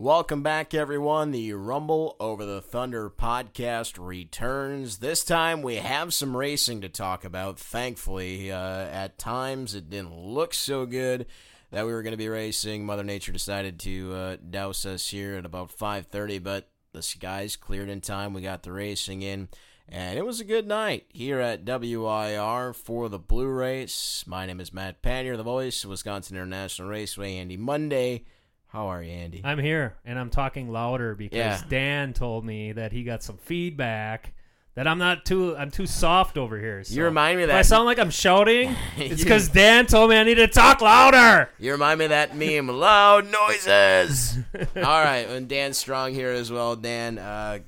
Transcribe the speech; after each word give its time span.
Welcome 0.00 0.44
back, 0.44 0.74
everyone. 0.74 1.32
The 1.32 1.54
Rumble 1.54 2.14
Over 2.20 2.46
the 2.46 2.62
Thunder 2.62 3.10
podcast 3.10 3.98
returns. 3.98 4.98
This 4.98 5.24
time 5.24 5.60
we 5.60 5.74
have 5.74 6.14
some 6.14 6.36
racing 6.36 6.82
to 6.82 6.88
talk 6.88 7.24
about. 7.24 7.58
Thankfully, 7.58 8.52
uh, 8.52 8.58
at 8.58 9.18
times 9.18 9.74
it 9.74 9.90
didn't 9.90 10.16
look 10.16 10.54
so 10.54 10.86
good 10.86 11.26
that 11.72 11.84
we 11.84 11.90
were 11.90 12.04
going 12.04 12.12
to 12.12 12.16
be 12.16 12.28
racing. 12.28 12.86
Mother 12.86 13.02
Nature 13.02 13.32
decided 13.32 13.80
to 13.80 14.14
uh, 14.14 14.36
douse 14.48 14.86
us 14.86 15.08
here 15.08 15.34
at 15.34 15.44
about 15.44 15.76
5:30, 15.76 16.44
but 16.44 16.68
the 16.92 17.02
skies 17.02 17.56
cleared 17.56 17.88
in 17.88 18.00
time. 18.00 18.34
We 18.34 18.40
got 18.40 18.62
the 18.62 18.70
racing 18.70 19.22
in, 19.22 19.48
and 19.88 20.16
it 20.16 20.24
was 20.24 20.38
a 20.38 20.44
good 20.44 20.68
night 20.68 21.06
here 21.08 21.40
at 21.40 21.64
WIR 21.64 22.72
for 22.72 23.08
the 23.08 23.18
Blue 23.18 23.48
Race. 23.48 24.22
My 24.28 24.46
name 24.46 24.60
is 24.60 24.72
Matt 24.72 25.02
Panier, 25.02 25.36
the 25.36 25.42
voice 25.42 25.82
of 25.82 25.90
Wisconsin 25.90 26.36
International 26.36 26.86
Raceway. 26.86 27.36
Andy 27.36 27.56
Monday. 27.56 28.22
How 28.68 28.88
are 28.88 29.02
you, 29.02 29.10
Andy? 29.10 29.40
I'm 29.44 29.58
here 29.58 29.94
and 30.04 30.18
I'm 30.18 30.30
talking 30.30 30.70
louder 30.70 31.14
because 31.14 31.36
Yeah. 31.36 31.60
Dan 31.68 32.12
told 32.12 32.44
me 32.44 32.72
that 32.72 32.92
he 32.92 33.02
got 33.02 33.22
some 33.22 33.38
feedback 33.38 34.34
that 34.74 34.86
I'm 34.86 34.98
not 34.98 35.24
too 35.24 35.56
I'm 35.56 35.70
too 35.70 35.86
soft 35.86 36.36
over 36.38 36.58
here. 36.58 36.84
So 36.84 36.94
You 36.94 37.04
remind 37.04 37.38
me 37.38 37.44
of 37.44 37.48
if 37.50 37.54
I 37.54 37.58
that. 37.60 37.66
sound 37.66 37.86
like 37.86 37.98
I'm 37.98 38.10
shouting, 38.10 38.76
it's 38.96 39.18
You- 39.20 39.24
because 39.24 39.48
Dan 39.48 39.86
told 39.86 40.10
me 40.10 40.16
I 40.16 40.22
need 40.22 40.34
to 40.36 40.46
talk 40.48 40.80
louder. 40.82 41.48
You 41.58 41.72
remind 41.72 41.98
me 41.98 42.04
of 42.04 42.10
that 42.10 42.36
meme, 42.36 42.68
loud 42.68 43.26
noises. 43.32 44.38
All 44.76 44.82
right, 45.02 45.26
and 45.28 45.48
Dan 45.48 45.72
Strong 45.72 46.12
here 46.14 46.30
as 46.30 46.52
well. 46.52 46.76
Dan, 46.76 47.18
uh, 47.18 47.58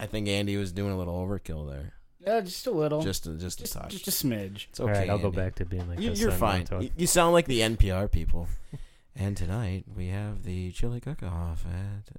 I 0.00 0.06
think 0.06 0.26
Andy 0.26 0.56
was 0.56 0.72
doing 0.72 0.92
a 0.92 0.98
little 0.98 1.14
overkill 1.14 1.70
there. 1.70 1.92
Yeah, 2.26 2.40
just 2.40 2.66
a 2.66 2.70
little. 2.70 3.02
Just, 3.02 3.26
a, 3.26 3.34
just 3.34 3.60
a 3.60 3.70
touch. 3.70 3.90
just 4.02 4.08
a 4.08 4.10
smidge. 4.10 4.68
it's 4.70 4.80
All 4.80 4.88
okay. 4.88 5.00
right, 5.00 5.10
I'll 5.10 5.18
go 5.18 5.26
Andy. 5.26 5.36
back 5.36 5.54
to 5.56 5.66
being 5.66 5.86
like 5.88 6.00
You, 6.00 6.10
this. 6.10 6.20
you're 6.20 6.30
then, 6.30 6.38
fine. 6.40 6.58
Montoya. 6.60 6.82
You, 6.84 6.90
you 6.96 7.06
sound 7.06 7.34
like 7.34 7.44
the 7.46 7.60
NPR 7.60 8.10
people. 8.10 8.48
and 9.16 9.36
tonight 9.36 9.84
we 9.94 10.08
have 10.08 10.42
the 10.44 10.72
chili 10.72 11.00
cook-off. 11.00 11.64
At, 11.66 12.12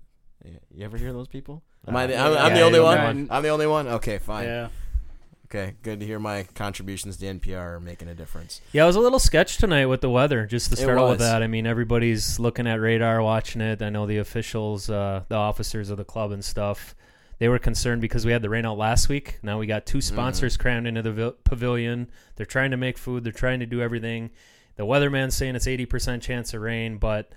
you 0.74 0.86
ever 0.86 0.98
hear 0.98 1.12
those 1.14 1.28
people? 1.28 1.64
Am 1.88 1.96
I 1.96 2.08
the, 2.08 2.18
I'm, 2.18 2.38
I'm 2.38 2.54
the 2.54 2.60
Yeah, 2.60 2.66
only 2.66 2.80
one. 2.80 2.98
the 2.98 3.04
one. 3.04 3.28
I'm 3.32 3.44
the 3.44 3.50
only 3.50 3.68
one. 3.68 3.88
Okay, 3.88 4.18
fine. 4.18 4.46
Yeah. 4.46 4.68
Okay, 5.46 5.76
good 5.84 6.00
to 6.00 6.06
hear 6.06 6.18
my 6.20 6.44
contributions 6.56 7.18
to 7.18 7.26
NPR 7.26 7.76
are 7.76 7.80
making 7.80 8.08
a 8.08 8.16
difference. 8.16 8.62
Yeah, 8.74 8.84
it 8.84 8.88
was 8.88 8.96
a 8.96 9.00
little 9.00 9.20
sketch 9.20 9.58
tonight 9.58 9.86
with 9.86 10.02
the 10.02 10.10
weather. 10.10 10.46
Just 10.48 10.72
to 10.72 10.76
start 10.76 10.98
out 10.98 11.10
with 11.10 11.20
that, 11.20 11.44
I 11.44 11.48
mean, 11.48 11.68
everybody's 11.68 12.40
looking 12.40 12.66
at 12.68 12.82
radar, 12.82 13.22
watching 13.22 13.62
it. 13.62 13.82
I 13.82 13.90
know 13.90 14.06
the 14.08 14.18
officials, 14.18 14.90
uh, 14.90 15.24
the 15.28 15.36
officers 15.36 15.92
of 15.92 15.98
the 15.98 16.04
club 16.04 16.32
and 16.32 16.44
stuff, 16.44 16.96
they 17.38 17.48
were 17.48 17.60
concerned 17.60 18.02
because 18.02 18.26
we 18.26 18.32
had 18.32 18.42
the 18.42 18.50
rain 18.50 18.66
out 18.66 18.78
last 18.80 19.08
week. 19.08 19.40
Now 19.44 19.60
we 19.60 19.68
got 19.68 19.86
two 19.86 20.00
Mm-hmm. 20.00 20.16
sponsors 20.16 20.58
crammed 20.58 20.88
into 20.88 21.04
the 21.04 21.12
vil- 21.12 21.36
pavilion. 21.44 22.10
They're 22.38 22.46
trying 22.48 22.72
to 22.72 22.78
make 22.78 22.98
food. 22.98 23.24
They're 23.24 23.32
trying 23.32 23.60
to 23.60 23.66
do 23.68 23.82
everything. 23.82 24.32
The 24.76 24.86
weatherman's 24.86 25.36
saying 25.36 25.56
it's 25.56 25.68
eighty 25.68 25.86
percent 25.86 26.24
chance 26.24 26.54
of 26.54 26.62
rain, 26.62 26.98
but 26.98 27.32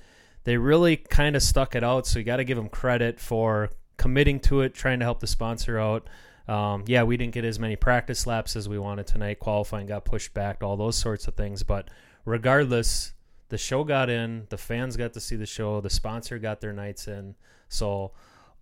they 0.45 0.57
really 0.57 0.97
kind 0.97 1.37
of 1.37 1.43
stuck 1.43 1.75
it 1.75 1.85
out. 1.85 2.07
So 2.07 2.19
you 2.19 2.25
got 2.25 2.37
to 2.37 2.45
give 2.45 2.57
them 2.57 2.69
credit 2.69 3.21
for 3.21 3.71
committing 3.97 4.41
to 4.41 4.61
it, 4.63 4.75
trying 4.75 4.99
to 5.01 5.05
help 5.05 5.21
the 5.21 5.27
sponsor 5.27 5.79
out. 5.79 6.09
Um, 6.47 6.85
yeah, 6.87 7.03
we 7.03 7.17
didn't 7.17 7.35
get 7.35 7.45
as 7.45 7.59
many 7.59 7.77
practice 7.77 8.27
laps 8.27 8.57
as 8.57 8.69
we 8.69 8.79
wanted 8.79 9.07
tonight. 9.07 9.39
Qualifying 9.39 9.87
got 9.87 10.05
pushed 10.05 10.33
back, 10.33 10.63
all 10.63 10.77
those 10.77 10.97
sorts 10.97 11.29
of 11.29 11.35
things. 11.35 11.63
But 11.63 11.89
regardless, 12.25 13.13
the 13.51 13.59
show 13.59 13.85
got 13.85 14.09
in, 14.09 14.47
the 14.49 14.57
fans 14.57 14.97
got 14.97 15.13
to 15.13 15.21
see 15.21 15.37
the 15.37 15.47
show, 15.47 15.81
the 15.81 15.91
sponsor 15.91 16.39
got 16.39 16.61
their 16.61 16.73
nights 16.73 17.07
in. 17.07 17.35
So 17.69 18.13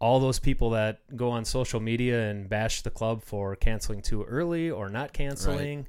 all 0.00 0.20
those 0.20 0.38
people 0.38 0.70
that 0.70 0.98
go 1.16 1.30
on 1.30 1.44
social 1.44 1.80
media 1.80 2.28
and 2.28 2.48
bash 2.48 2.82
the 2.82 2.90
club 2.90 3.22
for 3.22 3.54
canceling 3.56 4.02
too 4.02 4.24
early 4.24 4.70
or 4.70 4.88
not 4.88 5.12
canceling, 5.12 5.86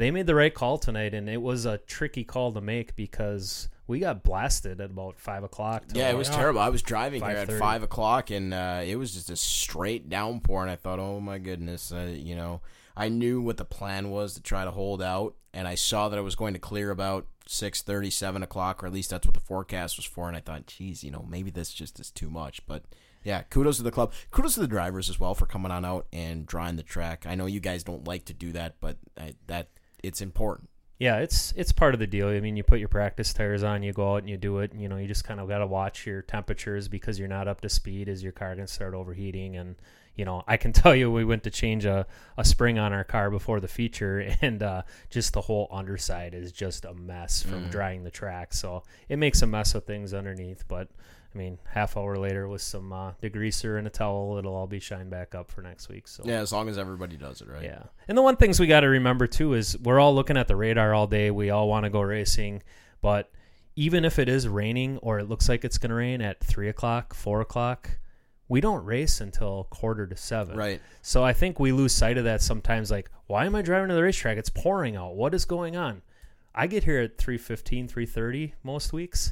they 0.00 0.10
made 0.10 0.26
the 0.26 0.34
right 0.34 0.54
call 0.54 0.78
tonight, 0.78 1.12
and 1.12 1.28
it 1.28 1.42
was 1.42 1.66
a 1.66 1.76
tricky 1.76 2.24
call 2.24 2.52
to 2.54 2.60
make 2.62 2.96
because 2.96 3.68
we 3.86 3.98
got 3.98 4.22
blasted 4.22 4.80
at 4.80 4.90
about 4.90 5.18
five 5.18 5.44
o'clock. 5.44 5.84
Yeah, 5.92 6.08
it 6.08 6.16
was 6.16 6.30
terrible. 6.30 6.58
I 6.58 6.70
was 6.70 6.80
driving 6.80 7.22
here 7.22 7.36
at 7.36 7.52
five 7.52 7.82
o'clock, 7.82 8.30
and 8.30 8.54
uh, 8.54 8.80
it 8.82 8.96
was 8.96 9.12
just 9.12 9.28
a 9.28 9.36
straight 9.36 10.08
downpour. 10.08 10.62
And 10.62 10.70
I 10.70 10.76
thought, 10.76 11.00
oh 11.00 11.20
my 11.20 11.36
goodness, 11.36 11.92
uh, 11.92 12.10
you 12.16 12.34
know, 12.34 12.62
I 12.96 13.10
knew 13.10 13.42
what 13.42 13.58
the 13.58 13.66
plan 13.66 14.08
was 14.10 14.32
to 14.34 14.42
try 14.42 14.64
to 14.64 14.70
hold 14.70 15.02
out, 15.02 15.34
and 15.52 15.68
I 15.68 15.74
saw 15.74 16.08
that 16.08 16.18
it 16.18 16.22
was 16.22 16.34
going 16.34 16.54
to 16.54 16.60
clear 16.60 16.90
about 16.90 17.26
six 17.46 17.82
thirty, 17.82 18.08
seven 18.08 18.42
o'clock, 18.42 18.82
or 18.82 18.86
at 18.86 18.94
least 18.94 19.10
that's 19.10 19.26
what 19.26 19.34
the 19.34 19.40
forecast 19.40 19.98
was 19.98 20.06
for. 20.06 20.28
And 20.28 20.36
I 20.36 20.40
thought, 20.40 20.66
geez, 20.66 21.04
you 21.04 21.10
know, 21.10 21.26
maybe 21.28 21.50
this 21.50 21.74
just 21.74 22.00
is 22.00 22.10
too 22.10 22.30
much, 22.30 22.66
but. 22.66 22.84
Yeah, 23.22 23.42
kudos 23.42 23.76
to 23.76 23.82
the 23.82 23.90
club. 23.90 24.14
Kudos 24.30 24.54
to 24.54 24.60
the 24.60 24.66
drivers 24.66 25.10
as 25.10 25.20
well 25.20 25.34
for 25.34 25.44
coming 25.44 25.70
on 25.70 25.84
out 25.84 26.06
and 26.10 26.46
drawing 26.46 26.76
the 26.76 26.82
track. 26.82 27.26
I 27.28 27.34
know 27.34 27.44
you 27.44 27.60
guys 27.60 27.84
don't 27.84 28.08
like 28.08 28.24
to 28.24 28.32
do 28.32 28.52
that, 28.52 28.76
but 28.80 28.96
I, 29.18 29.34
that 29.46 29.68
it's 30.02 30.20
important. 30.20 30.68
Yeah, 30.98 31.16
it's 31.18 31.54
it's 31.56 31.72
part 31.72 31.94
of 31.94 32.00
the 32.00 32.06
deal. 32.06 32.28
I 32.28 32.40
mean, 32.40 32.56
you 32.56 32.62
put 32.62 32.78
your 32.78 32.88
practice 32.88 33.32
tires 33.32 33.62
on, 33.62 33.82
you 33.82 33.92
go 33.92 34.14
out 34.14 34.18
and 34.18 34.28
you 34.28 34.36
do 34.36 34.58
it. 34.58 34.72
And, 34.72 34.82
you 34.82 34.88
know, 34.88 34.98
you 34.98 35.08
just 35.08 35.24
kind 35.24 35.40
of 35.40 35.48
got 35.48 35.58
to 35.58 35.66
watch 35.66 36.06
your 36.06 36.20
temperatures 36.20 36.88
because 36.88 37.18
you're 37.18 37.26
not 37.26 37.48
up 37.48 37.62
to 37.62 37.70
speed. 37.70 38.06
Is 38.06 38.22
your 38.22 38.32
car 38.32 38.54
going 38.54 38.66
to 38.66 38.72
start 38.72 38.92
overheating? 38.92 39.56
And 39.56 39.76
you 40.20 40.26
know, 40.26 40.44
I 40.46 40.58
can 40.58 40.72
tell 40.74 40.94
you, 40.94 41.10
we 41.10 41.24
went 41.24 41.44
to 41.44 41.50
change 41.50 41.86
a, 41.86 42.06
a 42.36 42.44
spring 42.44 42.78
on 42.78 42.92
our 42.92 43.04
car 43.04 43.30
before 43.30 43.60
the 43.60 43.68
feature, 43.68 44.18
and 44.42 44.62
uh, 44.62 44.82
just 45.08 45.32
the 45.32 45.40
whole 45.40 45.68
underside 45.70 46.34
is 46.34 46.52
just 46.52 46.84
a 46.84 46.92
mess 46.94 47.42
from 47.42 47.68
drying 47.70 48.04
the 48.04 48.10
track. 48.10 48.52
So 48.52 48.82
it 49.08 49.16
makes 49.16 49.40
a 49.40 49.46
mess 49.46 49.74
of 49.74 49.84
things 49.84 50.12
underneath. 50.12 50.64
But 50.68 50.88
I 51.34 51.38
mean, 51.38 51.58
half 51.64 51.96
hour 51.96 52.16
later 52.16 52.48
with 52.48 52.62
some 52.62 52.92
uh, 52.92 53.12
degreaser 53.22 53.78
and 53.78 53.86
a 53.86 53.90
towel, 53.90 54.36
it'll 54.36 54.54
all 54.54 54.66
be 54.66 54.80
shined 54.80 55.10
back 55.10 55.34
up 55.34 55.50
for 55.50 55.62
next 55.62 55.88
week. 55.88 56.08
So 56.08 56.24
Yeah, 56.26 56.40
as 56.40 56.52
long 56.52 56.68
as 56.68 56.76
everybody 56.76 57.16
does 57.16 57.40
it 57.40 57.48
right. 57.48 57.62
yeah. 57.62 57.84
And 58.08 58.18
the 58.18 58.22
one 58.22 58.36
things 58.36 58.58
we 58.58 58.66
got 58.66 58.80
to 58.80 58.88
remember 58.88 59.26
too 59.26 59.54
is 59.54 59.78
we're 59.78 60.00
all 60.00 60.14
looking 60.14 60.36
at 60.36 60.48
the 60.48 60.56
radar 60.56 60.92
all 60.92 61.06
day. 61.06 61.30
We 61.30 61.50
all 61.50 61.68
want 61.68 61.84
to 61.84 61.90
go 61.90 62.00
racing, 62.00 62.62
but 63.00 63.30
even 63.76 64.04
if 64.04 64.18
it 64.18 64.28
is 64.28 64.48
raining 64.48 64.98
or 64.98 65.20
it 65.20 65.28
looks 65.28 65.48
like 65.48 65.64
it's 65.64 65.78
going 65.78 65.90
to 65.90 65.96
rain 65.96 66.20
at 66.20 66.40
three 66.40 66.68
o'clock, 66.68 67.14
four 67.14 67.40
o'clock, 67.40 67.98
we 68.48 68.60
don't 68.60 68.84
race 68.84 69.20
until 69.20 69.68
quarter 69.70 70.08
to 70.08 70.16
seven. 70.16 70.56
Right. 70.56 70.80
So 71.02 71.22
I 71.22 71.32
think 71.32 71.60
we 71.60 71.70
lose 71.70 71.92
sight 71.94 72.18
of 72.18 72.24
that 72.24 72.42
sometimes. 72.42 72.90
Like, 72.90 73.08
why 73.28 73.46
am 73.46 73.54
I 73.54 73.62
driving 73.62 73.88
to 73.90 73.94
the 73.94 74.02
racetrack? 74.02 74.36
It's 74.36 74.50
pouring 74.50 74.96
out. 74.96 75.14
What 75.14 75.34
is 75.34 75.44
going 75.44 75.76
on? 75.76 76.02
I 76.52 76.66
get 76.66 76.82
here 76.82 76.98
at 76.98 77.16
3.15, 77.16 77.88
3.30 77.88 78.52
most 78.64 78.92
weeks. 78.92 79.30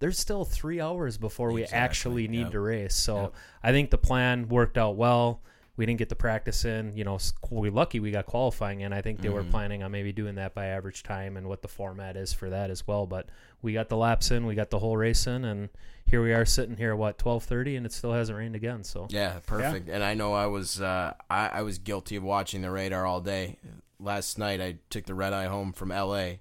There's 0.00 0.18
still 0.18 0.44
three 0.44 0.80
hours 0.80 1.18
before 1.18 1.52
we 1.52 1.62
Exactly, 1.62 1.78
actually 1.84 2.28
need 2.28 2.42
yep. 2.42 2.50
to 2.52 2.60
race. 2.60 2.94
So 2.94 3.20
Yep. 3.22 3.34
I 3.64 3.72
think 3.72 3.90
the 3.90 3.98
plan 3.98 4.48
worked 4.48 4.78
out 4.78 4.96
well. 4.96 5.42
We 5.76 5.86
didn't 5.86 5.98
get 6.00 6.08
the 6.08 6.16
practice 6.16 6.64
in. 6.64 6.96
You 6.96 7.04
know, 7.04 7.18
we're 7.50 7.70
lucky 7.70 8.00
we 8.00 8.10
got 8.10 8.26
qualifying 8.26 8.80
in. 8.80 8.92
I 8.92 9.00
think 9.00 9.20
they 9.20 9.28
were 9.28 9.42
Mm-hmm. 9.42 9.50
planning 9.50 9.82
on 9.84 9.92
maybe 9.92 10.12
doing 10.12 10.34
that 10.34 10.52
by 10.54 10.66
average 10.66 11.04
time 11.04 11.36
and 11.36 11.48
what 11.48 11.62
the 11.62 11.68
format 11.68 12.16
is 12.16 12.32
for 12.32 12.50
that 12.50 12.70
as 12.70 12.84
well. 12.86 13.06
But 13.06 13.28
we 13.62 13.72
got 13.74 13.88
the 13.88 13.96
laps 13.96 14.32
in, 14.32 14.44
we 14.46 14.56
got 14.56 14.70
the 14.70 14.80
whole 14.80 14.96
race 14.96 15.26
in, 15.28 15.44
and 15.44 15.68
here 16.04 16.20
we 16.20 16.32
are 16.32 16.44
sitting 16.44 16.76
here 16.78 16.96
what 16.96 17.16
12:30, 17.18 17.76
and 17.76 17.86
it 17.86 17.92
still 17.92 18.12
hasn't 18.12 18.36
rained 18.36 18.56
again. 18.56 18.82
So 18.82 19.06
Yeah, 19.10 19.38
perfect. 19.46 19.88
And 19.88 20.02
I 20.02 20.14
know 20.14 20.32
I 20.32 20.46
was 20.46 20.80
uh, 20.80 21.14
I, 21.30 21.46
I 21.48 21.62
was 21.62 21.78
guilty 21.78 22.16
of 22.16 22.24
watching 22.24 22.60
the 22.62 22.72
radar 22.72 23.06
all 23.06 23.20
day. 23.20 23.58
Last 24.00 24.36
night 24.36 24.60
I 24.60 24.76
took 24.90 25.06
the 25.06 25.14
red 25.14 25.32
eye 25.32 25.46
home 25.46 25.72
from 25.72 25.92
L.A. 25.92 26.40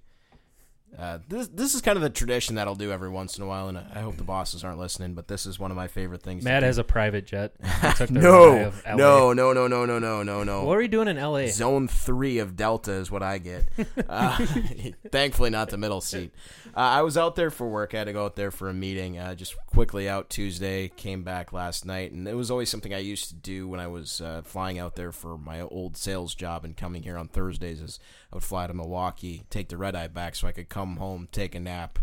Uh, 1.00 1.20
this 1.28 1.48
this 1.50 1.76
is 1.76 1.82
kind 1.82 1.96
of 1.96 2.02
the 2.02 2.10
tradition 2.10 2.56
that 2.56 2.68
I'll 2.68 2.74
do 2.76 2.92
every 2.92 3.10
once 3.10 3.38
in 3.38 3.44
a 3.44 3.48
while, 3.48 3.68
and 3.68 3.78
I 3.78 4.00
hope 4.00 4.18
the 4.18 4.24
bosses 4.24 4.64
aren't 4.64 4.80
listening. 4.80 5.14
But 5.14 5.28
this 5.28 5.46
is 5.46 5.60
one 5.60 5.70
of 5.70 5.78
my 5.78 5.88
favorite 5.88 6.24
things. 6.24 6.44
Matt 6.44 6.64
has 6.64 6.80
a 6.80 6.84
private 6.84 7.26
jet. 7.26 7.54
He 7.78 7.94
took 7.94 8.10
the 8.10 8.20
red 8.20 8.74
eye 8.86 8.96
no, 8.96 9.34
no, 9.34 9.54
no, 9.54 9.68
no, 9.68 9.68
no, 9.68 9.86
no, 9.86 10.00
no, 10.00 10.24
no, 10.24 10.44
no. 10.44 10.64
What 10.64 10.76
are 10.78 10.80
we 10.80 10.88
doing 10.88 11.08
in 11.08 11.18
LA? 11.18 11.48
Zone 11.48 11.88
three 11.88 12.40
of 12.40 12.56
Delta 12.56 12.94
is 12.94 13.12
what 13.12 13.24
I 13.24 13.38
get. 13.38 13.66
Uh, 14.08 14.38
thankfully, 15.12 15.50
not 15.50 15.70
the 15.70 15.78
middle 15.78 16.00
seat. 16.02 16.32
Uh, 16.76 16.80
I 16.80 17.02
was 17.02 17.18
out 17.18 17.36
there 17.36 17.50
for 17.50 17.68
work. 17.68 17.94
I 17.94 18.00
had 18.00 18.04
to 18.06 18.14
go 18.14 18.26
out 18.26 18.36
there 18.36 18.52
for 18.52 18.70
a 18.70 18.74
meeting. 18.74 19.18
Uh, 19.18 19.36
just 19.36 19.56
quickly 19.68 20.08
out 20.08 20.30
Tuesday. 20.30 20.88
Came 20.90 21.24
back 21.24 21.52
last 21.52 21.86
night, 21.86 22.12
and 22.12 22.28
it 22.28 22.36
was 22.36 22.50
always 22.50 22.70
something 22.70 22.94
I 22.94 23.00
used 23.00 23.28
to 23.30 23.36
do 23.36 23.68
when 23.68 23.80
I 23.80 23.88
was 23.88 24.22
uh, 24.22 24.44
flying 24.46 24.80
out 24.80 24.96
there 24.96 25.12
for 25.12 25.38
my 25.38 25.62
old 25.62 25.98
sales 25.98 26.36
job 26.36 26.64
and 26.64 26.78
coming 26.78 27.04
here 27.04 27.18
on 27.18 27.28
Thursdays. 27.28 27.82
Is 27.82 28.00
I 28.32 28.36
would 28.36 28.44
fly 28.44 28.68
to 28.68 28.74
Milwaukee, 28.74 29.44
take 29.50 29.70
the 29.70 29.78
red 29.78 29.96
eye 29.96 30.08
back, 30.08 30.36
so 30.36 30.48
I 30.48 30.52
could 30.52 30.70
come 30.70 30.98
home, 30.98 31.28
take 31.32 31.56
a 31.56 31.60
nap, 31.60 32.00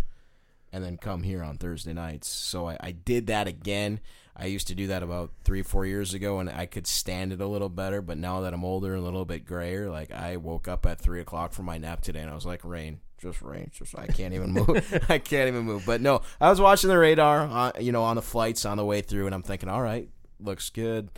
and 0.72 0.82
then 0.82 0.96
come 0.96 1.22
here 1.22 1.42
on 1.42 1.58
Thursday 1.58 1.92
nights. 1.92 2.28
So 2.28 2.68
I, 2.68 2.76
I 2.80 2.92
did 2.92 3.26
that 3.28 3.46
again. 3.46 4.00
I 4.36 4.46
used 4.46 4.66
to 4.68 4.74
do 4.74 4.88
that 4.88 5.02
about 5.02 5.30
three, 5.44 5.62
four 5.62 5.86
years 5.86 6.14
ago, 6.14 6.40
and 6.40 6.50
I 6.50 6.66
could 6.66 6.86
stand 6.86 7.32
it 7.32 7.40
a 7.40 7.46
little 7.46 7.68
better. 7.68 8.02
But 8.02 8.18
now 8.18 8.40
that 8.40 8.52
I'm 8.52 8.64
older 8.64 8.94
and 8.94 9.02
a 9.02 9.04
little 9.04 9.24
bit 9.24 9.44
grayer, 9.44 9.90
like 9.90 10.10
I 10.10 10.36
woke 10.36 10.66
up 10.66 10.84
at 10.86 11.00
three 11.00 11.20
o'clock 11.20 11.52
for 11.52 11.62
my 11.62 11.78
nap 11.78 12.00
today, 12.00 12.20
and 12.20 12.30
I 12.30 12.34
was 12.34 12.46
like, 12.46 12.64
"Rain, 12.64 13.00
just 13.18 13.40
rain, 13.42 13.70
just 13.72 13.96
I 13.96 14.08
can't 14.08 14.34
even 14.34 14.52
move. 14.52 14.68
I 15.08 15.18
can't 15.18 15.46
even 15.46 15.64
move." 15.64 15.84
But 15.86 16.00
no, 16.00 16.22
I 16.40 16.50
was 16.50 16.60
watching 16.60 16.88
the 16.88 16.98
radar, 16.98 17.42
uh, 17.42 17.72
you 17.78 17.92
know, 17.92 18.02
on 18.02 18.16
the 18.16 18.22
flights 18.22 18.64
on 18.64 18.76
the 18.76 18.84
way 18.84 19.02
through, 19.02 19.26
and 19.26 19.34
I'm 19.34 19.44
thinking, 19.44 19.68
"All 19.68 19.82
right, 19.82 20.08
looks 20.40 20.70
good, 20.70 21.10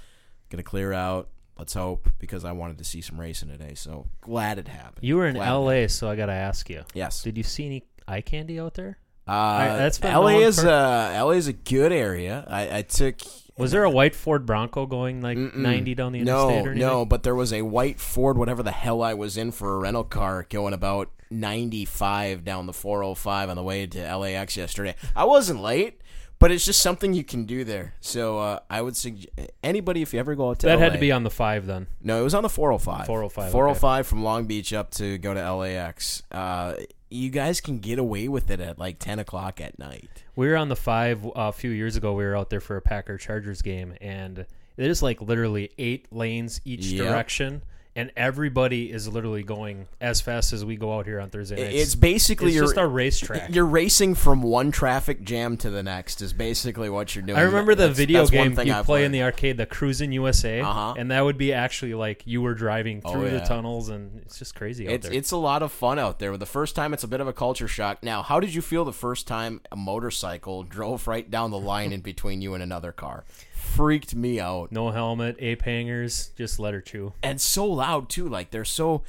gonna 0.50 0.62
clear 0.62 0.92
out." 0.92 1.30
Let's 1.58 1.72
hope 1.74 2.10
because 2.18 2.44
I 2.44 2.52
wanted 2.52 2.78
to 2.78 2.84
see 2.84 3.00
some 3.00 3.18
racing 3.18 3.48
today. 3.48 3.72
So 3.74 4.06
glad 4.20 4.58
it 4.58 4.68
happened. 4.68 4.98
You 5.06 5.16
were 5.16 5.26
in 5.26 5.36
Glad 5.36 5.52
LA, 5.52 5.86
so 5.88 6.08
I 6.10 6.16
got 6.16 6.26
to 6.26 6.32
ask 6.32 6.68
you. 6.68 6.82
Yes. 6.94 7.22
Did 7.22 7.36
you 7.38 7.42
see 7.44 7.66
any 7.66 7.84
eye 8.06 8.20
candy 8.20 8.60
out 8.60 8.74
there? 8.74 8.98
Uh, 9.26 9.76
that's 9.76 9.98
been 9.98 10.12
LA 10.14 10.38
is 10.40 10.60
for- 10.62 10.68
uh, 10.68 11.12
LA 11.24 11.30
is 11.32 11.48
a 11.48 11.52
good 11.52 11.92
area. 11.92 12.44
I, 12.46 12.78
I 12.78 12.82
took 12.82 13.16
Was 13.56 13.72
there 13.72 13.82
a 13.84 13.90
white 13.90 14.14
Ford 14.14 14.46
Bronco 14.46 14.86
going 14.86 15.20
like 15.20 15.36
Mm-mm. 15.38 15.56
90 15.56 15.94
down 15.96 16.12
the 16.12 16.20
no, 16.22 16.44
interstate 16.48 16.66
or 16.66 16.70
anything? 16.72 16.86
no, 16.88 17.04
but 17.06 17.22
there 17.24 17.34
was 17.34 17.52
a 17.52 17.62
white 17.62 17.98
Ford, 17.98 18.38
whatever 18.38 18.62
the 18.62 18.70
hell 18.70 19.02
I 19.02 19.14
was 19.14 19.36
in 19.36 19.50
for 19.50 19.74
a 19.74 19.78
rental 19.78 20.04
car, 20.04 20.46
going 20.48 20.74
about 20.74 21.10
95 21.30 22.44
down 22.44 22.66
the 22.66 22.72
405 22.72 23.48
on 23.50 23.56
the 23.56 23.62
way 23.62 23.86
to 23.86 24.16
LAX 24.16 24.56
yesterday. 24.56 24.94
I 25.16 25.24
wasn't 25.24 25.60
late, 25.60 26.00
but 26.38 26.50
it's 26.50 26.64
just 26.64 26.80
something 26.80 27.12
you 27.14 27.24
can 27.24 27.44
do 27.44 27.64
there. 27.64 27.94
So 28.00 28.38
uh, 28.38 28.58
I 28.68 28.82
would 28.82 28.96
suggest 28.96 29.28
anybody 29.62 30.02
if 30.02 30.12
you 30.12 30.20
ever 30.20 30.34
go 30.34 30.50
out 30.50 30.58
to 30.60 30.66
that 30.66 30.74
LA, 30.76 30.80
had 30.84 30.92
to 30.94 30.98
be 30.98 31.12
on 31.12 31.22
the 31.24 31.30
five 31.30 31.66
then. 31.66 31.86
no, 32.02 32.20
it 32.20 32.24
was 32.24 32.34
on 32.34 32.42
the 32.42 32.48
405. 32.48 33.06
405, 33.06 33.52
405 33.52 34.06
from 34.06 34.22
Long 34.24 34.46
Beach 34.46 34.72
up 34.72 34.90
to 34.92 35.18
go 35.18 35.32
to 35.34 35.52
LAX. 35.54 36.22
Uh, 36.30 36.74
you 37.08 37.30
guys 37.30 37.60
can 37.60 37.78
get 37.78 37.98
away 37.98 38.26
with 38.28 38.50
it 38.50 38.60
at 38.60 38.78
like 38.78 38.98
10 38.98 39.18
o'clock 39.20 39.60
at 39.60 39.78
night. 39.78 40.10
We 40.34 40.48
were 40.48 40.56
on 40.56 40.68
the 40.68 40.76
five 40.76 41.24
uh, 41.24 41.30
a 41.34 41.52
few 41.52 41.70
years 41.70 41.96
ago. 41.96 42.12
We 42.14 42.24
were 42.24 42.36
out 42.36 42.50
there 42.50 42.60
for 42.60 42.76
a 42.76 42.82
Packer 42.82 43.16
Chargers 43.16 43.62
game, 43.62 43.94
and 44.00 44.40
it 44.40 44.90
is 44.90 45.02
like 45.02 45.22
literally 45.22 45.70
eight 45.78 46.06
lanes 46.12 46.60
each 46.64 46.86
Yep. 46.86 47.06
direction, 47.06 47.62
and 47.96 48.12
everybody 48.16 48.92
is 48.92 49.08
literally 49.08 49.42
going 49.42 49.88
as 50.00 50.20
fast 50.20 50.52
as 50.52 50.64
we 50.64 50.76
go 50.76 50.96
out 50.96 51.06
here 51.06 51.18
on 51.18 51.30
Thursday 51.30 51.56
nights. 51.56 51.82
It's 51.82 51.94
basically 51.94 52.52
It's 52.52 52.60
just 52.60 52.76
a 52.76 52.86
racetrack. 52.86 53.54
you're 53.54 53.64
racing 53.66 54.14
from 54.14 54.42
one 54.42 54.70
traffic 54.70 55.22
jam 55.24 55.56
to 55.56 55.70
the 55.70 55.82
next 55.82 56.20
is 56.20 56.32
basically 56.34 56.90
what 56.90 57.14
you're 57.16 57.24
doing. 57.24 57.38
I 57.38 57.42
remember 57.42 57.74
the 57.74 57.84
That's- 57.84 57.96
video 57.96 58.18
that's 58.20 58.30
game 58.30 58.52
you 58.66 58.72
I've 58.74 58.84
play 58.84 59.04
in 59.06 59.12
the 59.12 59.22
arcade, 59.22 59.56
the 59.56 59.64
Cruisin' 59.66 60.12
USA, 60.12 60.60
Uh-huh. 60.60 60.94
and 60.98 61.10
that 61.10 61.22
would 61.24 61.38
be 61.38 61.52
actually 61.54 61.94
like 61.94 62.22
you 62.26 62.42
were 62.42 62.54
driving 62.54 63.00
Oh, 63.04 63.12
through 63.12 63.30
the 63.30 63.40
tunnels, 63.40 63.88
and 63.88 64.20
it's 64.20 64.38
just 64.38 64.54
crazy 64.54 64.86
out 64.86 64.92
It's 64.92 65.08
there. 65.08 65.16
it's 65.16 65.30
a 65.30 65.36
lot 65.38 65.62
of 65.62 65.72
fun 65.72 65.98
out 65.98 66.18
there. 66.18 66.36
The 66.36 66.44
first 66.44 66.76
time, 66.76 66.92
it's 66.92 67.02
a 67.04 67.08
bit 67.08 67.22
of 67.22 67.26
a 67.26 67.32
culture 67.32 67.66
shock. 67.66 68.02
Now, 68.02 68.22
how 68.22 68.40
did 68.40 68.54
you 68.54 68.60
feel 68.60 68.84
the 68.84 68.92
first 68.92 69.26
time 69.26 69.62
a 69.72 69.76
motorcycle 69.76 70.62
drove 70.64 71.08
right 71.08 71.30
down 71.30 71.50
the 71.50 71.58
line 71.58 71.92
in 71.92 72.00
between 72.02 72.42
you 72.42 72.52
and 72.52 72.62
another 72.62 72.92
car? 72.92 73.24
Freaked 73.74 74.14
me 74.14 74.40
out, 74.40 74.72
no 74.72 74.90
helmet, 74.90 75.36
ape 75.38 75.62
hangers, 75.62 76.30
just 76.36 76.58
let 76.58 76.72
her 76.72 76.80
chew. 76.80 77.12
and 77.22 77.40
so 77.40 77.66
loud 77.66 78.08
too. 78.08 78.28
Like 78.28 78.50
they're 78.50 78.64
so. 78.64 79.02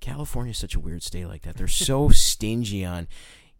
California's 0.00 0.58
such 0.58 0.74
a 0.74 0.80
weird 0.80 1.02
state 1.02 1.26
like 1.26 1.42
that. 1.42 1.56
They're 1.56 1.66
so 1.68 2.08
stingy 2.10 2.84
on. 2.84 3.06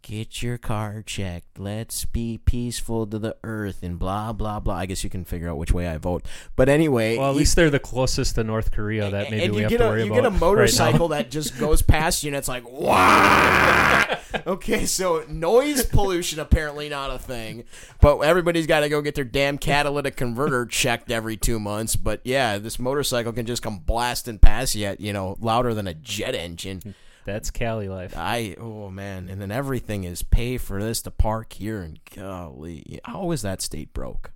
Get 0.06 0.42
your 0.42 0.58
car 0.58 1.02
checked. 1.06 1.58
Let's 1.58 2.04
be 2.04 2.36
peaceful 2.36 3.06
to 3.06 3.18
the 3.18 3.36
earth 3.42 3.82
and 3.82 3.98
blah 3.98 4.34
blah 4.34 4.60
blah. 4.60 4.74
I 4.74 4.84
guess 4.84 5.02
you 5.02 5.08
can 5.08 5.24
figure 5.24 5.48
out 5.48 5.56
which 5.56 5.72
way 5.72 5.88
I 5.88 5.96
vote. 5.96 6.26
But 6.56 6.68
anyway, 6.68 7.16
Well, 7.16 7.28
at 7.30 7.32
you- 7.32 7.38
least 7.38 7.56
they're 7.56 7.70
the 7.70 7.78
closest 7.78 8.34
to 8.34 8.44
North 8.44 8.70
Korea 8.70 9.08
that 9.10 9.30
maybe 9.30 9.50
we 9.50 9.62
have 9.62 9.70
to 9.70 9.76
a 9.82 9.88
worry 9.88 10.00
you 10.04 10.12
about. 10.12 10.14
get 10.16 10.24
a 10.26 10.30
right 10.30 10.40
motorcycle 10.40 11.08
that 11.08 11.30
just 11.30 11.58
goes 11.58 11.80
past 11.80 12.22
you 12.22 12.28
and 12.28 12.36
it's 12.36 12.48
like 12.48 12.68
wow. 12.70 14.18
okay, 14.46 14.84
so 14.84 15.24
noise 15.26 15.86
pollution 15.86 16.38
apparently 16.38 16.90
not 16.90 17.10
a 17.10 17.18
thing, 17.18 17.64
but 18.02 18.18
everybody's 18.18 18.66
got 18.66 18.80
to 18.80 18.90
go 18.90 19.00
get 19.00 19.14
their 19.14 19.24
damn 19.24 19.56
catalytic 19.56 20.16
converter 20.16 20.66
checked 20.66 21.10
every 21.10 21.38
two 21.38 21.58
months. 21.58 21.96
But 21.96 22.20
yeah, 22.24 22.58
this 22.58 22.78
motorcycle 22.78 23.32
can 23.32 23.46
just 23.46 23.62
come 23.62 23.78
blasting 23.78 24.38
past 24.38 24.74
you, 24.74 24.84
at, 24.84 25.00
you 25.00 25.14
know, 25.14 25.38
louder 25.40 25.72
than 25.72 25.86
a 25.86 25.94
jet 25.94 26.34
engine. 26.34 26.94
That's 27.24 27.50
Cali 27.50 27.88
life. 27.88 28.14
I 28.16 28.54
oh 28.60 28.90
man, 28.90 29.28
and 29.30 29.40
then 29.40 29.50
everything 29.50 30.04
is 30.04 30.22
pay 30.22 30.58
for 30.58 30.82
this 30.82 31.00
to 31.02 31.10
park 31.10 31.54
here, 31.54 31.80
and 31.80 31.98
golly, 32.14 33.00
how 33.04 33.30
is 33.30 33.42
that 33.42 33.62
state 33.62 33.92
broke? 33.94 34.32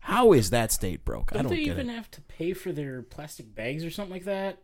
How 0.00 0.32
is 0.32 0.48
that 0.50 0.72
state 0.72 1.04
broke? 1.04 1.30
I 1.32 1.36
Don't 1.36 1.44
don't 1.44 1.50
they 1.52 1.64
get 1.64 1.72
even 1.72 1.90
it. 1.90 1.94
have 1.94 2.10
to 2.12 2.22
pay 2.22 2.54
for 2.54 2.72
their 2.72 3.02
plastic 3.02 3.54
bags 3.54 3.84
or 3.84 3.90
something 3.90 4.12
like 4.12 4.24
that? 4.24 4.58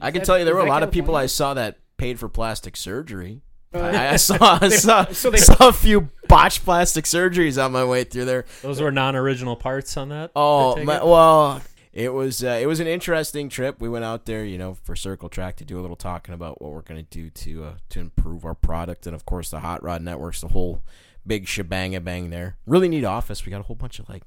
I 0.00 0.10
can 0.10 0.20
that- 0.20 0.26
tell 0.26 0.38
you 0.38 0.44
there 0.46 0.54
were 0.54 0.60
a 0.60 0.64
that 0.64 0.70
lot 0.70 0.82
of 0.82 0.90
people 0.90 1.14
I 1.16 1.26
saw 1.26 1.54
that 1.54 1.78
paid 1.98 2.18
for 2.18 2.28
plastic 2.28 2.76
surgery. 2.76 3.42
Uh, 3.74 3.80
I, 3.80 4.12
I 4.12 4.16
saw 4.16 4.58
I 4.62 4.68
saw, 4.70 5.04
so 5.12 5.28
they- 5.30 5.36
saw 5.38 5.68
a 5.68 5.72
few 5.74 6.08
botched 6.28 6.64
plastic 6.64 7.04
surgeries 7.04 7.62
on 7.62 7.72
my 7.72 7.84
way 7.84 8.04
through 8.04 8.24
there. 8.24 8.46
Those 8.62 8.80
were 8.80 8.90
non-original 8.90 9.56
parts 9.56 9.96
on 9.98 10.08
that. 10.08 10.30
Oh, 10.34 10.74
take 10.76 10.86
my, 10.86 11.04
well, 11.04 11.60
it 11.92 12.12
was 12.12 12.44
uh, 12.44 12.58
it 12.60 12.66
was 12.66 12.80
an 12.80 12.86
interesting 12.86 13.48
trip. 13.48 13.80
We 13.80 13.88
went 13.88 14.04
out 14.04 14.26
there, 14.26 14.44
you 14.44 14.58
know, 14.58 14.74
for 14.74 14.94
Circle 14.94 15.28
Track 15.28 15.56
to 15.56 15.64
do 15.64 15.78
a 15.78 15.82
little 15.82 15.96
talking 15.96 16.34
about 16.34 16.60
what 16.60 16.72
we're 16.72 16.82
going 16.82 17.04
to 17.04 17.10
do 17.10 17.30
to 17.30 17.64
uh, 17.64 17.74
to 17.90 18.00
improve 18.00 18.44
our 18.44 18.54
product, 18.54 19.06
and 19.06 19.14
of 19.14 19.24
course 19.24 19.50
the 19.50 19.60
Hot 19.60 19.82
Rod 19.82 20.02
Network's 20.02 20.40
the 20.40 20.48
whole 20.48 20.82
big 21.26 21.46
shebang 21.46 21.94
a 21.94 22.00
bang 22.00 22.30
there. 22.30 22.56
Really 22.66 22.88
neat 22.88 23.04
office. 23.04 23.44
We 23.44 23.50
got 23.50 23.60
a 23.60 23.64
whole 23.64 23.76
bunch 23.76 23.98
of 23.98 24.08
like 24.08 24.22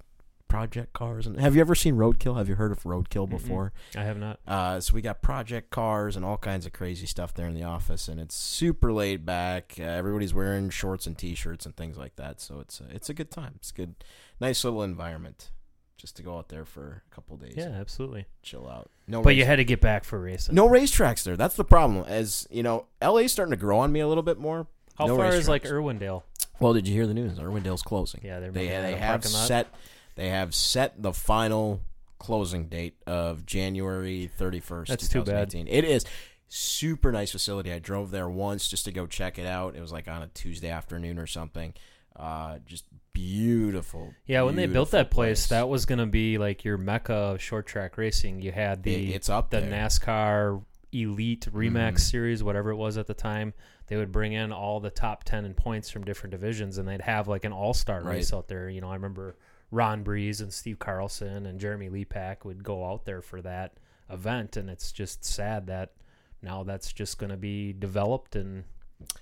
project 0.52 0.92
cars. 0.92 1.26
And 1.26 1.40
have 1.40 1.56
you 1.56 1.62
ever 1.62 1.76
seen 1.76 1.96
Roadkill? 1.96 2.38
Have 2.38 2.50
you 2.50 2.56
heard 2.56 2.74
of 2.74 2.84
Roadkill 2.84 3.30
before? 3.30 3.72
I 3.96 4.04
have 4.04 4.18
not. 4.18 4.40
Uh, 4.46 4.82
so 4.82 4.94
we 4.94 5.02
got 5.02 5.22
project 5.22 5.70
cars 5.70 6.18
and 6.18 6.26
all 6.26 6.38
kinds 6.38 6.66
of 6.66 6.74
crazy 6.74 7.06
stuff 7.06 7.34
there 7.34 7.48
in 7.48 7.56
the 7.56 7.64
office, 7.64 8.10
and 8.10 8.20
it's 8.20 8.36
super 8.36 8.92
laid 8.92 9.26
back. 9.26 9.76
Uh, 9.80 9.84
everybody's 9.84 10.34
wearing 10.34 10.70
shorts 10.70 11.08
and 11.08 11.18
t-shirts 11.18 11.66
and 11.66 11.76
things 11.78 11.98
like 11.98 12.18
that, 12.18 12.42
so 12.42 12.60
it's 12.60 12.82
a, 12.82 12.86
it's 12.94 13.10
a 13.10 13.14
good 13.14 13.32
time. 13.32 13.54
It's 13.56 13.72
good, 13.72 13.96
nice 14.42 14.66
little 14.66 14.84
environment, 14.84 15.52
just 16.02 16.16
to 16.18 16.24
go 16.24 16.38
out 16.38 16.50
there 16.50 16.66
for 16.66 17.04
a 17.10 17.16
couple 17.16 17.38
days, 17.38 17.54
Yeah, 17.56 17.66
absolutely. 17.80 18.26
chill 18.42 18.68
out. 18.68 18.90
No, 19.08 19.22
But 19.22 19.36
you 19.36 19.46
had 19.46 19.58
to 19.58 19.64
get 19.64 19.80
back 19.82 20.04
for 20.04 20.20
racing. 20.20 20.56
no 20.56 20.68
racetracks 20.68 21.24
there. 21.24 21.38
That's 21.38 21.56
the 21.56 21.64
problem. 21.64 22.04
As 22.08 22.48
you 22.50 22.64
know, 22.64 22.86
LA's 23.02 23.32
starting 23.32 23.52
to 23.52 23.58
grow 23.58 23.80
on 23.80 23.92
me 23.92 24.00
a 24.00 24.08
little 24.08 24.24
bit 24.24 24.38
more. 24.40 24.68
How 24.96 25.06
no 25.06 25.16
far 25.18 25.28
is 25.28 25.48
like. 25.48 25.64
Irwindale? 25.64 26.24
Well, 26.60 26.74
did 26.74 26.88
you 26.88 26.94
hear 26.94 27.08
the 27.08 27.14
news? 27.14 27.38
Irwindale's 27.40 27.82
closing. 27.84 28.22
Yeah, 28.24 28.40
they're 28.40 28.52
They 28.52 28.68
they 28.68 28.96
have 28.96 29.24
lot. 29.26 29.48
set 29.48 29.68
they 30.16 30.30
have 30.30 30.54
set 30.54 31.02
the 31.02 31.14
final 31.14 31.82
closing 32.20 32.68
date 32.68 32.96
of 33.08 33.46
January 33.46 34.30
31st. 34.40 34.88
That's 34.88 35.08
too 35.08 35.20
bad. 35.24 35.50
2018. 35.52 35.68
It 35.68 35.84
is 35.86 36.06
super 36.48 37.12
nice 37.12 37.32
facility. 37.32 37.72
I 37.72 37.80
drove 37.80 38.12
there 38.12 38.30
once 38.30 38.68
just 38.70 38.86
to 38.86 38.92
go 38.92 39.08
check 39.08 39.40
it 39.40 39.46
out. 39.46 39.76
It 39.76 39.82
was 39.82 39.92
like 39.92 40.08
on 40.08 40.22
a 40.22 40.28
Tuesday 40.28 40.70
afternoon 40.70 41.18
or 41.18 41.26
something. 41.28 41.74
Uh, 42.16 42.60
just 42.66 42.84
beautiful. 43.14 44.14
Yeah, 44.26 44.44
when 44.44 44.56
they 44.56 44.66
built 44.68 44.92
that 44.92 45.12
place, 45.12 45.48
that 45.48 45.68
was 45.70 45.86
gonna 45.86 46.08
be 46.08 46.38
like 46.38 46.64
your 46.64 46.78
mecca 46.78 47.14
of 47.14 47.42
short 47.42 47.66
track 47.68 47.98
racing. 47.98 48.42
You 48.42 48.52
had 48.52 48.84
the 48.84 48.94
It- 49.12 49.16
it's 49.16 49.30
up 49.30 49.50
the 49.50 49.62
there. 49.62 49.70
NASCAR 49.72 50.64
Elite 50.92 51.48
Remax 51.52 51.94
Mhm. 51.94 52.00
series, 52.00 52.44
whatever 52.44 52.72
it 52.72 52.76
was 52.76 52.98
at 52.98 53.08
the 53.08 53.14
time. 53.14 53.54
They 53.88 53.96
would 53.98 54.12
bring 54.12 54.34
in 54.34 54.52
all 54.52 54.80
the 54.80 54.90
top 54.90 55.24
ten 55.24 55.46
in 55.46 55.54
points 55.54 55.90
from 55.90 56.04
different 56.04 56.32
divisions, 56.32 56.78
and 56.78 56.88
they'd 56.88 57.02
have 57.02 57.28
like 57.28 57.44
an 57.46 57.52
all 57.54 57.74
star 57.74 58.02
Right. 58.02 58.16
race 58.16 58.34
out 58.34 58.48
there. 58.48 58.70
You 58.70 58.82
know, 58.82 58.90
I 58.90 58.94
remember 58.96 59.38
Ron 59.70 60.04
Breeze 60.04 60.42
and 60.42 60.52
Steve 60.52 60.80
Carlson 60.80 61.46
and 61.46 61.60
Jeremy 61.60 61.90
Lepak 61.90 62.44
would 62.44 62.64
go 62.64 62.86
out 62.86 63.06
there 63.06 63.22
for 63.22 63.42
that 63.42 63.74
event, 64.10 64.58
and 64.58 64.70
it's 64.70 64.92
just 64.92 65.24
sad 65.24 65.68
that 65.68 65.94
now 66.42 66.64
that's 66.64 66.92
just 66.92 67.18
going 67.18 67.30
to 67.30 67.38
be 67.38 67.72
developed 67.72 68.36
and 68.36 68.66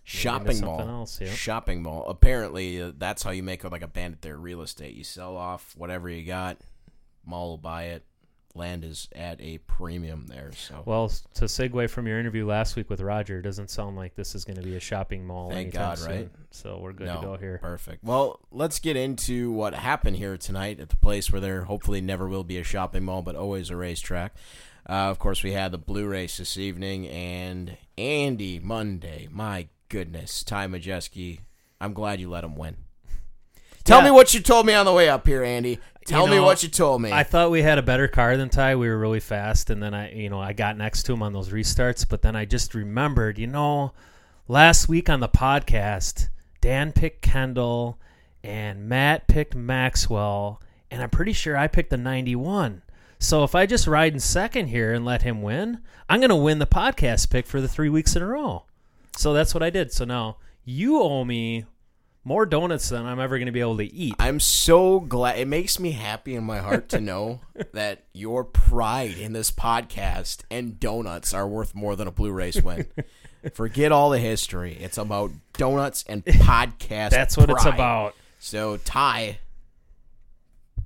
shopping 0.03 0.61
mall. 0.61 0.81
else, 0.81 1.19
yeah. 1.21 1.29
Shopping 1.29 1.83
mall. 1.83 2.05
Apparently, 2.07 2.81
uh, 2.81 2.91
that's 2.97 3.23
how 3.23 3.31
you 3.31 3.43
make 3.43 3.63
like 3.63 3.81
a 3.81 3.87
bandit 3.87 4.21
there. 4.21 4.37
Real 4.37 4.61
estate. 4.61 4.95
You 4.95 5.03
sell 5.03 5.35
off 5.35 5.73
whatever 5.77 6.09
you 6.09 6.25
got. 6.25 6.57
Mall 7.25 7.49
will 7.49 7.57
buy 7.57 7.85
it. 7.85 8.03
Land 8.55 8.83
is 8.83 9.07
at 9.15 9.39
a 9.39 9.59
premium 9.59 10.25
there. 10.27 10.51
So 10.53 10.81
Well, 10.83 11.09
to 11.35 11.45
segue 11.45 11.89
from 11.89 12.07
your 12.07 12.19
interview 12.19 12.47
last 12.47 12.75
week 12.75 12.89
with 12.89 12.99
Roger, 12.99 13.39
it 13.39 13.43
doesn't 13.43 13.69
sound 13.69 13.95
like 13.95 14.15
this 14.15 14.33
is 14.33 14.43
going 14.43 14.57
to 14.57 14.63
be 14.63 14.75
a 14.75 14.79
shopping 14.79 15.25
mall. 15.25 15.51
Thank 15.51 15.73
God, 15.73 15.99
right? 16.01 16.29
So 16.49 16.79
we're 16.81 16.93
good 16.93 17.07
no, 17.07 17.21
to 17.21 17.27
go 17.27 17.37
here. 17.37 17.59
Perfect. 17.61 18.03
Well, 18.03 18.39
let's 18.51 18.79
get 18.79 18.97
into 18.97 19.51
what 19.51 19.75
happened 19.75 20.17
here 20.17 20.35
tonight 20.35 20.79
at 20.79 20.89
the 20.89 20.95
place 20.95 21.31
where 21.31 21.39
there 21.39 21.65
hopefully 21.65 22.01
never 22.01 22.27
will 22.27 22.43
be 22.43 22.57
a 22.57 22.63
shopping 22.63 23.05
mall, 23.05 23.21
but 23.21 23.35
always 23.35 23.69
a 23.69 23.75
racetrack. 23.75 24.35
Uh, 24.87 25.09
of 25.09 25.19
course, 25.19 25.43
we 25.43 25.51
had 25.53 25.71
the 25.71 25.77
Blue 25.77 26.07
Race 26.07 26.37
this 26.37 26.57
evening, 26.57 27.07
and 27.07 27.77
Andy 27.97 28.59
Monday. 28.59 29.27
My 29.31 29.67
goodness, 29.89 30.43
Ty 30.43 30.67
Majeski. 30.67 31.39
I'm 31.81 31.93
glad 31.93 32.19
you 32.19 32.29
let 32.29 32.43
him 32.43 32.55
win. 32.55 32.75
Tell 33.83 33.99
Yeah. 33.99 34.05
me 34.05 34.11
what 34.11 34.33
you 34.33 34.39
told 34.41 34.65
me 34.65 34.73
on 34.73 34.85
the 34.85 34.93
way 34.93 35.09
up 35.09 35.25
here, 35.25 35.43
Andy. 35.43 35.79
Tell 36.05 36.27
me 36.27 36.37
know, 36.37 36.43
what 36.43 36.63
you 36.63 36.69
told 36.69 37.01
me. 37.01 37.11
I 37.11 37.23
thought 37.23 37.51
we 37.51 37.61
had 37.61 37.77
a 37.77 37.83
better 37.83 38.07
car 38.07 38.35
than 38.35 38.49
Ty. 38.49 38.75
We 38.75 38.87
were 38.89 38.97
really 38.97 39.19
fast, 39.19 39.69
and 39.69 39.81
then 39.81 39.93
I, 39.93 40.11
you 40.11 40.29
know, 40.29 40.39
I 40.41 40.53
got 40.53 40.75
next 40.77 41.03
to 41.03 41.13
him 41.13 41.21
on 41.21 41.33
those 41.33 41.49
restarts. 41.49 42.05
But 42.07 42.21
then 42.23 42.35
I 42.35 42.45
just 42.45 42.73
remembered, 42.73 43.37
you 43.37 43.47
know, 43.47 43.93
last 44.47 44.89
week 44.89 45.09
on 45.09 45.19
the 45.19 45.29
podcast, 45.29 46.29
Dan 46.61 46.91
picked 46.93 47.21
Kendall, 47.21 47.99
and 48.43 48.87
Matt 48.89 49.27
picked 49.27 49.53
Maxwell, 49.55 50.61
and 50.89 51.01
I'm 51.03 51.09
pretty 51.11 51.33
sure 51.33 51.55
I 51.55 51.67
picked 51.67 51.89
the 51.91 51.97
91. 51.97 52.81
So 53.19 53.43
if 53.43 53.53
I 53.53 53.65
just 53.65 53.85
ride 53.87 54.13
in 54.13 54.19
second 54.19 54.67
here 54.67 54.93
and 54.93 55.03
let 55.03 55.21
him 55.23 55.41
win, 55.41 55.81
I'm 56.07 56.19
going 56.21 56.29
to 56.29 56.35
win 56.35 56.59
the 56.59 56.65
podcast 56.65 57.29
pick 57.29 57.45
for 57.45 57.59
the 57.61 57.67
three 57.67 57.89
weeks 57.89 58.15
in 58.15 58.21
a 58.21 58.27
row. 58.27 58.65
So 59.17 59.33
that's 59.33 59.53
what 59.53 59.61
I 59.61 59.69
did. 59.69 59.91
So 59.91 60.05
now 60.05 60.37
you 60.63 61.01
owe 61.01 61.25
me 61.25 61.65
more 62.23 62.45
donuts 62.45 62.89
than 62.89 63.05
I'm 63.05 63.19
ever 63.19 63.37
going 63.37 63.47
to 63.47 63.51
be 63.51 63.59
able 63.59 63.77
to 63.77 63.93
eat. 63.93 64.15
I'm 64.19 64.39
so 64.39 64.99
glad. 64.99 65.37
It 65.37 65.47
makes 65.47 65.79
me 65.79 65.91
happy 65.91 66.35
in 66.35 66.43
my 66.43 66.59
heart 66.59 66.89
to 66.89 67.01
know 67.01 67.41
that 67.73 68.05
your 68.13 68.43
pride 68.43 69.17
in 69.17 69.33
this 69.33 69.51
podcast 69.51 70.43
and 70.49 70.79
donuts 70.79 71.33
are 71.33 71.47
worth 71.47 71.75
more 71.75 71.95
than 71.95 72.07
a 72.07 72.11
Blue 72.11 72.31
Race 72.31 72.61
win. 72.61 72.87
Forget 73.53 73.91
all 73.91 74.09
the 74.09 74.19
history. 74.19 74.77
It's 74.79 74.97
about 74.97 75.31
donuts 75.53 76.03
and 76.07 76.23
podcast. 76.25 77.09
That's 77.09 77.35
what 77.35 77.49
it's 77.49 77.65
about. 77.65 78.15
So 78.39 78.77
Ty, 78.77 79.39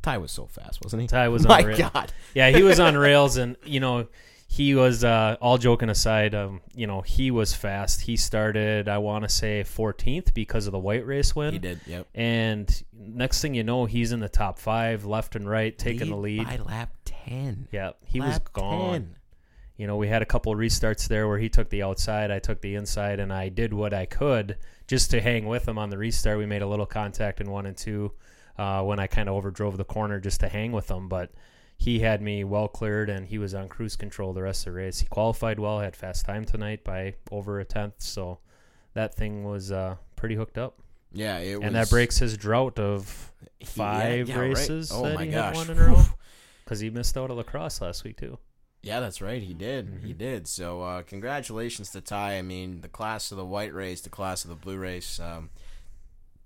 Ty 0.03 0.19
was 0.19 0.31
so 0.31 0.45
fast, 0.45 0.83
wasn't 0.83 1.01
he? 1.01 1.07
Ty 1.07 1.29
was 1.29 1.47
My 1.47 1.61
on 1.61 1.65
ra- 1.65 1.75
God, 1.77 2.13
Yeah, 2.35 2.49
he 2.51 2.61
was 2.61 2.79
on 2.87 2.95
rails, 2.95 3.37
and 3.37 3.57
you 3.65 3.79
know, 3.79 4.07
he 4.47 4.75
was. 4.75 5.03
Uh, 5.03 5.35
all 5.41 5.57
joking 5.57 5.89
aside, 5.89 6.35
um, 6.35 6.61
you 6.75 6.85
know, 6.85 7.01
he 7.01 7.31
was 7.31 7.55
fast. 7.55 8.01
He 8.01 8.15
started, 8.17 8.87
I 8.87 8.99
want 8.99 9.23
to 9.23 9.29
say, 9.29 9.63
14th 9.65 10.33
because 10.35 10.67
of 10.67 10.71
the 10.73 10.77
white 10.79 11.07
race 11.07 11.35
win. 11.35 11.53
he 11.53 11.59
did. 11.59 11.79
Yep, 11.87 12.07
And 12.13 12.83
next 12.95 13.41
thing 13.41 13.55
you 13.55 13.63
know, 13.63 13.85
he's 13.85 14.11
in 14.11 14.19
the 14.19 14.29
top 14.29 14.59
five, 14.59 15.05
left 15.05 15.35
and 15.35 15.49
right, 15.49 15.75
taking 15.75 16.09
the 16.11 16.15
lead. 16.17 16.45
by 16.45 16.57
lap 16.57 16.91
ten. 17.03 17.67
Yeah, 17.71 17.91
he 18.05 18.21
was 18.21 18.37
gone. 18.53 18.91
10. 18.91 19.15
You 19.77 19.87
know, 19.87 19.95
we 19.97 20.07
had 20.07 20.21
a 20.21 20.25
couple 20.25 20.53
restarts 20.53 21.07
there 21.07 21.27
where 21.27 21.39
he 21.39 21.49
took 21.49 21.69
the 21.71 21.81
outside, 21.81 22.29
I 22.29 22.37
took 22.37 22.61
the 22.61 22.75
inside, 22.75 23.19
and 23.19 23.33
I 23.33 23.49
did 23.49 23.73
what 23.73 23.91
I 23.91 24.05
could 24.05 24.57
just 24.87 25.09
to 25.11 25.19
hang 25.19 25.47
with 25.47 25.67
him 25.67 25.79
on 25.79 25.89
the 25.89 25.97
restart. 25.97 26.37
We 26.37 26.45
made 26.45 26.61
a 26.61 26.67
little 26.67 26.85
contact 26.85 27.41
in 27.41 27.49
one 27.49 27.65
and 27.65 27.75
two. 27.75 28.11
Uh, 28.57 28.83
when 28.83 28.99
I 28.99 29.07
kind 29.07 29.27
of 29.29 29.35
overdrove 29.35 29.77
the 29.77 29.83
corner 29.83 30.19
just 30.19 30.39
to 30.41 30.47
hang 30.47 30.71
with 30.71 30.89
him. 30.91 31.07
But 31.09 31.31
he 31.77 31.99
had 31.99 32.21
me 32.21 32.43
well 32.43 32.67
cleared 32.67 33.09
and 33.09 33.25
he 33.25 33.37
was 33.39 33.53
on 33.55 33.67
cruise 33.67 33.95
control 33.95 34.31
the 34.33 34.43
rest 34.43 34.67
of 34.67 34.73
the 34.73 34.77
race. 34.79 34.99
He 34.99 35.07
qualified 35.07 35.59
well, 35.59 35.79
had 35.79 35.95
fast 35.95 36.25
time 36.25 36.45
tonight 36.45 36.83
by 36.83 37.15
over 37.31 37.59
a 37.59 37.65
tenth, 37.65 37.95
so 37.97 38.39
that 38.93 39.15
thing 39.15 39.43
was 39.43 39.71
uh, 39.71 39.95
pretty 40.15 40.35
hooked 40.35 40.57
up. 40.59 40.79
Yeah, 41.11 41.39
it 41.39 41.57
was, 41.59 41.65
and 41.65 41.75
that 41.75 41.89
breaks 41.89 42.17
his 42.19 42.37
drought 42.37 42.77
of 42.79 43.31
five 43.65 44.29
yeah, 44.29 44.35
yeah, 44.35 44.41
right. 44.41 44.49
races 44.49 44.91
Oh 44.93 45.03
that 45.03 45.15
my 45.15 45.25
he 45.25 45.31
gosh. 45.31 45.57
had 45.57 45.67
won 45.67 45.77
in 45.77 45.83
a 45.83 45.87
row 45.87 46.03
because 46.63 46.79
he 46.79 46.89
missed 46.89 47.17
out 47.17 47.29
at 47.31 47.37
La 47.37 47.43
Crosse 47.43 47.81
last 47.81 48.03
week 48.03 48.17
too. 48.17 48.37
Yeah, 48.81 48.99
that's 48.99 49.21
right. 49.21 49.41
He 49.41 49.53
did. 49.53 50.01
He 50.03 50.13
Mhm. 50.13 50.17
did. 50.17 50.47
So, 50.47 50.81
uh, 50.81 51.03
congratulations 51.03 51.89
to 51.91 52.01
Ty. 52.01 52.37
I 52.37 52.41
mean, 52.41 52.81
the 52.81 52.89
class 52.89 53.31
of 53.31 53.37
the 53.37 53.45
white 53.45 53.73
race, 53.73 54.01
the 54.01 54.09
class 54.09 54.43
of 54.43 54.49
the 54.49 54.55
blue 54.57 54.77
race. 54.77 55.19
Um, 55.19 55.49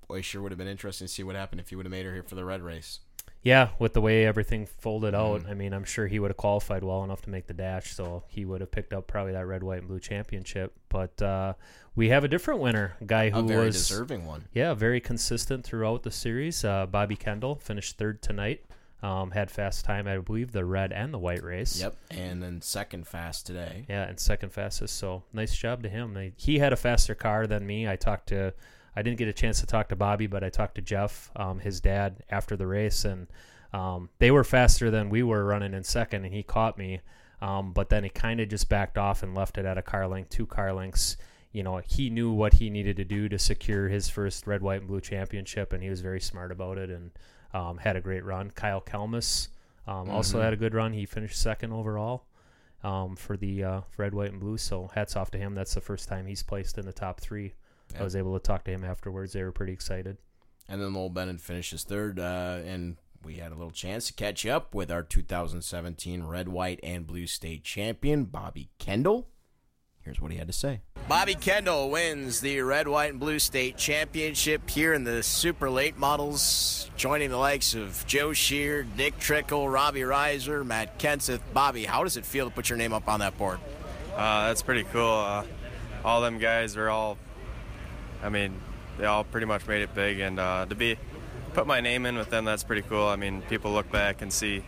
boy, 0.08 0.22
sure 0.22 0.42
would 0.42 0.52
have 0.52 0.58
been 0.60 0.68
interesting 0.68 1.08
to 1.08 1.14
see 1.14 1.24
what 1.24 1.36
happened 1.36 1.62
if 1.62 1.70
he 1.70 1.76
would 1.76 1.86
have 1.86 1.92
made 1.92 2.06
her 2.06 2.14
here 2.14 2.24
for 2.24 2.36
the 2.36 2.46
red 2.46 2.62
race. 2.62 3.00
Yeah, 3.44 3.70
with 3.80 3.94
the 3.94 4.02
way 4.02 4.26
everything 4.26 4.66
folded 4.66 5.14
out, 5.16 5.44
Mhm. 5.44 5.50
I 5.50 5.54
mean, 5.54 5.74
I'm 5.74 5.84
sure 5.84 6.08
he 6.08 6.20
would 6.20 6.32
have 6.32 6.38
qualified 6.38 6.84
well 6.84 7.04
enough 7.04 7.22
to 7.24 7.30
make 7.30 7.48
the 7.48 7.54
dash, 7.54 7.92
so 7.92 8.24
he 8.28 8.44
would 8.46 8.62
have 8.62 8.72
picked 8.72 8.94
up 8.94 9.08
probably 9.08 9.32
that 9.34 9.46
red, 9.46 9.64
white, 9.64 9.80
and 9.80 9.88
blue 9.88 10.00
championship. 10.00 10.74
But 10.90 11.22
uh, 11.22 11.54
we 11.96 12.10
have 12.10 12.24
a 12.24 12.28
different 12.28 12.60
winner, 12.62 12.96
a 13.00 13.06
guy 13.06 13.30
who 13.30 13.40
A 13.40 13.44
very 13.44 13.66
was 13.68 13.76
deserving 13.88 14.26
one. 14.26 14.46
yeah 14.54 14.74
very 14.74 15.00
consistent 15.00 15.64
throughout 15.64 16.04
the 16.04 16.12
series. 16.12 16.66
Uh, 16.66 16.88
Bobby 16.88 17.16
Kendall 17.16 17.56
finished 17.56 17.98
third 17.98 18.22
tonight. 18.22 18.66
Um, 19.04 19.30
had 19.32 19.52
fast 19.52 19.86
time, 19.86 20.08
I 20.08 20.18
believe, 20.18 20.52
the 20.52 20.66
red 20.66 20.92
and 20.92 21.14
the 21.14 21.20
white 21.20 21.44
race. 21.44 21.80
Yep. 21.80 21.96
And 22.10 22.42
then 22.42 22.62
second 22.64 23.08
fast 23.08 23.46
today. 23.46 23.86
Yeah, 23.88 24.04
and 24.08 24.20
second 24.20 24.50
fastest. 24.52 24.98
So 24.98 25.22
nice 25.32 25.56
job 25.56 25.84
to 25.84 25.90
him. 25.90 26.16
They, 26.16 26.34
he 26.36 26.58
had 26.58 26.74
a 26.74 26.76
faster 26.76 27.14
car 27.14 27.46
than 27.46 27.68
me. 27.68 27.88
I 27.88 27.96
talked 27.96 28.30
to, 28.30 28.56
I 28.98 29.04
didn't 29.04 29.18
get 29.20 29.28
a 29.28 29.34
chance 29.34 29.60
to 29.60 29.68
talk 29.68 29.90
to 29.90 29.96
Bobby, 29.96 30.26
but 30.26 30.44
I 30.44 30.50
talked 30.50 30.74
to 30.76 30.82
Jeff, 30.82 31.30
um, 31.36 31.60
his 31.60 31.80
dad, 31.80 32.24
after 32.32 32.56
the 32.58 32.66
race, 32.66 33.06
and 33.06 33.28
um, 33.72 34.10
they 34.18 34.32
were 34.32 34.44
faster 34.44 34.90
than 34.90 35.10
we 35.12 35.22
were 35.22 35.46
running 35.46 35.76
in 35.76 35.84
second, 35.84 36.26
and 36.26 36.34
he 36.34 36.42
caught 36.42 36.78
me. 36.80 37.02
Um, 37.40 37.74
but 37.74 37.90
then 37.90 38.04
he 38.04 38.10
kind 38.10 38.40
of 38.40 38.50
just 38.50 38.70
backed 38.70 38.98
off 38.98 39.22
and 39.22 39.36
left 39.36 39.60
it 39.60 39.66
at 39.66 39.78
a 39.78 39.84
car 39.84 40.08
length, 40.08 40.32
two 40.32 40.48
car 40.48 40.74
lengths. 40.74 41.16
You 41.52 41.62
know, 41.62 41.78
he 41.86 42.10
knew 42.10 42.32
what 42.32 42.54
he 42.56 42.72
needed 42.72 42.98
to 42.98 43.06
do 43.06 43.30
to 43.30 43.38
secure 43.38 43.88
his 43.88 44.10
first 44.10 44.48
red, 44.48 44.64
white, 44.64 44.80
and 44.80 44.88
blue 44.88 45.02
championship, 45.02 45.74
and 45.74 45.84
he 45.84 45.90
was 45.92 46.02
very 46.02 46.20
smart 46.20 46.52
about 46.52 46.80
it 46.80 46.90
and 46.90 47.12
um, 47.54 47.78
had 47.78 47.96
a 47.96 48.02
great 48.02 48.26
run. 48.26 48.50
Kyle 48.50 48.82
Kelmus 48.82 49.50
um, 49.86 50.10
also 50.10 50.40
Mhm. 50.40 50.44
had 50.44 50.54
a 50.54 50.58
good 50.58 50.74
run. 50.74 50.94
He 50.94 51.06
finished 51.06 51.40
second 51.40 51.72
overall 51.72 52.26
um, 52.84 53.16
for 53.16 53.38
the 53.38 53.64
uh, 53.64 53.82
red, 53.98 54.16
white, 54.16 54.32
and 54.32 54.40
blue. 54.40 54.58
So 54.58 54.90
hats 54.96 55.16
off 55.16 55.30
to 55.32 55.38
him. 55.38 55.54
That's 55.54 55.76
the 55.76 55.82
first 55.82 56.10
time 56.10 56.26
he's 56.26 56.42
placed 56.44 56.80
in 56.80 56.86
the 56.88 56.94
top 56.94 57.22
three. 57.22 57.54
I 57.98 58.04
was 58.04 58.16
able 58.16 58.34
to 58.34 58.40
talk 58.40 58.64
to 58.66 58.72
him 58.72 58.84
afterwards. 58.84 59.34
They 59.34 59.44
were 59.44 59.52
pretty 59.52 59.74
excited. 59.74 60.18
And 60.70 60.82
then 60.82 60.94
Lowell 60.94 61.10
Bennett 61.10 61.40
finishes 61.40 61.84
third. 61.84 62.20
Uh, 62.20 62.60
and 62.66 62.98
we 63.24 63.36
had 63.36 63.52
a 63.52 63.56
little 63.56 63.72
chance 63.72 64.08
to 64.08 64.14
catch 64.14 64.46
up 64.46 64.74
with 64.74 64.92
our 64.92 65.04
2017 65.04 66.24
red, 66.24 66.48
white, 66.48 66.80
and 66.84 67.08
blue 67.08 67.28
state 67.28 67.64
champion, 67.64 68.26
Bobby 68.26 68.70
Kendall. 68.78 69.28
Here's 70.02 70.22
what 70.22 70.32
he 70.32 70.38
had 70.38 70.48
to 70.48 70.54
say. 70.54 70.80
Bobby 71.10 71.36
Kendall 71.36 71.90
wins 71.90 72.40
the 72.40 72.62
red, 72.62 72.88
white, 72.88 73.12
and 73.12 73.20
blue 73.20 73.40
state 73.40 73.76
championship 73.76 74.70
here 74.70 74.94
in 74.94 75.04
the 75.04 75.22
super 75.22 75.70
late 75.70 75.98
models, 75.98 76.90
joining 76.96 77.30
the 77.30 77.38
likes 77.38 77.74
of 77.74 78.06
Joe 78.08 78.32
Shear, 78.32 78.84
Dick 78.84 79.20
Trickle, 79.20 79.68
Robbie 79.68 80.02
Reiser, 80.02 80.66
Matt 80.66 80.98
Kenseth. 80.98 81.42
Bobby, 81.54 81.84
how 81.84 82.04
does 82.04 82.16
it 82.16 82.26
feel 82.26 82.46
to 82.46 82.56
put 82.56 82.70
your 82.70 82.78
name 82.78 82.94
up 82.94 83.10
on 83.10 83.20
that 83.20 83.38
board? 83.38 83.60
Uh, 84.16 84.48
that's 84.48 84.62
pretty 84.62 84.86
cool. 84.86 85.12
Uh, 85.12 85.44
all 86.06 86.22
them 86.22 86.40
guys 86.40 86.78
are 86.78 86.90
all, 86.90 87.18
I 88.24 88.30
mean, 88.30 88.54
they 88.98 89.06
all 89.06 89.24
pretty 89.24 89.46
much 89.46 89.68
made 89.68 89.82
it 89.82 89.94
big, 89.94 90.20
and 90.20 90.40
uh, 90.40 90.66
to 90.68 90.76
be 90.76 90.98
put 91.54 91.68
my 91.68 91.82
name 91.82 92.06
in 92.06 92.16
with 92.18 92.30
them, 92.30 92.46
that's 92.46 92.64
pretty 92.64 92.82
cool. 92.84 93.08
I 93.08 93.16
mean, 93.16 93.42
people 93.44 93.72
look 93.72 93.92
back 93.92 94.22
and 94.22 94.32
see 94.32 94.64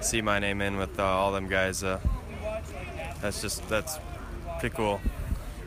see 0.00 0.22
my 0.22 0.38
name 0.38 0.60
in 0.60 0.76
with 0.76 0.98
uh, 0.98 1.04
all 1.04 1.32
them 1.32 1.48
guys. 1.48 1.82
Uh, 1.82 2.00
that's 3.20 3.42
just 3.42 3.68
that's 3.68 3.98
pretty 4.60 4.74
cool. 4.74 5.00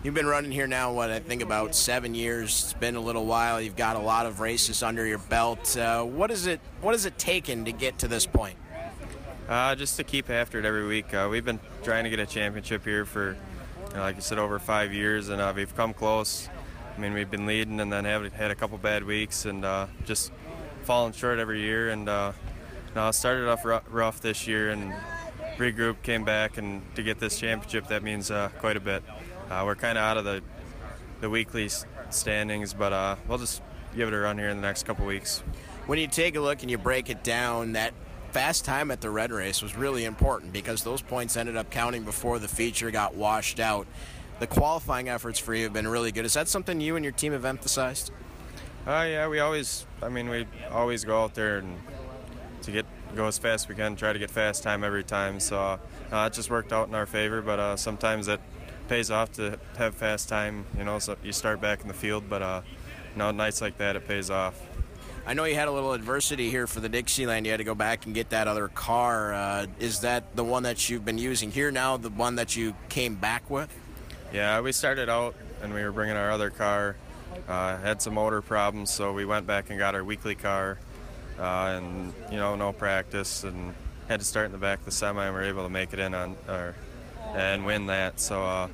You've 0.03 0.15
been 0.15 0.25
running 0.25 0.51
here 0.51 0.65
now, 0.65 0.91
what 0.93 1.11
I 1.11 1.19
think 1.19 1.43
about 1.43 1.75
seven 1.75 2.15
years. 2.15 2.63
It's 2.63 2.73
been 2.73 2.95
a 2.95 2.99
little 2.99 3.27
while. 3.27 3.61
You've 3.61 3.75
got 3.75 3.95
a 3.95 3.99
lot 3.99 4.25
of 4.25 4.39
races 4.39 4.81
under 4.81 5.05
your 5.05 5.19
belt. 5.19 5.77
Uh, 5.77 6.03
what 6.03 6.31
is 6.31 6.47
it? 6.47 6.59
What 6.81 6.93
has 6.93 7.05
it 7.05 7.19
taken 7.19 7.65
to 7.65 7.71
get 7.71 7.99
to 7.99 8.07
this 8.07 8.25
point? 8.25 8.57
Uh, 9.47 9.75
just 9.75 9.97
to 9.97 10.03
keep 10.03 10.29
after 10.29 10.57
it 10.57 10.65
every 10.65 10.87
week. 10.87 11.13
Uh, 11.13 11.27
we've 11.29 11.45
been 11.45 11.59
trying 11.83 12.05
to 12.05 12.09
get 12.09 12.19
a 12.19 12.25
championship 12.25 12.83
here 12.83 13.05
for, 13.05 13.37
you 13.89 13.93
know, 13.93 13.99
like 13.99 14.15
you 14.15 14.21
said, 14.21 14.39
over 14.39 14.57
five 14.59 14.93
years, 14.93 15.29
and 15.29 15.41
uh, 15.41 15.53
we've 15.55 15.75
come 15.75 15.93
close. 15.93 16.49
I 17.01 17.03
mean, 17.03 17.13
we've 17.13 17.31
been 17.31 17.47
leading 17.47 17.79
and 17.79 17.91
then 17.91 18.05
have 18.05 18.31
had 18.31 18.51
a 18.51 18.55
couple 18.55 18.77
bad 18.77 19.03
weeks 19.03 19.45
and 19.45 19.65
uh, 19.65 19.87
just 20.05 20.31
falling 20.83 21.13
short 21.13 21.39
every 21.39 21.59
year. 21.59 21.89
And 21.89 22.07
uh, 22.07 22.33
no, 22.95 23.07
it 23.07 23.13
started 23.13 23.49
off 23.49 23.65
rough, 23.65 23.81
rough 23.89 24.21
this 24.21 24.45
year 24.45 24.69
and 24.69 24.93
regrouped, 25.57 26.03
came 26.03 26.23
back, 26.23 26.59
and 26.59 26.83
to 26.93 27.01
get 27.01 27.17
this 27.17 27.39
championship, 27.39 27.87
that 27.87 28.03
means 28.03 28.29
uh, 28.29 28.49
quite 28.59 28.77
a 28.77 28.79
bit. 28.79 29.01
Uh, 29.49 29.63
we're 29.65 29.73
kind 29.73 29.97
of 29.97 30.03
out 30.03 30.17
of 30.17 30.25
the 30.25 30.43
the 31.21 31.29
weekly 31.29 31.71
standings, 32.11 32.75
but 32.75 32.93
uh, 32.93 33.15
we'll 33.27 33.39
just 33.39 33.63
give 33.95 34.07
it 34.07 34.13
a 34.13 34.19
run 34.19 34.37
here 34.37 34.49
in 34.49 34.57
the 34.57 34.67
next 34.67 34.83
couple 34.83 35.03
weeks. 35.03 35.39
When 35.87 35.97
you 35.97 36.05
take 36.05 36.35
a 36.35 36.39
look 36.39 36.61
and 36.61 36.69
you 36.69 36.77
break 36.77 37.09
it 37.09 37.23
down, 37.23 37.71
that 37.71 37.95
fast 38.29 38.63
time 38.63 38.91
at 38.91 39.01
the 39.01 39.09
red 39.09 39.31
race 39.31 39.63
was 39.63 39.75
really 39.75 40.05
important 40.05 40.53
because 40.53 40.83
those 40.83 41.01
points 41.01 41.35
ended 41.35 41.57
up 41.57 41.71
counting 41.71 42.03
before 42.03 42.37
the 42.37 42.47
feature 42.47 42.91
got 42.91 43.15
washed 43.15 43.59
out. 43.59 43.87
The 44.41 44.47
qualifying 44.47 45.07
efforts 45.07 45.37
for 45.37 45.53
you 45.53 45.65
have 45.65 45.73
been 45.73 45.87
really 45.87 46.11
good. 46.11 46.25
Is 46.25 46.33
that 46.33 46.47
something 46.47 46.81
you 46.81 46.95
and 46.95 47.05
your 47.05 47.11
team 47.11 47.31
have 47.33 47.45
emphasized? 47.45 48.09
Uh, 48.87 49.05
yeah, 49.07 49.27
we 49.27 49.39
always. 49.39 49.85
I 50.01 50.09
mean, 50.09 50.29
we 50.29 50.47
always 50.71 51.05
go 51.05 51.21
out 51.21 51.35
there 51.35 51.59
and 51.59 51.77
to 52.63 52.71
get 52.71 52.87
go 53.15 53.27
as 53.27 53.37
fast 53.37 53.65
as 53.65 53.69
we 53.69 53.75
can. 53.75 53.95
Try 53.95 54.13
to 54.13 54.17
get 54.17 54.31
fast 54.31 54.63
time 54.63 54.83
every 54.83 55.03
time. 55.03 55.39
So 55.39 55.59
uh, 56.11 56.25
it 56.25 56.33
just 56.33 56.49
worked 56.49 56.73
out 56.73 56.87
in 56.87 56.95
our 56.95 57.05
favor. 57.05 57.43
But 57.43 57.59
uh, 57.59 57.77
sometimes 57.77 58.27
it 58.27 58.41
pays 58.89 59.11
off 59.11 59.31
to 59.33 59.59
have 59.77 59.93
fast 59.93 60.27
time. 60.27 60.65
You 60.75 60.85
know, 60.85 60.97
so 60.97 61.17
you 61.23 61.33
start 61.33 61.61
back 61.61 61.81
in 61.83 61.87
the 61.87 61.93
field. 61.93 62.23
But 62.27 62.41
uh, 62.41 62.61
you 63.13 63.19
know, 63.19 63.29
nights 63.29 63.61
like 63.61 63.77
that, 63.77 63.95
it 63.95 64.07
pays 64.07 64.31
off. 64.31 64.59
I 65.23 65.35
know 65.35 65.43
you 65.43 65.53
had 65.53 65.67
a 65.67 65.71
little 65.71 65.93
adversity 65.93 66.49
here 66.49 66.65
for 66.65 66.79
the 66.79 66.89
Dixieland. 66.89 67.45
You 67.45 67.51
had 67.51 67.57
to 67.57 67.63
go 67.63 67.75
back 67.75 68.07
and 68.07 68.15
get 68.15 68.31
that 68.31 68.47
other 68.47 68.69
car. 68.69 69.35
Uh, 69.35 69.67
is 69.77 69.99
that 69.99 70.35
the 70.35 70.43
one 70.43 70.63
that 70.63 70.89
you've 70.89 71.05
been 71.05 71.19
using 71.19 71.51
here 71.51 71.69
now? 71.69 71.97
The 71.97 72.09
one 72.09 72.37
that 72.37 72.55
you 72.55 72.73
came 72.89 73.13
back 73.13 73.47
with? 73.47 73.71
Yeah, 74.33 74.61
we 74.61 74.71
started 74.71 75.09
out 75.09 75.35
and 75.61 75.73
we 75.73 75.83
were 75.83 75.91
bringing 75.91 76.15
our 76.15 76.31
other 76.31 76.49
car. 76.49 76.95
Uh, 77.47 77.77
had 77.77 78.01
some 78.01 78.13
motor 78.13 78.41
problems, 78.41 78.91
so 78.91 79.13
we 79.13 79.25
went 79.25 79.47
back 79.47 79.69
and 79.69 79.79
got 79.79 79.95
our 79.95 80.03
weekly 80.03 80.35
car, 80.35 80.77
uh, 81.39 81.77
and 81.77 82.13
you 82.29 82.37
know, 82.37 82.55
no 82.55 82.71
practice, 82.73 83.43
and 83.43 83.73
had 84.07 84.19
to 84.19 84.25
start 84.25 84.47
in 84.47 84.51
the 84.51 84.57
back 84.57 84.79
of 84.79 84.85
the 84.85 84.91
semi, 84.91 85.25
and 85.25 85.33
we 85.33 85.41
were 85.41 85.47
able 85.47 85.63
to 85.63 85.69
make 85.69 85.93
it 85.93 85.99
in 85.99 86.13
on, 86.13 86.35
or, 86.47 86.75
and 87.33 87.65
win 87.65 87.87
that. 87.87 88.19
So, 88.19 88.43
uh, 88.43 88.67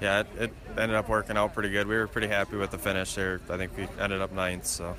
yeah, 0.00 0.20
it, 0.20 0.26
it 0.38 0.52
ended 0.76 0.96
up 0.96 1.08
working 1.08 1.36
out 1.36 1.54
pretty 1.54 1.70
good. 1.70 1.86
We 1.86 1.94
were 1.94 2.08
pretty 2.08 2.26
happy 2.28 2.56
with 2.56 2.72
the 2.72 2.78
finish 2.78 3.14
there. 3.14 3.40
I 3.48 3.56
think 3.56 3.76
we 3.76 3.86
ended 4.00 4.20
up 4.20 4.32
ninth. 4.32 4.66
So, 4.66 4.96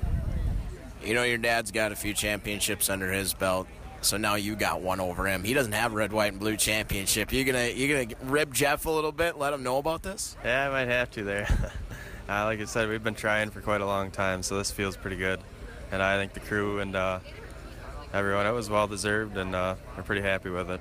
You 1.02 1.14
know, 1.14 1.22
your 1.22 1.38
dad's 1.38 1.70
got 1.70 1.92
a 1.92 1.96
few 1.96 2.14
championships 2.14 2.88
under 2.88 3.12
his 3.12 3.34
belt, 3.34 3.68
so 4.04 4.16
now 4.16 4.34
you 4.34 4.54
got 4.54 4.80
one 4.80 5.00
over 5.00 5.26
him. 5.26 5.44
He 5.44 5.54
doesn't 5.54 5.72
have 5.72 5.92
red, 5.94 6.12
white, 6.12 6.32
and 6.32 6.40
blue 6.40 6.56
championship. 6.56 7.32
You 7.32 7.44
gonna 7.44 7.68
you 7.68 7.88
gonna 7.88 8.14
rib 8.30 8.54
Jeff 8.54 8.86
a 8.86 8.90
little 8.90 9.12
bit? 9.12 9.38
Let 9.38 9.52
him 9.52 9.62
know 9.62 9.78
about 9.78 10.02
this. 10.02 10.36
yeah, 10.44 10.68
I 10.68 10.70
might 10.70 10.88
have 10.88 11.10
to 11.12 11.24
there. 11.24 11.48
uh, 12.28 12.44
like 12.44 12.60
I 12.60 12.64
said, 12.64 12.88
we've 12.88 13.02
been 13.02 13.14
trying 13.14 13.50
for 13.50 13.60
quite 13.60 13.80
a 13.80 13.86
long 13.86 14.10
time, 14.10 14.42
so 14.42 14.58
this 14.58 14.70
feels 14.70 14.96
pretty 14.96 15.16
good. 15.16 15.40
And 15.92 16.02
I 16.02 16.16
think 16.16 16.32
the 16.32 16.40
crew 16.40 16.80
and 16.80 16.94
uh, 16.94 17.20
everyone, 18.12 18.46
it 18.46 18.52
was 18.52 18.70
well 18.70 18.86
deserved, 18.86 19.36
and 19.36 19.54
uh, 19.54 19.74
we're 19.96 20.02
pretty 20.02 20.22
happy 20.22 20.50
with 20.50 20.70
it. 20.70 20.80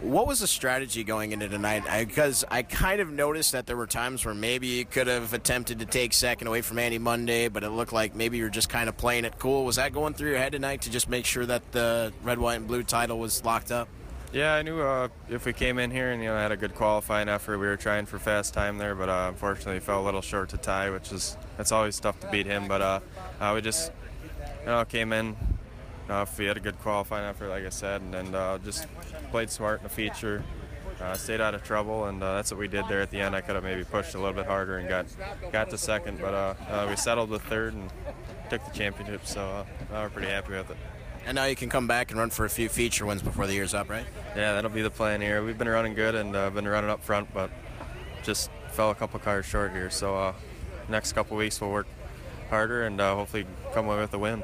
What 0.00 0.28
was 0.28 0.38
the 0.38 0.46
strategy 0.46 1.02
going 1.02 1.32
into 1.32 1.48
tonight? 1.48 1.82
Because 2.06 2.44
I, 2.48 2.62
kind 2.62 3.00
of 3.00 3.10
noticed 3.10 3.50
that 3.50 3.66
there 3.66 3.76
were 3.76 3.88
times 3.88 4.24
where 4.24 4.34
maybe 4.34 4.68
you 4.68 4.84
could 4.84 5.08
have 5.08 5.34
attempted 5.34 5.80
to 5.80 5.86
take 5.86 6.12
second 6.12 6.46
away 6.46 6.62
from 6.62 6.78
Andy 6.78 6.98
Monday, 6.98 7.48
but 7.48 7.64
it 7.64 7.70
looked 7.70 7.92
like 7.92 8.14
maybe 8.14 8.36
you 8.36 8.44
were 8.44 8.50
just 8.50 8.68
kind 8.68 8.88
of 8.88 8.96
playing 8.96 9.24
it 9.24 9.40
cool. 9.40 9.64
Was 9.64 9.74
that 9.74 9.92
going 9.92 10.14
through 10.14 10.30
your 10.30 10.38
head 10.38 10.52
tonight 10.52 10.82
to 10.82 10.90
just 10.90 11.08
make 11.08 11.24
sure 11.24 11.44
that 11.46 11.72
the 11.72 12.12
red, 12.22 12.38
white, 12.38 12.54
and 12.54 12.68
blue 12.68 12.84
title 12.84 13.18
was 13.18 13.44
locked 13.44 13.72
up? 13.72 13.88
Yeah, 14.32 14.54
I 14.54 14.62
knew 14.62 14.80
uh, 14.80 15.08
if 15.28 15.44
we 15.46 15.52
came 15.52 15.80
in 15.80 15.90
here 15.90 16.12
and 16.12 16.22
you 16.22 16.28
know 16.28 16.36
had 16.36 16.52
a 16.52 16.56
good 16.56 16.76
qualifying 16.76 17.28
effort, 17.28 17.58
we 17.58 17.66
were 17.66 17.76
trying 17.76 18.06
for 18.06 18.20
fast 18.20 18.54
time 18.54 18.78
there, 18.78 18.94
but 18.94 19.08
uh, 19.08 19.26
unfortunately 19.30 19.80
fell 19.80 20.00
a 20.00 20.04
little 20.04 20.22
short 20.22 20.50
to 20.50 20.58
Ty, 20.58 20.90
which 20.90 21.10
is 21.10 21.36
that's 21.56 21.72
always 21.72 21.98
tough 21.98 22.20
to 22.20 22.30
beat 22.30 22.46
him. 22.46 22.68
But 22.68 22.82
uh, 22.82 23.00
uh, 23.40 23.52
we 23.54 23.62
just 23.62 23.90
you 24.60 24.66
know 24.66 24.84
came 24.84 25.12
in. 25.12 25.34
Uh, 26.08 26.22
if 26.22 26.38
we 26.38 26.46
had 26.46 26.56
a 26.56 26.60
good 26.60 26.78
qualifying 26.78 27.26
effort, 27.26 27.48
like 27.48 27.64
I 27.64 27.68
said, 27.68 28.00
and 28.00 28.14
then 28.14 28.34
uh, 28.34 28.58
just 28.58 28.86
played 29.30 29.50
smart 29.50 29.80
in 29.80 29.84
the 29.84 29.90
feature, 29.90 30.42
uh, 31.00 31.14
stayed 31.14 31.40
out 31.40 31.54
of 31.54 31.62
trouble, 31.62 32.06
and 32.06 32.22
uh, 32.22 32.36
that's 32.36 32.50
what 32.50 32.58
we 32.58 32.66
did 32.66 32.88
there 32.88 33.00
at 33.00 33.10
the 33.10 33.20
end. 33.20 33.36
I 33.36 33.40
could 33.40 33.54
have 33.54 33.64
maybe 33.64 33.84
pushed 33.84 34.14
a 34.14 34.18
little 34.18 34.32
bit 34.32 34.46
harder 34.46 34.78
and 34.78 34.88
got 34.88 35.06
got 35.52 35.70
to 35.70 35.78
second, 35.78 36.18
but 36.20 36.34
uh, 36.34 36.54
uh, 36.70 36.86
we 36.88 36.96
settled 36.96 37.30
with 37.30 37.42
third 37.42 37.74
and 37.74 37.90
took 38.48 38.64
the 38.64 38.70
championship, 38.70 39.26
so 39.26 39.42
uh, 39.42 39.64
we're 39.92 40.08
pretty 40.08 40.28
happy 40.28 40.52
with 40.52 40.70
it. 40.70 40.76
And 41.26 41.34
now 41.34 41.44
you 41.44 41.56
can 41.56 41.68
come 41.68 41.86
back 41.86 42.10
and 42.10 42.18
run 42.18 42.30
for 42.30 42.46
a 42.46 42.50
few 42.50 42.70
feature 42.70 43.04
wins 43.04 43.20
before 43.20 43.46
the 43.46 43.52
year's 43.52 43.74
up, 43.74 43.90
right? 43.90 44.06
Yeah, 44.34 44.54
that'll 44.54 44.70
be 44.70 44.80
the 44.80 44.90
plan 44.90 45.20
here. 45.20 45.44
We've 45.44 45.58
been 45.58 45.68
running 45.68 45.92
good 45.92 46.14
and 46.14 46.34
uh, 46.34 46.48
been 46.48 46.66
running 46.66 46.88
up 46.88 47.02
front, 47.02 47.32
but 47.34 47.50
just 48.22 48.50
fell 48.70 48.90
a 48.90 48.94
couple 48.94 49.20
cars 49.20 49.44
short 49.44 49.72
here. 49.72 49.90
So 49.90 50.16
uh, 50.16 50.32
next 50.88 51.12
couple 51.12 51.36
weeks 51.36 51.60
we'll 51.60 51.70
work 51.70 51.86
harder 52.48 52.84
and 52.84 52.98
uh, 52.98 53.14
hopefully 53.14 53.44
come 53.74 53.86
away 53.86 54.00
with 54.00 54.14
a 54.14 54.18
win. 54.18 54.42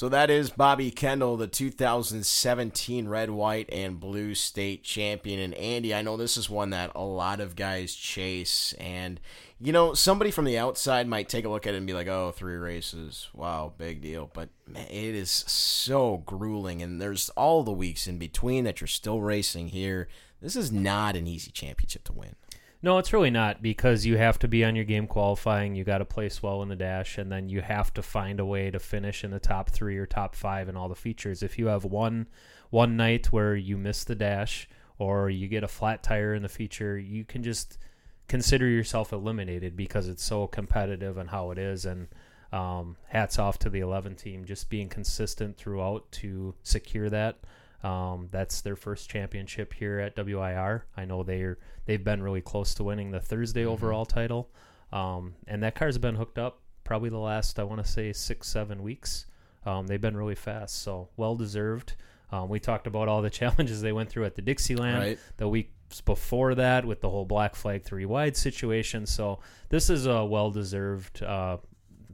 So 0.00 0.08
that 0.08 0.30
is 0.30 0.48
Bobby 0.48 0.90
Kendall, 0.90 1.36
the 1.36 1.46
2017 1.46 3.06
red, 3.06 3.28
white, 3.28 3.68
and 3.70 4.00
blue 4.00 4.34
state 4.34 4.82
champion. 4.82 5.38
And 5.40 5.52
Andy, 5.52 5.94
I 5.94 6.00
know 6.00 6.16
this 6.16 6.38
is 6.38 6.48
one 6.48 6.70
that 6.70 6.92
a 6.94 7.02
lot 7.02 7.38
of 7.38 7.54
guys 7.54 7.94
chase. 7.94 8.72
And, 8.80 9.20
you 9.60 9.74
know, 9.74 9.92
somebody 9.92 10.30
from 10.30 10.46
the 10.46 10.56
outside 10.56 11.06
might 11.06 11.28
take 11.28 11.44
a 11.44 11.50
look 11.50 11.66
at 11.66 11.74
it 11.74 11.76
and 11.76 11.86
be 11.86 11.92
like, 11.92 12.06
oh, 12.06 12.32
three 12.34 12.56
races. 12.56 13.28
Wow, 13.34 13.74
big 13.76 14.00
deal. 14.00 14.30
But 14.32 14.48
man, 14.66 14.86
it 14.86 15.14
is 15.14 15.30
so 15.30 16.22
grueling. 16.24 16.80
And 16.80 16.98
there's 16.98 17.28
all 17.36 17.62
the 17.62 17.70
weeks 17.70 18.06
in 18.06 18.16
between 18.16 18.64
that 18.64 18.80
you're 18.80 18.88
still 18.88 19.20
racing 19.20 19.68
here. 19.68 20.08
This 20.40 20.56
is 20.56 20.72
not 20.72 21.14
an 21.14 21.26
easy 21.26 21.50
championship 21.50 22.04
to 22.04 22.14
win. 22.14 22.36
No, 22.82 22.96
it's 22.96 23.12
really 23.12 23.30
not 23.30 23.60
because 23.60 24.06
you 24.06 24.16
have 24.16 24.38
to 24.38 24.48
be 24.48 24.64
on 24.64 24.74
your 24.74 24.86
game 24.86 25.06
qualifying. 25.06 25.74
You 25.74 25.84
got 25.84 25.98
to 25.98 26.06
place 26.06 26.42
well 26.42 26.62
in 26.62 26.70
the 26.70 26.76
dash, 26.76 27.18
and 27.18 27.30
then 27.30 27.50
you 27.50 27.60
have 27.60 27.92
to 27.94 28.02
find 28.02 28.40
a 28.40 28.46
way 28.46 28.70
to 28.70 28.78
finish 28.78 29.22
in 29.22 29.30
the 29.30 29.38
top 29.38 29.68
three 29.68 29.98
or 29.98 30.06
top 30.06 30.34
five 30.34 30.66
in 30.68 30.76
all 30.76 30.88
the 30.88 30.94
features. 30.94 31.42
If 31.42 31.58
you 31.58 31.66
have 31.66 31.84
one 31.84 32.26
one 32.70 32.96
night 32.96 33.26
where 33.26 33.54
you 33.54 33.76
miss 33.76 34.04
the 34.04 34.14
dash 34.14 34.68
or 34.98 35.28
you 35.28 35.46
get 35.46 35.64
a 35.64 35.68
flat 35.68 36.02
tire 36.02 36.34
in 36.34 36.42
the 36.42 36.48
feature, 36.48 36.98
you 36.98 37.24
can 37.24 37.42
just 37.42 37.76
consider 38.28 38.66
yourself 38.66 39.12
eliminated 39.12 39.76
because 39.76 40.08
it's 40.08 40.22
so 40.22 40.46
competitive 40.46 41.18
and 41.18 41.28
how 41.28 41.50
it 41.50 41.58
is. 41.58 41.84
And 41.84 42.08
um, 42.52 42.96
hats 43.08 43.38
off 43.38 43.58
to 43.60 43.70
the 43.70 43.80
11 43.80 44.16
team 44.16 44.44
just 44.44 44.70
being 44.70 44.88
consistent 44.88 45.56
throughout 45.56 46.10
to 46.12 46.54
secure 46.62 47.10
that. 47.10 47.38
Um, 47.82 48.28
that's 48.30 48.60
their 48.60 48.76
first 48.76 49.08
championship 49.08 49.72
here 49.72 49.98
at 50.00 50.16
WIR. 50.16 50.84
I 50.96 51.04
know 51.06 51.22
they're 51.22 51.58
they've 51.86 52.02
been 52.04 52.22
really 52.22 52.42
close 52.42 52.74
to 52.74 52.84
winning 52.84 53.10
the 53.10 53.20
Thursday 53.20 53.62
Mm-hmm. 53.62 53.70
overall 53.72 54.04
title, 54.04 54.50
um, 54.92 55.34
and 55.46 55.62
that 55.62 55.74
car's 55.74 55.98
been 55.98 56.14
hooked 56.16 56.38
up 56.38 56.60
probably 56.84 57.08
the 57.10 57.18
last 57.18 57.58
I 57.58 57.62
want 57.64 57.84
to 57.84 57.90
say 57.90 58.12
six 58.12 58.48
seven 58.48 58.82
weeks. 58.82 59.26
Um, 59.64 59.86
they've 59.86 60.00
been 60.00 60.16
really 60.16 60.34
fast, 60.34 60.82
so 60.82 61.08
well 61.16 61.36
deserved. 61.36 61.94
Um, 62.32 62.48
we 62.48 62.60
talked 62.60 62.86
about 62.86 63.08
all 63.08 63.22
the 63.22 63.30
challenges 63.40 63.80
they 63.82 63.92
went 63.92 64.08
through 64.10 64.24
at 64.24 64.34
the 64.34 64.42
Dixieland 64.42 64.98
Right. 64.98 65.18
the 65.38 65.48
weeks 65.48 66.00
before 66.04 66.54
that 66.54 66.84
with 66.84 67.00
the 67.00 67.10
whole 67.10 67.24
black 67.24 67.54
flag 67.56 67.82
three 67.82 68.04
wide 68.04 68.36
situation. 68.36 69.06
So 69.06 69.40
this 69.70 69.90
is 69.90 70.06
a 70.06 70.24
well 70.24 70.50
deserved 70.50 71.22
uh, 71.22 71.56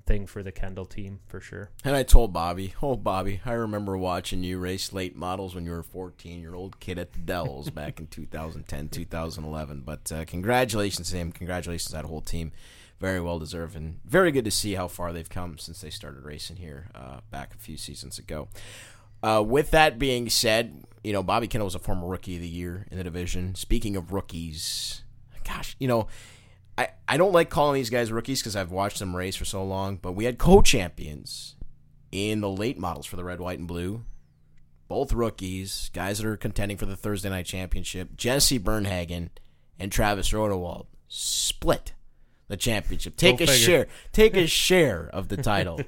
thing 0.07 0.27
for 0.27 0.43
the 0.43 0.53
Kendall 0.53 0.87
team 0.87 1.21
for 1.27 1.41
sure. 1.41 1.71
And 1.85 1.95
I 1.97 2.03
told 2.03 2.33
Bobby, 2.33 2.75
oh 2.81 2.97
Bobby, 2.97 3.41
I 3.45 3.53
remember 3.53 3.99
watching 3.99 4.43
you 4.43 4.59
race 4.59 4.93
late 4.93 5.17
models 5.17 5.55
when 5.55 5.65
you 5.65 5.73
were 5.73 5.81
a 5.81 5.85
14 5.85 6.41
year 6.41 6.55
old 6.55 6.81
kid 6.81 6.99
at 6.99 7.13
the 7.13 7.19
Dells 7.19 7.71
back 7.71 7.99
in 7.99 8.07
2010, 8.07 8.89
2011. 8.91 9.83
But 9.85 10.13
uh, 10.13 10.25
congratulations 10.25 11.11
to 11.11 11.17
him. 11.17 11.33
Congratulations 11.33 11.89
to 11.89 11.93
that 11.93 12.05
whole 12.05 12.21
team. 12.23 12.53
Very 12.99 13.21
well 13.21 13.39
deserved 13.39 13.77
and 13.77 14.01
very 14.07 14.33
good 14.33 14.47
to 14.47 14.51
see 14.51 14.75
how 14.75 14.89
far 14.89 15.13
they've 15.13 15.29
come 15.29 15.59
since 15.59 15.83
they 15.83 15.91
started 15.91 16.25
racing 16.25 16.57
here 16.57 16.89
uh, 16.95 17.19
back 17.31 17.55
a 17.55 17.59
few 17.59 17.77
seasons 17.77 18.19
ago. 18.19 18.49
Uh, 19.23 19.43
with 19.47 19.71
that 19.73 19.99
being 19.99 20.31
said, 20.31 20.85
you 21.03 21.13
know, 21.13 21.23
Bobby 21.23 21.49
Kendall 21.49 21.67
was 21.67 21.75
a 21.75 21.79
former 21.81 22.07
rookie 22.07 22.37
of 22.37 22.43
the 22.43 22.49
year 22.49 22.87
in 22.91 22.97
the 22.97 23.05
division. 23.05 23.55
Speaking 23.55 23.97
of 23.97 24.13
rookies, 24.13 25.03
gosh, 25.45 25.77
you 25.79 25.89
know, 25.89 26.07
I, 26.79 26.89
I 27.09 27.17
don't 27.17 27.33
like 27.33 27.51
calling 27.51 27.75
these 27.75 27.91
guys 27.91 28.13
rookies 28.13 28.41
because 28.41 28.57
I've 28.57 28.71
watched 28.71 28.99
them 28.99 29.17
race 29.17 29.37
for 29.37 29.45
so 29.45 29.65
long, 29.65 29.97
but 29.97 30.13
we 30.13 30.25
had 30.25 30.39
co 30.39 30.61
champions 30.63 31.57
in 32.13 32.41
the 32.41 32.51
late 32.51 32.79
models 32.79 33.07
for 33.07 33.17
the 33.17 33.25
red, 33.25 33.41
white, 33.41 33.59
and 33.59 33.69
blue. 33.69 34.05
Both 34.89 35.13
rookies, 35.13 35.91
guys 35.93 36.19
that 36.19 36.27
are 36.29 36.37
contending 36.37 36.77
for 36.77 36.87
the 36.87 36.97
Thursday 36.97 37.29
night 37.29 37.47
championship. 37.47 38.17
Jesse 38.17 38.61
Bernhagen 38.61 39.31
and 39.79 39.91
Travis 39.91 40.31
Rodewald 40.31 40.87
split 41.09 41.93
the 42.49 42.57
championship. 42.57 43.17
Take 43.17 43.39
Go 43.39 43.45
a 43.45 43.47
figure. 43.49 43.67
share. 43.67 43.87
Take 44.13 44.37
a 44.37 44.47
share 44.47 45.09
of 45.13 45.29
the 45.29 45.37
title. 45.37 45.81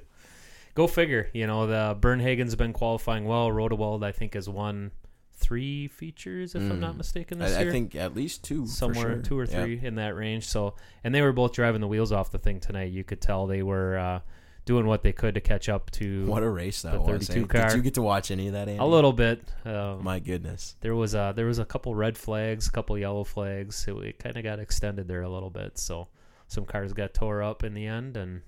Go 0.74 0.86
figure. 0.86 1.28
You 1.32 1.46
know, 1.46 1.66
the 1.66 1.96
Bernhagen's 2.00 2.56
been 2.56 2.72
qualifying 2.72 3.24
well. 3.24 3.48
Rodewald, 3.50 4.04
I 4.04 4.12
think, 4.12 4.34
has 4.34 4.48
won 4.48 4.90
three 5.38 5.88
features, 5.88 6.54
if 6.54 6.60
I'm 6.62 6.80
not 6.80 6.96
mistaken, 6.96 7.38
this 7.38 7.52
Mm. 7.52 7.56
I, 7.56 7.60
year. 7.60 7.68
I 7.68 7.72
think 7.72 7.94
at 7.94 8.14
least 8.14 8.44
two. 8.44 8.66
somewhere 8.66 9.14
sure. 9.14 9.22
two 9.22 9.38
or 9.38 9.44
Yeah. 9.44 9.62
three 9.62 9.80
in 9.82 9.94
that 9.94 10.14
range. 10.16 10.46
So, 10.46 10.74
and 11.04 11.14
they 11.14 11.22
were 11.22 11.32
both 11.32 11.52
driving 11.52 11.80
the 11.80 11.88
wheels 11.88 12.12
off 12.12 12.30
the 12.30 12.38
thing 12.38 12.60
tonight. 12.60 12.92
You 12.92 13.04
could 13.04 13.20
tell 13.20 13.46
they 13.46 13.62
were 13.62 13.96
uh, 13.98 14.20
doing 14.64 14.86
what 14.86 15.02
they 15.02 15.12
could 15.12 15.34
to 15.34 15.40
catch 15.40 15.68
up 15.68 15.90
to 15.92 16.26
What 16.26 16.42
a 16.42 16.48
race 16.50 16.82
that 16.82 16.92
The 16.92 17.00
32 17.00 17.44
eh? 17.44 17.46
car. 17.46 17.68
Did 17.68 17.76
you 17.76 17.82
get 17.82 17.94
to 17.94 18.02
watch 18.02 18.30
any 18.30 18.48
of 18.48 18.52
that, 18.52 18.68
Andy? 18.68 18.78
a 18.80 18.84
little 18.84 19.12
bit. 19.14 19.42
Um, 19.64 20.04
My 20.04 20.18
goodness. 20.18 20.76
there 20.80 20.94
was 20.94 21.14
a 21.14 21.32
there 21.34 21.46
was 21.46 21.58
a 21.58 21.64
couple 21.64 21.94
red 21.94 22.18
flags, 22.18 22.68
a 22.68 22.70
couple 22.70 22.98
yellow 22.98 23.24
flags. 23.24 23.86
It, 23.88 23.96
it 23.96 24.18
kind 24.18 24.36
of 24.36 24.42
got 24.42 24.58
extended 24.58 25.08
there 25.08 25.22
a 25.22 25.28
little 25.30 25.50
bit. 25.50 25.78
So 25.78 26.08
some 26.48 26.64
cars 26.66 26.92
got 26.92 27.14
tore 27.14 27.42
up 27.42 27.64
in 27.64 27.72
the 27.74 27.86
end, 27.86 28.16
and 28.16 28.42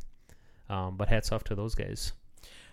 um, 0.68 0.96
but 0.96 1.08
hats 1.08 1.32
off 1.32 1.44
to 1.44 1.54
those 1.54 1.74
guys. 1.74 2.12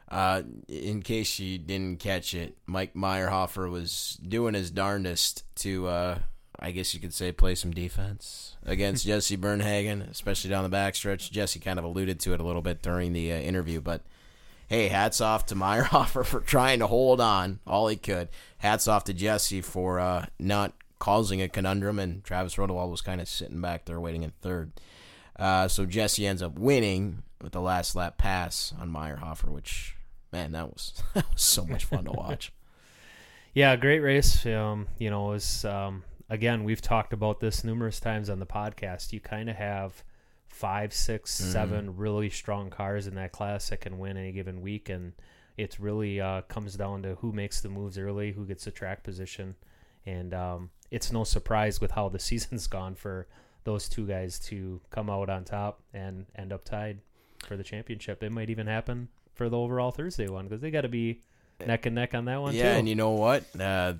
Uh, 0.09 0.43
in 0.69 1.01
case 1.01 1.37
you 1.39 1.57
didn't 1.57 1.99
catch 1.99 2.33
it, 2.33 2.57
Mike 2.65 2.93
Meyerhofer 2.93 3.69
was 3.69 4.17
doing 4.25 4.53
his 4.53 4.71
darndest 4.71 5.43
to, 5.55 5.87
uh, 5.87 6.19
I 6.59 6.71
guess 6.71 6.93
you 6.93 7.01
could 7.01 7.13
say, 7.13 7.31
play 7.33 7.55
some 7.55 7.71
defense 7.71 8.55
against 8.65 9.05
Jesse 9.07 9.37
Bernhagen, 9.37 10.09
especially 10.09 10.49
down 10.49 10.69
the 10.69 10.75
backstretch. 10.75 11.29
Jesse 11.29 11.59
kind 11.59 11.77
of 11.77 11.83
alluded 11.83 12.19
to 12.21 12.33
it 12.33 12.39
a 12.39 12.45
little 12.45 12.61
bit 12.61 12.81
during 12.81 13.11
the 13.11 13.33
uh, 13.33 13.37
interview, 13.37 13.81
but 13.81 14.01
hey, 14.67 14.87
hats 14.87 15.19
off 15.19 15.45
to 15.47 15.55
Meyerhofer 15.57 16.25
for 16.25 16.39
trying 16.39 16.79
to 16.79 16.87
hold 16.87 17.19
on 17.19 17.59
all 17.67 17.87
he 17.87 17.97
could. 17.97 18.29
Hats 18.59 18.87
off 18.87 19.03
to 19.05 19.13
Jesse 19.13 19.61
for 19.61 19.99
uh, 19.99 20.27
not 20.39 20.73
causing 20.99 21.41
a 21.41 21.49
conundrum, 21.49 21.99
and 21.99 22.23
Travis 22.23 22.55
Rodewald 22.55 22.89
was 22.91 23.01
kind 23.01 23.19
of 23.19 23.27
sitting 23.27 23.59
back 23.59 23.83
there 23.85 23.99
waiting 23.99 24.23
in 24.23 24.31
third. 24.41 24.71
Uh, 25.37 25.67
so 25.67 25.85
Jesse 25.85 26.25
ends 26.25 26.41
up 26.41 26.57
winning 26.57 27.23
with 27.41 27.51
the 27.51 27.61
last 27.61 27.93
lap 27.93 28.17
pass 28.17 28.73
on 28.79 28.89
Meyerhofer, 28.89 29.49
which 29.49 29.96
man, 30.31 30.51
that 30.53 30.67
was 30.71 30.93
that 31.13 31.31
was 31.31 31.41
so 31.41 31.65
much 31.65 31.85
fun 31.85 32.05
to 32.05 32.11
watch. 32.11 32.51
Yeah, 33.53 33.75
great 33.75 34.01
race. 34.01 34.45
Um, 34.45 34.87
you 34.99 35.09
know, 35.09 35.29
it 35.29 35.33
was 35.33 35.65
um, 35.65 36.03
again 36.29 36.63
we've 36.63 36.81
talked 36.81 37.11
about 37.11 37.39
this 37.39 37.63
numerous 37.63 37.99
times 37.99 38.29
on 38.29 38.37
the 38.37 38.45
podcast. 38.45 39.13
You 39.13 39.19
kind 39.19 39.49
of 39.49 39.55
have 39.55 40.03
five, 40.47 40.93
six, 40.93 41.33
seven 41.33 41.95
really 41.97 42.29
strong 42.29 42.69
cars 42.69 43.07
in 43.07 43.15
that 43.15 43.31
class 43.31 43.69
that 43.69 43.81
can 43.81 43.97
win 43.97 44.15
any 44.15 44.31
given 44.31 44.61
week, 44.61 44.89
and 44.89 45.13
it 45.55 45.75
really 45.79 46.21
uh, 46.21 46.41
comes 46.41 46.75
down 46.75 47.01
to 47.01 47.15
who 47.15 47.31
makes 47.31 47.61
the 47.61 47.69
moves 47.69 47.97
early, 47.97 48.31
who 48.31 48.45
gets 48.45 48.65
the 48.65 48.71
track 48.71 49.03
position, 49.03 49.55
and 50.05 50.35
um, 50.35 50.69
it's 50.91 51.11
no 51.11 51.23
surprise 51.23 51.81
with 51.81 51.91
how 51.91 52.09
the 52.09 52.19
season's 52.29 52.67
gone 52.67 52.93
for 52.93 53.27
those 53.63 53.89
two 53.89 54.05
guys 54.05 54.37
to 54.37 54.79
come 54.91 55.09
out 55.09 55.29
on 55.31 55.43
top 55.43 55.81
and 55.93 56.27
end 56.35 56.53
up 56.53 56.63
tied 56.63 56.99
for 57.45 57.57
the 57.57 57.63
championship. 57.63 58.21
It 58.21 58.31
might 58.31 58.49
even 58.51 58.67
happen 58.67 59.09
for 59.37 59.49
the 59.49 59.57
overall 59.57 59.91
Thursday 59.91 60.27
one 60.27 60.45
because 60.45 60.61
they 60.61 60.71
got 60.71 60.81
to 60.81 60.89
be 60.89 61.21
neck 61.65 61.85
and 61.85 61.95
neck 61.95 62.13
on 62.13 62.25
that 62.25 62.41
one 62.41 62.53
yeah, 62.53 62.73
too. 62.73 62.79
and 62.79 62.89
you 62.89 62.95
know 62.95 63.11
what? 63.11 63.43
Uh, 63.59 63.93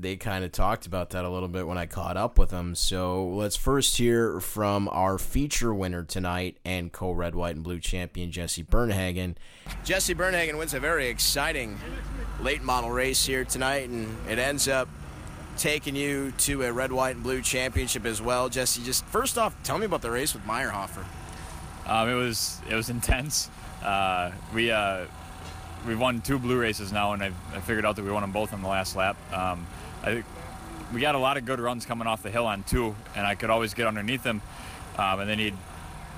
they 0.00 0.16
kind 0.16 0.44
of 0.44 0.52
talked 0.52 0.86
about 0.86 1.10
that 1.10 1.24
a 1.24 1.28
little 1.28 1.48
bit 1.48 1.66
when 1.66 1.76
I 1.76 1.86
caught 1.86 2.16
up 2.16 2.38
with 2.38 2.50
them. 2.50 2.74
So 2.74 3.26
let's 3.26 3.56
first 3.56 3.96
hear 3.96 4.40
from 4.40 4.88
our 4.90 5.18
feature 5.18 5.74
winner 5.74 6.04
tonight 6.04 6.58
and 6.64 6.90
co 6.90 7.12
red, 7.12 7.34
white, 7.34 7.54
and 7.54 7.64
blue 7.64 7.78
champion 7.78 8.30
Jesse 8.30 8.64
Bernhagen. 8.64 9.36
Jesse 9.84 10.14
Bernhagen 10.14 10.58
wins 10.58 10.74
a 10.74 10.80
very 10.80 11.08
exciting 11.08 11.78
late 12.40 12.62
model 12.62 12.90
race 12.90 13.26
here 13.26 13.44
tonight, 13.44 13.88
and 13.88 14.16
it 14.28 14.38
ends 14.38 14.68
up 14.68 14.88
taking 15.58 15.94
you 15.94 16.32
to 16.38 16.62
a 16.62 16.72
red, 16.72 16.92
white, 16.92 17.16
and 17.16 17.22
blue 17.22 17.42
championship 17.42 18.06
as 18.06 18.22
well. 18.22 18.48
Jesse, 18.48 18.82
just 18.82 19.04
first 19.06 19.36
off, 19.36 19.60
tell 19.62 19.78
me 19.78 19.84
about 19.84 20.02
the 20.02 20.10
race 20.10 20.32
with 20.32 20.44
Meyerhofer. 20.44 21.04
Um, 21.86 22.08
it 22.08 22.14
was 22.14 22.60
it 22.68 22.74
was 22.74 22.88
intense. 22.88 23.50
Uh, 23.82 24.32
we 24.54 24.70
uh, 24.70 25.06
we 25.86 25.94
won 25.94 26.20
two 26.20 26.38
blue 26.38 26.58
races 26.58 26.92
now, 26.92 27.12
and 27.12 27.22
I, 27.22 27.32
I 27.54 27.60
figured 27.60 27.86
out 27.86 27.96
that 27.96 28.04
we 28.04 28.10
won 28.10 28.22
them 28.22 28.32
both 28.32 28.52
on 28.52 28.62
the 28.62 28.68
last 28.68 28.96
lap. 28.96 29.16
Um, 29.32 29.66
I 30.02 30.22
we 30.92 31.00
got 31.00 31.14
a 31.14 31.18
lot 31.18 31.36
of 31.36 31.44
good 31.44 31.60
runs 31.60 31.86
coming 31.86 32.06
off 32.06 32.22
the 32.22 32.30
hill 32.30 32.46
on 32.46 32.62
two, 32.64 32.94
and 33.14 33.26
I 33.26 33.34
could 33.34 33.50
always 33.50 33.74
get 33.74 33.86
underneath 33.86 34.24
him. 34.24 34.42
Um, 34.98 35.20
and 35.20 35.30
then 35.30 35.38
he'd 35.38 35.56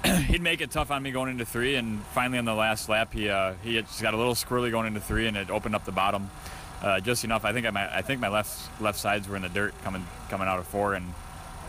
he'd 0.27 0.43
make 0.43 0.61
it 0.61 0.71
tough 0.71 0.91
on 0.91 1.03
me 1.03 1.11
going 1.11 1.31
into 1.31 1.45
three, 1.45 1.77
and 1.77 2.03
finally 2.07 2.39
on 2.39 2.45
the 2.45 2.55
last 2.55 2.89
lap, 2.89 3.13
he 3.13 3.29
uh, 3.29 3.55
he 3.63 3.81
just 3.81 4.03
got 4.03 4.15
a 4.15 4.17
little 4.17 4.35
squirrely 4.35 4.71
going 4.71 4.87
into 4.87 5.01
three, 5.01 5.27
and 5.27 5.37
it 5.37 5.51
opened 5.51 5.75
up 5.75 5.85
the 5.85 5.93
bottom 5.93 6.31
uh, 6.83 7.01
just 7.01 7.25
enough. 7.25 7.45
I 7.45 7.53
think 7.53 7.67
I 7.67 7.71
might, 7.71 7.89
I 7.91 8.03
think 8.03 8.21
my 8.21 8.29
left 8.29 8.81
left 8.81 8.99
sides 8.99 9.29
were 9.29 9.37
in 9.37 9.43
the 9.43 9.49
dirt 9.49 9.75
coming 9.85 10.07
coming 10.29 10.49
out 10.49 10.59
of 10.59 10.67
four, 10.67 10.95
and 10.95 11.07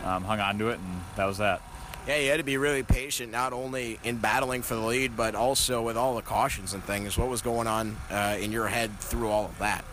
um, 0.04 0.24
hung 0.24 0.40
on 0.40 0.58
to 0.58 0.68
it, 0.70 0.78
and 0.78 1.00
that 1.16 1.26
was 1.26 1.38
that. 1.38 1.62
Yeah, 2.06 2.18
you 2.18 2.30
had 2.30 2.36
to 2.36 2.44
be 2.44 2.58
really 2.58 2.82
patient, 2.82 3.32
not 3.32 3.54
only 3.54 3.98
in 4.04 4.18
battling 4.18 4.60
for 4.60 4.74
the 4.74 4.82
lead, 4.82 5.16
but 5.16 5.34
also 5.34 5.80
with 5.80 5.96
all 5.96 6.14
the 6.14 6.22
cautions 6.22 6.74
and 6.74 6.84
things. 6.84 7.16
What 7.16 7.28
was 7.28 7.40
going 7.40 7.66
on 7.66 7.96
uh, 8.10 8.36
in 8.38 8.52
your 8.52 8.66
head 8.66 8.98
through 9.00 9.30
all 9.30 9.46
of 9.46 9.58
that? 9.58 9.86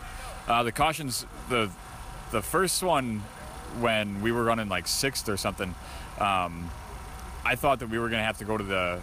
Uh, 0.46 0.62
the 0.62 0.72
cautions, 0.72 1.24
the 1.48 1.70
the 2.30 2.42
first 2.42 2.82
one 2.82 3.20
when 3.80 4.20
we 4.20 4.30
were 4.30 4.44
running 4.44 4.68
like 4.68 4.86
sixth 4.86 5.28
or 5.28 5.38
something, 5.38 5.74
um, 6.18 6.70
I 7.46 7.54
thought 7.56 7.78
that 7.78 7.88
we 7.88 7.98
were 7.98 8.10
gonna 8.10 8.24
have 8.24 8.38
to 8.38 8.44
go 8.44 8.58
to 8.58 8.64
the 8.64 9.00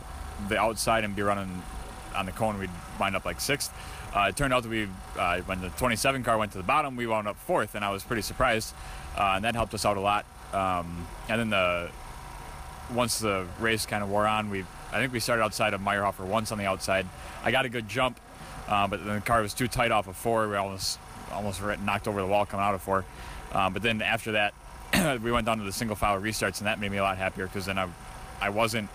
the 0.47 0.59
outside 0.59 1.03
and 1.03 1.15
be 1.15 1.23
running 1.23 1.63
on 2.15 2.27
the 2.27 2.31
cone. 2.31 2.59
We'd 2.59 2.69
wind 2.99 3.15
up 3.15 3.25
like 3.25 3.41
sixth. 3.41 3.73
Uh, 4.15 4.27
it 4.29 4.35
turned 4.35 4.53
out 4.53 4.63
that 4.63 4.69
we, 4.69 4.87
uh, 5.19 5.39
when 5.41 5.61
the 5.61 5.69
27 5.69 6.23
car 6.23 6.37
went 6.37 6.51
to 6.51 6.57
the 6.57 6.63
bottom, 6.63 6.95
we 6.95 7.05
wound 7.05 7.27
up 7.27 7.37
fourth, 7.37 7.75
and 7.75 7.85
I 7.85 7.91
was 7.91 8.03
pretty 8.03 8.23
surprised, 8.23 8.73
uh, 9.15 9.33
and 9.35 9.45
that 9.45 9.53
helped 9.53 9.75
us 9.75 9.85
out 9.85 9.97
a 9.97 9.99
lot. 9.99 10.25
Um, 10.51 11.07
and 11.27 11.39
then 11.39 11.49
the 11.51 11.91
once 12.93 13.19
the 13.19 13.45
race 13.59 13.85
kind 13.85 14.03
of 14.03 14.09
wore 14.09 14.27
on, 14.27 14.49
we 14.49 14.65
I 14.91 14.97
think 14.97 15.13
we 15.13 15.19
started 15.19 15.43
outside 15.43 15.73
of 15.73 15.81
Meyerhofer 15.81 16.25
once 16.25 16.51
on 16.51 16.57
the 16.57 16.65
outside. 16.65 17.05
I 17.43 17.51
got 17.51 17.65
a 17.65 17.69
good 17.69 17.87
jump, 17.87 18.19
uh, 18.67 18.87
but 18.87 19.05
then 19.05 19.15
the 19.15 19.21
car 19.21 19.41
was 19.41 19.53
too 19.53 19.67
tight 19.67 19.91
off 19.91 20.07
of 20.07 20.15
four. 20.15 20.47
We 20.47 20.55
almost 20.55 20.99
almost 21.31 21.61
knocked 21.61 22.07
over 22.07 22.21
the 22.21 22.27
wall 22.27 22.45
coming 22.45 22.65
out 22.65 22.73
of 22.73 22.81
four. 22.81 23.05
Um, 23.51 23.73
but 23.73 23.81
then 23.81 24.01
after 24.01 24.31
that, 24.33 24.53
we 25.21 25.31
went 25.31 25.45
down 25.45 25.59
to 25.59 25.63
the 25.63 25.71
single 25.71 25.95
file 25.95 26.19
restarts, 26.19 26.59
and 26.59 26.67
that 26.67 26.79
made 26.79 26.91
me 26.91 26.97
a 26.97 27.03
lot 27.03 27.17
happier 27.17 27.45
because 27.45 27.65
then 27.65 27.77
I, 27.77 27.87
I 28.41 28.49
wasn't 28.49 28.89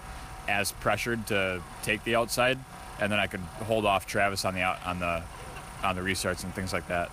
as 0.48 0.72
pressured 0.72 1.26
to 1.28 1.62
take 1.82 2.02
the 2.04 2.16
outside, 2.16 2.58
and 3.00 3.10
then 3.10 3.20
I 3.20 3.26
could 3.26 3.40
hold 3.66 3.86
off 3.86 4.06
Travis 4.06 4.44
on 4.44 4.54
the 4.54 4.62
on 4.62 4.98
the 4.98 5.22
on 5.82 5.96
the 5.96 6.02
restarts 6.02 6.44
and 6.44 6.54
things 6.54 6.72
like 6.72 6.88
that. 6.88 7.10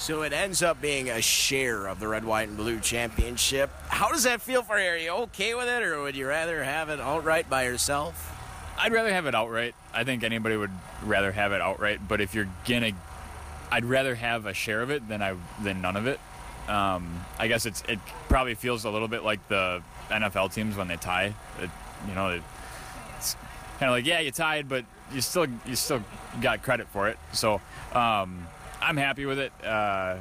So 0.00 0.22
it 0.22 0.32
ends 0.32 0.62
up 0.62 0.80
being 0.80 1.10
a 1.10 1.20
share 1.20 1.86
of 1.86 2.00
the 2.00 2.08
red, 2.08 2.24
white, 2.24 2.48
and 2.48 2.56
blue 2.56 2.80
championship. 2.80 3.68
How 3.88 4.10
does 4.10 4.22
that 4.22 4.40
feel 4.40 4.62
for 4.62 4.80
you? 4.80 4.88
Are 4.88 4.96
you 4.96 5.10
okay 5.24 5.54
with 5.54 5.68
it, 5.68 5.82
or 5.82 6.00
would 6.00 6.16
you 6.16 6.26
rather 6.26 6.64
have 6.64 6.88
it 6.88 6.98
outright 6.98 7.50
by 7.50 7.64
yourself? 7.64 8.34
I'd 8.78 8.94
rather 8.94 9.12
have 9.12 9.26
it 9.26 9.34
outright. 9.34 9.74
I 9.92 10.04
think 10.04 10.24
anybody 10.24 10.56
would 10.56 10.70
rather 11.04 11.30
have 11.32 11.52
it 11.52 11.60
outright. 11.60 12.00
But 12.08 12.22
if 12.22 12.34
you're 12.34 12.48
gonna, 12.66 12.92
I'd 13.70 13.84
rather 13.84 14.14
have 14.14 14.46
a 14.46 14.54
share 14.54 14.80
of 14.80 14.90
it 14.90 15.06
than 15.06 15.20
I 15.20 15.36
than 15.62 15.82
none 15.82 15.98
of 15.98 16.06
it. 16.06 16.18
Um, 16.66 17.22
I 17.38 17.46
guess 17.48 17.66
it's 17.66 17.82
it 17.86 17.98
probably 18.30 18.54
feels 18.54 18.86
a 18.86 18.90
little 18.90 19.06
bit 19.06 19.22
like 19.22 19.46
the 19.48 19.82
NFL 20.08 20.54
teams 20.54 20.78
when 20.78 20.88
they 20.88 20.96
tie. 20.96 21.34
It, 21.60 21.70
you 22.08 22.14
know, 22.14 22.40
it's 23.18 23.36
kind 23.78 23.90
of 23.90 23.98
like 23.98 24.06
yeah, 24.06 24.20
you 24.20 24.30
tied, 24.30 24.66
but 24.66 24.86
you 25.12 25.20
still 25.20 25.46
you 25.66 25.76
still 25.76 26.02
got 26.40 26.62
credit 26.62 26.88
for 26.88 27.08
it. 27.08 27.18
So 27.34 27.60
um, 27.92 28.46
I'm 28.80 28.96
happy 28.96 29.26
with 29.26 29.38
it. 29.38 29.52
Uh, 29.62 30.16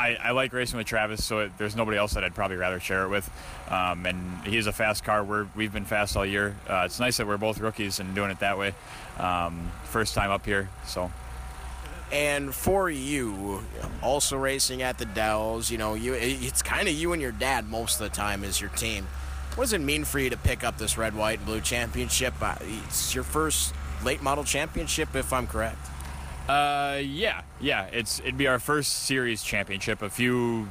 I, 0.00 0.14
I, 0.14 0.30
like 0.30 0.52
racing 0.52 0.78
with 0.78 0.86
Travis, 0.86 1.24
so 1.24 1.40
it, 1.40 1.52
there's 1.58 1.76
nobody 1.76 1.98
else 1.98 2.14
that 2.14 2.24
I'd 2.24 2.34
probably 2.34 2.56
rather 2.56 2.80
share 2.80 3.04
it 3.04 3.08
with. 3.08 3.30
Um, 3.68 4.06
and 4.06 4.46
he's 4.46 4.66
a 4.66 4.72
fast 4.72 5.04
car. 5.04 5.22
We're, 5.22 5.46
we've 5.54 5.72
been 5.72 5.84
fast 5.84 6.16
all 6.16 6.24
year. 6.24 6.56
Uh, 6.68 6.84
it's 6.86 6.98
nice 6.98 7.18
that 7.18 7.26
we're 7.26 7.36
both 7.36 7.60
rookies 7.60 8.00
and 8.00 8.14
doing 8.14 8.30
it 8.30 8.40
that 8.40 8.56
way. 8.58 8.74
Um, 9.18 9.70
first 9.84 10.14
time 10.14 10.30
up 10.30 10.46
here, 10.46 10.70
so. 10.86 11.10
And 12.12 12.52
for 12.54 12.90
you, 12.90 13.62
also 14.02 14.36
racing 14.36 14.82
at 14.82 14.98
the 14.98 15.04
Dells, 15.04 15.70
you 15.70 15.78
know, 15.78 15.94
you 15.94 16.14
it's 16.14 16.60
kind 16.62 16.88
of 16.88 16.94
you 16.94 17.12
and 17.12 17.22
your 17.22 17.30
dad 17.30 17.68
most 17.68 18.00
of 18.00 18.10
the 18.10 18.16
time 18.16 18.42
as 18.42 18.60
your 18.60 18.70
team. 18.70 19.06
What 19.54 19.64
does 19.64 19.72
it 19.74 19.80
mean 19.80 20.04
for 20.04 20.18
you 20.18 20.30
to 20.30 20.36
pick 20.36 20.64
up 20.64 20.78
this 20.78 20.96
red, 20.96 21.14
white, 21.14 21.38
and 21.38 21.46
blue 21.46 21.60
championship? 21.60 22.34
Uh, 22.40 22.56
it's 22.86 23.14
your 23.14 23.22
first 23.22 23.74
late 24.04 24.22
model 24.22 24.44
championship, 24.44 25.14
if 25.14 25.32
I'm 25.32 25.46
correct. 25.46 25.78
Uh, 26.50 26.96
yeah, 26.96 27.42
yeah. 27.60 27.84
It's 27.92 28.18
it'd 28.18 28.36
be 28.36 28.48
our 28.48 28.58
first 28.58 29.04
series 29.04 29.44
championship. 29.44 30.02
A 30.02 30.10
few 30.10 30.68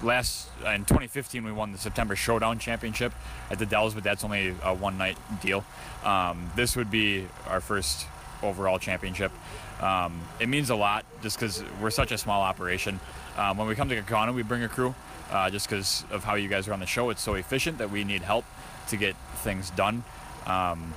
last 0.00 0.48
in 0.60 0.84
2015 0.84 1.44
we 1.44 1.50
won 1.50 1.72
the 1.72 1.78
September 1.78 2.14
Showdown 2.14 2.60
Championship 2.60 3.12
at 3.50 3.58
the 3.58 3.66
Dells, 3.66 3.94
but 3.94 4.04
that's 4.04 4.22
only 4.22 4.54
a 4.62 4.72
one 4.72 4.96
night 4.96 5.18
deal. 5.42 5.64
Um, 6.04 6.52
this 6.54 6.76
would 6.76 6.88
be 6.88 7.26
our 7.48 7.60
first 7.60 8.06
overall 8.44 8.78
championship. 8.78 9.32
Um, 9.80 10.20
it 10.38 10.48
means 10.48 10.70
a 10.70 10.76
lot 10.76 11.04
just 11.20 11.36
because 11.36 11.64
we're 11.82 11.90
such 11.90 12.12
a 12.12 12.18
small 12.18 12.40
operation. 12.40 13.00
Um, 13.36 13.56
when 13.56 13.66
we 13.66 13.74
come 13.74 13.88
to 13.88 14.00
Kaukauna, 14.00 14.32
we 14.32 14.42
bring 14.42 14.62
a 14.62 14.68
crew 14.68 14.94
uh, 15.32 15.50
just 15.50 15.68
because 15.68 16.04
of 16.12 16.22
how 16.22 16.36
you 16.36 16.48
guys 16.48 16.68
are 16.68 16.72
on 16.72 16.80
the 16.80 16.86
show. 16.86 17.10
It's 17.10 17.22
so 17.22 17.34
efficient 17.34 17.78
that 17.78 17.90
we 17.90 18.04
need 18.04 18.22
help 18.22 18.44
to 18.86 18.96
get 18.96 19.16
things 19.38 19.70
done. 19.70 20.04
Um, 20.46 20.94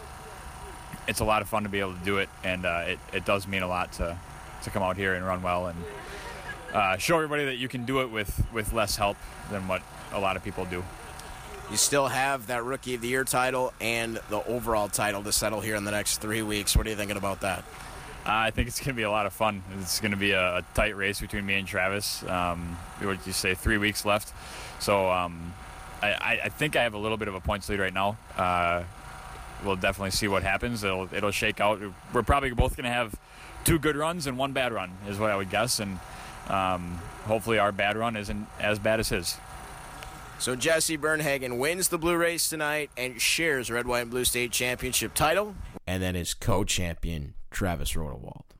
it's 1.08 1.20
a 1.20 1.26
lot 1.26 1.42
of 1.42 1.50
fun 1.50 1.64
to 1.64 1.70
be 1.70 1.80
able 1.80 1.94
to 1.94 2.06
do 2.06 2.18
it, 2.18 2.30
and 2.44 2.66
uh, 2.66 2.86
it, 2.88 3.00
it 3.14 3.26
does 3.26 3.48
mean 3.48 3.64
a 3.64 3.68
lot 3.68 3.92
to, 3.94 4.18
to 4.64 4.70
come 4.70 4.84
out 4.84 4.98
here 4.98 5.14
and 5.14 5.26
run 5.26 5.42
well 5.42 5.68
and 5.68 5.78
uh, 6.74 6.98
show 6.98 7.16
everybody 7.16 7.46
that 7.46 7.58
you 7.58 7.68
can 7.68 7.86
do 7.86 8.02
it 8.02 8.12
with, 8.12 8.46
with 8.54 8.74
less 8.74 8.96
help 8.96 9.18
than 9.50 9.68
what 9.68 9.82
a 10.14 10.20
lot 10.20 10.36
of 10.36 10.44
people 10.44 10.66
do. 10.66 10.84
You 11.70 11.78
still 11.78 12.08
have 12.08 12.48
that 12.48 12.64
Rookie 12.64 12.96
of 12.96 13.02
the 13.02 13.08
Year 13.08 13.24
title 13.24 13.74
and 13.80 14.20
the 14.30 14.46
overall 14.46 14.90
title 14.90 15.24
to 15.24 15.32
settle 15.32 15.62
here 15.62 15.76
in 15.76 15.86
the 15.86 15.92
next 15.92 16.18
three 16.18 16.42
weeks. 16.42 16.76
What 16.76 16.86
are 16.86 16.90
you 16.90 16.96
thinking 16.96 17.18
about 17.18 17.42
that? 17.42 17.60
Uh, 18.26 18.46
I 18.46 18.52
think 18.52 18.68
it's 18.68 18.80
going 18.80 18.90
to 18.90 18.94
be 18.94 19.04
a 19.04 19.10
lot 19.10 19.26
of 19.26 19.34
fun. 19.34 19.64
It's 19.80 20.00
going 20.00 20.12
to 20.12 20.18
be 20.18 20.32
a, 20.32 20.58
a, 20.58 20.66
tight 20.76 20.96
race 20.96 21.22
between 21.22 21.46
me 21.46 21.56
and 21.56 21.68
Travis. 21.68 22.24
Um, 22.24 22.78
what 23.00 23.18
did 23.18 23.26
you 23.26 23.34
say? 23.34 23.56
Three 23.56 23.78
weeks 23.78 24.06
left. 24.06 24.34
So 24.80 25.10
um, 25.10 25.54
I, 26.04 26.42
I, 26.44 26.50
think 26.50 26.76
I 26.76 26.84
have 26.84 26.94
a 26.94 27.00
little 27.00 27.18
bit 27.18 27.30
of 27.30 27.36
a 27.36 27.40
points 27.40 27.68
lead 27.70 27.80
right 27.80 27.94
now. 27.94 28.18
Uh, 28.38 28.84
we'll 29.64 29.76
definitely 29.76 30.12
see 30.12 30.28
what 30.28 30.44
happens. 30.44 30.84
It'll 30.84 31.10
it'll 31.14 31.32
shake 31.32 31.60
out. 31.60 31.80
We're 32.14 32.24
probably 32.24 32.52
both 32.52 32.76
going 32.76 32.86
to 32.86 32.92
have 32.92 33.16
two 33.64 33.80
good 33.80 33.96
runs 33.96 34.28
and 34.28 34.38
one 34.38 34.54
bad 34.54 34.74
run, 34.74 34.92
is 35.08 35.18
what 35.20 35.32
I 35.32 35.36
would 35.36 35.50
guess, 35.50 35.80
and 35.80 36.00
um, 36.48 37.00
hopefully 37.26 37.60
our 37.60 37.72
bad 37.72 37.98
run 37.98 38.16
isn't 38.16 38.48
as 38.60 38.80
bad 38.80 39.00
as 39.00 39.10
his. 39.10 39.38
So 40.40 40.56
Jesse 40.56 40.98
Bernhagen 40.98 41.60
wins 41.60 41.90
the 41.90 42.00
blue 42.00 42.16
race 42.16 42.50
tonight 42.50 42.90
and 42.98 43.22
shares 43.22 43.70
red, 43.70 43.86
white, 43.86 44.02
and 44.02 44.12
blue 44.12 44.26
state 44.26 44.52
championship 44.52 45.14
title, 45.14 45.56
and 45.86 46.02
then 46.02 46.16
his 46.16 46.34
co-champion 46.34 47.36
Travis 47.52 47.94
Rodewald. 47.94 48.51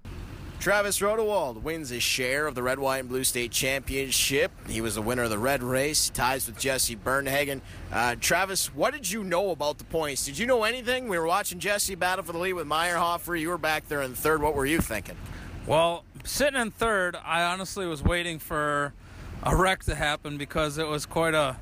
Travis 0.62 1.00
Rodewald 1.00 1.64
wins 1.64 1.90
his 1.90 2.04
share 2.04 2.46
of 2.46 2.54
the 2.54 2.62
Red, 2.62 2.78
White, 2.78 3.00
and 3.00 3.10
Blue 3.10 3.24
State 3.24 3.50
Championship. 3.50 4.52
He 4.70 4.80
was 4.80 4.94
the 4.94 5.02
winner 5.02 5.24
of 5.24 5.32
the 5.32 5.40
Red 5.40 5.64
Race, 5.64 6.12
ties 6.12 6.46
with 6.46 6.60
Jesse 6.60 6.96
Bernhagen. 6.96 7.62
Uh, 7.92 8.16
Travis, 8.20 8.68
what 8.76 8.94
did 8.94 9.10
you 9.10 9.24
know 9.24 9.50
about 9.50 9.80
the 9.80 9.86
points? 9.86 10.24
Did 10.24 10.38
you 10.38 10.46
know 10.46 10.64
anything? 10.64 11.08
We 11.08 11.18
were 11.18 11.26
watching 11.26 11.58
Jesse 11.58 11.96
battle 11.96 12.24
for 12.24 12.32
the 12.32 12.38
lead 12.38 12.54
with 12.54 12.68
Meyerhofer. 12.68 13.40
You 13.40 13.50
were 13.50 13.58
back 13.58 13.88
there 13.88 14.04
in 14.04 14.14
third. 14.14 14.44
What 14.44 14.54
were 14.54 14.68
you 14.68 14.78
thinking? 14.82 15.18
Well, 15.66 16.04
sitting 16.24 16.62
in 16.62 16.70
third, 16.70 17.18
I 17.26 17.42
honestly 17.42 17.88
was 17.88 18.04
waiting 18.04 18.38
for 18.38 18.94
a 19.42 19.56
wreck 19.56 19.84
to 19.86 19.96
happen 19.96 20.38
because 20.38 20.78
it 20.78 20.88
was 20.88 21.08
quite 21.08 21.34
a 21.34 21.58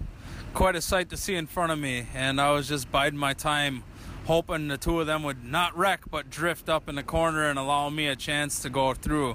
quite 0.53 0.75
a 0.75 0.81
sight 0.81 1.09
to 1.11 1.15
see 1.15 1.35
in 1.35 1.47
front 1.47 1.71
of 1.71 1.79
me, 1.79 2.07
and 2.13 2.41
I 2.41 2.51
was 2.51 2.67
just 2.67 2.91
biding 2.91 3.17
my 3.17 3.33
time 3.33 3.83
hoping 4.29 4.67
the 4.67 4.77
two 4.77 4.99
of 4.99 5.07
them 5.07 5.23
would 5.23 5.43
not 5.43 5.75
wreck 5.75 6.01
but 6.11 6.29
drift 6.29 6.69
up 6.69 6.87
in 6.87 6.93
the 6.93 7.01
corner 7.01 7.49
and 7.49 7.57
allow 7.57 7.89
me 7.89 8.05
a 8.05 8.15
chance 8.15 8.61
to 8.61 8.69
go 8.69 8.93
through. 8.93 9.31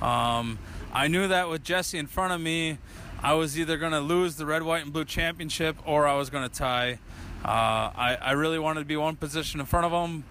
Um, 0.00 0.60
I 0.92 1.08
knew 1.08 1.26
that 1.26 1.48
with 1.48 1.64
Jesse 1.64 1.98
in 1.98 2.06
front 2.06 2.32
of 2.32 2.40
me, 2.40 2.78
I 3.20 3.34
was 3.34 3.58
either 3.58 3.76
going 3.76 3.90
to 3.90 3.98
lose 3.98 4.36
the 4.36 4.46
red, 4.46 4.62
white, 4.62 4.84
and 4.84 4.92
blue 4.92 5.04
championship 5.04 5.76
or 5.84 6.06
I 6.06 6.14
was 6.14 6.30
going 6.30 6.48
to 6.48 6.54
tie. 6.54 7.00
Uh, 7.44 7.48
I, 7.48 8.18
I, 8.22 8.32
really 8.32 8.60
wanted 8.60 8.78
to 8.80 8.86
be 8.86 8.96
one 8.96 9.16
position 9.16 9.58
in 9.58 9.66
front 9.66 9.84
of 9.84 9.90
him. 9.90 10.22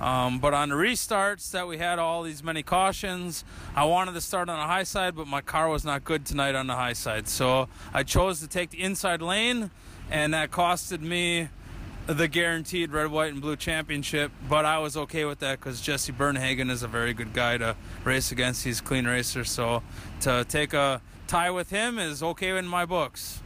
Um, 0.00 0.38
but 0.38 0.54
on 0.54 0.68
the 0.68 0.76
restarts 0.76 1.50
that 1.50 1.66
we 1.66 1.78
had 1.78 1.98
all 1.98 2.22
these 2.22 2.44
many 2.44 2.62
cautions, 2.62 3.44
I 3.74 3.86
wanted 3.86 4.12
to 4.12 4.20
start 4.20 4.48
on 4.48 4.56
the 4.56 4.66
high 4.66 4.84
side, 4.84 5.16
but 5.16 5.26
my 5.26 5.40
car 5.40 5.68
was 5.68 5.84
not 5.84 6.04
good 6.04 6.24
tonight 6.24 6.54
on 6.54 6.68
the 6.68 6.76
high 6.76 6.92
side. 6.92 7.26
So 7.26 7.68
I 7.92 8.04
chose 8.04 8.38
to 8.38 8.46
take 8.46 8.70
the 8.70 8.82
inside 8.82 9.20
lane, 9.20 9.72
and 10.12 10.32
that 10.32 10.52
costed 10.52 11.00
me 11.00 11.48
the 12.06 12.28
guaranteed 12.28 12.92
red, 12.92 13.10
white, 13.10 13.32
and 13.32 13.40
blue 13.40 13.56
championship, 13.56 14.30
but 14.48 14.64
I 14.64 14.78
was 14.78 14.96
okay 14.96 15.24
with 15.24 15.38
that 15.38 15.58
because 15.58 15.80
Jesse 15.80 16.12
Bernhagen 16.12 16.70
is 16.70 16.82
a 16.82 16.88
very 16.88 17.14
good 17.14 17.32
guy 17.32 17.56
to 17.58 17.76
race 18.04 18.30
against. 18.30 18.64
He's 18.64 18.80
a 18.80 18.82
clean 18.82 19.06
racer, 19.06 19.44
so 19.44 19.82
to 20.20 20.44
take 20.48 20.74
a 20.74 21.00
tie 21.26 21.50
with 21.50 21.70
him 21.70 21.98
is 21.98 22.22
okay 22.22 22.56
in 22.56 22.66
my 22.66 22.84
books. 22.84 23.40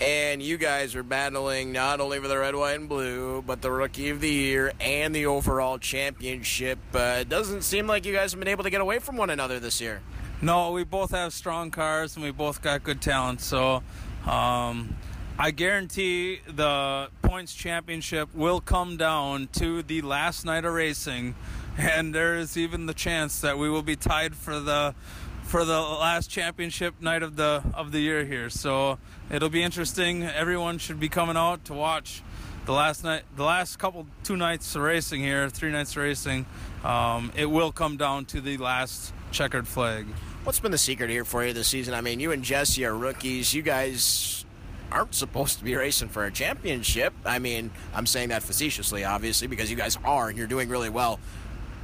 And 0.00 0.40
you 0.40 0.58
guys 0.58 0.94
are 0.94 1.02
battling 1.02 1.72
not 1.72 2.00
only 2.00 2.20
for 2.20 2.28
the 2.28 2.38
red, 2.38 2.54
white, 2.54 2.78
and 2.78 2.88
blue, 2.88 3.42
but 3.42 3.60
the 3.60 3.70
rookie 3.70 4.10
of 4.10 4.20
the 4.20 4.30
year 4.30 4.72
and 4.80 5.14
the 5.14 5.26
overall 5.26 5.76
championship. 5.76 6.78
Uh, 6.94 7.18
it 7.20 7.28
doesn't 7.28 7.62
seem 7.62 7.88
like 7.88 8.06
you 8.06 8.14
guys 8.14 8.30
have 8.30 8.38
been 8.38 8.48
able 8.48 8.62
to 8.62 8.70
get 8.70 8.80
away 8.80 9.00
from 9.00 9.16
one 9.16 9.28
another 9.28 9.58
this 9.58 9.80
year. 9.80 10.00
No, 10.40 10.70
we 10.70 10.84
both 10.84 11.10
have 11.10 11.32
strong 11.32 11.72
cars 11.72 12.14
and 12.14 12.24
we 12.24 12.30
both 12.30 12.62
got 12.62 12.84
good 12.84 13.02
talent, 13.02 13.40
so. 13.40 13.82
Um, 14.24 14.94
I 15.40 15.52
guarantee 15.52 16.40
the 16.48 17.10
points 17.22 17.54
championship 17.54 18.34
will 18.34 18.60
come 18.60 18.96
down 18.96 19.48
to 19.52 19.84
the 19.84 20.02
last 20.02 20.44
night 20.44 20.64
of 20.64 20.74
racing, 20.74 21.36
and 21.76 22.12
there 22.12 22.34
is 22.34 22.56
even 22.56 22.86
the 22.86 22.92
chance 22.92 23.40
that 23.42 23.56
we 23.56 23.70
will 23.70 23.82
be 23.82 23.94
tied 23.94 24.34
for 24.34 24.58
the 24.58 24.96
for 25.44 25.64
the 25.64 25.80
last 25.80 26.28
championship 26.28 27.00
night 27.00 27.22
of 27.22 27.36
the 27.36 27.62
of 27.72 27.92
the 27.92 28.00
year 28.00 28.24
here. 28.24 28.50
So 28.50 28.98
it'll 29.30 29.48
be 29.48 29.62
interesting. 29.62 30.24
Everyone 30.24 30.76
should 30.76 30.98
be 30.98 31.08
coming 31.08 31.36
out 31.36 31.64
to 31.66 31.72
watch 31.72 32.20
the 32.66 32.72
last 32.72 33.04
night, 33.04 33.22
the 33.36 33.44
last 33.44 33.78
couple 33.78 34.08
two 34.24 34.36
nights 34.36 34.74
of 34.74 34.82
racing 34.82 35.20
here, 35.20 35.48
three 35.48 35.70
nights 35.70 35.92
of 35.92 36.02
racing. 36.02 36.46
Um, 36.82 37.30
it 37.36 37.46
will 37.46 37.70
come 37.70 37.96
down 37.96 38.24
to 38.26 38.40
the 38.40 38.56
last 38.56 39.14
checkered 39.30 39.68
flag. 39.68 40.06
What's 40.42 40.58
been 40.58 40.72
the 40.72 40.78
secret 40.78 41.10
here 41.10 41.24
for 41.24 41.46
you 41.46 41.52
this 41.52 41.68
season? 41.68 41.94
I 41.94 42.00
mean, 42.00 42.18
you 42.18 42.32
and 42.32 42.42
Jesse 42.42 42.84
are 42.84 42.94
rookies. 42.94 43.54
You 43.54 43.62
guys 43.62 44.44
aren't 44.90 45.14
supposed 45.14 45.58
to 45.58 45.64
be 45.64 45.74
racing 45.74 46.08
for 46.08 46.24
a 46.24 46.30
championship. 46.30 47.12
I 47.24 47.38
mean, 47.38 47.70
I'm 47.94 48.06
saying 48.06 48.30
that 48.30 48.42
facetiously, 48.42 49.04
obviously, 49.04 49.46
because 49.46 49.70
you 49.70 49.76
guys 49.76 49.98
are 50.04 50.28
and 50.28 50.38
you're 50.38 50.46
doing 50.46 50.68
really 50.68 50.90
well. 50.90 51.20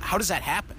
How 0.01 0.19
does 0.19 0.29
that 0.29 0.43
happen? 0.43 0.77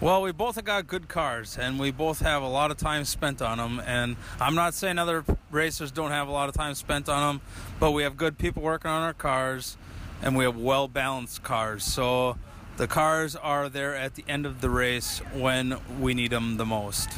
Well, 0.00 0.22
we 0.22 0.30
both 0.30 0.54
have 0.54 0.64
got 0.64 0.86
good 0.86 1.08
cars, 1.08 1.58
and 1.58 1.80
we 1.80 1.90
both 1.90 2.20
have 2.20 2.42
a 2.42 2.48
lot 2.48 2.70
of 2.70 2.76
time 2.76 3.04
spent 3.04 3.42
on 3.42 3.58
them. 3.58 3.82
And 3.84 4.14
I'm 4.40 4.54
not 4.54 4.74
saying 4.74 4.96
other 4.96 5.24
racers 5.50 5.90
don't 5.90 6.12
have 6.12 6.28
a 6.28 6.30
lot 6.30 6.48
of 6.48 6.54
time 6.54 6.74
spent 6.74 7.08
on 7.08 7.38
them, 7.38 7.46
but 7.80 7.90
we 7.90 8.04
have 8.04 8.16
good 8.16 8.38
people 8.38 8.62
working 8.62 8.92
on 8.92 9.02
our 9.02 9.12
cars, 9.12 9.76
and 10.22 10.36
we 10.36 10.44
have 10.44 10.56
well 10.56 10.86
balanced 10.86 11.42
cars. 11.42 11.82
So 11.82 12.36
the 12.76 12.86
cars 12.86 13.34
are 13.34 13.68
there 13.68 13.96
at 13.96 14.14
the 14.14 14.24
end 14.28 14.46
of 14.46 14.60
the 14.60 14.70
race 14.70 15.18
when 15.34 15.76
we 16.00 16.14
need 16.14 16.30
them 16.30 16.58
the 16.58 16.66
most. 16.66 17.10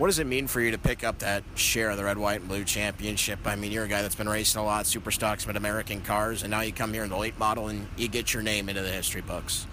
What 0.00 0.06
does 0.06 0.18
it 0.18 0.26
mean 0.26 0.46
for 0.46 0.62
you 0.62 0.70
to 0.70 0.78
pick 0.78 1.04
up 1.04 1.18
that 1.18 1.44
share 1.56 1.90
of 1.90 1.98
the 1.98 2.04
red, 2.04 2.16
white, 2.16 2.40
and 2.40 2.48
blue 2.48 2.64
championship? 2.64 3.40
I 3.44 3.54
mean, 3.54 3.70
you're 3.70 3.84
a 3.84 3.88
guy 3.88 4.00
that's 4.00 4.14
been 4.14 4.30
racing 4.30 4.58
a 4.58 4.64
lot, 4.64 4.86
super 4.86 5.10
stocks, 5.10 5.44
but 5.44 5.58
American 5.58 6.00
cars, 6.00 6.42
and 6.42 6.50
now 6.50 6.62
you 6.62 6.72
come 6.72 6.94
here 6.94 7.04
in 7.04 7.10
the 7.10 7.18
late 7.18 7.38
model 7.38 7.68
and 7.68 7.86
you 7.98 8.08
get 8.08 8.32
your 8.32 8.42
name 8.42 8.70
into 8.70 8.80
the 8.80 8.88
history 8.88 9.20
books. 9.20 9.66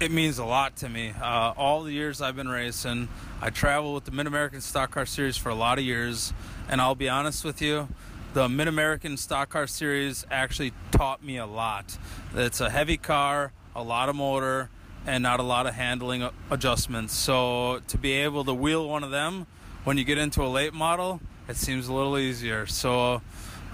it 0.00 0.10
means 0.10 0.36
a 0.36 0.44
lot 0.44 0.76
to 0.76 0.88
me. 0.90 1.14
Uh, 1.18 1.54
all 1.56 1.82
the 1.82 1.92
years 1.92 2.20
I've 2.20 2.36
been 2.36 2.50
racing, 2.50 3.08
I 3.40 3.48
traveled 3.48 3.94
with 3.94 4.04
the 4.04 4.10
Mid 4.10 4.26
American 4.26 4.60
Stock 4.60 4.90
Car 4.90 5.06
Series 5.06 5.38
for 5.38 5.48
a 5.48 5.54
lot 5.54 5.78
of 5.78 5.84
years, 5.86 6.34
and 6.68 6.78
I'll 6.78 6.94
be 6.94 7.08
honest 7.08 7.42
with 7.42 7.62
you, 7.62 7.88
the 8.34 8.50
Mid 8.50 8.68
American 8.68 9.16
Stock 9.16 9.48
Car 9.48 9.66
Series 9.66 10.26
actually 10.30 10.74
taught 10.90 11.24
me 11.24 11.38
a 11.38 11.46
lot. 11.46 11.96
It's 12.34 12.60
a 12.60 12.68
heavy 12.68 12.98
car, 12.98 13.54
a 13.74 13.82
lot 13.82 14.10
of 14.10 14.16
motor, 14.16 14.68
and 15.06 15.22
not 15.22 15.40
a 15.40 15.42
lot 15.42 15.66
of 15.66 15.74
handling 15.74 16.28
adjustments. 16.50 17.14
So 17.14 17.80
to 17.88 17.98
be 17.98 18.12
able 18.12 18.44
to 18.44 18.54
wheel 18.54 18.88
one 18.88 19.04
of 19.04 19.10
them 19.10 19.46
when 19.84 19.98
you 19.98 20.04
get 20.04 20.18
into 20.18 20.42
a 20.42 20.48
late 20.48 20.72
model, 20.72 21.20
it 21.48 21.56
seems 21.56 21.88
a 21.88 21.92
little 21.92 22.18
easier. 22.18 22.66
So 22.66 23.20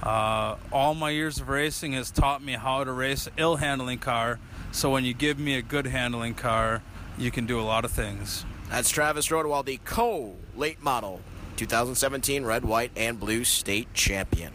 uh, 0.02 0.56
all 0.72 0.94
my 0.94 1.10
years 1.10 1.38
of 1.38 1.48
racing 1.48 1.92
has 1.92 2.10
taught 2.10 2.42
me 2.42 2.54
how 2.54 2.84
to 2.84 2.92
race 2.92 3.26
an 3.26 3.34
ill 3.36 3.56
handling 3.56 3.98
car. 3.98 4.38
So 4.72 4.90
when 4.90 5.04
you 5.04 5.14
give 5.14 5.38
me 5.38 5.54
a 5.54 5.62
good 5.62 5.86
handling 5.86 6.34
car, 6.34 6.82
you 7.18 7.30
can 7.30 7.46
do 7.46 7.60
a 7.60 7.62
lot 7.62 7.84
of 7.84 7.90
things. 7.90 8.44
That's 8.70 8.88
Travis 8.88 9.28
Rodewald, 9.28 9.66
the 9.66 9.80
co 9.84 10.36
late 10.56 10.82
model 10.82 11.20
2017 11.56 12.44
red, 12.44 12.64
white, 12.64 12.90
and 12.96 13.20
blue 13.20 13.44
state 13.44 13.92
champion. 13.92 14.52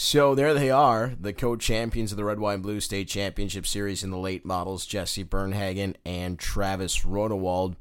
So 0.00 0.36
there 0.36 0.54
they 0.54 0.70
are, 0.70 1.14
the 1.20 1.32
co-champions 1.32 2.12
of 2.12 2.16
the 2.16 2.24
Red, 2.24 2.38
White, 2.38 2.54
and 2.54 2.62
Blue 2.62 2.78
State 2.78 3.08
Championship 3.08 3.66
Series 3.66 4.04
in 4.04 4.12
the 4.12 4.16
late 4.16 4.44
models, 4.44 4.86
Jesse 4.86 5.24
Bernhagen 5.24 5.96
and 6.06 6.38
Travis 6.38 7.00
Rodewald. 7.00 7.74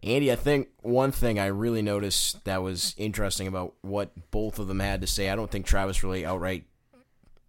Andy, 0.00 0.30
I 0.30 0.36
think 0.36 0.68
one 0.82 1.10
thing 1.10 1.36
I 1.40 1.46
really 1.46 1.82
noticed 1.82 2.44
that 2.44 2.62
was 2.62 2.94
interesting 2.96 3.48
about 3.48 3.74
what 3.80 4.30
both 4.30 4.60
of 4.60 4.68
them 4.68 4.78
had 4.78 5.00
to 5.00 5.08
say, 5.08 5.30
I 5.30 5.34
don't 5.34 5.50
think 5.50 5.66
Travis 5.66 6.04
really 6.04 6.24
outright 6.24 6.62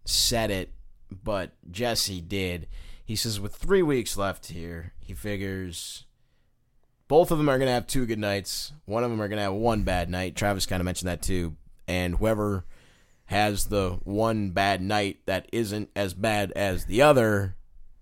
said 0.04 0.50
it, 0.50 0.72
but 1.22 1.52
Jesse 1.70 2.20
did. 2.20 2.66
He 3.04 3.14
says 3.14 3.38
with 3.38 3.54
three 3.54 3.82
weeks 3.82 4.16
left 4.16 4.48
here, 4.48 4.92
he 4.98 5.14
figures 5.14 6.04
both 7.06 7.30
of 7.30 7.38
them 7.38 7.48
are 7.48 7.58
going 7.58 7.68
to 7.68 7.74
have 7.74 7.86
two 7.86 8.06
good 8.06 8.18
nights. 8.18 8.72
One 8.86 9.04
of 9.04 9.10
them 9.10 9.22
are 9.22 9.28
going 9.28 9.38
to 9.38 9.44
have 9.44 9.52
one 9.52 9.84
bad 9.84 10.10
night. 10.10 10.34
Travis 10.34 10.66
kind 10.66 10.80
of 10.80 10.84
mentioned 10.84 11.08
that 11.08 11.22
too. 11.22 11.54
And 11.86 12.16
whoever 12.16 12.64
has 13.30 13.66
the 13.66 13.90
one 14.02 14.50
bad 14.50 14.82
night 14.82 15.18
that 15.26 15.48
isn't 15.52 15.88
as 15.94 16.14
bad 16.14 16.50
as 16.56 16.86
the 16.86 17.00
other 17.00 17.54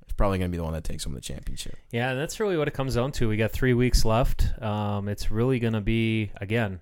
is 0.06 0.14
probably 0.14 0.38
going 0.38 0.50
to 0.50 0.52
be 0.52 0.56
the 0.56 0.64
one 0.64 0.72
that 0.72 0.84
takes 0.84 1.04
home 1.04 1.12
the 1.12 1.20
championship. 1.20 1.76
Yeah, 1.90 2.14
that's 2.14 2.40
really 2.40 2.56
what 2.56 2.66
it 2.66 2.72
comes 2.72 2.94
down 2.94 3.12
to. 3.12 3.28
We 3.28 3.36
got 3.36 3.52
three 3.52 3.74
weeks 3.74 4.06
left. 4.06 4.50
Um, 4.62 5.06
it's 5.06 5.30
really 5.30 5.58
going 5.58 5.74
to 5.74 5.82
be 5.82 6.32
again. 6.40 6.80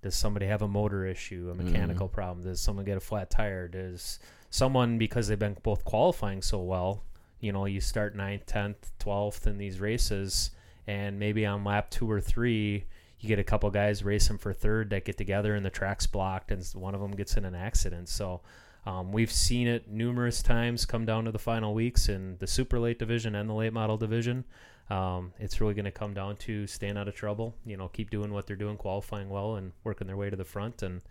Does 0.00 0.14
somebody 0.14 0.46
have 0.46 0.62
a 0.62 0.68
motor 0.68 1.06
issue, 1.06 1.50
a 1.50 1.56
mechanical 1.56 2.06
mm-hmm. 2.06 2.14
problem? 2.14 2.44
Does 2.44 2.60
someone 2.60 2.84
get 2.84 2.96
a 2.96 3.00
flat 3.00 3.30
tire? 3.30 3.66
Does 3.66 4.20
someone 4.48 4.96
because 4.96 5.26
they've 5.26 5.36
been 5.36 5.56
both 5.64 5.84
qualifying 5.84 6.40
so 6.40 6.62
well? 6.62 7.02
You 7.40 7.50
know, 7.50 7.66
you 7.66 7.80
start 7.80 8.14
ninth, 8.14 8.46
tenth, 8.46 8.92
twelfth 9.00 9.48
in 9.48 9.58
these 9.58 9.80
races, 9.80 10.52
and 10.86 11.18
maybe 11.18 11.44
on 11.44 11.64
lap 11.64 11.90
two 11.90 12.08
or 12.08 12.20
three, 12.20 12.84
you 13.20 13.28
get 13.28 13.38
a 13.38 13.44
couple 13.44 13.70
guys 13.70 14.04
racing 14.04 14.38
for 14.38 14.52
third 14.52 14.90
that 14.90 15.04
get 15.04 15.16
together 15.16 15.54
and 15.54 15.64
the 15.64 15.70
track's 15.70 16.06
blocked 16.06 16.50
and 16.50 16.64
one 16.74 16.94
of 16.94 17.00
them 17.00 17.12
gets 17.12 17.36
in 17.36 17.44
an 17.44 17.54
accident. 17.54 18.08
So 18.08 18.40
um, 18.86 19.12
we've 19.12 19.32
seen 19.32 19.66
it 19.66 19.88
numerous 19.88 20.42
times 20.42 20.86
come 20.86 21.04
down 21.04 21.24
to 21.24 21.32
the 21.32 21.38
final 21.38 21.74
weeks 21.74 22.08
in 22.08 22.36
the 22.38 22.46
super 22.46 22.78
late 22.78 22.98
division 22.98 23.34
and 23.34 23.48
the 23.48 23.54
late 23.54 23.72
model 23.72 23.96
division. 23.96 24.44
Um, 24.90 25.32
it's 25.38 25.60
really 25.60 25.74
going 25.74 25.84
to 25.84 25.90
come 25.90 26.14
down 26.14 26.36
to 26.36 26.66
staying 26.66 26.96
out 26.96 27.08
of 27.08 27.14
trouble. 27.14 27.54
You 27.66 27.76
know, 27.76 27.88
keep 27.88 28.10
doing 28.10 28.32
what 28.32 28.46
they're 28.46 28.56
doing, 28.56 28.76
qualifying 28.76 29.28
well, 29.28 29.56
and 29.56 29.72
working 29.84 30.06
their 30.06 30.16
way 30.16 30.30
to 30.30 30.36
the 30.36 30.44
front. 30.44 30.82
And 30.82 31.02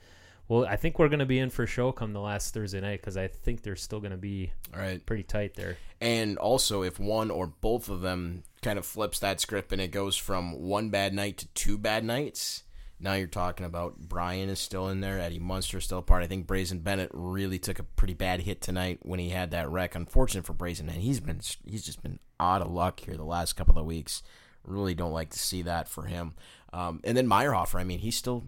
well, 0.47 0.65
I 0.65 0.77
think 0.77 0.97
we're 0.97 1.09
going 1.09 1.19
to 1.19 1.25
be 1.25 1.39
in 1.39 1.49
for 1.49 1.67
show 1.67 1.91
come 1.91 2.13
the 2.13 2.21
last 2.21 2.53
Thursday 2.53 2.81
night 2.81 3.01
because 3.01 3.17
I 3.17 3.27
think 3.27 3.61
they're 3.61 3.75
still 3.75 3.99
going 3.99 4.11
to 4.11 4.17
be 4.17 4.51
all 4.73 4.79
right, 4.79 5.05
pretty 5.05 5.23
tight 5.23 5.55
there. 5.55 5.77
And 6.01 6.37
also, 6.37 6.81
if 6.81 6.99
one 6.99 7.29
or 7.29 7.47
both 7.47 7.89
of 7.89 8.01
them 8.01 8.43
kind 8.61 8.79
of 8.79 8.85
flips 8.85 9.19
that 9.19 9.39
script 9.39 9.71
and 9.71 9.81
it 9.81 9.91
goes 9.91 10.15
from 10.15 10.61
one 10.61 10.89
bad 10.89 11.13
night 11.13 11.37
to 11.37 11.47
two 11.49 11.77
bad 11.77 12.03
nights, 12.03 12.63
now 12.99 13.13
you're 13.13 13.27
talking 13.27 13.65
about 13.65 13.97
Brian 13.99 14.49
is 14.49 14.59
still 14.59 14.89
in 14.89 15.01
there, 15.01 15.19
Eddie 15.19 15.39
Munster 15.39 15.79
still 15.79 16.01
part. 16.01 16.23
I 16.23 16.27
think 16.27 16.47
Brazen 16.47 16.79
Bennett 16.79 17.11
really 17.13 17.59
took 17.59 17.77
a 17.77 17.83
pretty 17.83 18.15
bad 18.15 18.41
hit 18.41 18.59
tonight 18.59 18.99
when 19.03 19.19
he 19.19 19.29
had 19.29 19.51
that 19.51 19.69
wreck. 19.69 19.93
Unfortunate 19.93 20.45
for 20.45 20.53
Brazen, 20.53 20.89
and 20.89 21.01
he's 21.01 21.19
been 21.19 21.41
he's 21.65 21.85
just 21.85 22.01
been 22.01 22.19
out 22.39 22.61
of 22.61 22.71
luck 22.71 22.99
here 23.01 23.15
the 23.15 23.23
last 23.23 23.53
couple 23.53 23.77
of 23.77 23.85
weeks. 23.85 24.23
Really 24.63 24.95
don't 24.95 25.13
like 25.13 25.29
to 25.29 25.39
see 25.39 25.61
that 25.61 25.87
for 25.87 26.03
him. 26.03 26.33
Um, 26.73 26.99
and 27.03 27.15
then 27.15 27.27
Meyerhofer, 27.27 27.79
I 27.79 27.83
mean, 27.83 27.99
he's 27.99 28.17
still 28.17 28.45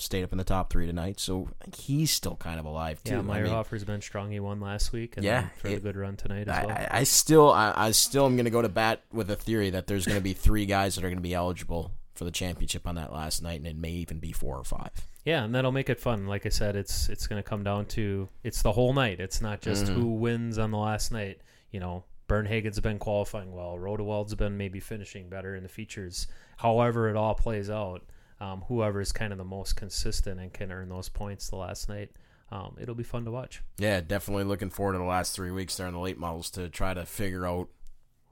stayed 0.00 0.22
up 0.22 0.32
in 0.32 0.38
the 0.38 0.44
top 0.44 0.70
three 0.70 0.86
tonight, 0.86 1.20
so 1.20 1.48
he's 1.76 2.10
still 2.10 2.36
kind 2.36 2.58
of 2.58 2.66
alive 2.66 3.02
too. 3.04 3.14
Yeah, 3.14 3.22
Meyerhofer's 3.22 3.72
I 3.72 3.76
mean, 3.76 3.84
been 3.86 4.02
strong. 4.02 4.30
He 4.30 4.40
won 4.40 4.60
last 4.60 4.92
week, 4.92 5.16
and 5.16 5.24
yeah, 5.24 5.48
for 5.56 5.68
a 5.68 5.78
good 5.78 5.96
run 5.96 6.16
tonight 6.16 6.48
as 6.48 6.56
I, 6.56 6.66
well. 6.66 6.76
I, 6.76 6.88
I 6.90 7.04
still, 7.04 7.50
I, 7.50 7.72
I 7.76 7.90
still 7.92 8.26
am 8.26 8.36
going 8.36 8.44
to 8.44 8.50
go 8.50 8.62
to 8.62 8.68
bat 8.68 9.02
with 9.12 9.30
a 9.30 9.36
theory 9.36 9.70
that 9.70 9.86
there's 9.86 10.06
going 10.06 10.18
to 10.18 10.22
be 10.22 10.32
three 10.32 10.66
guys 10.66 10.94
that 10.94 11.04
are 11.04 11.08
going 11.08 11.18
to 11.18 11.22
be 11.22 11.34
eligible 11.34 11.92
for 12.14 12.24
the 12.24 12.30
championship 12.30 12.86
on 12.86 12.96
that 12.96 13.12
last 13.12 13.42
night, 13.42 13.60
and 13.60 13.66
it 13.66 13.76
may 13.76 13.92
even 13.92 14.18
be 14.18 14.32
four 14.32 14.56
or 14.56 14.64
five. 14.64 14.90
Yeah, 15.24 15.44
and 15.44 15.54
that'll 15.54 15.72
make 15.72 15.88
it 15.88 16.00
fun. 16.00 16.26
Like 16.26 16.46
I 16.46 16.50
said, 16.50 16.74
it's 16.74 17.08
it's 17.08 17.26
going 17.26 17.42
to 17.42 17.48
come 17.48 17.62
down 17.62 17.86
to 17.86 18.28
it's 18.42 18.62
the 18.62 18.72
whole 18.72 18.92
night. 18.92 19.20
It's 19.20 19.40
not 19.40 19.60
just 19.60 19.84
mm-hmm. 19.84 19.94
who 19.94 20.06
wins 20.14 20.58
on 20.58 20.70
the 20.70 20.78
last 20.78 21.12
night. 21.12 21.40
You 21.70 21.80
know, 21.80 22.04
Bernhagen's 22.28 22.80
been 22.80 22.98
qualifying 22.98 23.52
well. 23.52 23.76
Rodewald's 23.78 24.34
been 24.34 24.56
maybe 24.56 24.80
finishing 24.80 25.28
better 25.28 25.54
in 25.54 25.62
the 25.62 25.68
features. 25.68 26.26
However, 26.56 27.08
it 27.08 27.16
all 27.16 27.34
plays 27.34 27.70
out 27.70 28.02
um, 28.40 28.62
whoever 28.68 29.00
is 29.00 29.12
kind 29.12 29.32
of 29.32 29.38
the 29.38 29.44
most 29.44 29.76
consistent 29.76 30.40
and 30.40 30.52
can 30.52 30.70
earn 30.70 30.88
those 30.88 31.08
points 31.08 31.48
the 31.48 31.56
last 31.56 31.88
night. 31.88 32.10
Um, 32.50 32.76
it'll 32.80 32.94
be 32.94 33.02
fun 33.02 33.24
to 33.24 33.30
watch. 33.30 33.62
Yeah, 33.78 34.00
definitely 34.00 34.44
looking 34.44 34.70
forward 34.70 34.92
to 34.92 34.98
the 34.98 35.04
last 35.04 35.34
three 35.34 35.50
weeks 35.50 35.76
there 35.76 35.86
in 35.86 35.94
the 35.94 36.00
late 36.00 36.18
models 36.18 36.50
to 36.52 36.68
try 36.68 36.94
to 36.94 37.04
figure 37.04 37.46
out 37.46 37.68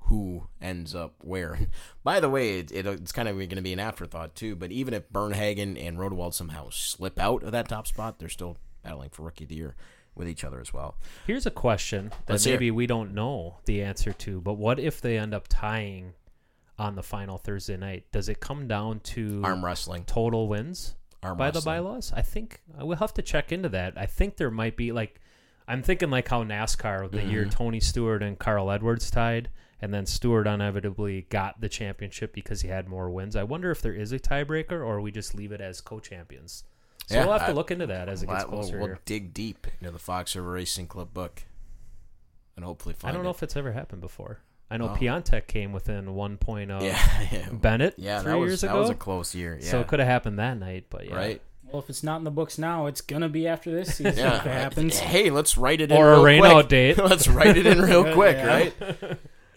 who 0.06 0.46
ends 0.60 0.94
up 0.94 1.14
where. 1.22 1.58
By 2.04 2.20
the 2.20 2.30
way, 2.30 2.60
it, 2.60 2.72
it, 2.72 2.86
it's 2.86 3.12
kind 3.12 3.28
of 3.28 3.36
going 3.36 3.48
to 3.50 3.62
be 3.62 3.72
an 3.72 3.80
afterthought 3.80 4.34
too. 4.34 4.56
But 4.56 4.72
even 4.72 4.94
if 4.94 5.10
Bernhagen 5.10 5.76
and 5.80 5.98
Rodewald 5.98 6.34
somehow 6.34 6.68
slip 6.70 7.18
out 7.18 7.42
of 7.42 7.52
that 7.52 7.68
top 7.68 7.86
spot, 7.86 8.18
they're 8.18 8.28
still 8.28 8.56
battling 8.82 9.10
for 9.10 9.22
rookie 9.22 9.44
of 9.44 9.48
the 9.48 9.56
year 9.56 9.76
with 10.14 10.28
each 10.28 10.44
other 10.44 10.60
as 10.60 10.72
well. 10.72 10.96
Here's 11.26 11.44
a 11.44 11.50
question 11.50 12.10
that 12.26 12.34
Let's 12.34 12.46
maybe 12.46 12.70
we 12.70 12.86
don't 12.86 13.12
know 13.12 13.58
the 13.66 13.82
answer 13.82 14.12
to, 14.12 14.40
but 14.40 14.54
what 14.54 14.80
if 14.80 15.00
they 15.00 15.18
end 15.18 15.34
up 15.34 15.46
tying 15.48 16.14
on 16.78 16.94
the 16.94 17.02
final 17.02 17.38
Thursday 17.38 17.76
night. 17.76 18.04
Does 18.12 18.28
it 18.28 18.40
come 18.40 18.68
down 18.68 19.00
to 19.00 19.40
arm 19.44 19.64
wrestling 19.64 20.04
total 20.04 20.48
wins 20.48 20.94
arm 21.22 21.38
by 21.38 21.46
wrestling. 21.46 21.60
the 21.60 21.64
bylaws? 21.64 22.12
I 22.14 22.22
think 22.22 22.60
we'll 22.78 22.96
have 22.96 23.14
to 23.14 23.22
check 23.22 23.52
into 23.52 23.68
that. 23.70 23.94
I 23.96 24.06
think 24.06 24.36
there 24.36 24.50
might 24.50 24.76
be 24.76 24.92
like 24.92 25.20
I'm 25.68 25.82
thinking 25.82 26.10
like 26.10 26.28
how 26.28 26.44
NASCAR 26.44 27.10
the 27.10 27.18
mm-hmm. 27.18 27.30
year 27.30 27.44
Tony 27.46 27.80
Stewart 27.80 28.22
and 28.22 28.38
Carl 28.38 28.70
Edwards 28.70 29.10
tied, 29.10 29.50
and 29.80 29.92
then 29.92 30.06
Stewart 30.06 30.46
inevitably 30.46 31.26
got 31.28 31.60
the 31.60 31.68
championship 31.68 32.32
because 32.32 32.60
he 32.60 32.68
had 32.68 32.88
more 32.88 33.10
wins. 33.10 33.36
I 33.36 33.42
wonder 33.42 33.70
if 33.70 33.82
there 33.82 33.94
is 33.94 34.12
a 34.12 34.18
tiebreaker 34.18 34.84
or 34.84 35.00
we 35.00 35.10
just 35.10 35.34
leave 35.34 35.52
it 35.52 35.60
as 35.60 35.80
co-champions. 35.80 36.64
So 37.06 37.16
yeah, 37.16 37.24
we'll 37.24 37.38
have 37.38 37.46
to 37.46 37.54
look 37.54 37.70
into 37.70 37.86
that 37.86 38.08
as 38.08 38.22
it 38.22 38.26
gets 38.26 38.44
closer. 38.44 38.78
We'll, 38.78 38.88
we'll 38.88 38.98
dig 39.04 39.32
deep 39.32 39.66
into 39.80 39.92
the 39.92 39.98
Fox 39.98 40.34
River 40.34 40.50
Racing 40.50 40.88
Club 40.88 41.14
book, 41.14 41.44
and 42.56 42.64
hopefully 42.64 42.94
find. 42.94 43.10
I 43.10 43.14
don't 43.14 43.22
know 43.22 43.30
it. 43.30 43.36
if 43.36 43.42
it's 43.42 43.56
ever 43.56 43.72
happened 43.72 44.00
before. 44.00 44.40
I 44.70 44.78
know 44.78 44.88
oh. 44.88 44.96
Piontek 44.96 45.46
came 45.46 45.72
within 45.72 46.14
one 46.14 46.38
point 46.38 46.70
of 46.70 46.82
yeah, 46.82 46.98
yeah. 47.32 47.48
Bennett 47.50 47.94
yeah, 47.98 48.20
three 48.20 48.32
that 48.32 48.38
was, 48.38 48.48
years 48.48 48.62
ago. 48.64 48.72
That 48.74 48.80
was 48.80 48.90
a 48.90 48.94
close 48.94 49.34
year. 49.34 49.58
Yeah. 49.60 49.70
So 49.70 49.80
it 49.80 49.86
could 49.86 50.00
have 50.00 50.08
happened 50.08 50.38
that 50.38 50.58
night, 50.58 50.86
but 50.90 51.06
yeah. 51.06 51.14
Right. 51.14 51.42
Well, 51.70 51.82
if 51.82 51.90
it's 51.90 52.02
not 52.02 52.18
in 52.18 52.24
the 52.24 52.30
books 52.30 52.58
now, 52.58 52.86
it's 52.86 53.00
gonna 53.00 53.28
be 53.28 53.46
after 53.46 53.70
this 53.70 53.96
season 53.96 54.16
yeah. 54.16 54.38
if 54.38 54.46
it 54.46 54.52
happens. 54.52 54.98
Hey, 55.06 55.30
let's 55.30 55.56
write 55.56 55.80
it 55.80 55.90
in 55.90 55.96
or 55.96 56.14
a 56.14 56.18
rainout 56.18 56.68
date. 56.68 56.98
let's 56.98 57.28
write 57.28 57.56
it 57.56 57.66
in 57.66 57.80
real 57.80 58.12
quick, 58.12 58.36
right? 58.44 58.74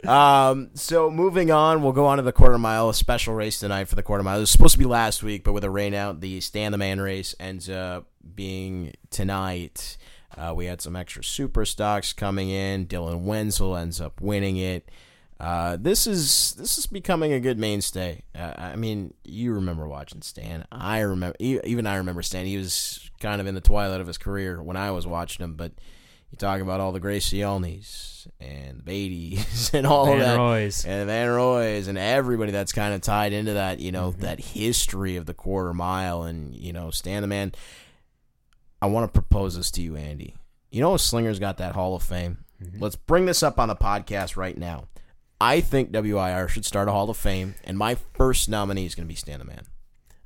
Um, 0.08 0.70
so 0.76 1.10
moving 1.10 1.52
on, 1.52 1.84
we'll 1.84 1.92
go 1.92 2.06
on 2.06 2.18
to 2.18 2.24
the 2.24 2.32
quarter 2.32 2.58
mile. 2.58 2.90
A 2.90 2.94
special 2.94 3.34
race 3.34 3.60
tonight 3.60 3.88
for 3.88 3.96
the 3.96 4.04
quarter 4.04 4.24
mile. 4.24 4.38
It 4.38 4.42
was 4.42 4.52
supposed 4.52 4.74
to 4.74 4.80
be 4.80 4.86
last 4.86 5.24
week, 5.24 5.44
but 5.44 5.54
with 5.54 5.64
a 5.64 5.70
rain 5.70 5.94
out, 5.94 6.22
the 6.22 6.40
stand 6.42 6.74
the 6.74 6.78
man 6.78 7.02
race 7.02 7.36
ends 7.40 7.70
up 7.70 8.08
being 8.36 8.94
tonight. 9.10 9.98
Uh, 10.40 10.54
we 10.54 10.66
had 10.66 10.82
some 10.82 10.96
extra 10.96 11.24
super 11.24 11.66
stocks 11.66 12.14
coming 12.14 12.50
in. 12.50 12.88
Dylan 12.88 13.24
Wenzel 13.24 13.76
ends 13.76 14.00
up 14.00 14.22
winning 14.22 14.56
it. 14.58 14.90
Uh, 15.40 15.78
this 15.80 16.06
is 16.06 16.54
this 16.58 16.78
is 16.78 16.86
becoming 16.86 17.32
a 17.32 17.40
good 17.40 17.58
mainstay. 17.58 18.24
Uh, 18.36 18.54
I 18.58 18.76
mean, 18.76 19.14
you 19.24 19.54
remember 19.54 19.88
watching 19.88 20.22
Stan. 20.22 20.66
I 20.72 21.00
remember 21.00 21.36
even 21.40 21.88
I 21.88 21.98
remember 21.98 22.22
Stan. 22.22 22.46
He 22.46 22.58
was 22.58 23.10
kind 23.22 23.40
of 23.40 23.48
in 23.48 23.56
the 23.56 23.62
twilight 23.62 24.02
of 24.02 24.08
his 24.08 24.18
career 24.18 24.62
when 24.62 24.76
I 24.76 24.92
was 24.92 25.08
watching 25.08 25.44
him. 25.44 25.56
But 25.56 25.72
you 26.32 26.38
talk 26.38 26.60
about 26.60 26.82
all 26.82 26.92
the 26.92 27.00
Gracionis 27.00 28.28
and 28.42 28.80
the 28.80 28.84
Beatties 28.84 29.74
and 29.74 29.88
all 29.88 30.08
Van 30.08 30.20
that, 30.20 30.38
Roys. 30.38 30.86
and 30.86 31.08
Van 31.08 31.30
Roys 31.30 31.88
and 31.88 31.98
everybody 31.98 32.52
that's 32.52 32.74
kind 32.74 32.94
of 32.94 33.00
tied 33.00 33.32
into 33.32 33.54
that. 33.54 33.80
You 33.80 33.94
know 33.94 34.12
mm-hmm. 34.12 34.22
that 34.22 34.40
history 34.42 35.16
of 35.16 35.26
the 35.26 35.34
quarter 35.34 35.74
mile 35.74 36.24
and 36.24 36.54
you 36.54 36.74
know 36.74 36.92
Stan 36.92 37.22
the 37.22 37.28
man. 37.28 37.54
I 38.82 38.88
want 38.88 39.12
to 39.12 39.22
propose 39.22 39.56
this 39.56 39.72
to 39.72 39.82
you, 39.82 39.96
Andy. 39.96 40.36
You 40.72 40.82
know, 40.82 40.98
Slinger's 40.98 41.40
got 41.40 41.58
that 41.58 41.76
Hall 41.76 41.96
of 41.96 42.04
Fame. 42.04 42.46
Mm-hmm. 42.64 42.82
Let's 42.82 42.96
bring 42.96 43.26
this 43.26 43.44
up 43.44 43.60
on 43.60 43.68
the 43.68 43.76
podcast 43.76 44.38
right 44.38 44.58
now. 44.58 44.88
I 45.42 45.62
think 45.62 45.92
WIR 45.94 46.48
should 46.48 46.66
start 46.66 46.88
a 46.88 46.92
Hall 46.92 47.10
of 47.10 47.18
Fame, 47.18 47.56
and 47.64 47.78
my 47.78 47.96
first 48.14 48.50
nominee 48.50 48.86
is 48.86 48.96
going 48.96 49.08
to 49.08 49.12
be 49.12 49.16
Stan 49.16 49.40
the 49.40 49.46
Man. 49.46 49.64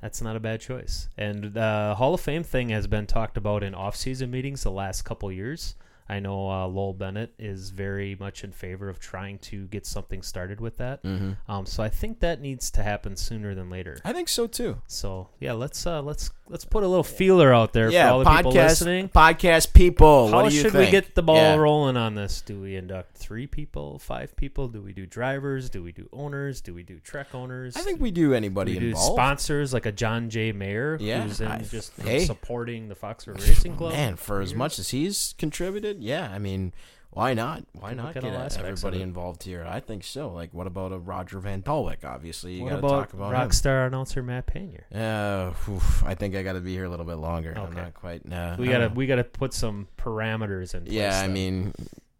That's 0.00 0.20
not 0.20 0.36
a 0.36 0.40
bad 0.40 0.60
choice. 0.60 1.08
And 1.16 1.54
the 1.54 1.94
Hall 1.96 2.14
of 2.14 2.20
Fame 2.20 2.42
thing 2.42 2.68
has 2.70 2.86
been 2.86 3.06
talked 3.06 3.36
about 3.36 3.62
in 3.62 3.74
off-season 3.74 4.30
meetings 4.30 4.62
the 4.62 4.70
last 4.70 5.02
couple 5.02 5.30
years. 5.32 5.76
I 6.08 6.20
know 6.20 6.50
uh, 6.50 6.66
Lowell 6.66 6.92
Bennett 6.92 7.32
is 7.38 7.70
very 7.70 8.14
much 8.20 8.44
in 8.44 8.52
favor 8.52 8.88
of 8.88 9.00
trying 9.00 9.38
to 9.38 9.66
get 9.68 9.86
something 9.86 10.22
started 10.22 10.60
with 10.60 10.76
that. 10.76 11.02
Mm-hmm. 11.02 11.50
Um, 11.50 11.64
so 11.64 11.82
I 11.82 11.88
think 11.88 12.20
that 12.20 12.40
needs 12.40 12.70
to 12.72 12.82
happen 12.82 13.16
sooner 13.16 13.54
than 13.54 13.70
later. 13.70 13.98
I 14.04 14.12
think 14.12 14.28
so 14.28 14.46
too. 14.46 14.82
So 14.86 15.30
yeah, 15.40 15.52
let's 15.54 15.86
uh, 15.86 16.02
let's 16.02 16.30
let's 16.48 16.64
put 16.64 16.82
a 16.82 16.86
little 16.88 17.02
feeler 17.04 17.52
out 17.54 17.72
there 17.72 17.90
yeah, 17.90 18.08
for 18.08 18.12
all 18.12 18.18
the 18.20 18.24
podcast 18.26 18.36
people 18.36 18.52
listening. 18.52 19.08
podcast 19.08 19.72
people. 19.72 20.28
How 20.28 20.42
do 20.42 20.50
should 20.50 20.72
think? 20.72 20.84
we 20.86 20.90
get 20.90 21.14
the 21.14 21.22
ball 21.22 21.36
Yeah. 21.36 21.54
rolling 21.56 21.96
on 21.96 22.14
this? 22.14 22.42
Do 22.42 22.60
we 22.60 22.76
induct 22.76 23.16
three 23.16 23.46
people, 23.46 23.98
five 23.98 24.36
people? 24.36 24.68
Do 24.68 24.82
we 24.82 24.92
do 24.92 25.06
drivers? 25.06 25.70
Do 25.70 25.82
we 25.82 25.92
do 25.92 26.08
owners? 26.12 26.60
Do 26.60 26.74
we 26.74 26.82
do 26.82 26.98
Trek 27.00 27.34
owners? 27.34 27.76
I 27.76 27.80
think 27.80 28.00
we 28.00 28.10
do 28.10 28.28
do 28.28 28.34
anybody 28.34 28.78
do 28.78 28.86
involved. 28.88 29.14
sponsors 29.14 29.72
like 29.72 29.86
a 29.86 29.92
John 29.92 30.30
J. 30.30 30.52
Mayer 30.52 30.96
Yeah, 31.00 31.22
who's 31.22 31.40
in 31.40 31.48
I- 31.48 31.62
just 31.62 31.92
hey. 32.00 32.24
supporting 32.24 32.88
the 32.88 32.94
Fox 32.94 33.26
River 33.26 33.40
Racing 33.40 33.76
Club. 33.76 33.92
Man, 33.92 34.16
for 34.16 34.40
as 34.40 34.50
years. 34.50 34.58
much 34.58 34.78
as 34.78 34.90
he's 34.90 35.34
contributed, 35.38 36.02
yeah, 36.02 36.30
I 36.32 36.38
mean, 36.38 36.72
why 37.14 37.34
not? 37.34 37.64
Why 37.72 37.94
not 37.94 38.14
get 38.14 38.24
all 38.24 38.30
aspects 38.30 38.56
of 38.56 38.64
everybody 38.66 39.02
involved 39.02 39.42
here? 39.44 39.64
I 39.68 39.80
think 39.80 40.04
so. 40.04 40.28
Like, 40.30 40.52
what 40.52 40.66
about 40.66 40.92
a 40.92 40.98
Roger 40.98 41.38
Van 41.38 41.60
Dalwick? 41.60 42.04
Obviously, 42.04 42.54
you 42.54 42.68
got 42.68 42.76
to 42.76 42.82
talk 42.82 43.12
about 43.12 43.32
rock 43.32 43.46
him. 43.46 43.52
star 43.52 43.86
announcer 43.86 44.22
Matt 44.22 44.46
Pena? 44.46 44.80
Uh, 44.94 45.52
oof, 45.70 46.04
I 46.04 46.14
think 46.14 46.34
I 46.34 46.42
got 46.42 46.54
to 46.54 46.60
be 46.60 46.72
here 46.74 46.84
a 46.84 46.88
little 46.88 47.06
bit 47.06 47.16
longer. 47.16 47.54
I'm 47.56 47.72
not 47.72 47.94
quite. 47.94 48.30
Uh, 48.30 48.56
We 48.58 48.68
gotta 48.68 48.88
we 48.88 49.06
gotta 49.06 49.24
put 49.24 49.54
some 49.54 49.88
parameters 49.96 50.74
in. 50.74 50.82
Place 50.82 50.92
Yeah, 50.92 51.20
I 51.20 51.28
mean, 51.28 51.72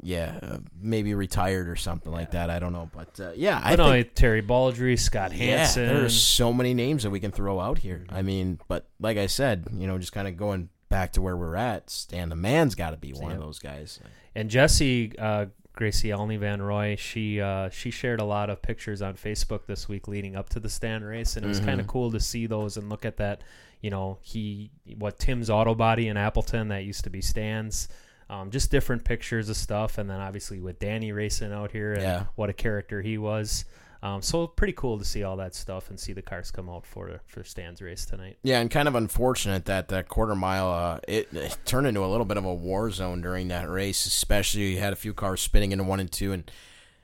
yeah, 0.03 0.39
uh, 0.43 0.59
maybe 0.81 1.15
retired 1.15 1.69
or 1.69 1.77
something 1.77 2.13
like 2.13 2.33
that. 2.33 2.51
I 2.51 2.59
don't 2.59 2.73
know, 2.73 2.91
but 2.95 3.19
uh, 3.19 3.33
yeah, 3.35 3.61
I 3.65 3.77
But 3.77 3.83
no, 3.85 3.91
think 3.91 4.15
Terry 4.15 4.43
Baldry, 4.43 4.97
Scott 4.97 5.33
Hansen. 5.33 5.85
Yeah, 5.85 5.93
there's 5.95 6.21
so 6.21 6.53
many 6.53 6.75
names 6.75 7.03
that 7.05 7.11
we 7.11 7.21
can 7.21 7.31
throw 7.33 7.59
out 7.59 7.79
here. 7.79 8.05
I 8.11 8.23
mean, 8.23 8.61
but 8.69 8.87
like 9.01 9.17
I 9.17 9.27
said, 9.27 9.67
you 9.73 9.87
know, 9.87 9.99
just 9.99 10.13
kind 10.13 10.29
of 10.29 10.37
going 10.37 10.69
back 10.91 11.13
to 11.13 11.23
where 11.23 11.37
we're 11.37 11.57
at, 11.57 11.91
Stan 11.91 12.29
the 12.29 12.37
man's 12.37 12.75
got 12.75 12.91
to 12.91 12.97
be 12.97 13.13
one 13.13 13.33
of 13.33 13.39
those 13.41 13.59
guys. 13.59 13.99
And 14.35 14.51
Jesse, 14.51 15.13
uh, 15.19 15.47
Gracie 15.75 16.09
Alney 16.09 16.39
Van 16.39 16.63
Roy, 16.63 16.97
she 16.97 17.41
uh, 17.41 17.69
she 17.71 17.91
shared 17.91 18.21
a 18.21 18.25
lot 18.25 18.49
of 18.51 18.63
pictures 18.63 19.03
on 19.03 19.15
Facebook 19.15 19.67
this 19.67 19.89
week 19.89 20.07
leading 20.09 20.37
up 20.37 20.49
to 20.51 20.61
the 20.61 20.69
Stan 20.69 21.03
race, 21.03 21.37
and 21.37 21.45
it 21.45 21.49
was 21.49 21.61
kind 21.61 21.81
of 21.81 21.87
cool 21.87 22.13
to 22.13 22.21
see 22.21 22.47
those 22.47 22.77
and 22.77 22.89
look 22.89 23.05
at 23.05 23.17
that. 23.17 23.43
You 23.81 23.91
know, 23.91 24.19
he 24.23 24.71
what 24.99 25.19
Tim's 25.19 25.51
Auto 25.51 25.75
Body 25.75 26.09
in 26.09 26.17
Appleton 26.17 26.69
that 26.69 26.85
used 26.85 27.05
to 27.05 27.11
be 27.11 27.21
Stan's. 27.21 27.89
Um, 28.31 28.51
just 28.51 28.71
different 28.71 29.05
pictures 29.05 29.51
of 29.51 29.57
stuff, 29.57 29.99
and 29.99 30.09
then 30.09 30.19
obviously 30.19 30.59
with 30.59 30.79
Danny 30.79 31.13
racing 31.13 31.53
out 31.53 31.71
here, 31.73 31.93
and 31.93 32.03
Yeah. 32.03 32.25
what 32.37 32.49
a 32.49 32.55
character 32.55 33.03
he 33.03 33.19
was. 33.19 33.67
Um, 34.05 34.21
so 34.21 34.47
pretty 34.47 34.75
cool 34.75 34.99
to 34.99 35.05
see 35.05 35.23
all 35.23 35.37
that 35.39 35.55
stuff 35.55 35.89
and 35.89 35.99
see 35.99 36.13
the 36.13 36.21
cars 36.21 36.51
come 36.51 36.69
out 36.69 36.85
for 36.85 37.21
for 37.27 37.43
Stan's 37.43 37.81
race 37.81 38.05
tonight. 38.05 38.37
Yeah, 38.43 38.61
and 38.61 38.71
kind 38.71 38.87
of 38.87 38.95
unfortunate 38.95 39.65
that 39.65 39.89
that 39.89 40.09
quarter 40.09 40.35
mile 40.35 40.71
uh, 40.71 41.01
it, 41.09 41.29
it 41.33 41.57
turned 41.65 41.87
into 41.87 42.05
a 42.05 42.07
little 42.07 42.27
bit 42.27 42.37
of 42.37 42.45
a 42.45 42.55
war 42.55 42.91
zone 42.91 43.23
during 43.23 43.49
that 43.49 43.69
race. 43.71 44.05
Especially, 44.05 44.73
you 44.73 44.79
had 44.79 44.93
a 44.93 44.97
few 44.97 45.15
cars 45.15 45.41
spinning 45.41 45.73
into 45.73 45.85
one 45.85 46.01
and 46.01 46.13
two, 46.13 46.33
and 46.33 46.51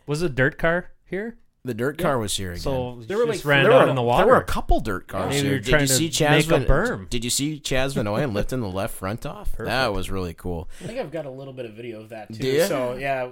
Was 0.07 0.21
a 0.21 0.29
dirt 0.29 0.59
car 0.59 0.91
here? 1.07 1.39
the 1.65 1.75
dirt 1.75 1.99
car 1.99 2.19
was 2.19 2.37
here 2.37 2.53
again. 2.53 2.61
So 2.61 3.03
There 3.07 3.19
were, 3.19 3.27
just 3.27 3.45
like, 3.45 3.51
ran 3.51 3.63
there 3.65 3.73
down 3.73 3.83
were, 3.85 3.91
in 3.91 3.97
the 3.97 4.03
water. 4.03 4.25
There 4.25 4.35
were 4.35 4.41
a 4.41 4.45
couple 4.45 4.81
dirt 4.81 5.09
cars 5.09 5.29
Maybe 5.31 5.41
here. 5.43 5.51
you're 5.51 5.61
Did 5.61 5.69
trying 5.71 5.83
you 5.83 5.89
to 5.89 5.95
see 5.95 6.09
Chaz 6.09 6.45
Van, 6.45 6.65
berm. 6.65 7.11
Did 7.11 7.23
you 7.23 7.31
see 7.31 7.61
Chaz 7.61 7.95
Vanoyan 7.95 8.33
lifting 8.35 8.61
the 8.61 8.69
left 8.69 8.95
front 8.95 9.27
off? 9.27 9.57
That 9.59 9.93
was 9.93 10.11
really 10.11 10.33
cool. 10.33 10.71
I 10.81 10.87
think 10.87 10.99
I've 10.99 11.11
got 11.11 11.27
a 11.27 11.31
little 11.31 11.53
bit 11.53 11.67
of 11.67 11.73
video 11.73 12.01
of 12.01 12.11
that 12.11 12.29
too. 12.29 12.43
Do? 12.43 12.65
So 12.65 12.95
yeah, 12.95 13.29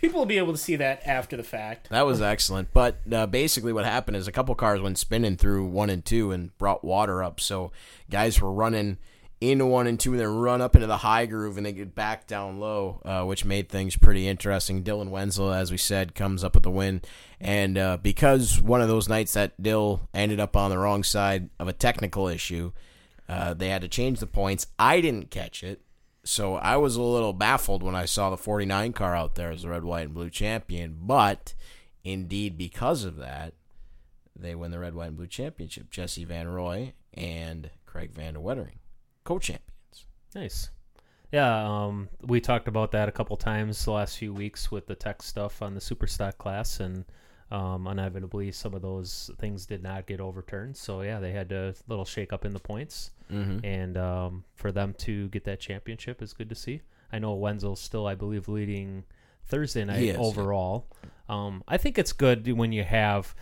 people 0.00 0.20
will 0.20 0.26
be 0.26 0.38
able 0.38 0.52
to 0.52 0.58
see 0.58 0.76
that 0.76 1.02
after 1.06 1.36
the 1.36 1.42
fact. 1.42 1.88
That 1.90 2.06
was 2.06 2.20
excellent. 2.22 2.72
But 2.72 2.96
uh, 3.12 3.26
basically, 3.26 3.72
what 3.72 3.84
happened 3.84 4.16
is 4.16 4.26
a 4.26 4.32
couple 4.32 4.54
cars 4.54 4.80
went 4.80 4.98
spinning 4.98 5.36
through 5.36 5.66
one 5.66 5.90
and 5.90 6.04
two 6.04 6.32
and 6.32 6.56
brought 6.58 6.84
water 6.84 7.22
up. 7.22 7.40
So 7.40 7.72
guys 8.10 8.40
were 8.40 8.52
running 8.52 8.98
into 9.40 9.64
one 9.64 9.86
and 9.86 9.98
two 9.98 10.12
and 10.12 10.20
then 10.20 10.36
run 10.36 10.60
up 10.60 10.74
into 10.74 10.86
the 10.86 10.98
high 10.98 11.24
groove 11.24 11.56
and 11.56 11.64
they 11.64 11.72
get 11.72 11.94
back 11.94 12.26
down 12.26 12.60
low, 12.60 13.00
uh, 13.04 13.24
which 13.24 13.44
made 13.44 13.68
things 13.68 13.96
pretty 13.96 14.28
interesting. 14.28 14.84
Dylan 14.84 15.08
Wenzel, 15.08 15.52
as 15.52 15.70
we 15.70 15.78
said, 15.78 16.14
comes 16.14 16.44
up 16.44 16.54
with 16.54 16.62
the 16.62 16.70
win. 16.70 17.00
And 17.40 17.78
uh, 17.78 17.96
because 17.96 18.60
one 18.60 18.82
of 18.82 18.88
those 18.88 19.08
nights 19.08 19.32
that 19.32 19.60
Dill 19.62 20.08
ended 20.12 20.40
up 20.40 20.56
on 20.56 20.70
the 20.70 20.78
wrong 20.78 21.02
side 21.02 21.48
of 21.58 21.68
a 21.68 21.72
technical 21.72 22.28
issue, 22.28 22.72
uh, 23.28 23.54
they 23.54 23.68
had 23.68 23.80
to 23.80 23.88
change 23.88 24.20
the 24.20 24.26
points. 24.26 24.66
I 24.78 25.00
didn't 25.00 25.30
catch 25.30 25.62
it. 25.62 25.80
So 26.30 26.54
I 26.54 26.76
was 26.76 26.94
a 26.94 27.02
little 27.02 27.32
baffled 27.32 27.82
when 27.82 27.96
I 27.96 28.04
saw 28.04 28.30
the 28.30 28.36
49 28.36 28.92
car 28.92 29.16
out 29.16 29.34
there 29.34 29.50
as 29.50 29.62
the 29.62 29.68
red, 29.68 29.82
white, 29.82 30.04
and 30.04 30.14
blue 30.14 30.30
champion. 30.30 30.96
But 31.00 31.54
indeed, 32.04 32.56
because 32.56 33.02
of 33.02 33.16
that, 33.16 33.54
they 34.36 34.54
win 34.54 34.70
the 34.70 34.78
red, 34.78 34.94
white, 34.94 35.08
and 35.08 35.16
blue 35.16 35.26
championship. 35.26 35.90
Jesse 35.90 36.24
Van 36.24 36.46
Roy 36.46 36.92
and 37.14 37.70
Craig 37.84 38.12
Van 38.12 38.34
der 38.34 38.40
Wettering, 38.40 38.78
co-champions. 39.24 40.06
Nice. 40.32 40.70
Yeah, 41.32 41.66
um, 41.66 42.08
we 42.22 42.40
talked 42.40 42.68
about 42.68 42.92
that 42.92 43.08
a 43.08 43.12
couple 43.12 43.36
times 43.36 43.84
the 43.84 43.90
last 43.90 44.16
few 44.16 44.32
weeks 44.32 44.70
with 44.70 44.86
the 44.86 44.94
tech 44.94 45.22
stuff 45.22 45.60
on 45.60 45.74
the 45.74 45.80
Superstock 45.80 46.38
class, 46.38 46.78
and 46.78 47.06
um, 47.50 47.86
inevitably 47.86 48.52
some 48.52 48.74
of 48.74 48.82
those 48.82 49.30
things 49.38 49.66
did 49.66 49.82
not 49.82 50.06
get 50.06 50.20
overturned. 50.20 50.76
So 50.76 51.02
yeah, 51.02 51.18
they 51.20 51.32
had 51.32 51.50
a 51.52 51.74
little 51.88 52.04
shake 52.04 52.32
up 52.32 52.44
in 52.44 52.52
the 52.52 52.60
points, 52.60 53.10
Mm-hmm. 53.32 53.64
and 53.64 53.96
um, 53.96 54.44
for 54.56 54.72
them 54.72 54.92
to 54.98 55.28
get 55.28 55.44
that 55.44 55.60
championship 55.60 56.20
is 56.20 56.32
good 56.32 56.48
to 56.48 56.56
see. 56.56 56.80
I 57.12 57.20
know 57.20 57.34
Wenzel's 57.34 57.80
still, 57.80 58.06
I 58.06 58.16
believe, 58.16 58.48
leading 58.48 59.04
Thursday 59.46 59.84
night 59.84 60.02
yeah. 60.02 60.16
overall. 60.16 60.88
Um, 61.28 61.62
I 61.68 61.76
think 61.76 61.96
it's 61.96 62.12
good 62.12 62.50
when 62.52 62.72
you 62.72 62.82
have 62.82 63.34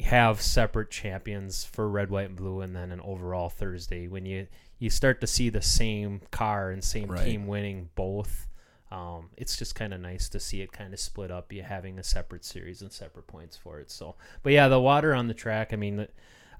have 0.00 0.42
separate 0.42 0.90
champions 0.90 1.64
for 1.64 1.88
red, 1.88 2.10
white, 2.10 2.26
and 2.28 2.36
blue, 2.36 2.60
and 2.60 2.76
then 2.76 2.92
an 2.92 3.00
overall 3.00 3.48
Thursday. 3.48 4.06
When 4.08 4.26
you 4.26 4.46
you 4.78 4.90
start 4.90 5.22
to 5.22 5.26
see 5.26 5.48
the 5.48 5.62
same 5.62 6.20
car 6.30 6.70
and 6.70 6.84
same 6.84 7.10
Right. 7.10 7.24
team 7.24 7.46
winning 7.46 7.88
both, 7.94 8.45
um, 8.90 9.30
it's 9.36 9.56
just 9.56 9.74
kind 9.74 9.92
of 9.92 10.00
nice 10.00 10.28
to 10.30 10.40
see 10.40 10.60
it 10.62 10.72
kind 10.72 10.92
of 10.94 11.00
split 11.00 11.30
up. 11.30 11.52
You 11.52 11.62
having 11.62 11.98
a 11.98 12.04
separate 12.04 12.44
series 12.44 12.82
and 12.82 12.92
separate 12.92 13.26
points 13.26 13.56
for 13.56 13.80
it. 13.80 13.90
So, 13.90 14.14
but 14.42 14.52
yeah, 14.52 14.68
the 14.68 14.80
water 14.80 15.14
on 15.14 15.28
the 15.28 15.34
track. 15.34 15.72
I 15.72 15.76
mean, 15.76 16.06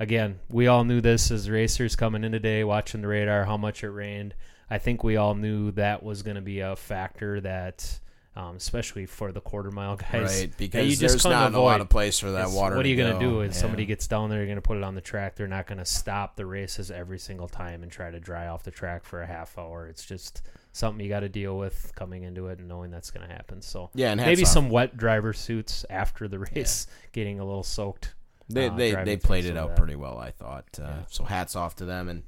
again, 0.00 0.40
we 0.50 0.66
all 0.66 0.84
knew 0.84 1.00
this 1.00 1.30
as 1.30 1.48
racers 1.48 1.94
coming 1.96 2.24
in 2.24 2.32
today, 2.32 2.64
watching 2.64 3.00
the 3.02 3.08
radar, 3.08 3.44
how 3.44 3.56
much 3.56 3.84
it 3.84 3.90
rained. 3.90 4.34
I 4.68 4.78
think 4.78 5.04
we 5.04 5.16
all 5.16 5.34
knew 5.36 5.70
that 5.72 6.02
was 6.02 6.22
going 6.22 6.34
to 6.36 6.42
be 6.42 6.60
a 6.60 6.74
factor 6.76 7.40
that. 7.42 8.00
Um, 8.38 8.56
especially 8.56 9.06
for 9.06 9.32
the 9.32 9.40
quarter 9.40 9.70
mile 9.70 9.96
guys, 9.96 10.40
Right, 10.40 10.52
because 10.58 10.90
you 10.90 10.96
there's 11.08 11.24
not 11.24 11.54
a 11.54 11.58
lot 11.58 11.80
of 11.80 11.88
place 11.88 12.18
for 12.18 12.32
that 12.32 12.40
It's- 12.40 12.54
water. 12.54 12.76
What 12.76 12.84
are 12.84 12.88
you 12.90 12.94
going 12.94 13.14
to 13.14 13.18
do? 13.18 13.40
If 13.40 13.52
Yeah. 13.54 13.56
somebody 13.62 13.86
gets 13.86 14.06
down 14.08 14.28
there, 14.28 14.40
you're 14.40 14.46
going 14.46 14.56
to 14.56 14.60
put 14.60 14.76
it 14.76 14.82
on 14.82 14.94
the 14.94 15.00
track. 15.00 15.36
They're 15.36 15.46
not 15.48 15.66
going 15.66 15.78
to 15.78 15.86
stop 15.86 16.36
the 16.36 16.44
races 16.44 16.90
every 16.90 17.18
single 17.18 17.48
time 17.48 17.82
and 17.82 17.90
try 17.90 18.10
to 18.10 18.20
dry 18.20 18.48
off 18.48 18.62
the 18.62 18.70
track 18.70 19.06
for 19.06 19.22
a 19.22 19.26
half 19.26 19.56
hour. 19.56 19.86
It's 19.86 20.04
just 20.04 20.42
something 20.76 21.02
you 21.02 21.08
got 21.08 21.20
to 21.20 21.28
deal 21.28 21.56
with 21.56 21.92
coming 21.96 22.22
into 22.24 22.48
it 22.48 22.58
and 22.58 22.68
knowing 22.68 22.90
that's 22.90 23.10
going 23.10 23.26
to 23.26 23.32
happen. 23.32 23.62
So 23.62 23.90
Yeah, 23.94 24.12
and 24.12 24.20
maybe 24.20 24.42
off. 24.42 24.48
some 24.48 24.68
wet 24.70 24.96
driver 24.96 25.32
suits 25.32 25.84
after 25.88 26.28
the 26.28 26.38
race, 26.54 26.86
getting 27.12 27.40
a 27.40 27.44
little 27.44 27.62
soaked. 27.62 28.14
They 28.48 28.68
uh, 28.68 28.74
they, 28.74 28.94
they 29.04 29.16
played 29.16 29.44
it 29.46 29.56
out 29.56 29.70
that. 29.70 29.76
pretty 29.76 29.96
well, 29.96 30.18
I 30.18 30.30
thought. 30.30 30.78
Uh, 30.80 31.06
So 31.08 31.24
hats 31.24 31.56
off 31.56 31.74
to 31.76 31.84
them, 31.84 32.08
and 32.08 32.22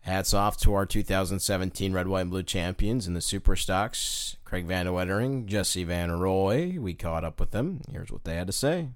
hats 0.00 0.32
off 0.32 0.56
to 0.58 0.72
our 0.74 0.86
2017 0.86 1.92
Red, 1.92 2.08
White, 2.08 2.22
and 2.22 2.30
Blue 2.30 2.42
champions 2.42 3.06
in 3.06 3.14
the 3.14 3.20
Super 3.20 3.56
Stocks, 3.56 4.36
Craig 4.44 4.64
Van 4.66 4.86
der 4.86 4.92
Wettering, 4.92 5.46
Jesse 5.46 5.84
Van 5.84 6.10
Roy. 6.12 6.76
We 6.78 6.94
caught 6.94 7.24
up 7.24 7.38
with 7.38 7.50
them. 7.50 7.82
Here's 7.90 8.10
what 8.10 8.24
they 8.24 8.36
had 8.36 8.46
to 8.46 8.52
say. 8.52 8.88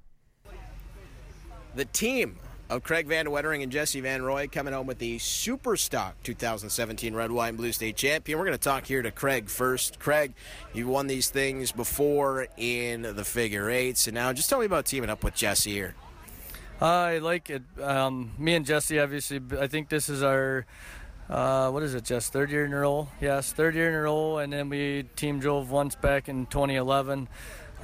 The 1.74 1.84
team 1.84 2.38
of 2.68 2.82
Craig 2.82 3.06
Van 3.06 3.30
Wettering 3.30 3.62
and 3.62 3.70
Jesse 3.70 4.00
Van 4.00 4.22
Roy 4.22 4.48
coming 4.48 4.74
home 4.74 4.86
with 4.86 4.98
the 4.98 5.18
Super 5.18 5.76
Stock 5.76 6.16
2017 6.24 7.14
Red, 7.14 7.30
White, 7.30 7.50
and 7.50 7.56
Blue 7.56 7.72
State 7.72 7.96
Champion. 7.96 8.38
We're 8.38 8.44
going 8.44 8.58
to 8.58 8.62
talk 8.62 8.86
here 8.86 9.02
to 9.02 9.10
Craig 9.10 9.48
first. 9.48 10.00
Craig, 10.00 10.34
you've 10.74 10.88
won 10.88 11.06
these 11.06 11.30
things 11.30 11.70
before 11.70 12.48
in 12.56 13.02
the 13.02 13.24
figure 13.24 13.70
eights, 13.70 14.08
and 14.08 14.14
now 14.14 14.32
just 14.32 14.50
tell 14.50 14.58
me 14.58 14.66
about 14.66 14.86
teaming 14.86 15.10
up 15.10 15.22
with 15.22 15.34
Jesse 15.34 15.70
here. 15.72 15.94
I 16.80 17.18
like 17.18 17.50
it. 17.50 17.62
Um, 17.80 18.32
me 18.38 18.54
and 18.54 18.66
Jesse, 18.66 18.98
obviously, 18.98 19.40
I 19.58 19.66
think 19.68 19.88
this 19.88 20.08
is 20.08 20.22
our, 20.22 20.66
uh, 21.30 21.70
what 21.70 21.82
is 21.82 21.94
it, 21.94 22.04
Jess? 22.04 22.28
Third 22.28 22.50
year 22.50 22.64
in 22.64 22.72
a 22.72 22.78
row? 22.78 23.08
Yes, 23.20 23.52
third 23.52 23.74
year 23.74 23.88
in 23.88 23.94
a 23.94 24.02
row. 24.02 24.38
And 24.38 24.52
then 24.52 24.68
we 24.68 25.04
team 25.14 25.38
drove 25.38 25.70
once 25.70 25.94
back 25.94 26.28
in 26.28 26.46
2011. 26.46 27.28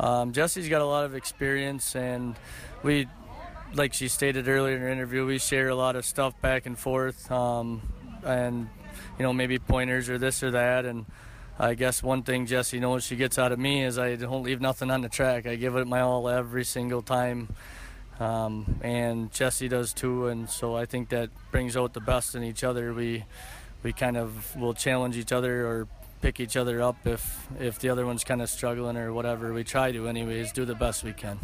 Um, 0.01 0.33
Jesse's 0.33 0.69
got 0.69 0.83
a 0.83 0.87
lot 0.87 1.05
of 1.05 1.15
experience, 1.15 1.95
and 1.95 2.35
we, 2.83 3.07
like 3.75 3.95
she 3.95 4.09
stated 4.09 4.49
earlier 4.49 4.77
in 4.77 4.83
her 4.83 4.89
interview, 4.89 5.27
we 5.27 5.39
share 5.39 5.69
a 5.69 5.75
lot 5.75 5.97
of 5.97 6.05
stuff 6.05 6.41
back 6.41 6.67
and 6.67 6.79
forth, 6.79 7.31
um, 7.31 7.83
and 8.25 8.69
you 9.19 9.23
know 9.23 9.33
maybe 9.33 9.59
pointers 9.59 10.09
or 10.09 10.19
this 10.19 10.43
or 10.43 10.51
that. 10.53 10.85
And 10.85 11.07
I 11.59 11.75
guess 11.75 12.03
one 12.03 12.23
thing 12.23 12.47
Jesse 12.47 12.81
knows 12.81 13.05
she 13.05 13.17
gets 13.17 13.39
out 13.39 13.53
of 13.53 13.59
me 13.59 13.85
is 13.85 13.99
I 13.99 14.17
don't 14.17 14.43
leave 14.43 14.61
nothing 14.61 14.91
on 14.91 15.01
the 15.01 15.09
track. 15.09 15.47
I 15.47 15.57
give 15.57 15.77
it 15.77 15.87
my 15.87 16.01
all 16.01 16.29
every 16.29 16.65
single 16.65 17.03
time 17.03 17.49
um, 18.23 18.81
and 18.83 19.33
Jesse 19.33 19.69
does 19.69 19.93
too. 19.93 20.29
And 20.29 20.49
so 20.49 20.77
I 20.77 20.87
think 20.87 21.09
that 21.11 21.31
brings 21.51 21.77
out 21.77 21.93
the 21.93 22.01
best 22.01 22.35
in 22.35 22.43
each 22.43 22.65
other. 22.65 22.93
We 22.93 23.25
we 23.83 23.93
kind 23.93 24.17
of 24.17 24.55
will 24.57 24.75
challenge 24.75 25.17
each 25.17 25.33
other 25.33 25.67
or 25.67 25.89
pick 26.21 26.39
each 26.39 26.57
other 26.57 26.81
up 26.81 26.97
if 27.05 27.47
if 27.59 27.79
the 27.81 27.89
other 27.89 28.07
one's 28.07 28.25
kind 28.25 28.43
of 28.43 28.49
struggling 28.49 28.97
or 28.97 29.13
whatever. 29.13 29.53
We 29.53 29.65
try 29.65 29.93
to, 29.93 30.09
anyways, 30.09 30.53
do 30.53 30.65
the 30.65 30.75
best 30.75 31.03
we 31.05 31.13
can. 31.13 31.39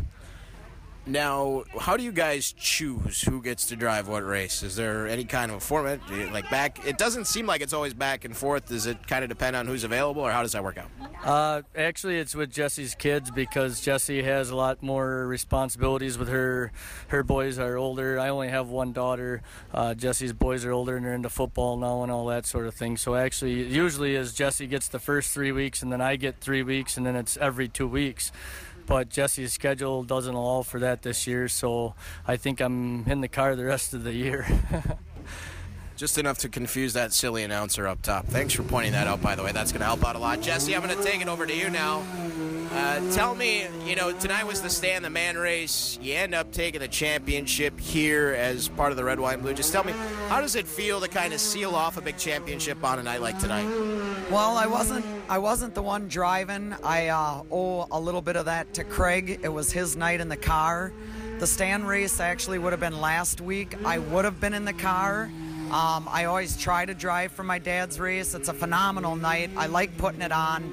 Now, 1.09 1.65
how 1.81 1.97
do 1.97 2.03
you 2.03 2.13
guys 2.13 2.53
choose 2.53 3.23
who 3.23 3.41
gets 3.41 3.65
to 3.69 3.77
drive 3.77 4.09
what 4.09 4.27
race? 4.27 4.63
Is 4.63 4.77
there 4.77 5.09
any 5.09 5.25
kind 5.25 5.51
of 5.51 5.57
a 5.57 5.61
format? 5.61 6.01
Like 6.33 6.51
back, 6.51 6.87
it 6.87 6.99
doesn't 6.99 7.25
seem 7.25 7.47
like 7.47 7.63
it's 7.63 7.73
always 7.73 7.95
back 7.95 8.27
and 8.27 8.37
forth. 8.37 8.67
Does 8.69 8.85
it 8.85 9.07
kind 9.07 9.25
of 9.25 9.31
depend 9.31 9.57
on 9.57 9.67
who's 9.67 9.85
available, 9.85 10.21
or 10.21 10.31
how 10.31 10.43
does 10.43 10.53
that 10.53 10.63
work 10.63 10.77
out? 10.77 10.91
Uh, 11.25 11.63
actually, 11.75 12.19
it's 12.19 12.35
with 12.35 12.53
Jesse's 12.53 12.95
kids 12.95 13.31
because 13.31 13.81
Jesse 13.81 14.23
has 14.23 14.51
a 14.51 14.57
lot 14.57 14.83
more 14.83 15.27
responsibilities 15.27 16.19
with 16.19 16.29
her. 16.29 16.73
Her 17.09 17.23
boys 17.23 17.59
are 17.59 17.79
older. 17.79 18.21
I 18.21 18.29
only 18.29 18.49
have 18.49 18.69
one 18.69 18.93
daughter. 18.93 19.41
Uh, 19.73 19.95
Jesse's 19.95 20.35
boys 20.35 20.67
are 20.67 20.73
older 20.73 20.97
and 20.97 21.07
they're 21.07 21.15
into 21.15 21.31
football 21.31 21.79
now 21.79 22.03
and 22.03 22.13
all 22.13 22.27
that 22.27 22.45
sort 22.45 22.67
of 22.67 22.75
thing. 22.75 22.99
So 22.99 23.15
actually, 23.15 23.65
usually 23.65 24.15
is 24.15 24.35
Jesse 24.35 24.67
gets 24.67 24.89
the 24.89 24.99
first 24.99 25.33
three 25.33 25.53
weeks 25.53 25.83
and 25.83 25.91
then 25.91 26.03
I 26.03 26.17
get 26.17 26.39
three 26.41 26.63
weeks 26.63 26.99
and 26.99 27.07
then 27.07 27.17
it's 27.17 27.39
every 27.39 27.69
two 27.69 27.89
weeks 27.89 28.31
but 28.89 29.11
Jesse's 29.11 29.53
schedule 29.53 30.03
doesn't 30.03 30.35
allow 30.35 30.63
for 30.63 30.81
that 30.81 31.03
this 31.03 31.27
year, 31.27 31.47
so 31.47 31.95
I 32.27 32.37
think 32.37 32.61
I'm 32.61 33.05
in 33.07 33.21
the 33.21 33.29
car 33.29 33.55
the 33.55 33.67
rest 33.67 33.93
of 33.93 34.03
the 34.03 34.15
year. 34.15 34.47
Just 35.99 36.17
enough 36.17 36.39
to 36.39 36.49
confuse 36.49 36.93
that 36.93 37.13
silly 37.13 37.43
announcer 37.43 37.89
up 37.89 38.03
top. 38.03 38.25
Thanks 38.27 38.55
for 38.55 38.63
pointing 38.63 38.93
that 38.93 39.09
out, 39.09 39.21
by 39.21 39.35
the 39.35 39.43
way. 39.43 39.51
That's 39.51 39.73
going 39.73 39.81
to 39.81 39.87
help 39.87 40.07
out 40.07 40.15
a 40.15 40.21
lot. 40.21 40.41
Jesse, 40.41 40.77
I'm 40.77 40.81
going 40.81 40.97
to 40.97 41.03
take 41.03 41.21
it 41.21 41.27
over 41.27 41.45
to 41.45 41.53
you 41.53 41.71
now. 41.71 42.05
Uh, 42.71 43.01
tell 43.11 43.35
me, 43.35 43.67
you 43.85 43.97
know, 43.97 44.13
tonight 44.13 44.47
was 44.47 44.63
the 44.63 44.71
Stan 44.71 45.03
the 45.03 45.11
Man 45.11 45.37
race. 45.37 45.99
You 46.01 46.15
end 46.15 46.37
up 46.37 46.53
taking 46.53 46.79
the 46.81 46.87
championship 46.87 47.81
here 47.81 48.33
as 48.39 48.69
part 48.69 48.93
of 48.93 48.97
the 48.97 49.03
Red, 49.03 49.19
White, 49.19 49.35
and 49.35 49.43
Blue. 49.43 49.55
Just 49.55 49.73
tell 49.73 49.83
me, 49.83 49.93
how 50.29 50.41
does 50.41 50.55
it 50.55 50.69
feel 50.69 51.01
to 51.01 51.09
kind 51.09 51.33
of 51.33 51.41
seal 51.41 51.75
off 51.75 51.97
a 51.97 52.01
big 52.01 52.17
championship 52.17 52.85
on 52.85 53.01
a 53.01 53.03
night 53.03 53.21
like 53.21 53.41
tonight? 53.41 53.67
Well, 54.31 54.57
I 54.57 54.67
wasn't. 54.67 55.05
I 55.29 55.39
wasn't 55.39 55.75
the 55.75 55.83
one 55.83 56.07
driving. 56.07 56.77
I 56.85 57.09
uh, 57.09 57.43
owe 57.51 57.89
a 57.91 57.99
little 57.99 58.23
bit 58.23 58.37
of 58.37 58.45
that 58.45 58.73
to 58.75 58.85
Craig. 58.85 59.41
It 59.43 59.49
was 59.49 59.73
his 59.73 59.97
night 59.97 60.21
in 60.21 60.29
the 60.29 60.37
car. 60.37 60.93
The 61.41 61.47
Stan 61.49 61.83
race 61.83 62.21
actually 62.21 62.61
would 62.61 62.73
have 62.73 62.81
been 62.81 63.01
last 63.01 63.41
week. 63.41 63.75
I 63.85 63.99
would 63.99 64.25
have 64.25 64.39
been 64.39 64.55
in 64.55 64.65
the 64.65 64.73
car. 64.73 65.29
Um, 65.71 66.09
I 66.11 66.25
always 66.25 66.57
try 66.57 66.87
to 66.87 66.95
drive 66.95 67.31
for 67.31 67.43
my 67.43 67.59
dad's 67.59 68.01
race. 68.01 68.33
It's 68.35 68.49
a 68.49 68.55
phenomenal 68.55 69.17
night. 69.17 69.51
I 69.55 69.67
like 69.67 69.97
putting 69.99 70.23
it 70.23 70.33
on. 70.33 70.65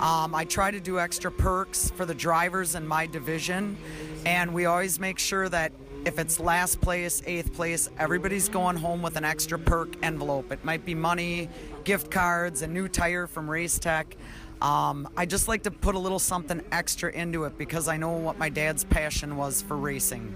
Um, 0.00 0.34
I 0.34 0.46
try 0.46 0.70
to 0.70 0.80
do 0.80 0.98
extra 0.98 1.30
perks 1.30 1.90
for 1.90 2.06
the 2.06 2.14
drivers 2.14 2.74
in 2.74 2.86
my 2.86 3.06
division, 3.06 3.76
and 4.24 4.54
we 4.54 4.64
always 4.64 4.98
make 4.98 5.18
sure 5.18 5.50
that 5.50 5.72
if 6.06 6.18
it's 6.18 6.40
last 6.40 6.80
place, 6.80 7.20
eighth 7.26 7.52
place, 7.52 7.90
everybody's 7.98 8.48
going 8.48 8.76
home 8.76 9.02
with 9.02 9.16
an 9.16 9.24
extra 9.24 9.58
perk 9.58 10.02
envelope. 10.02 10.50
It 10.50 10.64
might 10.64 10.86
be 10.86 10.94
money, 10.94 11.50
gift 11.84 12.10
cards, 12.10 12.62
a 12.62 12.66
new 12.66 12.88
tire 12.88 13.26
from 13.26 13.50
Race 13.50 13.78
Tech. 13.78 14.16
Um, 14.62 15.08
I 15.14 15.26
just 15.26 15.46
like 15.46 15.64
to 15.64 15.70
put 15.70 15.94
a 15.94 15.98
little 15.98 16.18
something 16.18 16.62
extra 16.72 17.12
into 17.12 17.44
it 17.44 17.58
because 17.58 17.86
I 17.86 17.98
know 17.98 18.12
what 18.12 18.38
my 18.38 18.48
dad's 18.48 18.84
passion 18.84 19.36
was 19.36 19.60
for 19.60 19.76
racing. 19.76 20.34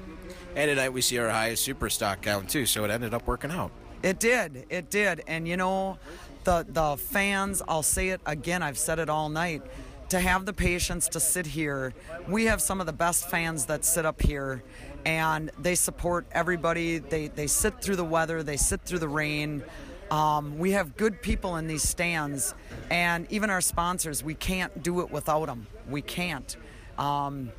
And 0.54 0.68
tonight 0.68 0.90
we 0.90 1.00
see 1.00 1.16
our 1.16 1.30
highest 1.30 1.64
super 1.64 1.88
stock 1.88 2.20
count 2.20 2.50
too, 2.50 2.66
so 2.66 2.84
it 2.84 2.90
ended 2.90 3.14
up 3.14 3.26
working 3.26 3.50
out. 3.50 3.70
It 4.02 4.18
did. 4.18 4.66
It 4.68 4.90
did. 4.90 5.22
And 5.26 5.46
you 5.46 5.56
know, 5.56 5.98
the 6.44 6.66
the 6.68 6.96
fans, 6.96 7.62
I'll 7.68 7.82
say 7.82 8.08
it 8.08 8.20
again, 8.26 8.62
I've 8.62 8.78
said 8.78 8.98
it 8.98 9.08
all 9.08 9.28
night, 9.28 9.62
to 10.08 10.20
have 10.20 10.44
the 10.44 10.52
patience 10.52 11.08
to 11.08 11.20
sit 11.20 11.46
here. 11.46 11.94
We 12.28 12.46
have 12.46 12.60
some 12.60 12.80
of 12.80 12.86
the 12.86 12.92
best 12.92 13.30
fans 13.30 13.66
that 13.66 13.84
sit 13.84 14.04
up 14.04 14.20
here 14.20 14.62
and 15.04 15.50
they 15.58 15.74
support 15.74 16.26
everybody. 16.32 16.98
They 16.98 17.28
they 17.28 17.46
sit 17.46 17.80
through 17.80 17.96
the 17.96 18.04
weather, 18.04 18.42
they 18.42 18.56
sit 18.56 18.82
through 18.82 18.98
the 19.00 19.08
rain. 19.08 19.62
Um, 20.10 20.58
we 20.58 20.72
have 20.72 20.96
good 20.98 21.22
people 21.22 21.56
in 21.56 21.66
these 21.66 21.82
stands, 21.82 22.54
and 22.90 23.26
even 23.30 23.48
our 23.48 23.62
sponsors. 23.62 24.22
We 24.22 24.34
can't 24.34 24.82
do 24.82 25.00
it 25.00 25.10
without 25.10 25.46
them. 25.46 25.66
We 25.88 26.02
can't. 26.02 26.54
Um, 26.98 27.50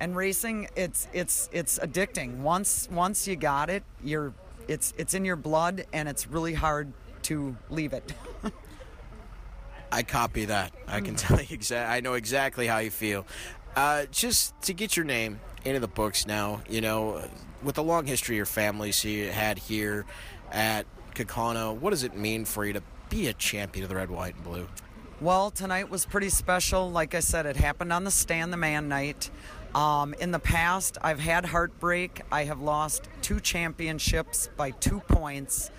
and 0.00 0.16
racing, 0.16 0.68
it's 0.74 1.06
it's 1.12 1.48
it's 1.52 1.78
addicting. 1.78 2.38
Once 2.38 2.88
once 2.90 3.28
you 3.28 3.36
got 3.36 3.70
it, 3.70 3.84
you're 4.02 4.32
it's 4.70 4.94
it's 4.96 5.14
in 5.14 5.24
your 5.24 5.36
blood, 5.36 5.84
and 5.92 6.08
it's 6.08 6.28
really 6.28 6.54
hard 6.54 6.92
to 7.22 7.56
leave 7.68 7.92
it. 7.92 8.12
I 9.92 10.04
copy 10.04 10.44
that. 10.44 10.72
I 10.86 11.00
can 11.00 11.16
tell 11.16 11.40
you 11.40 11.46
exactly. 11.50 11.96
I 11.96 12.00
know 12.00 12.14
exactly 12.14 12.68
how 12.68 12.78
you 12.78 12.90
feel. 12.90 13.26
Uh, 13.74 14.06
just 14.12 14.54
to 14.62 14.72
get 14.72 14.96
your 14.96 15.04
name 15.04 15.40
into 15.64 15.80
the 15.80 15.88
books 15.88 16.26
now, 16.26 16.62
you 16.68 16.80
know, 16.80 17.28
with 17.62 17.74
the 17.74 17.82
long 17.82 18.06
history 18.06 18.36
your 18.36 18.46
family's 18.46 19.02
had 19.02 19.58
here 19.58 20.06
at 20.52 20.86
Kaukauna, 21.14 21.76
what 21.76 21.90
does 21.90 22.04
it 22.04 22.16
mean 22.16 22.44
for 22.44 22.64
you 22.64 22.72
to 22.72 22.82
be 23.08 23.26
a 23.26 23.32
champion 23.32 23.82
of 23.82 23.88
the 23.88 23.96
red, 23.96 24.10
white, 24.10 24.36
and 24.36 24.44
blue? 24.44 24.68
Well, 25.20 25.50
tonight 25.50 25.90
was 25.90 26.06
pretty 26.06 26.30
special. 26.30 26.90
Like 26.90 27.14
I 27.14 27.20
said, 27.20 27.44
it 27.46 27.56
happened 27.56 27.92
on 27.92 28.04
the 28.04 28.10
Stan 28.10 28.50
the 28.50 28.56
Man 28.56 28.88
night. 28.88 29.30
Um, 29.74 30.14
in 30.14 30.32
the 30.32 30.38
past, 30.40 30.98
I've 31.00 31.20
had 31.20 31.44
heartbreak. 31.44 32.22
I 32.32 32.44
have 32.44 32.60
lost 32.60 33.08
two 33.22 33.38
championships 33.38 34.48
by 34.56 34.72
two 34.72 35.00
points. 35.00 35.70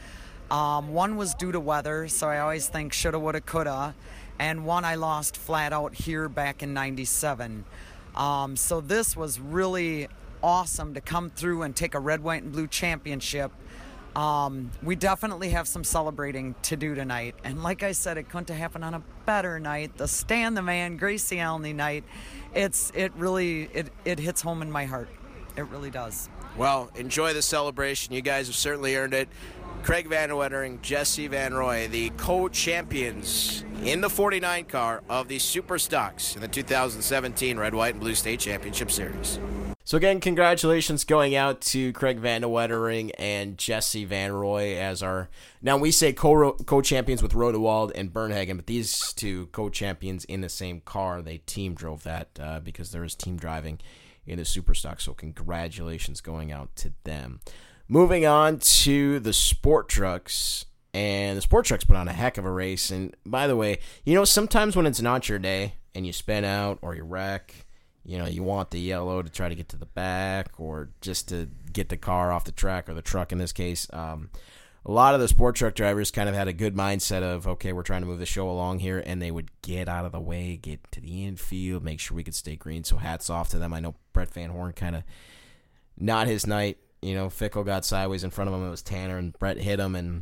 Um, 0.49 0.93
one 0.93 1.17
was 1.17 1.33
due 1.33 1.51
to 1.51 1.59
weather, 1.59 2.07
so 2.07 2.27
I 2.27 2.39
always 2.39 2.67
think 2.67 2.93
shoulda, 2.93 3.19
woulda, 3.19 3.41
coulda. 3.41 3.95
And 4.39 4.65
one 4.65 4.85
I 4.85 4.95
lost 4.95 5.37
flat 5.37 5.73
out 5.73 5.93
here 5.93 6.29
back 6.29 6.63
in 6.63 6.73
97. 6.73 7.65
Um, 8.15 8.55
so 8.55 8.81
this 8.81 9.15
was 9.15 9.39
really 9.39 10.07
awesome 10.41 10.93
to 10.93 11.01
come 11.01 11.29
through 11.29 11.63
and 11.63 11.75
take 11.75 11.93
a 11.93 11.99
red, 11.99 12.23
white, 12.23 12.43
and 12.43 12.51
blue 12.51 12.67
championship. 12.67 13.51
Um, 14.15 14.71
we 14.83 14.95
definitely 14.95 15.51
have 15.51 15.67
some 15.67 15.83
celebrating 15.85 16.55
to 16.63 16.75
do 16.75 16.95
tonight. 16.95 17.35
And 17.43 17.63
like 17.63 17.81
I 17.81 17.93
said, 17.93 18.17
it 18.17 18.27
couldn't 18.29 18.49
have 18.49 18.57
happened 18.57 18.83
on 18.83 18.93
a 18.93 19.03
better 19.25 19.59
night. 19.59 19.97
The 19.97 20.07
Stan 20.07 20.53
the 20.53 20.61
Man, 20.61 20.97
Gracie 20.97 21.37
Alney 21.37 21.73
night. 21.73 22.03
It's 22.53 22.91
it 22.95 23.11
really 23.15 23.63
it, 23.73 23.89
it 24.05 24.19
hits 24.19 24.41
home 24.41 24.61
in 24.61 24.71
my 24.71 24.85
heart. 24.85 25.09
It 25.55 25.67
really 25.67 25.89
does. 25.89 26.29
Well, 26.57 26.89
enjoy 26.95 27.33
the 27.33 27.41
celebration. 27.41 28.13
You 28.13 28.21
guys 28.21 28.47
have 28.47 28.55
certainly 28.55 28.95
earned 28.95 29.13
it. 29.13 29.29
Craig 29.83 30.07
Van 30.07 30.29
Wettering, 30.29 30.79
Jesse 30.81 31.27
Van 31.27 31.53
Roy, 31.53 31.87
the 31.87 32.11
co-champions 32.11 33.63
in 33.83 33.99
the 34.01 34.09
49 34.09 34.65
car 34.65 35.01
of 35.09 35.27
the 35.27 35.39
Super 35.39 35.79
Stocks 35.79 36.35
in 36.35 36.41
the 36.41 36.47
2017 36.47 37.57
Red, 37.57 37.73
White, 37.73 37.95
and 37.95 37.99
Blue 37.99 38.13
State 38.13 38.39
Championship 38.39 38.91
Series. 38.91 39.39
So 39.83 39.97
again, 39.97 40.19
congratulations 40.19 41.03
going 41.03 41.35
out 41.35 41.59
to 41.61 41.91
Craig 41.93 42.19
Van 42.19 42.43
Wettering 42.43 43.11
and 43.17 43.57
Jesse 43.57 44.05
Van 44.05 44.31
Roy 44.31 44.77
as 44.77 45.01
our 45.01 45.29
now 45.61 45.77
we 45.77 45.91
say 45.91 46.13
co 46.13 46.53
co 46.53 46.81
champions 46.81 47.23
with 47.23 47.33
Rodewald 47.33 47.91
and 47.95 48.13
Bernhagen, 48.13 48.57
but 48.57 48.67
these 48.67 49.11
two 49.13 49.47
co 49.47 49.69
champions 49.69 50.23
in 50.25 50.41
the 50.41 50.49
same 50.49 50.81
car. 50.81 51.21
They 51.21 51.39
team 51.39 51.73
drove 51.73 52.03
that 52.03 52.29
uh, 52.39 52.59
because 52.59 52.91
there 52.91 53.03
is 53.03 53.15
team 53.15 53.37
driving 53.37 53.79
in 54.25 54.37
the 54.37 54.45
Super 54.45 54.73
Stock. 54.73 55.01
So 55.01 55.13
congratulations 55.13 56.21
going 56.21 56.51
out 56.51 56.75
to 56.77 56.93
them. 57.03 57.41
Moving 57.87 58.25
on 58.25 58.59
to 58.59 59.19
the 59.19 59.33
sport 59.33 59.89
trucks. 59.89 60.65
And 60.93 61.37
the 61.37 61.41
sport 61.41 61.65
trucks 61.65 61.85
put 61.85 61.95
on 61.95 62.07
a 62.09 62.13
heck 62.13 62.37
of 62.37 62.45
a 62.45 62.51
race. 62.51 62.91
And 62.91 63.15
by 63.25 63.47
the 63.47 63.55
way, 63.55 63.79
you 64.03 64.13
know, 64.13 64.25
sometimes 64.25 64.75
when 64.75 64.85
it's 64.85 65.01
not 65.01 65.29
your 65.29 65.39
day 65.39 65.75
and 65.95 66.05
you 66.05 66.11
spin 66.11 66.43
out 66.43 66.79
or 66.81 66.95
you 66.95 67.03
wreck, 67.03 67.65
you 68.03 68.17
know, 68.17 68.25
you 68.25 68.43
want 68.43 68.71
the 68.71 68.79
yellow 68.79 69.21
to 69.21 69.29
try 69.29 69.49
to 69.49 69.55
get 69.55 69.69
to 69.69 69.77
the 69.77 69.85
back 69.85 70.59
or 70.59 70.89
just 71.01 71.29
to 71.29 71.49
get 71.71 71.89
the 71.89 71.97
car 71.97 72.31
off 72.31 72.45
the 72.45 72.51
track 72.51 72.89
or 72.89 72.93
the 72.93 73.01
truck 73.01 73.31
in 73.31 73.37
this 73.37 73.53
case. 73.53 73.87
Um, 73.93 74.29
a 74.83 74.91
lot 74.91 75.13
of 75.13 75.21
the 75.21 75.27
sport 75.27 75.55
truck 75.55 75.75
drivers 75.75 76.09
kind 76.09 76.27
of 76.27 76.33
had 76.33 76.47
a 76.47 76.53
good 76.53 76.75
mindset 76.75 77.21
of, 77.21 77.47
okay, 77.47 77.71
we're 77.71 77.83
trying 77.83 78.01
to 78.01 78.07
move 78.07 78.17
the 78.17 78.25
show 78.25 78.49
along 78.49 78.79
here, 78.79 79.03
and 79.05 79.21
they 79.21 79.29
would 79.29 79.51
get 79.61 79.87
out 79.87 80.05
of 80.05 80.11
the 80.11 80.19
way, 80.19 80.57
get 80.57 80.79
to 80.91 80.99
the 80.99 81.25
infield, 81.25 81.83
make 81.83 81.99
sure 81.99 82.15
we 82.15 82.23
could 82.23 82.33
stay 82.33 82.55
green. 82.55 82.83
So 82.83 82.97
hats 82.97 83.29
off 83.29 83.49
to 83.49 83.59
them. 83.59 83.73
I 83.73 83.79
know 83.79 83.93
Brett 84.11 84.33
Van 84.33 84.49
Horn 84.49 84.73
kind 84.73 84.95
of 84.95 85.03
not 85.97 86.25
his 86.25 86.47
night 86.47 86.77
you 87.01 87.15
know, 87.15 87.29
Fickle 87.29 87.63
got 87.63 87.85
sideways 87.85 88.23
in 88.23 88.29
front 88.29 88.49
of 88.49 88.55
him. 88.55 88.65
It 88.65 88.69
was 88.69 88.81
Tanner, 88.81 89.17
and 89.17 89.37
Brett 89.37 89.57
hit 89.57 89.79
him 89.79 89.95
and 89.95 90.21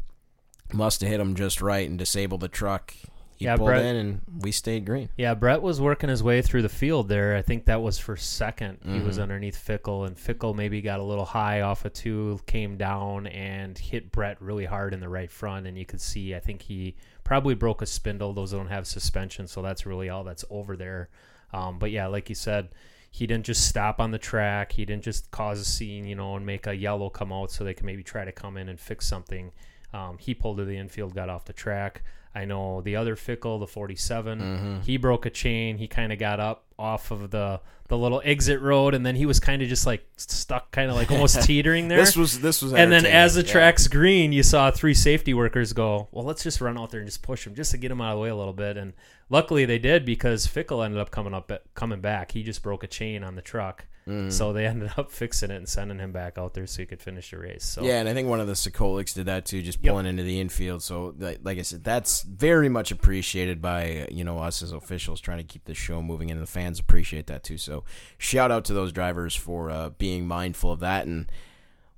must 0.71 1.01
have 1.01 1.09
hit 1.09 1.19
him 1.19 1.35
just 1.35 1.61
right 1.61 1.87
and 1.87 1.99
disabled 1.99 2.41
the 2.41 2.47
truck. 2.47 2.93
He 3.39 3.45
yeah, 3.45 3.55
pulled 3.55 3.67
Brett, 3.69 3.85
in, 3.85 3.95
and 3.95 4.21
we 4.41 4.51
stayed 4.51 4.85
green. 4.85 5.07
Yeah, 5.15 5.33
Brett 5.33 5.61
was 5.61 5.79
working 5.79 6.09
his 6.09 6.21
way 6.21 6.41
through 6.41 6.61
the 6.61 6.67
field 6.67 7.07
there. 7.07 7.37
I 7.37 7.41
think 7.41 7.65
that 7.65 7.81
was 7.81 7.97
for 7.97 8.17
2nd 8.17 8.79
mm-hmm. 8.79 8.95
He 8.95 8.99
was 8.99 9.15
mm-hmm. 9.15 9.23
underneath 9.23 9.55
Fickle, 9.55 10.03
and 10.03 10.19
Fickle 10.19 10.53
maybe 10.53 10.81
got 10.81 10.99
a 10.99 11.03
little 11.03 11.23
high 11.23 11.61
off 11.61 11.85
a 11.85 11.89
two, 11.89 12.41
came 12.47 12.75
down 12.75 13.27
and 13.27 13.77
hit 13.77 14.11
Brett 14.11 14.41
really 14.41 14.65
hard 14.65 14.93
in 14.93 14.99
the 14.99 15.07
right 15.07 15.31
front. 15.31 15.67
And 15.67 15.77
you 15.77 15.85
could 15.85 16.01
see, 16.01 16.35
I 16.35 16.41
think 16.41 16.63
he 16.63 16.97
probably 17.23 17.55
broke 17.55 17.81
a 17.81 17.85
spindle. 17.85 18.33
Those 18.33 18.51
don't 18.51 18.67
have 18.67 18.85
suspension, 18.85 19.47
so 19.47 19.61
that's 19.61 19.85
really 19.85 20.09
all 20.09 20.25
that's 20.25 20.43
over 20.49 20.75
there. 20.75 21.07
Um, 21.53 21.79
but 21.79 21.91
yeah, 21.91 22.07
like 22.07 22.27
you 22.27 22.35
said, 22.35 22.67
he 23.09 23.25
didn't 23.25 23.45
just 23.45 23.65
stop 23.65 24.01
on 24.01 24.11
the 24.11 24.19
track. 24.19 24.73
He 24.73 24.83
didn't 24.83 25.05
just 25.05 25.31
cause 25.31 25.61
a 25.61 25.65
scene, 25.65 26.05
you 26.05 26.15
know, 26.15 26.35
and 26.35 26.45
make 26.45 26.67
a 26.67 26.75
yellow 26.75 27.09
come 27.09 27.31
out 27.31 27.51
so 27.51 27.63
they 27.63 27.73
can 27.73 27.85
maybe 27.85 28.03
try 28.03 28.25
to 28.25 28.33
come 28.33 28.57
in 28.57 28.67
and 28.67 28.77
fix 28.77 29.07
something. 29.07 29.53
Um, 29.93 30.17
he 30.17 30.33
pulled 30.33 30.57
to 30.57 30.65
the 30.65 30.77
infield, 30.77 31.15
got 31.15 31.29
off 31.29 31.45
the 31.45 31.53
track. 31.53 32.03
I 32.39 32.45
know 32.45 32.81
the 32.81 32.95
other 32.95 33.15
Fickle, 33.15 33.59
the 33.59 33.67
47, 33.67 34.39
Mm-hmm. 34.39 34.79
he 34.81 34.97
broke 34.97 35.25
a 35.25 35.29
chain. 35.29 35.77
He 35.77 35.87
kind 35.87 36.11
of 36.13 36.19
got 36.19 36.39
up 36.39 36.63
off 36.79 37.11
of 37.11 37.29
the 37.29 37.59
the 37.89 37.97
little 37.97 38.21
exit 38.23 38.61
road, 38.61 38.93
and 38.93 39.05
then 39.05 39.15
he 39.15 39.25
was 39.25 39.39
kind 39.39 39.61
of 39.61 39.67
just 39.67 39.85
like 39.85 40.07
stuck, 40.15 40.71
kind 40.71 40.89
of 40.89 40.95
like 40.95 41.11
almost 41.11 41.41
teetering 41.45 41.87
there. 41.87 41.97
This 41.97 42.15
was 42.15 42.39
this 42.39 42.61
was 42.61 42.73
and 42.73 42.91
then 42.91 43.05
as 43.05 43.35
the 43.35 43.41
yeah. 43.41 43.51
track's 43.51 43.87
green, 43.87 44.31
you 44.31 44.43
saw 44.43 44.71
three 44.71 44.93
safety 44.93 45.33
workers 45.33 45.73
go, 45.73 46.07
well, 46.11 46.23
let's 46.23 46.43
just 46.43 46.61
run 46.61 46.77
out 46.77 46.91
there 46.91 47.01
and 47.01 47.07
just 47.07 47.23
push 47.23 47.45
him 47.45 47.55
just 47.55 47.71
to 47.71 47.77
get 47.77 47.91
him 47.91 47.99
out 47.99 48.11
of 48.13 48.17
the 48.17 48.21
way 48.21 48.29
a 48.29 48.35
little 48.35 48.53
bit. 48.53 48.77
And 48.77 48.93
luckily 49.29 49.65
they 49.65 49.79
did 49.79 50.05
because 50.05 50.47
Fickle 50.47 50.83
ended 50.83 50.99
up 50.99 51.11
coming 51.11 51.33
up 51.33 51.51
coming 51.73 51.99
back. 51.99 52.31
He 52.31 52.43
just 52.43 52.61
broke 52.61 52.83
a 52.83 52.87
chain 52.87 53.23
on 53.23 53.35
the 53.35 53.41
truck. 53.41 53.85
Mm-hmm. 54.07 54.29
So 54.29 54.53
they 54.53 54.65
ended 54.67 54.91
up 54.97 55.11
fixing 55.11 55.51
it 55.51 55.57
and 55.57 55.67
sending 55.67 55.99
him 55.99 56.11
back 56.11 56.37
out 56.37 56.53
there 56.53 56.67
so 56.67 56.81
he 56.81 56.85
could 56.85 57.01
finish 57.01 57.31
the 57.31 57.37
race. 57.39 57.63
So 57.63 57.83
Yeah, 57.83 57.99
and 57.99 58.09
I 58.09 58.13
think 58.13 58.27
one 58.27 58.39
of 58.39 58.47
the 58.47 58.53
Sokolics 58.53 59.13
did 59.13 59.25
that 59.25 59.45
too, 59.45 59.61
just 59.61 59.81
pulling 59.81 60.05
into 60.05 60.23
the 60.23 60.39
infield. 60.39 60.83
So, 60.83 61.15
like, 61.17 61.39
like 61.43 61.57
I 61.57 61.63
said, 61.63 61.83
that's 61.83 62.21
very 62.21 62.69
much 62.69 62.91
appreciated 62.91 63.61
by 63.61 64.07
you 64.11 64.23
know 64.23 64.39
us 64.39 64.61
as 64.61 64.71
officials 64.71 65.21
trying 65.21 65.39
to 65.39 65.43
keep 65.43 65.65
the 65.65 65.73
show 65.73 66.01
moving, 66.01 66.31
and 66.31 66.41
the 66.41 66.47
fans 66.47 66.68
appreciate 66.77 67.25
that 67.27 67.41
too. 67.43 67.57
So, 67.57 67.85
shout 68.17 68.51
out 68.51 68.65
to 68.65 68.73
those 68.73 68.91
drivers 68.91 69.33
for 69.33 69.71
uh, 69.71 69.91
being 69.91 70.27
mindful 70.27 70.73
of 70.73 70.81
that. 70.81 71.07
And 71.07 71.31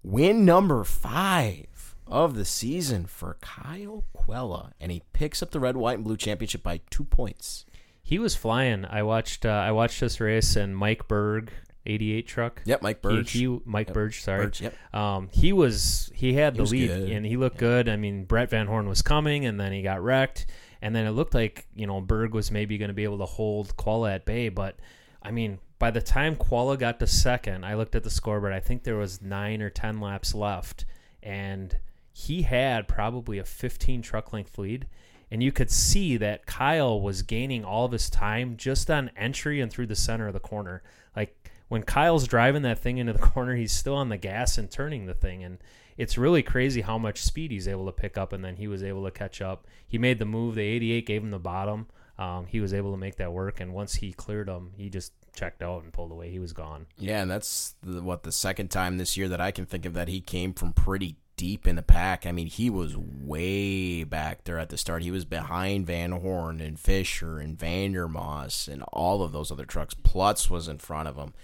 win 0.03 0.45
number 0.45 0.83
five 0.83 1.95
of 2.07 2.35
the 2.35 2.45
season 2.45 3.05
for 3.05 3.37
Kyle 3.41 4.03
Quella, 4.13 4.71
and 4.79 4.91
he 4.91 5.01
picks 5.13 5.41
up 5.41 5.51
the 5.51 5.59
red, 5.59 5.75
white, 5.77 5.95
and 5.95 6.03
blue 6.03 6.17
championship 6.17 6.61
by 6.63 6.81
two 6.89 7.03
points. 7.05 7.65
he 8.03 8.19
was 8.19 8.35
flying. 8.35 8.85
I 8.85 9.03
watched 9.03 9.45
uh, 9.45 9.49
I 9.49 9.71
watched 9.71 9.99
this 9.99 10.19
race 10.19 10.55
and 10.55 10.75
Mike 10.75 11.07
Berg, 11.07 11.51
88 11.85 12.27
truck. 12.27 12.61
Yep, 12.65 12.81
Mike 12.81 12.97
He- 12.97 13.01
Burge. 13.01 13.31
He, 13.31 13.59
Mike 13.65 13.87
Yep. 13.87 13.93
Burge, 13.93 14.21
sorry. 14.21 14.45
Burge, 14.45 14.61
yep. 14.61 14.75
Um, 14.93 15.29
he 15.31 15.53
was 15.53 16.11
he 16.13 16.33
had 16.33 16.55
the 16.55 16.61
was 16.63 16.71
lead 16.71 16.87
good. 16.89 17.09
and 17.09 17.25
he 17.25 17.37
looked 17.37 17.57
good. 17.57 17.87
I 17.87 17.95
mean, 17.95 18.25
Brett 18.25 18.49
Van 18.49 18.67
Horn 18.67 18.89
was 18.89 19.01
coming 19.01 19.45
and 19.45 19.57
then 19.59 19.71
he 19.71 19.81
got 19.81 20.01
wrecked, 20.03 20.45
and 20.81 20.95
then 20.95 21.05
it 21.05 21.11
looked 21.11 21.33
like 21.33 21.67
you 21.75 21.87
know 21.87 22.01
Berg 22.01 22.33
was 22.33 22.51
maybe 22.51 22.77
going 22.77 22.89
to 22.89 22.93
be 22.93 23.03
able 23.03 23.19
to 23.19 23.25
hold 23.25 23.75
Quella 23.77 24.13
at 24.13 24.25
bay, 24.25 24.49
but 24.49 24.77
I 25.21 25.31
mean. 25.31 25.59
By 25.79 25.89
the 25.89 25.99
time 25.99 26.35
Quella 26.35 26.77
got 26.77 26.99
to 26.99 27.07
second, 27.07 27.65
I 27.65 27.73
looked 27.73 27.95
at 27.95 28.03
the 28.03 28.11
scoreboard. 28.11 28.53
I 28.53 28.59
think 28.59 28.83
there 28.83 28.97
was 28.97 29.19
nine 29.19 29.63
or 29.63 29.71
ten 29.71 29.99
laps 29.99 30.35
left, 30.35 30.85
and 31.23 31.75
he 32.13 32.43
had 32.43 32.87
probably 32.87 33.37
a 33.39 33.45
15 33.45 34.01
truck 34.01 34.33
length 34.33 34.57
lead. 34.57 34.87
And 35.29 35.41
you 35.41 35.51
could 35.51 35.71
see 35.71 36.17
that 36.17 36.45
Kyle 36.45 36.99
was 36.99 37.21
gaining 37.21 37.63
all 37.63 37.85
of 37.85 37.93
his 37.93 38.09
time 38.09 38.57
just 38.57 38.91
on 38.91 39.11
entry 39.15 39.61
and 39.61 39.71
through 39.71 39.87
the 39.87 39.95
center 39.95 40.27
of 40.27 40.33
the 40.33 40.41
corner. 40.41 40.83
Like 41.15 41.49
when 41.69 41.83
Kyle's 41.83 42.27
driving 42.27 42.63
that 42.63 42.79
thing 42.79 42.97
into 42.97 43.13
the 43.13 43.19
corner, 43.33 43.55
he's 43.55 43.71
still 43.71 43.95
on 43.95 44.09
the 44.09 44.17
gas 44.17 44.57
and 44.57 44.69
turning 44.69 45.05
the 45.05 45.13
thing. 45.13 45.43
And 45.43 45.59
it's 46.01 46.17
really 46.17 46.41
crazy 46.41 46.81
how 46.81 46.97
much 46.97 47.21
speed 47.21 47.51
he's 47.51 47.67
able 47.67 47.85
to 47.85 47.91
pick 47.91 48.17
up. 48.17 48.33
And 48.33 48.43
then 48.43 48.55
he 48.55 48.67
was 48.67 48.81
able 48.81 49.05
to 49.05 49.11
catch 49.11 49.39
up. 49.39 49.67
He 49.87 49.99
made 49.99 50.17
the 50.17 50.25
move. 50.25 50.55
The 50.55 50.63
88 50.63 51.05
gave 51.05 51.21
him 51.21 51.29
the 51.29 51.37
bottom. 51.37 51.85
Um, 52.17 52.47
he 52.47 52.59
was 52.59 52.73
able 52.73 52.89
to 52.91 52.97
make 52.97 53.17
that 53.17 53.31
work. 53.31 53.59
And 53.59 53.71
once 53.71 53.93
he 53.93 54.11
cleared 54.11 54.49
him, 54.49 54.71
he 54.75 54.89
just 54.89 55.13
checked 55.35 55.61
out 55.61 55.83
and 55.83 55.93
pulled 55.93 56.11
away. 56.11 56.31
He 56.31 56.39
was 56.39 56.53
gone. 56.53 56.87
Yeah, 56.97 57.21
and 57.21 57.29
that's 57.29 57.75
the, 57.83 58.01
what 58.01 58.23
the 58.23 58.31
second 58.31 58.71
time 58.71 58.97
this 58.97 59.15
year 59.15 59.29
that 59.29 59.39
I 59.39 59.51
can 59.51 59.67
think 59.67 59.85
of 59.85 59.93
that 59.93 60.07
he 60.07 60.21
came 60.21 60.53
from 60.53 60.73
pretty 60.73 61.17
deep 61.37 61.67
in 61.67 61.75
the 61.75 61.83
pack. 61.83 62.25
I 62.25 62.31
mean, 62.31 62.47
he 62.47 62.71
was 62.71 62.97
way 62.97 64.03
back 64.03 64.45
there 64.45 64.57
at 64.57 64.69
the 64.69 64.77
start. 64.77 65.03
He 65.03 65.11
was 65.11 65.23
behind 65.23 65.85
Van 65.85 66.13
Horn 66.13 66.61
and 66.61 66.79
Fisher 66.79 67.37
and 67.37 67.55
Vandermoss 67.55 68.67
and 68.67 68.81
all 68.91 69.21
of 69.21 69.33
those 69.33 69.51
other 69.51 69.65
trucks. 69.65 69.93
Plutz 69.93 70.49
was 70.49 70.67
in 70.67 70.79
front 70.79 71.07
of 71.07 71.15
him. 71.15 71.35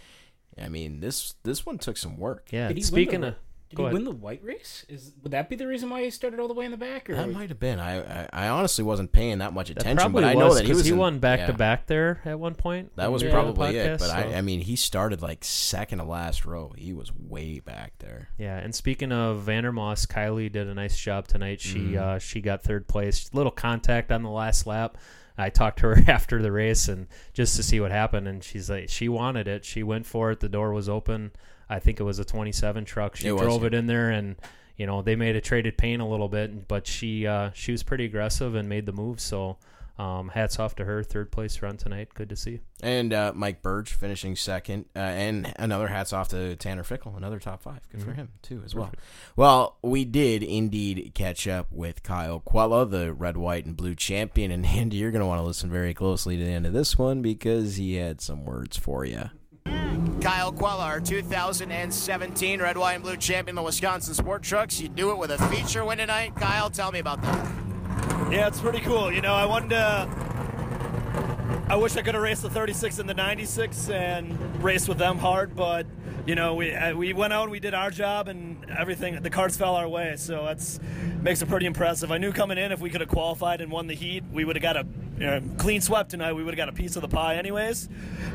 I 0.59 0.67
mean, 0.67 0.99
this 0.99 1.35
this 1.43 1.63
one 1.63 1.77
took 1.77 1.97
some 1.97 2.17
work. 2.17 2.47
Yeah. 2.51 2.69
Did 2.69 2.77
he 2.77 2.81
win 2.81 2.87
Speaking 2.87 3.23
of. 3.23 3.35
Did 3.69 3.75
Go 3.75 3.83
he 3.83 3.87
ahead. 3.87 3.93
win 3.95 4.03
the 4.05 4.11
white 4.11 4.41
race? 4.43 4.85
Is 4.87 5.11
would 5.23 5.33
that 5.33 5.49
be 5.49 5.57
the 5.57 5.67
reason 5.67 5.89
why 5.89 6.01
he 6.03 6.09
started 6.09 6.39
all 6.39 6.47
the 6.47 6.53
way 6.53 6.63
in 6.63 6.71
the 6.71 6.77
back? 6.77 7.09
Or 7.09 7.15
That 7.15 7.29
might 7.31 7.49
have 7.49 7.59
been. 7.59 7.79
I, 7.79 8.23
I 8.23 8.29
I 8.31 8.47
honestly 8.47 8.83
wasn't 8.85 9.11
paying 9.11 9.39
that 9.39 9.51
much 9.53 9.67
That 9.67 9.79
attention, 9.79 9.97
probably 9.97 10.21
but 10.23 10.27
I 10.29 10.33
know 10.35 10.45
was, 10.47 10.55
that 10.55 10.63
he 10.63 10.69
'cause 10.69 10.77
was. 10.77 10.85
he 10.85 10.93
in- 10.93 10.97
won 10.97 11.19
back 11.19 11.39
yeah, 11.39 11.47
to 11.47 11.53
back 11.53 11.85
there 11.87 12.21
at 12.23 12.39
one 12.39 12.55
point. 12.55 12.95
That 12.95 13.11
was 13.11 13.23
on 13.23 13.27
the 13.27 13.33
probably 13.33 13.75
it. 13.75 13.85
podcast, 13.85 13.99
But 13.99 14.07
so- 14.09 14.15
I, 14.15 14.37
I 14.37 14.41
mean, 14.41 14.61
he 14.61 14.77
started 14.77 15.21
like 15.21 15.43
second 15.43 15.99
to 15.99 16.05
last 16.05 16.45
row. 16.45 16.73
He 16.77 16.93
was 16.93 17.11
way 17.13 17.59
back 17.59 17.93
there. 17.99 18.29
Yeah, 18.37 18.57
and 18.57 18.73
speaking 18.73 19.11
of 19.11 19.43
Vandermoss, 19.45 20.07
Kylie 20.07 20.49
did 20.51 20.67
a 20.67 20.73
nice 20.73 20.97
job 20.97 21.27
tonight. 21.27 21.59
She 21.59 21.79
Mm-hmm. 21.79 21.97
uh, 21.99 22.19
she 22.19 22.39
got 22.39 22.63
third 22.63 22.87
place. 22.87 23.29
Little 23.33 23.51
contact 23.51 24.11
on 24.13 24.23
the 24.23 24.29
last 24.29 24.65
lap. 24.65 24.97
I 25.37 25.49
talked 25.49 25.79
to 25.79 25.87
her 25.87 26.03
after 26.07 26.41
the 26.41 26.51
race 26.51 26.87
and 26.87 27.07
just 27.33 27.57
to 27.57 27.63
see 27.63 27.79
what 27.81 27.91
happened, 27.91 28.27
and 28.29 28.41
she's 28.43 28.69
like, 28.69 28.87
she 28.89 29.09
wanted 29.09 29.47
it. 29.47 29.65
She 29.65 29.83
went 29.83 30.05
for 30.05 30.31
it. 30.31 30.39
The 30.39 30.49
door 30.49 30.71
was 30.73 30.87
open. 30.87 31.31
I 31.69 31.79
think 31.79 31.99
it 31.99 32.03
was 32.03 32.19
a 32.19 32.25
27 32.25 32.85
truck. 32.85 33.15
She 33.15 33.27
It 33.27 33.37
drove 33.37 33.61
yeah. 33.61 33.67
it 33.67 33.73
in 33.73 33.87
there, 33.87 34.09
and 34.09 34.35
you 34.75 34.85
know 34.85 35.01
they 35.01 35.15
made 35.15 35.35
a 35.35 35.41
traded 35.41 35.77
paint 35.77 36.01
a 36.01 36.05
little 36.05 36.29
bit, 36.29 36.67
but 36.67 36.87
she 36.87 37.27
uh, 37.27 37.51
she 37.53 37.71
was 37.71 37.83
pretty 37.83 38.05
aggressive 38.05 38.55
and 38.55 38.67
made 38.69 38.85
the 38.85 38.93
move. 38.93 39.19
So. 39.19 39.57
Um, 39.99 40.29
hats 40.29 40.59
off 40.59 40.75
to 40.75 40.85
her, 40.85 41.01
third 41.01 41.31
place 41.31 41.59
run 41.63 41.75
tonight. 41.77 42.09
Good 42.13 42.29
to 42.29 42.35
see. 42.35 42.59
And 42.83 43.11
uh, 43.11 43.31
Mike 43.33 43.63
Burge 43.63 43.91
finishing 43.91 44.35
second, 44.35 44.85
uh, 44.95 44.99
and 44.99 45.51
another 45.57 45.87
hats 45.87 46.13
off 46.13 46.27
to 46.27 46.55
Tanner 46.55 46.83
Fickle, 46.83 47.15
another 47.17 47.39
top 47.39 47.63
five. 47.63 47.79
Good 47.91 48.03
for 48.03 48.13
him 48.13 48.29
too, 48.43 48.61
as 48.63 48.75
well. 48.75 48.91
Well, 49.35 49.77
we 49.81 50.05
did 50.05 50.43
indeed 50.43 51.13
catch 51.15 51.47
up 51.47 51.71
with 51.71 52.03
Kyle 52.03 52.39
Quella, 52.39 52.85
the 52.85 53.11
red, 53.11 53.37
white, 53.37 53.65
and 53.65 53.75
blue 53.75 53.95
champion. 53.95 54.51
And 54.51 54.67
Andy, 54.67 54.97
you're 54.97 55.09
going 55.09 55.21
to 55.21 55.25
want 55.25 55.41
to 55.41 55.47
listen 55.47 55.71
very 55.71 55.95
closely 55.95 56.37
to 56.37 56.43
the 56.43 56.51
end 56.51 56.67
of 56.67 56.73
this 56.73 56.95
one 56.99 57.23
because 57.23 57.77
he 57.77 57.95
had 57.95 58.21
some 58.21 58.45
words 58.45 58.77
for 58.77 59.03
you. 59.03 59.31
Kyle 60.21 60.51
Quella, 60.51 60.83
our 60.83 60.99
2017 60.99 62.61
Red, 62.61 62.77
White, 62.77 62.95
and 62.95 63.03
Blue 63.03 63.17
champion 63.17 63.57
of 63.57 63.61
the 63.61 63.65
Wisconsin 63.65 64.13
Sport 64.13 64.43
Trucks. 64.43 64.79
You 64.79 64.89
do 64.89 65.11
it 65.11 65.17
with 65.17 65.31
a 65.31 65.37
feature 65.49 65.85
win 65.85 65.99
tonight. 65.99 66.35
Kyle, 66.35 66.69
tell 66.69 66.91
me 66.91 66.99
about 66.99 67.21
that. 67.21 67.45
Yeah, 68.31 68.47
it's 68.47 68.59
pretty 68.59 68.79
cool. 68.79 69.11
You 69.11 69.21
know, 69.21 69.33
I 69.33 69.45
wanted 69.45 69.69
to. 69.69 70.07
I 71.69 71.75
wish 71.75 71.95
I 71.97 72.01
could 72.01 72.13
have 72.13 72.23
raced 72.23 72.41
the 72.41 72.49
36 72.49 72.99
and 72.99 73.09
the 73.09 73.13
96 73.13 73.89
and 73.89 74.63
raced 74.63 74.87
with 74.87 74.97
them 74.97 75.17
hard, 75.17 75.55
but 75.55 75.85
you 76.27 76.35
know, 76.35 76.55
we 76.55 76.75
uh, 76.75 76.93
we 76.93 77.13
went 77.13 77.31
out, 77.31 77.49
we 77.49 77.61
did 77.61 77.73
our 77.73 77.89
job, 77.89 78.27
and 78.27 78.69
everything. 78.69 79.21
The 79.21 79.29
cards 79.29 79.55
fell 79.55 79.75
our 79.75 79.87
way, 79.87 80.15
so 80.17 80.43
that's 80.43 80.79
makes 81.21 81.41
it 81.41 81.47
pretty 81.47 81.65
impressive. 81.65 82.11
I 82.11 82.17
knew 82.17 82.33
coming 82.33 82.57
in 82.57 82.73
if 82.73 82.81
we 82.81 82.89
could 82.89 82.99
have 82.99 83.09
qualified 83.09 83.61
and 83.61 83.71
won 83.71 83.87
the 83.87 83.93
heat, 83.93 84.25
we 84.31 84.43
would 84.43 84.57
have 84.57 84.63
got 84.63 84.75
a 84.75 84.85
you 85.17 85.25
know, 85.25 85.41
clean 85.57 85.79
swept 85.79 86.11
tonight. 86.11 86.33
We 86.33 86.43
would 86.43 86.53
have 86.53 86.57
got 86.57 86.69
a 86.69 86.73
piece 86.73 86.97
of 86.97 87.01
the 87.01 87.07
pie, 87.07 87.35
anyways. 87.35 87.87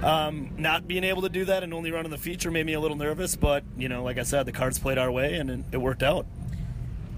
Um, 0.02 0.54
not 0.56 0.88
being 0.88 1.04
able 1.04 1.22
to 1.22 1.28
do 1.28 1.44
that 1.44 1.62
and 1.62 1.72
only 1.74 1.92
running 1.92 2.10
the 2.10 2.18
feature 2.18 2.50
made 2.50 2.66
me 2.66 2.72
a 2.72 2.80
little 2.80 2.96
nervous, 2.96 3.36
but 3.36 3.62
you 3.76 3.88
know, 3.88 4.02
like 4.02 4.18
I 4.18 4.22
said, 4.22 4.46
the 4.46 4.52
cards 4.52 4.78
played 4.78 4.98
our 4.98 5.12
way 5.12 5.34
and 5.34 5.50
it, 5.50 5.60
it 5.72 5.78
worked 5.78 6.02
out. 6.02 6.26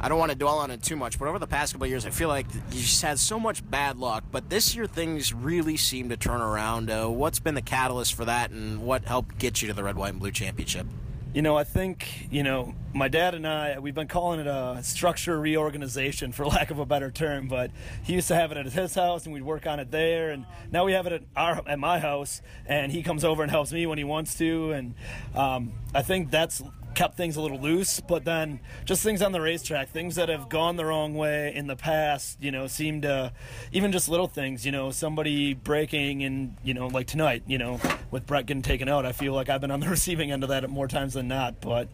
I 0.01 0.09
don't 0.09 0.19
want 0.19 0.33
to 0.33 0.37
dwell 0.37 0.59
on 0.59 0.71
it 0.71 0.83
too 0.83 0.97
much, 0.97 1.19
but 1.19 1.29
over 1.29 1.39
the 1.39 1.47
past 1.47 1.73
couple 1.73 1.87
years, 1.87 2.05
I 2.05 2.11
feel 2.11 2.29
like 2.29 2.47
you 2.73 2.81
just 2.81 3.01
had 3.01 3.19
so 3.19 3.41
much 3.41 3.69
bad 3.71 3.97
luck. 3.97 4.25
But 4.31 4.51
this 4.51 4.75
year, 4.75 4.87
things 4.87 5.33
really 5.33 5.77
seem 5.77 6.09
to 6.11 6.17
turn 6.17 6.41
around. 6.41 6.91
Uh, 6.91 7.09
what's 7.09 7.39
been 7.39 7.55
the 7.55 7.63
catalyst 7.63 8.15
for 8.15 8.25
that, 8.25 8.51
and 8.51 8.83
what 8.83 9.05
helped 9.05 9.39
get 9.39 9.63
you 9.63 9.69
to 9.69 9.75
the 9.75 9.85
Red, 9.85 9.97
White, 9.97 10.11
and 10.11 10.21
Blue 10.21 10.33
championship? 10.33 10.87
You 11.35 11.43
know, 11.43 11.57
I 11.57 11.65
think, 11.65 12.29
you 12.31 12.45
know, 12.45 12.77
my 12.93 13.09
dad 13.09 13.35
and 13.35 13.45
I, 13.45 13.81
we've 13.81 13.95
been 13.95 14.07
calling 14.07 14.39
it 14.39 14.47
a 14.47 14.79
structure 14.85 15.41
reorganization, 15.41 16.31
for 16.31 16.47
lack 16.47 16.71
of 16.71 16.79
a 16.79 16.87
better 16.87 17.11
term, 17.11 17.49
but 17.49 17.73
he 18.05 18.13
used 18.13 18.29
to 18.29 18.37
have 18.37 18.53
it 18.53 18.57
at 18.57 18.67
his 18.67 18.95
house 18.95 19.25
and 19.25 19.35
we'd 19.35 19.43
work 19.43 19.67
on 19.67 19.81
it 19.81 19.91
there. 19.91 20.31
And 20.31 20.47
now 20.71 20.85
we 20.85 20.93
have 20.93 21.09
it 21.09 21.13
at, 21.13 21.23
our, 21.35 21.61
at 21.67 21.81
my 21.81 21.99
house 21.99 22.41
and 22.67 22.93
he 22.93 23.03
comes 23.03 23.25
over 23.25 23.43
and 23.43 23.51
helps 23.51 23.73
me 23.73 23.85
when 23.85 23.99
he 23.99 24.05
wants 24.05 24.37
to. 24.37 24.71
And 24.71 24.95
um, 25.35 25.73
I 25.93 26.03
think 26.03 26.31
that's 26.31 26.63
kept 26.95 27.17
things 27.17 27.37
a 27.37 27.41
little 27.41 27.61
loose, 27.61 28.01
but 28.01 28.25
then 28.25 28.61
just 28.85 29.03
things 29.03 29.23
on 29.23 29.33
the 29.33 29.41
racetrack, 29.41 29.91
things 29.91 30.15
that 30.17 30.29
have 30.29 30.49
gone 30.49 30.77
the 30.77 30.85
wrong 30.85 31.15
way 31.15 31.55
in 31.55 31.67
the 31.67 31.77
past, 31.77 32.39
you 32.41 32.51
know, 32.51 32.67
seem 32.67 33.03
to, 33.03 33.33
even 33.73 33.93
just 33.93 34.09
little 34.09 34.29
things, 34.29 34.65
you 34.65 34.73
know, 34.73 34.91
somebody 34.91 35.55
breaking 35.55 36.23
and, 36.23 36.57
you 36.63 36.75
know, 36.75 36.87
like 36.87 37.07
tonight, 37.07 37.43
you 37.47 37.59
know, 37.59 37.81
with 38.11 38.27
Brett 38.27 38.47
getting 38.47 38.63
taken 38.63 38.89
out, 38.89 39.05
I 39.05 39.13
feel 39.13 39.35
like 39.35 39.49
I've 39.49 39.61
been 39.61 39.71
on 39.71 39.81
the 39.81 39.89
receiving 39.91 40.31
end 40.31 40.43
of 40.43 40.49
that 40.49 40.69
more 40.71 40.89
times 40.89 41.15
than 41.15 41.29
not, 41.29 41.61
but, 41.61 41.89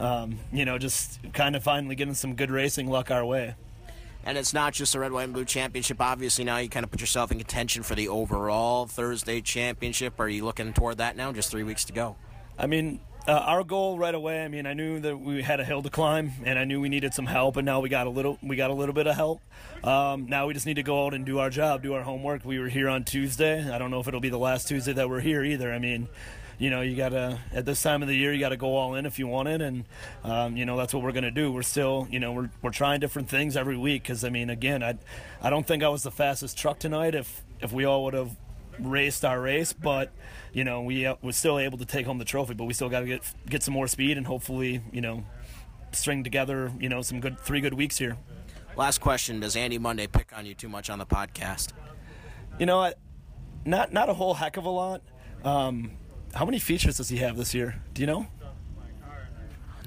um, 0.00 0.38
you 0.52 0.64
know, 0.64 0.78
just 0.78 1.20
kind 1.32 1.54
of 1.56 1.62
finally 1.62 1.94
getting 1.94 2.14
some 2.14 2.34
good 2.34 2.50
racing 2.50 2.88
luck 2.88 3.10
our 3.10 3.24
way. 3.24 3.54
And 4.26 4.36
it's 4.36 4.52
not 4.52 4.72
just 4.72 4.92
the 4.92 4.98
Red, 4.98 5.12
White, 5.12 5.22
and 5.24 5.32
Blue 5.32 5.44
championship. 5.44 6.00
Obviously, 6.00 6.44
now 6.44 6.56
you 6.56 6.68
kind 6.68 6.82
of 6.82 6.90
put 6.90 7.00
yourself 7.00 7.30
in 7.30 7.38
contention 7.38 7.84
for 7.84 7.94
the 7.94 8.08
overall 8.08 8.86
Thursday 8.86 9.40
championship. 9.40 10.18
Are 10.18 10.28
you 10.28 10.44
looking 10.44 10.72
toward 10.72 10.98
that 10.98 11.16
now? 11.16 11.30
Just 11.30 11.48
three 11.48 11.62
weeks 11.62 11.84
to 11.84 11.92
go. 11.92 12.16
I 12.58 12.66
mean, 12.66 12.98
uh, 13.28 13.32
our 13.32 13.64
goal 13.64 13.98
right 13.98 14.14
away. 14.14 14.44
I 14.44 14.48
mean, 14.48 14.66
I 14.66 14.74
knew 14.74 15.00
that 15.00 15.18
we 15.18 15.42
had 15.42 15.58
a 15.60 15.64
hill 15.64 15.82
to 15.82 15.90
climb, 15.90 16.32
and 16.44 16.58
I 16.58 16.64
knew 16.64 16.80
we 16.80 16.88
needed 16.88 17.12
some 17.14 17.26
help. 17.26 17.56
And 17.56 17.66
now 17.66 17.80
we 17.80 17.88
got 17.88 18.06
a 18.06 18.10
little, 18.10 18.38
we 18.42 18.56
got 18.56 18.70
a 18.70 18.74
little 18.74 18.94
bit 18.94 19.06
of 19.06 19.16
help. 19.16 19.40
Um, 19.82 20.26
now 20.26 20.46
we 20.46 20.54
just 20.54 20.66
need 20.66 20.74
to 20.74 20.82
go 20.82 21.06
out 21.06 21.14
and 21.14 21.26
do 21.26 21.38
our 21.38 21.50
job, 21.50 21.82
do 21.82 21.94
our 21.94 22.02
homework. 22.02 22.44
We 22.44 22.58
were 22.58 22.68
here 22.68 22.88
on 22.88 23.04
Tuesday. 23.04 23.68
I 23.70 23.78
don't 23.78 23.90
know 23.90 24.00
if 24.00 24.08
it'll 24.08 24.20
be 24.20 24.28
the 24.28 24.38
last 24.38 24.68
Tuesday 24.68 24.92
that 24.92 25.08
we're 25.08 25.20
here 25.20 25.42
either. 25.42 25.72
I 25.72 25.78
mean, 25.78 26.08
you 26.58 26.70
know, 26.70 26.80
you 26.80 26.96
gotta 26.96 27.38
at 27.52 27.66
this 27.66 27.82
time 27.82 28.02
of 28.02 28.08
the 28.08 28.16
year, 28.16 28.32
you 28.32 28.40
gotta 28.40 28.56
go 28.56 28.76
all 28.76 28.94
in 28.94 29.04
if 29.04 29.18
you 29.18 29.26
want 29.26 29.48
it, 29.48 29.60
and 29.60 29.84
um, 30.24 30.56
you 30.56 30.64
know 30.64 30.76
that's 30.76 30.94
what 30.94 31.02
we're 31.02 31.12
gonna 31.12 31.30
do. 31.30 31.52
We're 31.52 31.62
still, 31.62 32.08
you 32.10 32.18
know, 32.18 32.32
we're, 32.32 32.50
we're 32.62 32.70
trying 32.70 33.00
different 33.00 33.28
things 33.28 33.56
every 33.56 33.76
week. 33.76 34.04
Because 34.04 34.24
I 34.24 34.30
mean, 34.30 34.48
again, 34.48 34.82
I, 34.82 34.94
I 35.42 35.50
don't 35.50 35.66
think 35.66 35.82
I 35.82 35.88
was 35.88 36.02
the 36.02 36.10
fastest 36.10 36.56
truck 36.56 36.78
tonight. 36.78 37.14
If 37.14 37.44
if 37.60 37.72
we 37.72 37.84
all 37.84 38.04
would 38.04 38.14
have 38.14 38.30
raced 38.78 39.24
our 39.24 39.40
race, 39.40 39.72
but 39.72 40.12
you 40.52 40.64
know 40.64 40.82
we 40.82 41.06
uh, 41.06 41.16
was 41.22 41.36
still 41.36 41.58
able 41.58 41.78
to 41.78 41.84
take 41.84 42.06
home 42.06 42.18
the 42.18 42.24
trophy. 42.24 42.54
But 42.54 42.64
we 42.64 42.74
still 42.74 42.88
got 42.88 43.00
to 43.00 43.06
get 43.06 43.22
get 43.48 43.62
some 43.62 43.74
more 43.74 43.86
speed 43.86 44.16
and 44.16 44.26
hopefully 44.26 44.82
you 44.92 45.00
know 45.00 45.24
string 45.92 46.22
together 46.24 46.72
you 46.78 46.88
know 46.88 47.00
some 47.02 47.20
good 47.20 47.38
three 47.40 47.60
good 47.60 47.74
weeks 47.74 47.98
here. 47.98 48.16
Last 48.76 49.00
question: 49.00 49.40
Does 49.40 49.56
Andy 49.56 49.78
Monday 49.78 50.06
pick 50.06 50.36
on 50.36 50.46
you 50.46 50.54
too 50.54 50.68
much 50.68 50.90
on 50.90 50.98
the 50.98 51.06
podcast? 51.06 51.72
You 52.58 52.66
know? 52.66 52.92
Not 53.66 53.92
not 53.92 54.08
a 54.08 54.14
whole 54.14 54.34
heck 54.34 54.56
of 54.56 54.64
a 54.64 54.70
lot. 54.70 55.02
Um, 55.44 55.90
how 56.34 56.44
many 56.44 56.60
features 56.60 56.98
does 56.98 57.08
he 57.08 57.16
have 57.18 57.36
this 57.36 57.52
year? 57.52 57.82
Do 57.92 58.00
you 58.00 58.06
know? 58.06 58.26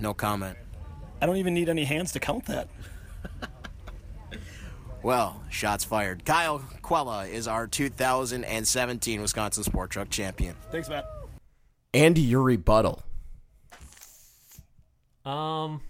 No 0.01 0.13
comment. 0.13 0.57
I 1.21 1.25
don't 1.25 1.37
even 1.37 1.53
need 1.53 1.69
any 1.69 1.85
hands 1.85 2.11
to 2.13 2.19
count 2.19 2.45
that. 2.45 2.67
Well, 5.01 5.41
shots 5.49 5.83
fired. 5.85 6.25
Kyle 6.25 6.61
Quella 6.81 7.25
is 7.27 7.47
our 7.47 7.67
2017 7.67 9.21
Wisconsin 9.21 9.63
Sport 9.63 9.91
Truck 9.91 10.09
Champion. 10.09 10.55
Thanks, 10.71 10.89
Matt. 10.89 11.05
Andy, 11.93 12.21
your 12.21 12.43
rebuttal. 12.43 13.01
Um, 15.25 15.81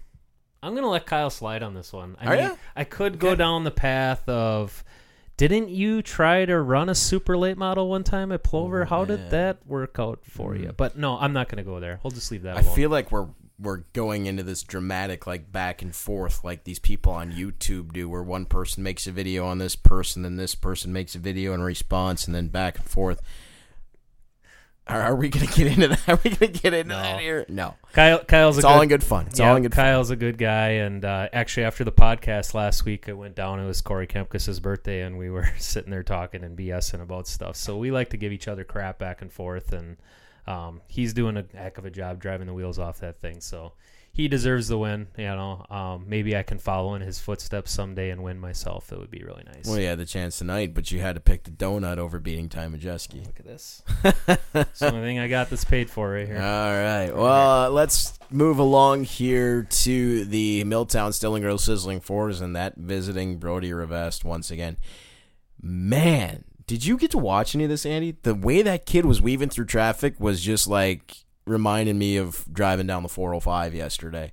I'm 0.62 0.74
gonna 0.74 0.88
let 0.88 1.06
Kyle 1.06 1.30
slide 1.30 1.62
on 1.62 1.74
this 1.74 1.92
one. 1.92 2.16
I 2.20 2.26
Are 2.26 2.36
mean, 2.36 2.44
ya? 2.44 2.56
I 2.76 2.84
could 2.84 3.18
go 3.18 3.34
down 3.34 3.64
the 3.64 3.70
path 3.70 4.28
of. 4.28 4.84
Didn't 5.36 5.70
you 5.70 6.02
try 6.02 6.44
to 6.44 6.60
run 6.60 6.90
a 6.90 6.94
super 6.94 7.34
late 7.34 7.56
model 7.56 7.88
one 7.88 8.04
time 8.04 8.30
at 8.30 8.42
Plover? 8.42 8.84
How 8.84 9.06
did 9.06 9.30
that 9.30 9.66
work 9.66 9.96
out 9.98 10.20
for 10.22 10.54
you? 10.54 10.72
But 10.76 10.98
no, 10.98 11.16
I'm 11.18 11.32
not 11.32 11.48
gonna 11.48 11.62
go 11.62 11.80
there. 11.80 11.98
We'll 12.02 12.10
just 12.10 12.30
leave 12.30 12.42
that. 12.42 12.58
I 12.58 12.60
alone. 12.60 12.74
feel 12.74 12.90
like 12.90 13.10
we're 13.10 13.28
we're 13.60 13.82
going 13.92 14.26
into 14.26 14.42
this 14.42 14.62
dramatic 14.62 15.26
like 15.26 15.52
back 15.52 15.82
and 15.82 15.94
forth 15.94 16.42
like 16.42 16.64
these 16.64 16.78
people 16.78 17.12
on 17.12 17.32
YouTube 17.32 17.92
do 17.92 18.08
where 18.08 18.22
one 18.22 18.46
person 18.46 18.82
makes 18.82 19.06
a 19.06 19.12
video 19.12 19.46
on 19.46 19.58
this 19.58 19.76
person 19.76 20.22
then 20.22 20.36
this 20.36 20.54
person 20.54 20.92
makes 20.92 21.14
a 21.14 21.18
video 21.18 21.52
in 21.52 21.60
response 21.60 22.26
and 22.26 22.34
then 22.34 22.48
back 22.48 22.78
and 22.78 22.86
forth. 22.86 23.20
Are, 24.90 25.02
are 25.02 25.14
we 25.14 25.28
going 25.28 25.46
to 25.46 25.52
get 25.52 25.68
into 25.68 25.88
that? 25.88 26.08
Are 26.08 26.18
we 26.24 26.30
going 26.30 26.52
to 26.52 26.60
get 26.60 26.74
into 26.74 26.94
that 26.94 27.20
here? 27.20 27.46
No. 27.48 27.76
Kyle, 27.92 28.24
Kyle's 28.24 28.58
It's 28.58 28.64
a 28.64 28.68
all 28.68 28.78
good, 28.78 28.82
in 28.82 28.88
good 28.88 29.04
fun. 29.04 29.26
It's 29.26 29.38
yeah, 29.38 29.48
all 29.48 29.56
in 29.56 29.62
good 29.62 29.74
fun. 29.74 29.84
Kyle's 29.84 30.10
a 30.10 30.16
good 30.16 30.36
guy, 30.36 30.68
and 30.70 31.04
uh, 31.04 31.28
actually, 31.32 31.64
after 31.64 31.84
the 31.84 31.92
podcast 31.92 32.54
last 32.54 32.84
week, 32.84 33.08
I 33.08 33.12
went 33.12 33.36
down. 33.36 33.60
It 33.60 33.66
was 33.66 33.80
Corey 33.80 34.08
Kempkis's 34.08 34.58
birthday, 34.58 35.02
and 35.02 35.16
we 35.16 35.30
were 35.30 35.48
sitting 35.58 35.90
there 35.90 36.02
talking 36.02 36.42
and 36.42 36.58
BSing 36.58 37.00
about 37.00 37.28
stuff. 37.28 37.54
So 37.54 37.76
we 37.76 37.92
like 37.92 38.10
to 38.10 38.16
give 38.16 38.32
each 38.32 38.48
other 38.48 38.64
crap 38.64 38.98
back 38.98 39.22
and 39.22 39.32
forth, 39.32 39.72
and 39.72 39.96
um, 40.46 40.80
he's 40.88 41.12
doing 41.12 41.36
a 41.36 41.44
heck 41.54 41.78
of 41.78 41.84
a 41.84 41.90
job 41.90 42.20
driving 42.20 42.46
the 42.46 42.54
wheels 42.54 42.78
off 42.78 43.00
that 43.00 43.20
thing. 43.20 43.40
So 43.40 43.72
he 44.12 44.28
deserves 44.28 44.68
the 44.68 44.76
win. 44.76 45.08
You 45.16 45.26
know, 45.26 45.64
um, 45.70 46.04
maybe 46.08 46.36
I 46.36 46.42
can 46.42 46.58
follow 46.58 46.94
in 46.94 47.02
his 47.02 47.18
footsteps 47.18 47.70
someday 47.70 48.10
and 48.10 48.22
win 48.22 48.38
myself. 48.40 48.92
It 48.92 48.98
would 48.98 49.10
be 49.10 49.22
really 49.22 49.44
nice. 49.46 49.66
Well, 49.66 49.78
you 49.78 49.86
had 49.86 49.98
the 49.98 50.06
chance 50.06 50.38
tonight, 50.38 50.74
but 50.74 50.90
you 50.90 51.00
had 51.00 51.14
to 51.14 51.20
pick 51.20 51.44
the 51.44 51.50
donut 51.50 51.98
over 51.98 52.18
beating 52.18 52.48
Ty 52.48 52.66
Majeski. 52.66 53.24
Look 53.24 53.38
at 53.38 53.46
this. 53.46 53.82
it's 54.54 54.80
the 54.80 54.92
only 54.92 55.02
thing 55.02 55.18
I 55.18 55.28
got 55.28 55.50
that's 55.50 55.64
paid 55.64 55.88
for 55.88 56.10
right 56.10 56.26
here. 56.26 56.36
All 56.36 56.42
right. 56.42 57.10
Well, 57.14 57.66
uh, 57.66 57.70
let's 57.70 58.18
move 58.30 58.58
along 58.58 59.04
here 59.04 59.62
to 59.62 60.24
the 60.24 60.64
Milltown 60.64 61.12
Stilling 61.12 61.42
Grill 61.42 61.58
Sizzling 61.58 62.00
Fours 62.00 62.40
and 62.40 62.56
that 62.56 62.76
visiting 62.76 63.38
Brody 63.38 63.72
Revest 63.72 64.24
once 64.24 64.50
again. 64.50 64.76
Man, 65.62 66.44
did 66.70 66.84
you 66.84 66.96
get 66.96 67.10
to 67.10 67.18
watch 67.18 67.56
any 67.56 67.64
of 67.64 67.70
this, 67.70 67.84
Andy? 67.84 68.16
The 68.22 68.32
way 68.32 68.62
that 68.62 68.86
kid 68.86 69.04
was 69.04 69.20
weaving 69.20 69.48
through 69.48 69.64
traffic 69.64 70.20
was 70.20 70.40
just 70.40 70.68
like 70.68 71.24
reminding 71.44 71.98
me 71.98 72.16
of 72.16 72.44
driving 72.52 72.86
down 72.86 73.02
the 73.02 73.08
405 73.08 73.74
yesterday. 73.74 74.30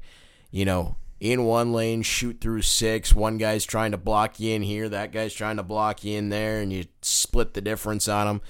You 0.51 0.63
know, 0.63 0.97
in 1.19 1.45
one 1.45 1.73
lane, 1.73 2.03
shoot 2.03 2.39
through 2.39 2.61
six. 2.61 3.11
One 3.11 3.39
guy's 3.39 3.65
trying 3.65 3.89
to 3.89 3.97
block 3.97 4.39
you 4.39 4.53
in 4.53 4.61
here, 4.61 4.88
that 4.88 5.11
guy's 5.11 5.33
trying 5.33 5.57
to 5.57 5.63
block 5.63 6.03
you 6.03 6.15
in 6.15 6.29
there, 6.29 6.61
and 6.61 6.71
you 6.71 6.85
split 7.01 7.55
the 7.55 7.61
difference 7.61 8.07
on 8.07 8.27
him. 8.27 8.41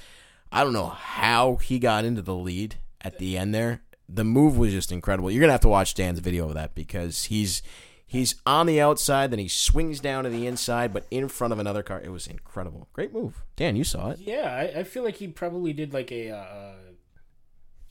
I 0.52 0.66
don't 0.66 0.74
know 0.74 0.88
how 0.88 1.56
he 1.56 1.80
got 1.80 2.04
into 2.04 2.22
the 2.22 2.36
lead 2.36 2.76
at 3.00 3.20
the 3.20 3.38
end 3.38 3.56
there. 3.56 3.84
The 4.10 4.26
move 4.26 4.58
was 4.58 4.74
just 4.74 4.92
incredible. 4.92 5.32
You're 5.32 5.40
gonna 5.40 5.54
have 5.54 5.62
to 5.62 5.70
watch 5.70 5.94
Dan's 5.94 6.20
video 6.20 6.50
of 6.50 6.56
that 6.56 6.76
because 6.76 7.24
he's 7.26 7.62
he's 8.08 8.36
on 8.46 8.66
the 8.66 8.80
outside, 8.82 9.30
then 9.32 9.38
he 9.40 9.48
swings 9.48 10.00
down 10.00 10.24
to 10.24 10.30
the 10.30 10.48
inside, 10.48 10.94
but 10.94 11.06
in 11.12 11.28
front 11.28 11.54
of 11.54 11.60
another 11.60 11.84
car. 11.84 12.02
It 12.02 12.10
was 12.10 12.26
incredible. 12.26 12.88
Great 12.94 13.14
move. 13.14 13.44
Dan, 13.56 13.76
you 13.76 13.84
saw 13.84 14.10
it. 14.12 14.20
Yeah, 14.20 14.50
I, 14.76 14.80
I 14.80 14.84
feel 14.84 15.04
like 15.04 15.18
he 15.18 15.28
probably 15.28 15.74
did 15.74 15.94
like 15.94 16.12
a, 16.12 16.32
uh, 16.32 16.74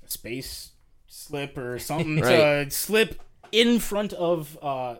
a 0.04 0.08
space 0.10 0.72
slip 1.06 1.56
or 1.58 1.78
something 1.78 2.20
Right. 2.20 2.64
to 2.64 2.70
slip 2.70 3.20
in 3.52 3.78
front 3.78 4.12
of 4.14 4.58
uh, 4.62 4.96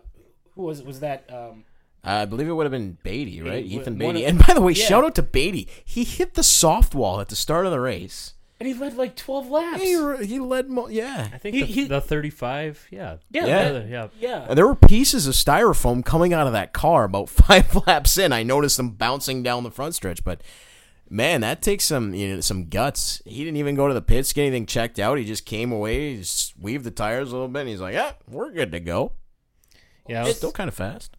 who 0.55 0.63
was 0.63 0.79
it? 0.79 0.85
Was 0.85 0.99
that 1.01 1.29
um, 1.33 1.65
I 2.03 2.25
believe 2.25 2.47
it 2.47 2.53
would 2.53 2.63
have 2.65 2.71
been 2.71 2.97
Beatty, 3.03 3.41
right? 3.41 3.63
Beatty, 3.63 3.75
Ethan 3.75 3.97
Beatty. 3.97 4.23
of- 4.23 4.29
And 4.29 4.45
by 4.47 4.53
the 4.53 4.61
way, 4.61 4.71
yeah. 4.73 4.85
shout 4.85 5.03
out 5.03 5.15
to 5.15 5.23
Beatty. 5.23 5.67
He 5.83 6.03
hit 6.03 6.35
the 6.35 6.43
soft 6.43 6.95
wall 6.95 7.19
at 7.19 7.27
the 7.29 7.35
start 7.35 7.65
of 7.65 7.71
the 7.71 7.79
race. 7.79 8.33
And 8.59 8.67
he 8.67 8.73
led 8.73 8.95
like 8.95 9.15
twelve 9.15 9.49
laps. 9.49 9.81
He, 9.81 10.25
he 10.25 10.39
led, 10.39 10.69
mo- 10.69 10.87
yeah. 10.87 11.27
I 11.33 11.37
think 11.37 11.55
He- 11.55 11.61
the, 11.61 11.67
he- 11.67 11.83
the 11.85 12.01
35, 12.01 12.87
yeah. 12.91 13.17
Yeah, 13.29 13.45
Yeah. 13.45 13.71
yeah. 13.71 13.83
yeah. 13.87 14.07
yeah. 14.19 14.45
And 14.49 14.57
there 14.57 14.67
were 14.67 14.75
pieces 14.75 15.27
of 15.27 15.33
styrofoam 15.33 16.03
coming 16.03 16.33
out 16.33 16.47
of 16.47 16.53
that 16.53 16.73
car 16.73 17.03
about 17.03 17.29
five 17.29 17.75
laps 17.87 18.17
in. 18.17 18.31
I 18.33 18.43
noticed 18.43 18.77
them 18.77 18.91
bouncing 18.91 19.43
down 19.43 19.63
the 19.63 19.71
front 19.71 19.95
stretch, 19.95 20.23
but 20.23 20.41
man, 21.09 21.41
that 21.41 21.61
takes 21.61 21.85
some 21.85 22.13
you 22.13 22.35
know 22.35 22.41
some 22.41 22.67
guts. 22.69 23.21
He 23.25 23.43
didn't 23.43 23.57
even 23.57 23.75
go 23.75 23.87
to 23.87 23.93
the 23.93 24.01
pits, 24.01 24.33
get 24.33 24.43
anything 24.43 24.65
checked 24.65 24.99
out. 24.99 25.17
He 25.17 25.25
just 25.25 25.45
came 25.45 25.71
away, 25.71 26.11
he 26.13 26.17
just 26.19 26.57
weaved 26.59 26.83
the 26.83 26.91
tires 26.91 27.29
a 27.29 27.33
little 27.33 27.47
bit, 27.47 27.61
and 27.61 27.69
he's 27.69 27.81
like, 27.81 27.93
"Yeah, 27.93 28.13
we're 28.29 28.51
good 28.51 28.71
to 28.71 28.79
go." 28.79 29.13
Yeah, 30.07 30.25
It's 30.25 30.37
still 30.37 30.53
kind 30.53 30.69
of 30.69 30.73
fast. 30.73 31.16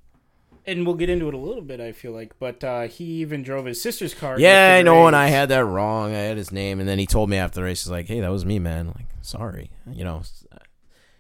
And 0.69 0.87
we'll 0.87 0.95
get 0.95 1.09
into 1.09 1.29
it 1.29 1.35
a 1.35 1.39
little 1.39 1.63
bit. 1.63 1.81
I 1.81 1.93
feel 1.93 2.13
like, 2.13 2.39
but 2.39 2.63
uh, 2.63 2.83
he 2.83 3.05
even 3.05 3.43
drove 3.43 3.65
his 3.65 3.83
sister's 3.83 4.15
car. 4.15 4.39
Yeah, 4.39 4.75
I 4.75 4.79
the 4.79 4.85
know, 4.85 5.07
and 5.07 5.17
I 5.17 5.29
had 5.29 5.49
that 5.49 5.65
wrong. 5.65 6.15
I 6.15 6.19
had 6.19 6.37
his 6.37 6.53
name, 6.53 6.79
and 6.79 6.89
then 6.89 6.99
he 6.99 7.07
told 7.07 7.31
me 7.31 7.37
after 7.37 7.57
the 7.57 7.65
race, 7.65 7.85
he's 7.85 7.91
like, 7.91 8.07
"Hey, 8.07 8.21
that 8.21 8.31
was 8.31 8.45
me, 8.45 8.59
man. 8.59 8.89
Like, 8.89 9.07
sorry. 9.23 9.71
You 9.91 10.05
know, 10.05 10.23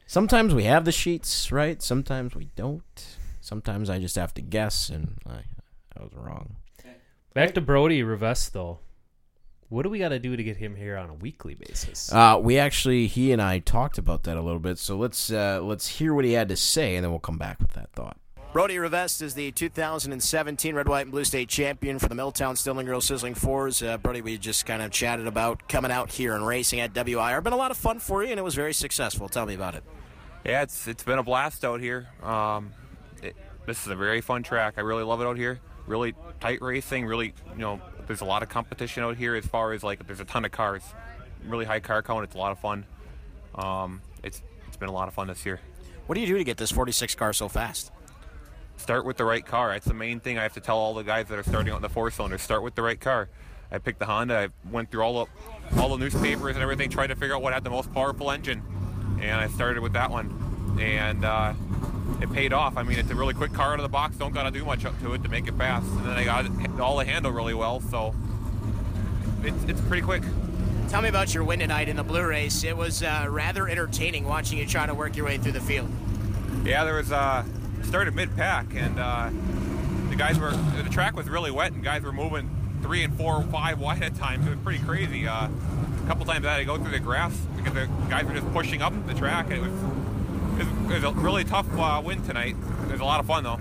sometimes 0.07 0.55
we 0.55 0.64
have 0.64 0.84
the 0.84 0.92
sheets 0.92 1.51
right, 1.51 1.82
sometimes 1.82 2.34
we 2.34 2.51
don't. 2.55 3.16
Sometimes 3.40 3.88
I 3.88 3.99
just 3.99 4.16
have 4.16 4.34
to 4.34 4.42
guess, 4.42 4.90
and 4.90 5.16
I, 5.26 5.40
I 5.96 6.03
was 6.03 6.12
wrong." 6.14 6.57
Back 7.34 7.55
to 7.55 7.61
Brody 7.61 8.03
Revest 8.03 8.53
though. 8.53 8.80
What 9.68 9.82
do 9.82 9.90
we 9.90 9.99
got 9.99 10.09
to 10.09 10.18
do 10.18 10.34
to 10.34 10.42
get 10.42 10.57
him 10.57 10.74
here 10.76 10.96
on 10.96 11.11
a 11.11 11.14
weekly 11.14 11.55
basis? 11.55 12.11
Uh, 12.11 12.40
we 12.42 12.59
actually, 12.59 13.07
he 13.07 13.32
and 13.32 13.42
I 13.42 13.59
talked 13.59 13.99
about 13.99 14.22
that 14.22 14.38
a 14.38 14.40
little 14.40 14.61
bit. 14.61 14.78
So 14.78 14.96
let's 14.96 15.30
uh, 15.30 15.61
let's 15.62 15.86
hear 15.86 16.14
what 16.14 16.24
he 16.24 16.32
had 16.32 16.49
to 16.49 16.57
say, 16.57 16.96
and 16.96 17.05
then 17.05 17.11
we'll 17.11 17.20
come 17.20 17.36
back 17.36 17.61
with 17.61 17.72
that 17.72 17.92
thought. 17.92 18.16
Brody 18.51 18.78
Revest 18.78 19.20
is 19.20 19.34
the 19.34 19.53
2017 19.53 20.74
Red, 20.74 20.88
White, 20.88 21.03
and 21.03 21.11
Blue 21.11 21.24
State 21.24 21.51
champion 21.51 21.99
for 21.99 22.09
the 22.09 22.14
Milltown 22.14 22.57
Stilling 22.57 22.86
Grill 22.86 23.03
Sizzling 23.03 23.34
Fours. 23.34 23.82
Uh, 23.82 23.99
Brody, 23.99 24.22
we 24.22 24.38
just 24.38 24.64
kind 24.64 24.80
of 24.80 24.90
chatted 24.90 25.26
about 25.26 25.68
coming 25.68 25.90
out 25.90 26.11
here 26.11 26.34
and 26.34 26.46
racing 26.46 26.80
at 26.80 26.94
WIR. 26.94 27.42
Been 27.42 27.53
a 27.53 27.57
lot 27.57 27.70
of 27.70 27.76
fun 27.76 27.99
for 27.99 28.24
you, 28.24 28.30
and 28.30 28.40
it 28.40 28.42
was 28.42 28.55
very 28.55 28.72
successful. 28.72 29.28
Tell 29.28 29.44
me 29.44 29.55
about 29.55 29.74
it. 29.74 29.84
Yeah, 30.46 30.62
it's 30.62 30.88
it's 30.88 31.05
been 31.05 31.18
a 31.18 31.22
blast 31.22 31.62
out 31.62 31.80
here. 31.80 32.09
Um, 32.22 32.72
it, 33.22 33.36
this 33.66 33.82
is 33.82 33.88
a 33.88 33.96
very 33.96 34.22
fun 34.22 34.42
track. 34.42 34.74
I 34.78 34.80
really 34.80 35.05
love 35.05 35.20
it 35.20 35.26
out 35.26 35.36
here. 35.36 35.61
Really 35.86 36.14
tight 36.40 36.62
racing. 36.62 37.05
Really, 37.05 37.34
you 37.53 37.59
know, 37.59 37.82
there's 38.07 38.22
a 38.22 38.26
lot 38.26 38.42
of 38.42 38.49
competition 38.49 39.03
out 39.03 39.18
here 39.18 39.34
as 39.34 39.44
far 39.44 39.74
as 39.74 39.84
like 39.84 40.07
there's 40.07 40.20
a 40.20 40.24
ton 40.24 40.46
of 40.46 40.53
cars. 40.53 40.82
Really 41.46 41.66
high 41.66 41.80
car 41.80 42.03
count. 42.03 42.24
It's 42.24 42.34
a 42.34 42.38
lot 42.38 42.53
of 42.53 42.59
fun. 42.61 42.86
Um, 43.55 44.01
it's 44.22 44.42
it's 44.66 44.78
been 44.78 44.88
a 44.88 44.92
lot 44.92 45.07
of 45.07 45.12
fun 45.12 45.26
this 45.26 45.44
year. 45.44 45.61
What 46.07 46.14
do 46.14 46.22
you 46.22 46.26
do 46.26 46.38
to 46.38 46.44
get 46.44 46.57
this 46.57 46.70
46 46.70 47.14
car 47.14 47.34
so 47.34 47.49
fast? 47.49 47.92
Start 48.79 49.05
with 49.05 49.16
the 49.16 49.24
right 49.24 49.45
car. 49.45 49.72
That's 49.72 49.87
the 49.87 49.93
main 49.93 50.20
thing 50.20 50.39
I 50.39 50.45
have 50.45 50.55
to 50.55 50.61
tell 50.61 50.79
all 50.79 50.95
the 50.95 51.03
guys 51.03 51.26
that 51.29 51.39
are 51.39 51.43
starting 51.43 51.72
out 51.72 51.76
in 51.76 51.83
the 51.83 51.89
four 51.89 52.11
cylinder. 52.11 52.39
Start 52.39 52.62
with 52.62 52.74
the 52.74 52.83
right 52.83 52.99
car. 52.99 53.29
I 53.70 53.79
picked 53.79 53.99
the 53.99 54.07
Honda. 54.07 54.39
I 54.39 54.70
went 54.70 54.91
through 54.91 55.03
all 55.03 55.24
the 55.24 55.81
all 55.81 55.91
the 55.91 55.99
newspapers 55.99 56.57
and 56.57 56.62
everything, 56.62 56.89
tried 56.89 57.09
to 57.09 57.16
figure 57.16 57.35
out 57.35 57.43
what 57.43 57.53
had 57.53 57.64
the 57.64 57.70
most 57.70 57.93
powerful 57.93 58.31
engine, 58.31 58.62
and 59.20 59.39
I 59.39 59.49
started 59.49 59.83
with 59.83 59.93
that 59.93 60.11
one, 60.11 60.79
and 60.81 61.24
uh, 61.24 61.53
it 62.22 62.33
paid 62.33 62.53
off. 62.55 62.79
I 62.79 62.83
mean, 62.85 62.99
it's 62.99 63.11
a 63.11 63.14
really 63.14 63.35
quick 63.35 63.53
car 63.53 63.72
out 63.72 63.79
of 63.81 63.83
the 63.83 63.91
box. 63.91 64.16
Don't 64.16 64.33
gotta 64.33 64.51
do 64.51 64.64
much 64.64 64.85
up 64.85 64.99
to 65.03 65.12
it 65.12 65.22
to 65.24 65.29
make 65.29 65.49
it 65.49 65.55
fast. 65.55 65.87
And 65.87 66.07
then 66.07 66.16
I 66.16 66.24
got 66.24 66.47
it 66.47 66.81
all 66.81 66.97
the 66.97 67.05
handle 67.05 67.33
really 67.33 67.55
well, 67.55 67.81
so 67.81 68.14
it's 69.43 69.64
it's 69.64 69.81
pretty 69.83 70.03
quick. 70.03 70.22
Tell 70.89 71.03
me 71.03 71.11
about 71.11 71.35
your 71.35 71.45
win 71.45 71.59
tonight 71.59 71.91
in 71.91 71.97
the 71.97 72.05
blue 72.05 72.24
race. 72.24 72.64
It 72.64 72.76
was 72.76 73.03
uh, 73.03 73.26
rather 73.29 73.68
entertaining 73.68 74.24
watching 74.24 74.57
you 74.57 74.66
try 74.66 74.87
to 74.87 74.95
work 74.95 75.16
your 75.16 75.26
way 75.26 75.37
through 75.37 75.53
the 75.53 75.61
field. 75.61 75.91
Yeah, 76.64 76.85
there 76.85 76.95
was 76.95 77.12
uh 77.12 77.45
started 77.83 78.14
mid 78.14 78.35
pack 78.37 78.66
and 78.74 78.99
uh, 78.99 79.31
the 80.11 80.16
guys 80.16 80.39
were 80.39 80.51
the 80.83 80.89
track 80.91 81.16
was 81.16 81.29
really 81.29 81.51
wet 81.51 81.72
and 81.72 81.83
guys 81.83 82.03
were 82.03 82.12
moving 82.12 82.51
three 82.83 83.03
and 83.03 83.16
four, 83.16 83.43
five 83.45 83.79
wide 83.79 84.03
at 84.03 84.14
times. 84.14 84.47
It 84.47 84.51
was 84.51 84.59
pretty 84.61 84.83
crazy. 84.85 85.26
Uh, 85.26 85.49
a 85.49 86.07
couple 86.07 86.24
times 86.24 86.47
I 86.47 86.53
had 86.53 86.59
to 86.59 86.64
go 86.64 86.76
through 86.76 86.93
the 86.93 87.01
grass 87.01 87.37
because 87.57 87.74
the 87.74 87.87
guys 88.09 88.24
were 88.24 88.35
just 88.35 88.51
pushing 88.53 88.83
up 88.83 88.93
the 89.07 89.14
track 89.14 89.47
and 89.51 89.55
it 89.55 89.61
was 89.61 89.72
it 90.91 91.03
was, 91.03 91.05
a 91.05 91.12
really 91.20 91.45
tough 91.45 91.66
uh, 91.79 92.03
win 92.05 92.22
tonight. 92.24 92.57
It 92.87 92.93
was 92.93 93.01
a 93.01 93.05
lot 93.05 93.20
of 93.20 93.26
fun 93.26 93.45
though. 93.45 93.61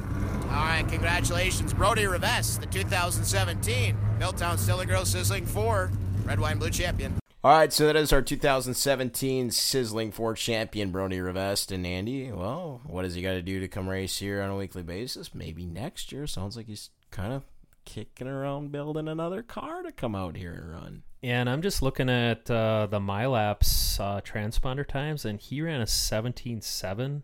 All 0.49 0.63
right, 0.63 0.85
congratulations, 0.87 1.73
Brody 1.73 2.03
Revest, 2.03 2.61
the 2.61 2.67
2017 2.67 3.97
Milltown 4.17 4.57
Stilling 4.57 4.87
Grill 4.87 5.05
Sizzling 5.05 5.45
4 5.45 5.91
Red, 6.25 6.39
Wine 6.39 6.57
Blue 6.57 6.69
champion. 6.69 7.13
All 7.43 7.51
right, 7.57 7.71
so 7.71 7.85
that 7.85 7.95
is 7.95 8.11
our 8.11 8.21
2017 8.21 9.51
Sizzling 9.51 10.11
Four 10.11 10.33
champion, 10.33 10.91
Brody 10.91 11.19
Revest. 11.19 11.71
And 11.71 11.85
Andy, 11.85 12.31
well, 12.31 12.81
what 12.85 13.03
does 13.03 13.13
he 13.15 13.21
got 13.21 13.33
to 13.33 13.41
do 13.41 13.59
to 13.59 13.67
come 13.67 13.87
race 13.87 14.17
here 14.17 14.41
on 14.41 14.49
a 14.49 14.55
weekly 14.57 14.83
basis? 14.83 15.33
Maybe 15.35 15.65
next 15.65 16.11
year. 16.11 16.25
Sounds 16.27 16.57
like 16.57 16.65
he's 16.65 16.89
kind 17.11 17.31
of 17.31 17.43
kicking 17.85 18.27
around 18.27 18.71
building 18.71 19.07
another 19.07 19.43
car 19.43 19.81
to 19.83 19.91
come 19.91 20.13
out 20.15 20.35
here 20.35 20.51
and 20.51 20.71
run. 20.71 21.03
Yeah, 21.21 21.39
and 21.39 21.49
I'm 21.49 21.61
just 21.61 21.81
looking 21.81 22.09
at 22.09 22.49
uh, 22.51 22.87
the 22.89 22.99
MyLaps 22.99 23.99
uh, 23.99 24.21
transponder 24.21 24.85
times, 24.85 25.23
and 25.23 25.39
he 25.39 25.61
ran 25.61 25.79
a 25.81 25.85
17.7, 25.85 27.21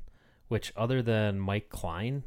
which 0.48 0.72
other 0.78 1.02
than 1.02 1.40
Mike 1.40 1.70
Klein 1.70 2.24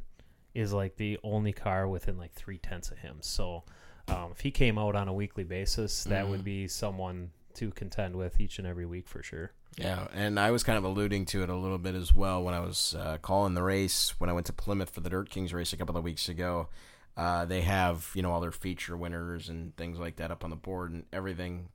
is 0.55 0.73
like 0.73 0.97
the 0.97 1.19
only 1.23 1.53
car 1.53 1.89
within 1.89 2.19
like 2.19 2.33
three 2.35 2.59
tenths 2.59 2.91
of 2.91 2.99
him. 2.99 3.19
So 3.21 3.65
um, 4.09 4.33
if 4.33 4.41
he 4.41 4.51
came 4.51 4.77
out 4.77 4.97
on 4.97 5.09
a 5.09 5.13
weekly 5.15 5.45
basis, 5.45 6.05
that 6.05 6.27
Mhm. 6.27 6.31
would 6.31 6.45
be 6.45 6.69
someone 6.69 7.31
to 7.57 7.71
contend 7.71 8.17
with 8.17 8.41
each 8.41 8.59
and 8.59 8.67
every 8.67 8.87
week 8.87 9.09
for 9.09 9.23
sure. 9.23 9.53
Yeah, 9.77 10.07
and 10.15 10.41
I 10.41 10.51
was 10.51 10.63
kind 10.63 10.79
of 10.79 10.85
alluding 10.85 11.27
to 11.27 11.43
it 11.43 11.51
a 11.51 11.57
little 11.57 11.79
bit 11.79 11.95
as 11.95 12.15
well 12.15 12.43
when 12.43 12.55
I 12.55 12.61
was 12.61 12.95
uh, 12.99 13.19
calling 13.21 13.55
the 13.55 13.63
race 13.63 14.15
when 14.19 14.31
I 14.31 14.33
went 14.33 14.47
to 14.47 14.53
Plymouth 14.53 14.91
for 14.91 15.01
the 15.01 15.11
Dirt 15.11 15.29
Kings 15.29 15.53
race 15.53 15.73
a 15.73 15.77
couple 15.77 15.97
of 15.97 16.05
weeks 16.05 16.29
ago. 16.29 16.69
Uh, 17.17 17.45
they 17.45 17.63
have 17.63 18.11
you 18.15 18.23
know 18.23 18.31
all 18.31 18.41
their 18.41 18.53
feature 18.53 18.97
winners 18.97 19.49
and 19.49 19.77
things 19.77 19.99
like 19.99 20.17
that 20.17 20.31
up 20.31 20.45
on 20.45 20.51
the 20.51 20.57
board, 20.57 20.93
and 20.93 21.05
everything 21.13 21.69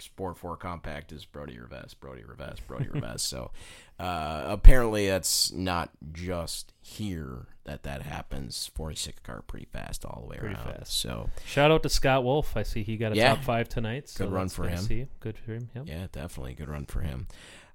Sport 0.00 0.36
Four 0.38 0.56
Compact 0.56 1.12
is 1.12 1.24
Brody 1.24 1.58
Revest, 1.58 1.98
Brody 2.00 2.22
Revest, 2.24 2.66
Brody 2.66 2.88
Revest. 2.92 3.20
So 3.28 3.50
uh, 3.98 4.44
apparently 4.46 5.08
that's 5.08 5.50
not 5.52 5.90
just 6.12 6.72
here 6.80 7.46
that 7.64 7.82
that 7.82 8.02
happens. 8.02 8.70
Forty 8.74 8.96
six 8.96 9.18
car 9.20 9.42
pretty 9.42 9.66
fast 9.72 10.04
all 10.04 10.22
the 10.22 10.28
way 10.28 10.36
Pretty 10.38 10.54
around. 10.54 10.74
fast. 10.78 10.98
So 11.00 11.30
Shout 11.46 11.70
out 11.70 11.82
to 11.82 11.88
Scott 11.88 12.24
Wolf. 12.24 12.56
I 12.56 12.62
see 12.62 12.82
he 12.82 12.96
got 12.96 13.12
a 13.12 13.16
Yeah. 13.16 13.34
top 13.34 13.44
five 13.44 13.68
tonight. 13.68 14.08
So 14.08 14.24
Good 14.26 14.32
run 14.34 14.48
for 14.48 14.68
him. 14.68 14.78
see. 14.78 15.06
Good 15.20 15.36
for 15.38 15.52
him. 15.52 15.68
Yep. 15.74 15.84
Yeah, 15.86 16.06
definitely 16.12 16.54
good 16.54 16.68
run 16.68 16.86
for 16.86 17.00
him. 17.00 17.26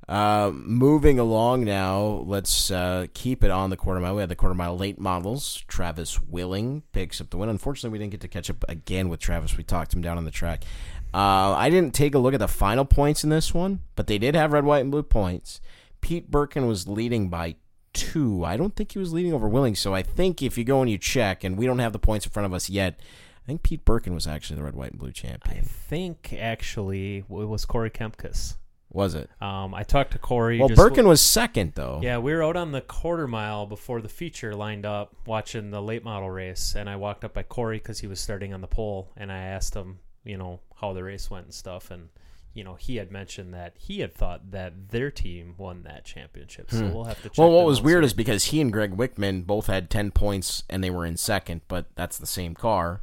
Uh, 0.06 0.52
moving 0.54 1.18
along 1.18 1.64
now, 1.64 2.02
let's 2.26 2.70
uh, 2.70 3.06
keep 3.14 3.42
it 3.42 3.50
on 3.50 3.70
the 3.70 3.78
quarter 3.78 4.02
mile. 4.02 4.16
We 4.16 4.22
had 4.22 4.28
the 4.28 4.36
quarter 4.36 4.54
mile 4.54 4.76
late 4.78 5.00
models. 5.00 5.64
Travis 5.70 6.20
Willing 6.22 6.84
picks 6.92 7.22
up 7.22 7.30
the 7.30 7.38
win. 7.38 7.48
Unfortunately, 7.48 7.98
we 7.98 8.00
didn't 8.04 8.12
get 8.12 8.20
to 8.20 8.28
catch 8.28 8.50
up 8.50 8.66
again 8.68 9.08
with 9.08 9.22
Travis. 9.22 9.56
We 9.56 9.64
talked 9.64 9.94
him 9.94 10.02
down 10.02 10.18
on 10.18 10.26
the 10.26 10.32
track. 10.32 10.66
Uh, 11.14 11.54
I 11.54 11.70
didn't 11.70 11.94
take 11.94 12.16
a 12.16 12.20
look 12.20 12.34
at 12.34 12.40
the 12.40 12.48
final 12.48 12.86
points 12.86 13.24
in 13.24 13.30
this 13.30 13.54
one, 13.54 13.82
but 13.96 14.08
they 14.08 14.18
did 14.18 14.36
have 14.36 14.52
red, 14.52 14.64
white, 14.66 14.80
and 14.80 14.92
blue 14.92 15.04
points. 15.04 15.62
Pete 16.02 16.32
Birkin 16.32 16.68
was 16.68 16.88
leading 16.88 17.30
by 17.30 17.56
two. 17.94 18.44
I 18.44 18.58
don't 18.58 18.76
think 18.76 18.94
he 18.94 19.00
was 19.00 19.14
leading 19.14 19.34
over 19.34 19.48
Willing, 19.48 19.76
so 19.76 19.94
I 19.94 20.02
think 20.02 20.42
if 20.42 20.58
you 20.58 20.64
go 20.64 20.82
and 20.82 20.90
you 20.90 20.98
check, 20.98 21.44
and 21.44 21.58
we 21.58 21.66
don't 21.66 21.80
have 21.80 21.94
the 21.94 22.00
points 22.00 22.26
in 22.26 22.32
front 22.32 22.46
of 22.46 22.54
us 22.54 22.70
yet, 22.70 23.00
I 23.44 23.46
think 23.46 23.62
Pete 23.62 23.86
Birkin 23.86 24.14
was 24.14 24.26
actually 24.26 24.58
the 24.58 24.64
red, 24.64 24.76
white, 24.76 24.92
and 24.92 25.00
blue 25.00 25.12
champion. 25.12 25.58
I 25.58 25.62
think 25.62 26.34
actually 26.38 27.18
it 27.18 27.30
was 27.30 27.66
Corey 27.66 27.92
Kempkus. 27.92 28.56
Was 28.90 29.16
it? 29.16 29.30
Um, 29.42 29.74
I 29.74 29.84
talked 29.84 30.12
to 30.12 30.20
Corey. 30.20 30.60
Well, 30.60 30.70
Birkin 30.70 31.08
was 31.08 31.20
second 31.20 31.74
though. 31.74 32.00
Yeah, 32.04 32.20
we 32.20 32.32
were 32.32 32.44
out 32.44 32.56
on 32.56 32.72
the 32.72 32.82
quarter 32.82 33.28
mile 33.28 33.66
before 33.66 34.02
the 34.02 34.08
feature 34.08 34.56
lined 34.56 34.86
up 34.86 35.16
watching 35.26 35.72
the 35.72 35.82
late 35.82 36.04
model 36.04 36.30
race, 36.30 36.76
and 36.78 36.88
I 36.88 36.96
walked 36.96 37.26
up 37.26 37.34
by 37.34 37.42
Corey 37.42 37.78
because 37.78 38.00
he 38.00 38.08
was 38.08 38.20
starting 38.20 38.54
on 38.54 38.62
the 38.62 38.68
pole, 38.68 39.10
and 39.18 39.32
I 39.32 39.40
asked 39.40 39.74
him, 39.74 39.98
you 40.24 40.38
know, 40.38 40.60
how 40.88 40.94
the 40.94 41.04
race 41.04 41.30
went 41.30 41.46
and 41.46 41.54
stuff, 41.54 41.90
and 41.92 42.10
you 42.54 42.64
know, 42.64 42.76
he 42.76 42.98
had 42.98 43.12
mentioned 43.12 43.54
that 43.54 43.74
he 43.80 44.02
had 44.02 44.14
thought 44.14 44.52
that 44.52 44.90
their 44.90 45.10
team 45.10 45.56
won 45.58 45.82
that 45.84 46.06
championship. 46.06 46.70
So 46.70 46.80
Hmm. 46.88 46.94
we'll 46.94 47.06
have 47.06 47.18
to. 47.24 47.30
check 47.30 47.38
Well, 47.40 47.50
what 47.52 47.66
was 47.66 47.82
weird 47.82 48.04
is 48.04 48.14
because 48.14 48.46
he 48.46 48.62
and 48.62 48.72
Greg 48.72 48.96
Wickman 48.96 49.46
both 49.46 49.66
had 49.68 49.90
ten 49.90 50.12
points 50.12 50.64
and 50.70 50.84
they 50.84 50.92
were 50.92 51.06
in 51.06 51.18
second, 51.18 51.62
but 51.68 51.88
that's 51.96 52.18
the 52.20 52.28
same 52.28 52.54
car. 52.54 53.02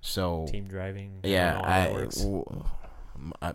So 0.00 0.46
team 0.50 0.66
driving. 0.68 1.20
Yeah, 1.22 1.54
don't 1.54 1.62
know 1.62 1.68
how 1.68 1.74
that 1.78 1.88
I, 1.90 1.92
works. 1.92 2.16
w- 2.20 2.64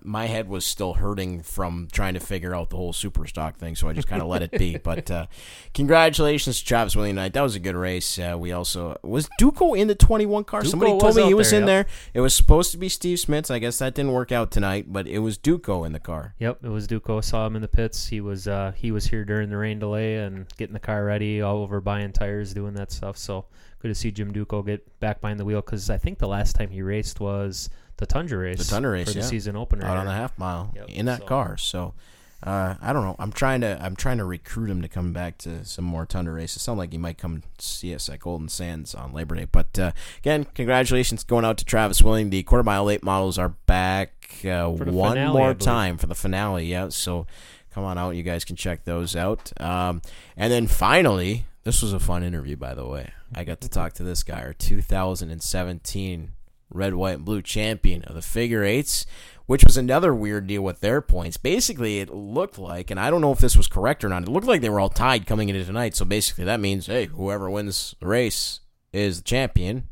my- 0.03 0.28
head 0.28 0.47
was 0.47 0.66
still 0.66 0.93
hurting 0.93 1.41
from 1.41 1.88
trying 1.91 2.14
to 2.14 2.20
figure 2.20 2.53
out 2.53 2.70
the 2.70 2.76
whole 2.76 2.93
super 2.93 3.26
stock 3.26 3.57
thing, 3.57 3.76
so 3.76 3.89
I 3.89 3.93
just 3.93 4.07
kind 4.07 4.22
of 4.22 4.28
let 4.28 4.41
it 4.41 4.51
be. 4.51 4.78
But 4.89 5.12
uh, 5.12 5.28
congratulations 5.74 6.60
to 6.60 6.66
Travis 6.66 6.95
William 6.95 7.16
Knight. 7.16 7.34
That 7.34 7.41
was 7.41 7.55
a 7.55 7.60
good 7.60 7.76
race. 7.76 8.18
Uh, 8.18 8.38
we 8.39 8.51
also 8.51 8.97
was 9.03 9.30
Duco 9.38 9.74
in 9.74 9.88
the 9.88 9.95
twenty 9.95 10.26
one 10.26 10.43
car. 10.43 10.62
Duco 10.62 10.72
Somebody 10.72 10.97
told 10.99 11.16
me 11.16 11.26
he 11.26 11.34
was 11.34 11.51
there, 11.51 11.62
in 11.62 11.68
yep. 11.68 11.88
there. 11.88 11.93
It 12.14 12.22
was 12.22 12.34
supposed 12.34 12.72
to 12.72 12.78
be 12.78 12.89
Steve 12.89 13.20
Smith's. 13.20 13.51
I 13.51 13.60
guess 13.60 13.78
that 13.80 13.95
didn't 13.95 14.14
work 14.14 14.32
out 14.32 14.51
tonight, 14.51 14.86
but 14.91 15.07
it 15.07 15.20
was 15.20 15.38
Duco 15.38 15.84
in 15.84 15.91
the 15.91 15.99
car. 15.99 16.34
Yep, 16.39 16.64
it 16.64 16.70
was 16.70 16.88
Duco. 16.88 17.22
Saw 17.22 17.45
him 17.47 17.55
in 17.55 17.62
the 17.62 17.68
pits. 17.68 18.07
He 18.07 18.22
was 18.22 18.47
uh, 18.47 18.72
he 18.76 18.91
was 18.91 19.05
here 19.07 19.26
during 19.26 19.49
the 19.49 19.57
rain 19.57 19.80
delay 19.80 20.18
and 20.18 20.45
getting 20.57 20.74
the 20.74 20.80
car 20.80 21.03
ready, 21.03 21.41
all 21.41 21.57
over 21.57 21.82
buying 21.82 22.12
tires, 22.12 22.53
doing 22.53 22.74
that 22.76 22.91
stuff. 22.91 23.18
So 23.18 23.45
good 23.82 23.89
to 23.89 23.95
see 23.95 24.12
Jim 24.12 24.32
Duco 24.32 24.62
get 24.62 24.99
back 24.99 25.22
behind 25.22 25.39
the 25.39 25.45
wheel 25.45 25.62
because 25.62 25.89
I 25.89 25.97
think 25.97 26.20
the 26.20 26.28
last 26.28 26.55
time 26.55 26.70
he 26.70 26.82
raced 26.82 27.20
was 27.20 27.70
the 27.99 28.05
Tundra 28.05 28.39
race, 28.39 28.57
the 28.57 28.63
Tundra 28.65 28.91
race 28.91 29.07
for 29.07 29.13
the 29.13 29.19
yeah. 29.19 29.25
season 29.25 29.55
opener 29.55 29.85
out 29.85 29.97
on 29.97 30.05
the 30.05 30.13
half 30.13 30.37
mile 30.37 30.71
Yep, 30.75 30.89
in 30.89 31.05
that 31.05 31.19
so- 31.19 31.25
car. 31.25 31.57
So 31.57 31.93
uh, 32.41 32.75
I 32.81 32.93
don't 32.93 33.03
know. 33.03 33.17
I'm 33.19 33.33
trying 33.33 33.59
to 33.61 33.77
I'm 33.81 33.97
trying 33.97 34.17
to 34.19 34.25
recruit 34.25 34.69
him 34.69 34.81
to 34.81 34.87
come 34.87 35.11
back 35.11 35.37
to 35.39 35.65
some 35.65 35.83
more 35.83 36.05
Tundra 36.05 36.33
races. 36.33 36.61
Sound 36.61 36.77
like 36.79 36.93
he 36.93 36.97
might 36.97 37.17
come 37.17 37.43
see 37.57 37.93
us 37.93 38.07
at 38.07 38.19
Golden 38.19 38.47
Sands 38.47 38.95
on 38.95 39.11
Labor 39.11 39.35
Day. 39.35 39.45
But 39.51 39.77
uh, 39.77 39.91
again, 40.19 40.45
congratulations 40.55 41.25
going 41.25 41.43
out 41.43 41.57
to 41.57 41.65
Travis 41.65 42.01
Willing. 42.01 42.29
The 42.29 42.43
quarter 42.43 42.63
mile 42.63 42.85
late 42.85 43.03
models 43.03 43.37
are 43.37 43.49
back 43.49 44.13
uh, 44.45 44.69
one 44.69 45.11
finale, 45.15 45.37
more 45.37 45.53
time 45.53 45.97
for 45.97 46.07
the 46.07 46.15
finale. 46.15 46.65
Yeah, 46.65 46.89
so 46.89 47.27
come 47.73 47.83
on 47.83 47.97
out. 47.97 48.11
You 48.11 48.23
guys 48.23 48.45
can 48.45 48.55
check 48.55 48.85
those 48.85 49.17
out. 49.17 49.51
Um, 49.59 50.01
and 50.37 50.49
then 50.49 50.67
finally, 50.67 51.45
this 51.63 51.81
was 51.81 51.91
a 51.91 51.99
fun 51.99 52.23
interview, 52.23 52.55
by 52.55 52.73
the 52.73 52.87
way. 52.87 53.11
I 53.35 53.43
got 53.43 53.59
to 53.61 53.69
talk 53.69 53.93
to 53.93 54.03
this 54.03 54.23
guy, 54.23 54.41
our 54.41 54.53
2017 54.53 56.31
red, 56.70 56.93
white, 56.93 57.15
and 57.15 57.26
blue 57.26 57.41
champion 57.41 58.03
of 58.03 58.15
the 58.15 58.22
figure 58.22 58.63
eights, 58.63 59.05
which 59.45 59.63
was 59.63 59.78
another 59.78 60.13
weird 60.13 60.47
deal 60.47 60.61
with 60.61 60.80
their 60.80 61.01
points. 61.01 61.38
Basically, 61.38 61.99
it 61.99 62.13
looked 62.13 62.59
like, 62.59 62.91
and 62.91 62.99
I 62.99 63.09
don't 63.09 63.22
know 63.22 63.32
if 63.32 63.39
this 63.39 63.57
was 63.57 63.67
correct 63.67 64.03
or 64.03 64.09
not, 64.09 64.24
it 64.24 64.30
looked 64.30 64.47
like 64.47 64.61
they 64.61 64.70
were 64.70 64.80
all 64.80 64.89
tied 64.89 65.26
coming 65.26 65.49
into 65.49 65.65
tonight. 65.65 65.95
So 65.95 66.05
basically, 66.05 66.45
that 66.45 66.59
means, 66.59 66.88
hey, 66.88 67.05
whoever 67.05 67.49
wins 67.49 67.95
the 67.99 68.07
race 68.07 68.59
is 68.93 69.17
the 69.17 69.24
champion. 69.24 69.89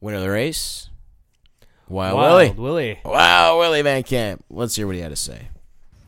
Winner 0.00 0.18
of 0.18 0.22
the 0.22 0.30
race, 0.30 0.90
Wild, 1.88 2.18
Willie. 2.18 2.50
Willie. 2.50 3.00
Wow, 3.04 3.58
Willie 3.58 3.82
Van 3.82 4.02
Camp. 4.02 4.44
Let's 4.50 4.74
hear 4.74 4.86
what 4.86 4.96
he 4.96 5.02
had 5.02 5.10
to 5.10 5.16
say. 5.16 5.48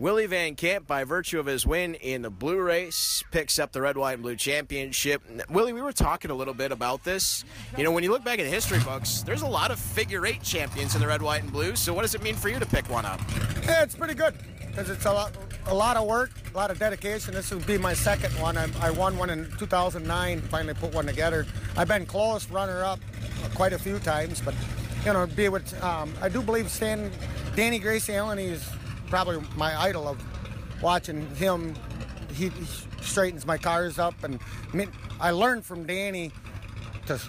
Willie 0.00 0.26
Van 0.26 0.54
Camp, 0.54 0.86
by 0.86 1.02
virtue 1.02 1.40
of 1.40 1.46
his 1.46 1.66
win 1.66 1.96
in 1.96 2.22
the 2.22 2.30
blue 2.30 2.60
race, 2.60 3.24
picks 3.32 3.58
up 3.58 3.72
the 3.72 3.82
red, 3.82 3.96
white, 3.96 4.12
and 4.12 4.22
blue 4.22 4.36
championship. 4.36 5.22
Willie, 5.50 5.72
we 5.72 5.82
were 5.82 5.92
talking 5.92 6.30
a 6.30 6.34
little 6.34 6.54
bit 6.54 6.70
about 6.70 7.02
this. 7.02 7.44
You 7.76 7.82
know, 7.82 7.90
when 7.90 8.04
you 8.04 8.12
look 8.12 8.22
back 8.22 8.38
at 8.38 8.44
the 8.44 8.48
history 8.48 8.78
books, 8.78 9.22
there's 9.22 9.42
a 9.42 9.48
lot 9.48 9.72
of 9.72 9.80
figure 9.80 10.24
eight 10.24 10.40
champions 10.40 10.94
in 10.94 11.00
the 11.00 11.06
red, 11.08 11.20
white, 11.20 11.42
and 11.42 11.50
blue. 11.50 11.74
So, 11.74 11.92
what 11.92 12.02
does 12.02 12.14
it 12.14 12.22
mean 12.22 12.36
for 12.36 12.48
you 12.48 12.60
to 12.60 12.66
pick 12.66 12.88
one 12.88 13.04
up? 13.04 13.20
Yeah, 13.64 13.82
it's 13.82 13.96
pretty 13.96 14.14
good 14.14 14.34
because 14.60 14.88
it's 14.88 15.04
a 15.04 15.12
lot, 15.12 15.32
a 15.66 15.74
lot 15.74 15.96
of 15.96 16.06
work, 16.06 16.30
a 16.54 16.56
lot 16.56 16.70
of 16.70 16.78
dedication. 16.78 17.34
This 17.34 17.50
would 17.50 17.66
be 17.66 17.76
my 17.76 17.94
second 17.94 18.30
one. 18.38 18.56
I, 18.56 18.68
I 18.80 18.90
won 18.90 19.18
one 19.18 19.30
in 19.30 19.50
2009. 19.58 20.42
Finally 20.42 20.74
put 20.74 20.94
one 20.94 21.06
together. 21.06 21.44
I've 21.76 21.88
been 21.88 22.06
close, 22.06 22.48
runner-up, 22.50 23.00
quite 23.56 23.72
a 23.72 23.78
few 23.80 23.98
times, 23.98 24.40
but 24.40 24.54
you 25.04 25.12
know, 25.12 25.26
be 25.26 25.48
with. 25.48 25.82
Um, 25.82 26.14
I 26.22 26.28
do 26.28 26.40
believe 26.40 26.70
Stan, 26.70 27.10
Danny 27.56 27.80
Gracie 27.80 28.14
Allen. 28.14 28.38
He's 28.38 28.64
probably 29.08 29.42
my 29.56 29.78
idol 29.80 30.08
of 30.08 30.22
watching 30.82 31.26
him. 31.36 31.74
He, 32.32 32.48
he 32.48 32.66
straightens 33.00 33.46
my 33.46 33.58
cars 33.58 33.98
up, 33.98 34.22
and 34.22 34.38
I, 34.72 34.76
mean, 34.76 34.90
I 35.20 35.30
learned 35.30 35.64
from 35.64 35.86
Danny 35.86 36.30
to 37.06 37.20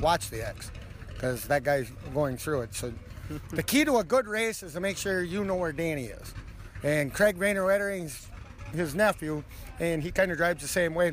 watch 0.00 0.30
the 0.30 0.46
X 0.46 0.70
because 1.08 1.46
that 1.48 1.64
guy's 1.64 1.90
going 2.14 2.36
through 2.36 2.62
it. 2.62 2.74
So 2.74 2.92
the 3.50 3.62
key 3.62 3.84
to 3.84 3.98
a 3.98 4.04
good 4.04 4.26
race 4.26 4.62
is 4.62 4.74
to 4.74 4.80
make 4.80 4.96
sure 4.96 5.22
you 5.22 5.44
know 5.44 5.56
where 5.56 5.72
Danny 5.72 6.06
is. 6.06 6.34
And 6.82 7.12
Craig 7.12 7.38
Rayner 7.38 7.66
Wettering's 7.66 8.28
his 8.72 8.94
nephew, 8.94 9.42
and 9.80 10.02
he 10.02 10.10
kind 10.10 10.30
of 10.30 10.36
drives 10.36 10.62
the 10.62 10.68
same 10.68 10.94
way. 10.94 11.12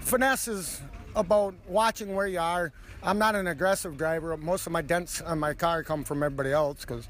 Finesse 0.00 0.48
is 0.48 0.80
about 1.14 1.54
watching 1.66 2.14
where 2.14 2.26
you 2.26 2.38
are. 2.38 2.72
I'm 3.02 3.18
not 3.18 3.34
an 3.34 3.46
aggressive 3.46 3.96
driver. 3.96 4.36
Most 4.36 4.66
of 4.66 4.72
my 4.72 4.82
dents 4.82 5.20
on 5.20 5.38
my 5.38 5.54
car 5.54 5.82
come 5.82 6.04
from 6.04 6.22
everybody 6.22 6.52
else 6.52 6.80
because 6.80 7.08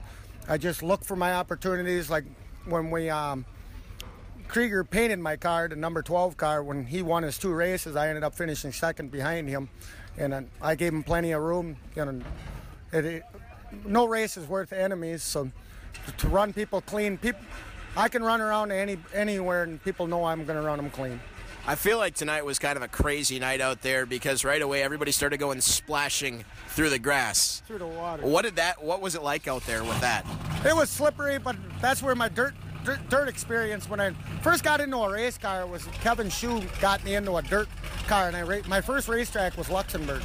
I 0.49 0.59
just 0.59 0.83
look 0.83 1.05
for 1.05 1.17
my 1.17 1.35
opportunities. 1.35 2.09
Like 2.09 2.25
when 2.67 2.91
we 2.91 3.11
um, 3.11 3.45
Krieger 4.49 4.85
painted 4.85 5.19
my 5.19 5.37
car, 5.37 5.69
the 5.69 5.77
number 5.77 6.03
12 6.03 6.37
car, 6.37 6.63
when 6.63 6.87
he 6.87 7.03
won 7.03 7.23
his 7.23 7.39
two 7.39 7.53
races, 7.53 7.97
I 7.97 8.09
ended 8.09 8.23
up 8.23 8.35
finishing 8.35 8.73
second 8.73 9.11
behind 9.11 9.49
him, 9.49 9.69
and 10.17 10.49
I 10.63 10.75
gave 10.77 10.93
him 10.93 11.03
plenty 11.03 11.33
of 11.33 11.43
room. 11.43 11.77
You 11.97 12.05
know, 12.05 12.21
it, 12.93 13.05
it, 13.05 13.23
no 13.85 14.07
race 14.07 14.37
is 14.37 14.47
worth 14.47 14.73
enemies, 14.73 15.23
so 15.23 15.51
to 16.19 16.29
run 16.29 16.53
people 16.53 16.81
clean, 16.81 17.19
people, 17.19 17.41
I 17.97 18.09
can 18.09 18.23
run 18.23 18.41
around 18.41 18.71
any 18.71 18.99
anywhere, 19.15 19.65
and 19.65 19.83
people 19.83 20.07
know 20.07 20.25
I'm 20.25 20.45
going 20.45 20.59
to 20.59 20.65
run 20.65 20.77
them 20.77 20.91
clean. 20.91 21.21
I 21.69 21.75
feel 21.75 21.99
like 21.99 22.15
tonight 22.15 22.45
was 22.45 22.61
kind 22.61 22.77
of 22.77 22.85
a 22.85 22.89
crazy 22.89 23.41
night 23.41 23.61
out 23.61 23.83
there 23.83 24.07
because 24.07 24.45
right 24.45 24.63
away 24.63 24.85
everybody 24.85 25.11
started 25.11 25.39
going 25.39 25.61
splashing 25.61 26.45
through 26.69 26.91
the 26.91 26.99
grass. 27.01 27.61
Through 27.67 27.79
the 27.79 27.89
water. 27.89 28.25
What 28.25 28.43
did 28.43 28.55
that? 28.55 28.85
What 28.85 29.01
was 29.01 29.17
it 29.17 29.23
like 29.25 29.49
out 29.49 29.67
there 29.67 29.83
with 29.83 30.01
that? 30.01 30.25
It 30.65 30.77
was 30.77 30.89
slippery, 30.91 31.39
but 31.39 31.57
that's 31.81 32.05
where 32.05 32.15
my 32.15 32.29
dirt, 32.29 32.55
dirt 32.85 33.01
dirt 33.09 33.29
experience 33.29 33.91
when 33.91 33.99
I 33.99 34.13
first 34.43 34.63
got 34.63 34.81
into 34.81 34.97
a 34.97 35.11
race 35.11 35.39
car 35.39 35.67
was 35.67 35.85
Kevin 36.03 36.31
Shue 36.31 36.63
got 36.81 37.05
me 37.05 37.17
into 37.17 37.35
a 37.35 37.43
dirt 37.43 37.69
car, 38.07 38.29
and 38.29 38.37
I 38.37 38.43
ra- 38.43 38.63
my 38.69 38.81
first 38.81 39.09
racetrack 39.09 39.59
was 39.59 39.69
Luxemburg, 39.69 40.23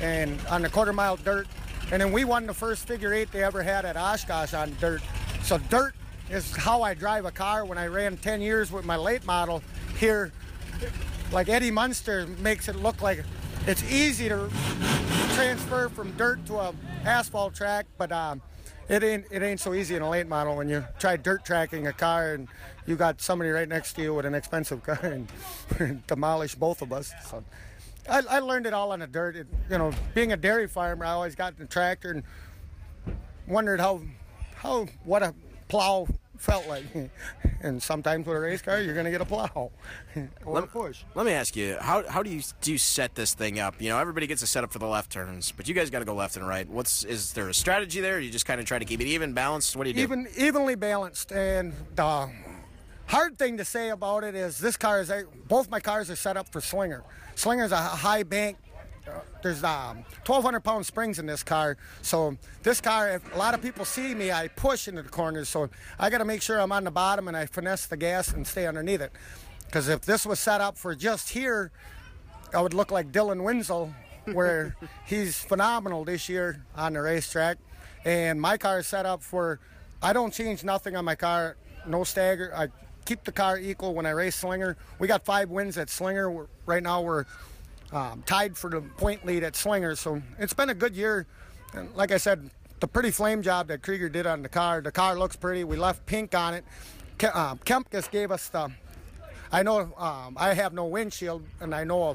and 0.00 0.40
on 0.50 0.60
the 0.60 0.68
quarter 0.68 0.92
mile 0.92 1.16
dirt, 1.18 1.46
and 1.92 2.02
then 2.02 2.10
we 2.10 2.24
won 2.24 2.46
the 2.46 2.54
first 2.54 2.88
figure 2.88 3.14
eight 3.14 3.30
they 3.30 3.44
ever 3.44 3.62
had 3.62 3.84
at 3.84 3.96
Oshkosh 3.96 4.54
on 4.54 4.76
dirt. 4.80 5.02
So 5.44 5.58
dirt 5.58 5.94
is 6.30 6.50
how 6.56 6.82
I 6.82 6.94
drive 6.94 7.26
a 7.26 7.30
car. 7.30 7.64
When 7.64 7.78
I 7.78 7.86
ran 7.86 8.16
10 8.16 8.40
years 8.40 8.72
with 8.72 8.84
my 8.84 8.96
late 8.96 9.24
model 9.24 9.62
here, 9.96 10.32
like 11.32 11.48
Eddie 11.48 11.70
Munster 11.70 12.26
makes 12.38 12.68
it 12.68 12.76
look 12.76 13.02
like 13.02 13.24
it's 13.66 13.82
easy 13.90 14.28
to 14.28 14.50
transfer 15.34 15.88
from 15.88 16.10
dirt 16.12 16.44
to 16.46 16.58
a 16.58 16.74
asphalt 17.04 17.54
track, 17.54 17.86
but 17.98 18.10
um, 18.12 18.42
it 18.88 19.02
ain't 19.02 19.26
it 19.30 19.42
ain't 19.42 19.60
so 19.60 19.74
easy 19.74 19.94
in 19.94 20.02
a 20.02 20.10
late 20.10 20.26
model 20.26 20.56
when 20.56 20.68
you 20.68 20.84
try 20.98 21.16
dirt 21.16 21.44
tracking 21.44 21.86
a 21.86 21.92
car 21.92 22.34
and 22.34 22.48
you 22.86 22.96
got 22.96 23.20
somebody 23.20 23.50
right 23.50 23.68
next 23.68 23.92
to 23.94 24.02
you 24.02 24.14
with 24.14 24.26
an 24.26 24.34
expensive 24.34 24.82
car 24.82 24.98
and 25.02 26.02
demolish 26.06 26.54
both 26.54 26.82
of 26.82 26.92
us. 26.92 27.12
So 27.28 27.44
I, 28.08 28.22
I 28.28 28.38
learned 28.40 28.66
it 28.66 28.74
all 28.74 28.92
on 28.92 28.98
the 29.00 29.06
dirt. 29.06 29.36
It, 29.36 29.46
you 29.70 29.78
know, 29.78 29.92
being 30.14 30.32
a 30.32 30.36
dairy 30.36 30.66
farmer, 30.66 31.04
I 31.04 31.10
always 31.10 31.34
got 31.34 31.52
in 31.52 31.60
the 31.60 31.66
tractor 31.66 32.10
and 32.10 32.24
wondered 33.46 33.80
how, 33.80 34.02
how 34.56 34.86
what 35.04 35.22
a 35.22 35.34
plow 35.68 36.08
felt 36.40 36.66
like. 36.66 36.84
and 37.60 37.82
sometimes 37.82 38.26
with 38.26 38.36
a 38.36 38.40
race 38.40 38.62
car, 38.62 38.80
you're 38.80 38.94
going 38.94 39.04
to 39.04 39.10
get 39.10 39.20
a 39.20 39.24
plow 39.24 39.70
or 40.44 40.58
a 40.58 40.66
push. 40.66 41.02
Let 41.14 41.26
me 41.26 41.32
ask 41.32 41.54
you, 41.54 41.76
how, 41.80 42.06
how 42.08 42.22
do 42.22 42.30
you 42.30 42.42
do 42.62 42.72
you 42.72 42.78
set 42.78 43.14
this 43.14 43.34
thing 43.34 43.58
up? 43.58 43.80
You 43.80 43.90
know, 43.90 43.98
everybody 43.98 44.26
gets 44.26 44.42
a 44.42 44.46
setup 44.46 44.72
for 44.72 44.78
the 44.78 44.86
left 44.86 45.12
turns, 45.12 45.52
but 45.52 45.68
you 45.68 45.74
guys 45.74 45.90
got 45.90 46.00
to 46.00 46.04
go 46.04 46.14
left 46.14 46.36
and 46.36 46.46
right. 46.46 46.68
What's 46.68 47.04
is 47.04 47.32
there 47.32 47.48
a 47.48 47.54
strategy 47.54 48.00
there? 48.00 48.18
You 48.18 48.30
just 48.30 48.46
kind 48.46 48.60
of 48.60 48.66
try 48.66 48.78
to 48.78 48.84
keep 48.84 49.00
it 49.00 49.06
even 49.06 49.34
balanced. 49.34 49.76
What 49.76 49.84
do 49.84 49.90
you 49.90 49.94
do? 49.94 50.02
Even 50.02 50.26
evenly 50.36 50.74
balanced. 50.74 51.30
And 51.30 51.74
the 51.94 52.30
hard 53.06 53.38
thing 53.38 53.58
to 53.58 53.64
say 53.64 53.90
about 53.90 54.24
it 54.24 54.34
is 54.34 54.58
this 54.58 54.76
car 54.76 55.00
is 55.00 55.12
both 55.46 55.70
my 55.70 55.80
cars 55.80 56.10
are 56.10 56.16
set 56.16 56.36
up 56.36 56.48
for 56.50 56.60
slinger. 56.60 57.04
Slinger's 57.34 57.72
a 57.72 57.76
high 57.76 58.22
bank. 58.22 58.56
There's 59.42 59.64
um, 59.64 59.98
1,200 60.26 60.60
pound 60.60 60.84
springs 60.84 61.18
in 61.18 61.26
this 61.26 61.42
car, 61.42 61.76
so 62.02 62.36
this 62.62 62.80
car. 62.80 63.10
If 63.10 63.34
a 63.34 63.38
lot 63.38 63.54
of 63.54 63.62
people 63.62 63.84
see 63.84 64.14
me, 64.14 64.30
I 64.30 64.48
push 64.48 64.88
into 64.88 65.02
the 65.02 65.08
corners, 65.08 65.48
so 65.48 65.70
I 65.98 66.10
got 66.10 66.18
to 66.18 66.24
make 66.24 66.42
sure 66.42 66.60
I'm 66.60 66.72
on 66.72 66.84
the 66.84 66.90
bottom 66.90 67.28
and 67.28 67.36
I 67.36 67.46
finesse 67.46 67.86
the 67.86 67.96
gas 67.96 68.32
and 68.32 68.46
stay 68.46 68.66
underneath 68.66 69.00
it. 69.00 69.12
Because 69.66 69.88
if 69.88 70.02
this 70.02 70.26
was 70.26 70.40
set 70.40 70.60
up 70.60 70.76
for 70.76 70.94
just 70.94 71.30
here, 71.30 71.70
I 72.52 72.60
would 72.60 72.74
look 72.74 72.90
like 72.90 73.12
Dylan 73.12 73.42
Wenzel, 73.42 73.94
where 74.32 74.76
he's 75.06 75.38
phenomenal 75.38 76.04
this 76.04 76.28
year 76.28 76.64
on 76.76 76.94
the 76.94 77.00
racetrack. 77.00 77.58
And 78.04 78.40
my 78.40 78.56
car 78.56 78.80
is 78.80 78.86
set 78.86 79.06
up 79.06 79.22
for, 79.22 79.60
I 80.02 80.12
don't 80.12 80.32
change 80.32 80.64
nothing 80.64 80.96
on 80.96 81.04
my 81.04 81.14
car, 81.14 81.56
no 81.86 82.04
stagger. 82.04 82.52
I 82.54 82.68
keep 83.04 83.24
the 83.24 83.32
car 83.32 83.58
equal 83.58 83.94
when 83.94 84.06
I 84.06 84.10
race 84.10 84.36
Slinger. 84.36 84.76
We 84.98 85.08
got 85.08 85.24
five 85.24 85.50
wins 85.50 85.78
at 85.78 85.90
Slinger. 85.90 86.46
Right 86.66 86.82
now 86.82 87.02
we're 87.02 87.24
um, 87.92 88.22
tied 88.26 88.56
for 88.56 88.70
the 88.70 88.80
point 88.80 89.24
lead 89.24 89.42
at 89.42 89.56
Slinger. 89.56 89.96
So 89.96 90.22
it's 90.38 90.52
been 90.52 90.70
a 90.70 90.74
good 90.74 90.94
year. 90.94 91.26
And 91.74 91.94
like 91.94 92.12
I 92.12 92.16
said, 92.16 92.50
the 92.80 92.88
pretty 92.88 93.10
flame 93.10 93.42
job 93.42 93.68
that 93.68 93.82
Krieger 93.82 94.08
did 94.08 94.26
on 94.26 94.42
the 94.42 94.48
car. 94.48 94.80
The 94.80 94.92
car 94.92 95.18
looks 95.18 95.36
pretty. 95.36 95.64
We 95.64 95.76
left 95.76 96.06
pink 96.06 96.34
on 96.34 96.54
it. 96.54 96.64
Ke- 97.18 97.34
um, 97.36 97.58
Kempkes 97.58 98.10
gave 98.10 98.32
us 98.32 98.48
the. 98.48 98.70
I 99.52 99.62
know 99.62 99.92
um, 99.98 100.36
I 100.36 100.54
have 100.54 100.72
no 100.72 100.86
windshield, 100.86 101.44
and 101.60 101.74
I 101.74 101.84
know 101.84 102.14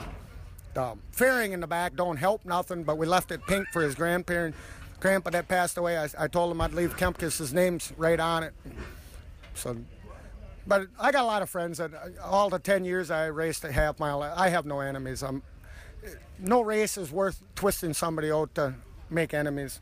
the 0.74 0.96
fairing 1.12 1.52
in 1.52 1.60
the 1.60 1.68
back 1.68 1.96
don't 1.96 2.18
help 2.18 2.46
nothing, 2.46 2.84
but 2.84 2.98
we 2.98 3.06
left 3.06 3.32
it 3.32 3.46
pink 3.46 3.68
for 3.72 3.82
his 3.82 3.94
grandparent, 3.94 4.56
grandpa 5.00 5.30
that 5.32 5.48
passed 5.48 5.78
away. 5.78 5.98
I, 5.98 6.10
I 6.18 6.28
told 6.28 6.52
him 6.52 6.62
I'd 6.62 6.74
leave 6.74 6.96
Kempkes' 6.98 7.54
name's 7.54 7.94
right 7.98 8.20
on 8.20 8.44
it. 8.44 8.54
So, 9.54 9.78
but 10.66 10.88
I 11.00 11.12
got 11.12 11.24
a 11.24 11.28
lot 11.28 11.42
of 11.42 11.50
friends 11.50 11.78
that 11.78 11.92
all 12.24 12.50
the 12.50 12.60
10 12.60 12.86
years 12.86 13.12
I 13.12 13.28
raced 13.28 13.64
a 13.64 13.72
half 13.72 14.00
mile, 14.00 14.24
I 14.24 14.50
have 14.50 14.66
no 14.66 14.80
enemies. 14.80 15.22
I'm, 15.22 15.44
no 16.40 16.62
race 16.62 16.98
is 16.98 17.12
worth 17.12 17.42
twisting 17.56 17.94
somebody 17.94 18.32
out 18.32 18.54
to 18.56 18.76
make 19.10 19.34
enemies. 19.34 19.82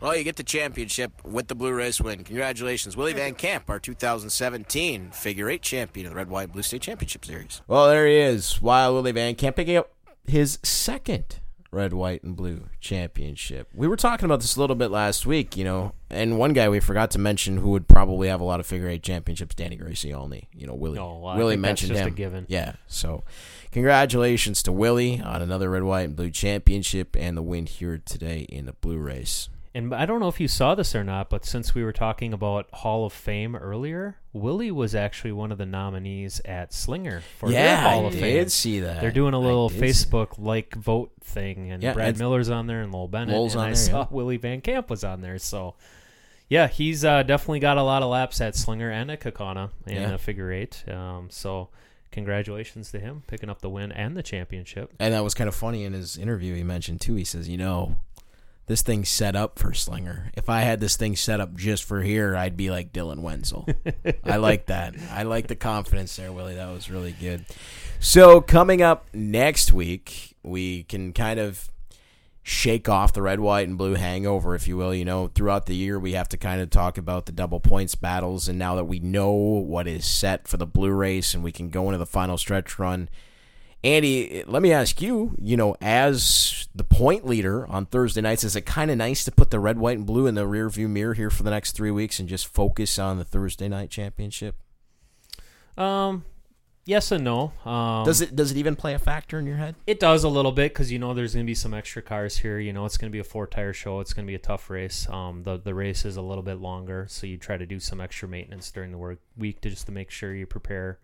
Well, 0.00 0.14
you 0.14 0.22
get 0.22 0.36
the 0.36 0.44
championship 0.44 1.10
with 1.24 1.48
the 1.48 1.56
Blue 1.56 1.72
Race 1.72 2.00
win. 2.00 2.22
Congratulations, 2.22 2.96
Willie 2.96 3.14
Van 3.14 3.34
Camp, 3.34 3.68
our 3.68 3.80
2017 3.80 5.10
figure 5.10 5.50
eight 5.50 5.62
champion 5.62 6.06
of 6.06 6.12
the 6.12 6.16
Red, 6.16 6.30
White, 6.30 6.44
and 6.44 6.52
Blue 6.52 6.62
State 6.62 6.82
Championship 6.82 7.24
Series. 7.24 7.62
Well, 7.66 7.88
there 7.88 8.06
he 8.06 8.14
is. 8.14 8.62
Wild 8.62 8.94
Willie 8.94 9.10
Van 9.10 9.34
Camp 9.34 9.56
picking 9.56 9.76
up 9.76 9.90
his 10.24 10.60
second 10.62 11.40
red, 11.70 11.92
white, 11.92 12.22
and 12.22 12.36
blue 12.36 12.68
championship. 12.80 13.68
We 13.74 13.88
were 13.88 13.96
talking 13.96 14.24
about 14.24 14.40
this 14.40 14.56
a 14.56 14.60
little 14.60 14.76
bit 14.76 14.90
last 14.90 15.26
week, 15.26 15.56
you 15.56 15.64
know, 15.64 15.92
and 16.08 16.38
one 16.38 16.52
guy 16.52 16.68
we 16.68 16.80
forgot 16.80 17.10
to 17.12 17.18
mention 17.18 17.58
who 17.58 17.70
would 17.70 17.88
probably 17.88 18.28
have 18.28 18.40
a 18.40 18.44
lot 18.44 18.60
of 18.60 18.66
figure 18.66 18.88
eight 18.88 19.02
championships, 19.02 19.54
Danny 19.54 19.76
Gracie 19.76 20.14
only. 20.14 20.48
You 20.54 20.66
know, 20.66 20.74
Willie. 20.74 20.98
Oh, 20.98 21.18
well, 21.18 21.36
Willie 21.36 21.54
think 21.54 21.62
that's 21.62 21.82
mentioned 21.82 21.92
just 21.92 22.02
a 22.04 22.08
him. 22.08 22.14
given. 22.14 22.46
Yeah. 22.48 22.74
So, 22.86 23.24
congratulations 23.70 24.62
to 24.64 24.72
Willie 24.72 25.20
on 25.20 25.42
another 25.42 25.70
red, 25.70 25.82
white, 25.82 26.02
and 26.02 26.16
blue 26.16 26.30
championship 26.30 27.16
and 27.18 27.36
the 27.36 27.42
win 27.42 27.66
here 27.66 28.00
today 28.04 28.40
in 28.48 28.66
the 28.66 28.72
blue 28.72 28.98
race. 28.98 29.48
And 29.74 29.94
I 29.94 30.06
don't 30.06 30.18
know 30.18 30.28
if 30.28 30.40
you 30.40 30.48
saw 30.48 30.74
this 30.74 30.94
or 30.96 31.04
not, 31.04 31.28
but 31.30 31.44
since 31.44 31.74
we 31.74 31.84
were 31.84 31.92
talking 31.92 32.32
about 32.32 32.66
Hall 32.72 33.04
of 33.06 33.12
Fame 33.12 33.54
earlier, 33.54 34.16
Willie 34.32 34.72
was 34.72 34.94
actually 34.94 35.30
one 35.32 35.52
of 35.52 35.58
the 35.58 35.66
nominees 35.66 36.40
at 36.44 36.72
Slinger 36.72 37.20
for 37.38 37.48
their 37.50 37.62
Yeah, 37.64 37.82
Hall 37.82 38.04
I 38.04 38.08
of 38.08 38.12
did 38.14 38.50
see 38.50 38.80
that. 38.80 39.00
They're 39.00 39.12
doing 39.12 39.34
a 39.34 39.38
little 39.38 39.70
Facebook 39.70 40.38
like 40.38 40.74
vote 40.74 41.12
thing, 41.22 41.70
and 41.70 41.82
Yeah, 41.82 41.92
Brad 41.92 42.18
Miller's 42.18 42.48
on 42.50 42.66
there, 42.66 42.80
and 42.80 42.90
Lowell 42.92 43.08
Bennett, 43.08 43.34
Lowell's 43.34 43.54
and 43.54 43.62
I 43.62 43.66
there, 43.66 43.74
saw 43.76 44.00
yeah. 44.00 44.06
Willie 44.10 44.38
Van 44.38 44.62
Camp 44.62 44.90
was 44.90 45.04
on 45.04 45.20
there. 45.20 45.38
So, 45.38 45.74
yeah, 46.48 46.66
he's 46.66 47.04
uh, 47.04 47.22
definitely 47.22 47.60
got 47.60 47.76
a 47.76 47.82
lot 47.82 48.02
of 48.02 48.08
laps 48.10 48.40
at 48.40 48.56
Slinger 48.56 48.90
and 48.90 49.10
at 49.12 49.20
Kaukauna 49.20 49.70
in 49.86 49.96
Yeah. 49.96 50.14
a 50.14 50.18
figure 50.18 50.50
eight. 50.50 50.82
Um, 50.88 51.28
so, 51.30 51.68
congratulations 52.10 52.90
to 52.92 53.00
him 53.00 53.22
picking 53.26 53.50
up 53.50 53.60
the 53.60 53.70
win 53.70 53.92
and 53.92 54.16
the 54.16 54.22
championship. 54.22 54.92
And 54.98 55.14
that 55.14 55.24
was 55.24 55.34
kind 55.34 55.48
of 55.48 55.54
funny 55.54 55.84
in 55.84 55.92
his 55.92 56.16
interview. 56.16 56.54
He 56.54 56.62
mentioned 56.62 57.00
too. 57.00 57.14
He 57.14 57.24
says, 57.24 57.48
"You 57.48 57.58
know, 57.58 57.96
this 58.66 58.82
thing's 58.82 59.08
set 59.08 59.36
up 59.36 59.58
for 59.58 59.72
Slinger. 59.72 60.30
If 60.34 60.48
I 60.48 60.60
had 60.60 60.80
this 60.80 60.96
thing 60.96 61.16
set 61.16 61.40
up 61.40 61.54
just 61.54 61.84
for 61.84 62.02
here, 62.02 62.36
I'd 62.36 62.56
be 62.56 62.70
like 62.70 62.92
Dylan 62.92 63.20
Wenzel." 63.20 63.66
I 64.24 64.36
like 64.38 64.66
that. 64.66 64.94
I 65.10 65.22
like 65.22 65.48
the 65.48 65.56
confidence 65.56 66.16
there, 66.16 66.32
Willie. 66.32 66.54
That 66.54 66.70
was 66.70 66.90
really 66.90 67.12
good. 67.12 67.44
So 68.00 68.40
coming 68.40 68.82
up 68.82 69.08
next 69.12 69.72
week, 69.72 70.36
we 70.42 70.84
can 70.84 71.12
kind 71.12 71.40
of 71.40 71.68
shake 72.48 72.88
off 72.88 73.12
the 73.12 73.20
red, 73.20 73.40
white, 73.40 73.68
and 73.68 73.76
blue 73.76 73.94
hangover, 73.94 74.54
if 74.54 74.66
you 74.66 74.74
will. 74.74 74.94
You 74.94 75.04
know, 75.04 75.28
throughout 75.28 75.66
the 75.66 75.76
year, 75.76 75.98
we 75.98 76.12
have 76.12 76.30
to 76.30 76.38
kind 76.38 76.62
of 76.62 76.70
talk 76.70 76.96
about 76.96 77.26
the 77.26 77.32
double 77.32 77.60
points 77.60 77.94
battles, 77.94 78.48
and 78.48 78.58
now 78.58 78.74
that 78.76 78.86
we 78.86 78.98
know 79.00 79.30
what 79.30 79.86
is 79.86 80.06
set 80.06 80.48
for 80.48 80.56
the 80.56 80.66
blue 80.66 80.90
race, 80.90 81.34
and 81.34 81.44
we 81.44 81.52
can 81.52 81.68
go 81.68 81.84
into 81.86 81.98
the 81.98 82.06
final 82.06 82.38
stretch 82.38 82.78
run. 82.78 83.10
Andy, 83.84 84.42
let 84.46 84.62
me 84.62 84.72
ask 84.72 85.02
you, 85.02 85.36
you 85.38 85.56
know, 85.56 85.76
as 85.82 86.68
the 86.74 86.84
point 86.84 87.26
leader 87.26 87.66
on 87.68 87.84
Thursday 87.84 88.22
nights, 88.22 88.44
is 88.44 88.56
it 88.56 88.62
kind 88.62 88.90
of 88.90 88.96
nice 88.96 89.24
to 89.24 89.30
put 89.30 89.50
the 89.50 89.60
red, 89.60 89.78
white, 89.78 89.98
and 89.98 90.06
blue 90.06 90.26
in 90.26 90.34
the 90.34 90.46
rearview 90.46 90.88
mirror 90.88 91.14
here 91.14 91.30
for 91.30 91.42
the 91.42 91.50
next 91.50 91.72
three 91.72 91.90
weeks 91.90 92.18
and 92.18 92.30
just 92.30 92.46
focus 92.46 92.98
on 92.98 93.18
the 93.18 93.24
Thursday 93.24 93.68
night 93.68 93.90
championship? 93.90 94.56
Um, 95.76 96.24
yes 96.88 97.12
and 97.12 97.22
no. 97.22 97.52
Um, 97.66 98.04
does 98.04 98.20
it 98.20 98.34
does 98.34 98.50
it 98.50 98.56
even 98.56 98.74
play 98.74 98.94
a 98.94 98.98
factor 98.98 99.38
in 99.38 99.46
your 99.46 99.56
head? 99.56 99.76
It 99.86 100.00
does 100.00 100.24
a 100.24 100.28
little 100.28 100.50
bit 100.50 100.72
because 100.72 100.90
you 100.90 100.98
know 100.98 101.12
there's 101.12 101.34
going 101.34 101.44
to 101.44 101.50
be 101.50 101.54
some 101.54 101.74
extra 101.74 102.00
cars 102.00 102.38
here. 102.38 102.58
You 102.58 102.72
know 102.72 102.86
it's 102.86 102.96
going 102.96 103.10
to 103.10 103.12
be 103.12 103.20
a 103.20 103.24
four 103.24 103.46
tire 103.46 103.74
show. 103.74 104.00
It's 104.00 104.14
going 104.14 104.26
to 104.26 104.30
be 104.30 104.34
a 104.34 104.40
tough 104.40 104.70
race. 104.70 105.08
Um, 105.08 105.42
the 105.42 105.58
the 105.58 105.74
race 105.74 106.04
is 106.04 106.16
a 106.16 106.22
little 106.22 106.42
bit 106.42 106.58
longer, 106.58 107.06
so 107.08 107.26
you 107.26 107.36
try 107.36 107.58
to 107.58 107.66
do 107.66 107.78
some 107.78 108.00
extra 108.00 108.26
maintenance 108.26 108.70
during 108.70 108.90
the 108.90 108.98
work 108.98 109.18
week 109.36 109.60
to 109.60 109.70
just 109.70 109.86
to 109.86 109.92
make 109.92 110.10
sure 110.10 110.34
you 110.34 110.46
prepare. 110.46 110.98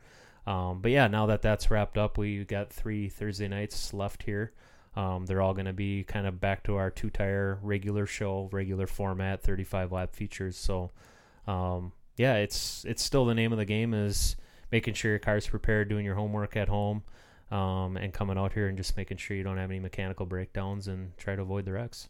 Um, 0.46 0.80
but 0.80 0.90
yeah, 0.90 1.06
now 1.06 1.26
that 1.26 1.42
that's 1.42 1.70
wrapped 1.70 1.98
up, 1.98 2.18
we 2.18 2.44
got 2.44 2.72
three 2.72 3.08
Thursday 3.08 3.48
nights 3.48 3.92
left 3.92 4.24
here. 4.24 4.52
Um, 4.96 5.26
they're 5.26 5.42
all 5.42 5.54
going 5.54 5.66
to 5.66 5.72
be 5.72 6.04
kind 6.04 6.26
of 6.26 6.40
back 6.40 6.62
to 6.64 6.76
our 6.76 6.90
two 6.90 7.10
tire 7.10 7.58
regular 7.62 8.06
show, 8.06 8.48
regular 8.52 8.86
format, 8.86 9.42
35 9.42 9.92
lap 9.92 10.14
features. 10.14 10.56
So 10.56 10.92
um, 11.46 11.92
yeah, 12.16 12.36
it's 12.36 12.84
it's 12.86 13.02
still 13.02 13.26
the 13.26 13.34
name 13.34 13.52
of 13.52 13.58
the 13.58 13.64
game 13.64 13.92
is 13.92 14.36
making 14.74 14.92
sure 14.92 15.12
your 15.12 15.20
car's 15.20 15.46
prepared, 15.46 15.88
doing 15.88 16.04
your 16.04 16.16
homework 16.16 16.56
at 16.56 16.66
home, 16.66 17.04
um, 17.52 17.96
and 17.96 18.12
coming 18.12 18.36
out 18.36 18.52
here 18.52 18.66
and 18.66 18.76
just 18.76 18.96
making 18.96 19.16
sure 19.16 19.36
you 19.36 19.44
don't 19.44 19.56
have 19.56 19.70
any 19.70 19.78
mechanical 19.78 20.26
breakdowns 20.26 20.88
and 20.88 21.16
try 21.16 21.36
to 21.36 21.42
avoid 21.42 21.64
the 21.64 21.70
wrecks. 21.70 22.08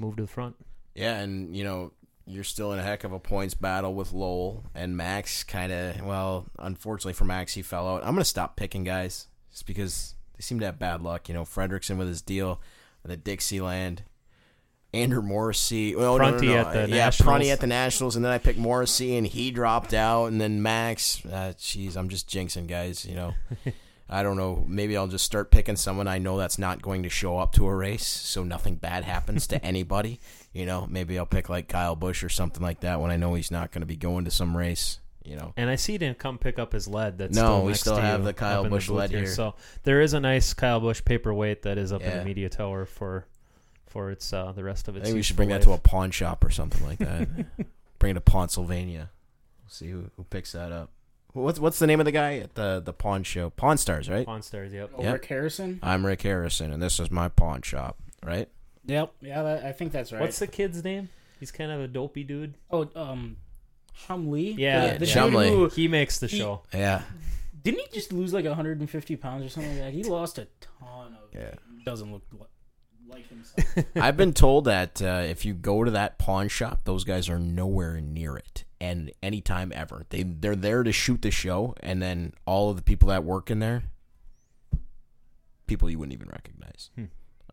Move 0.00 0.16
to 0.16 0.22
the 0.22 0.28
front. 0.28 0.56
Yeah, 0.96 1.20
and 1.20 1.54
you 1.54 1.62
know 1.62 1.92
you're 2.26 2.42
still 2.42 2.72
in 2.72 2.80
a 2.80 2.82
heck 2.82 3.04
of 3.04 3.12
a 3.12 3.20
points 3.20 3.54
battle 3.54 3.94
with 3.94 4.12
Lowell 4.12 4.64
and 4.74 4.96
Max. 4.96 5.44
Kind 5.44 5.70
of 5.70 6.04
well, 6.04 6.46
unfortunately 6.58 7.12
for 7.12 7.24
Max, 7.24 7.54
he 7.54 7.62
fell 7.62 7.86
out. 7.86 8.02
I'm 8.02 8.14
gonna 8.14 8.24
stop 8.24 8.56
picking 8.56 8.82
guys 8.82 9.28
just 9.52 9.64
because 9.64 10.16
they 10.36 10.42
seem 10.42 10.58
to 10.58 10.66
have 10.66 10.80
bad 10.80 11.02
luck. 11.02 11.28
You 11.28 11.34
know, 11.34 11.44
Fredrickson 11.44 11.98
with 11.98 12.08
his 12.08 12.20
deal 12.20 12.60
the 13.04 13.16
Dixieland. 13.16 14.02
Andrew 14.96 15.22
Morrissey, 15.22 15.94
well, 15.94 16.18
no, 16.18 16.30
no, 16.30 16.38
no, 16.38 16.56
at 16.56 16.72
the 16.72 16.88
yeah, 16.88 17.04
Nationals. 17.04 17.20
Prunty 17.20 17.50
at 17.50 17.60
the 17.60 17.66
Nationals, 17.66 18.16
and 18.16 18.24
then 18.24 18.32
I 18.32 18.38
picked 18.38 18.58
Morrissey, 18.58 19.16
and 19.16 19.26
he 19.26 19.50
dropped 19.50 19.94
out, 19.94 20.26
and 20.26 20.40
then 20.40 20.62
Max. 20.62 21.24
Uh, 21.24 21.52
Jeez, 21.58 21.96
I'm 21.96 22.08
just 22.08 22.28
jinxing 22.28 22.66
guys. 22.66 23.04
You 23.04 23.14
know, 23.14 23.34
I 24.08 24.22
don't 24.22 24.36
know. 24.36 24.64
Maybe 24.68 24.96
I'll 24.96 25.08
just 25.08 25.24
start 25.24 25.50
picking 25.50 25.76
someone 25.76 26.06
I 26.06 26.18
know 26.18 26.38
that's 26.38 26.58
not 26.58 26.80
going 26.80 27.02
to 27.02 27.08
show 27.08 27.38
up 27.38 27.52
to 27.54 27.66
a 27.66 27.74
race, 27.74 28.06
so 28.06 28.44
nothing 28.44 28.76
bad 28.76 29.04
happens 29.04 29.46
to 29.48 29.64
anybody. 29.64 30.20
You 30.52 30.66
know, 30.66 30.86
maybe 30.88 31.18
I'll 31.18 31.26
pick 31.26 31.48
like 31.48 31.68
Kyle 31.68 31.96
Busch 31.96 32.22
or 32.22 32.28
something 32.28 32.62
like 32.62 32.80
that 32.80 33.00
when 33.00 33.10
I 33.10 33.16
know 33.16 33.34
he's 33.34 33.50
not 33.50 33.72
going 33.72 33.82
to 33.82 33.86
be 33.86 33.96
going 33.96 34.24
to 34.24 34.30
some 34.30 34.56
race. 34.56 35.00
You 35.24 35.34
know, 35.34 35.52
And 35.56 35.68
I 35.68 35.74
see 35.74 35.92
he 35.92 35.98
didn't 35.98 36.18
come 36.18 36.38
pick 36.38 36.56
up 36.56 36.72
his 36.72 36.86
lead. 36.86 37.18
That's 37.18 37.34
No, 37.34 37.42
still 37.42 37.64
we 37.64 37.74
still 37.74 37.96
to 37.96 38.00
have 38.00 38.22
the 38.22 38.32
Kyle 38.32 38.62
Busch 38.68 38.86
booth 38.86 38.96
lead 38.96 39.10
here. 39.10 39.26
So 39.26 39.56
there 39.82 40.00
is 40.00 40.14
a 40.14 40.20
nice 40.20 40.54
Kyle 40.54 40.78
Busch 40.78 41.04
paperweight 41.04 41.62
that 41.62 41.78
is 41.78 41.92
up 41.92 42.02
in 42.02 42.18
the 42.18 42.24
media 42.24 42.48
tower 42.48 42.86
for 42.86 43.26
for 43.96 44.10
its 44.10 44.30
uh, 44.30 44.52
the 44.52 44.62
rest 44.62 44.88
of 44.88 44.96
its. 44.96 45.04
I 45.04 45.06
think 45.06 45.16
we 45.16 45.22
should 45.22 45.30
useful 45.30 45.36
bring 45.36 45.48
that 45.48 45.62
to 45.62 45.72
a 45.72 45.78
pawn 45.78 46.10
shop 46.10 46.44
or 46.44 46.50
something 46.50 46.84
like 46.84 46.98
that. 46.98 47.28
bring 47.98 48.10
it 48.10 48.14
to 48.14 48.20
Pennsylvania. 48.20 49.08
We'll 49.62 49.70
see 49.70 49.88
who, 49.88 50.10
who 50.16 50.24
picks 50.24 50.52
that 50.52 50.70
up. 50.70 50.90
What's 51.32 51.58
what's 51.58 51.78
the 51.78 51.86
name 51.86 51.98
of 51.98 52.04
the 52.04 52.12
guy 52.12 52.36
at 52.36 52.56
the 52.56 52.82
the 52.84 52.92
pawn 52.92 53.22
show? 53.22 53.48
Pawn 53.48 53.78
Stars, 53.78 54.10
right? 54.10 54.26
Pawn 54.26 54.42
Stars, 54.42 54.74
yep. 54.74 54.90
Oh, 54.98 55.10
Rick 55.10 55.24
Harrison? 55.24 55.80
I'm 55.82 56.04
Rick 56.04 56.22
Harrison, 56.22 56.72
and 56.72 56.82
this 56.82 57.00
is 57.00 57.10
my 57.10 57.30
pawn 57.30 57.62
shop, 57.62 57.96
right? 58.22 58.50
Yep. 58.84 59.12
Yeah, 59.22 59.42
that, 59.42 59.64
I 59.64 59.72
think 59.72 59.92
that's 59.92 60.12
right. 60.12 60.20
What's 60.20 60.38
the 60.38 60.46
kid's 60.46 60.84
name? 60.84 61.08
He's 61.40 61.50
kind 61.50 61.70
of 61.70 61.80
a 61.80 61.88
dopey 61.88 62.22
dude. 62.22 62.54
Oh, 62.70 62.88
um, 62.94 63.38
Chumlee. 64.06 64.56
Yeah, 64.58 64.92
the, 64.92 64.98
the 64.98 65.06
yeah. 65.06 65.24
dude 65.24 65.32
Chumlee. 65.32 65.48
who 65.48 65.68
He 65.68 65.88
makes 65.88 66.18
the 66.18 66.26
he 66.26 66.36
show. 66.38 66.62
Yeah. 66.72 67.02
Didn't 67.62 67.80
he 67.80 67.86
just 67.94 68.12
lose 68.12 68.34
like 68.34 68.44
150 68.44 69.16
pounds 69.16 69.44
or 69.44 69.48
something 69.48 69.72
like 69.72 69.80
that? 69.80 69.92
He 69.92 70.04
lost 70.04 70.38
a 70.38 70.48
ton 70.60 71.14
of. 71.14 71.34
Yeah. 71.34 71.54
Doesn't 71.84 72.12
look 72.12 72.22
li- 72.32 72.46
like 73.08 73.28
himself. 73.28 73.86
I've 73.96 74.16
been 74.16 74.32
told 74.32 74.64
that 74.66 75.00
uh, 75.02 75.22
if 75.26 75.44
you 75.44 75.54
go 75.54 75.84
to 75.84 75.90
that 75.92 76.18
pawn 76.18 76.48
shop, 76.48 76.82
those 76.84 77.04
guys 77.04 77.28
are 77.28 77.38
nowhere 77.38 78.00
near 78.00 78.36
it, 78.36 78.64
and 78.80 79.10
anytime 79.22 79.72
ever. 79.74 80.04
They 80.10 80.22
they're 80.22 80.56
there 80.56 80.82
to 80.82 80.92
shoot 80.92 81.22
the 81.22 81.30
show, 81.30 81.74
and 81.80 82.02
then 82.02 82.32
all 82.46 82.70
of 82.70 82.76
the 82.76 82.82
people 82.82 83.08
that 83.08 83.24
work 83.24 83.50
in 83.50 83.58
there, 83.60 83.84
people 85.66 85.90
you 85.90 85.98
wouldn't 85.98 86.14
even 86.14 86.28
recognize. 86.28 86.90
Hmm. 86.94 87.04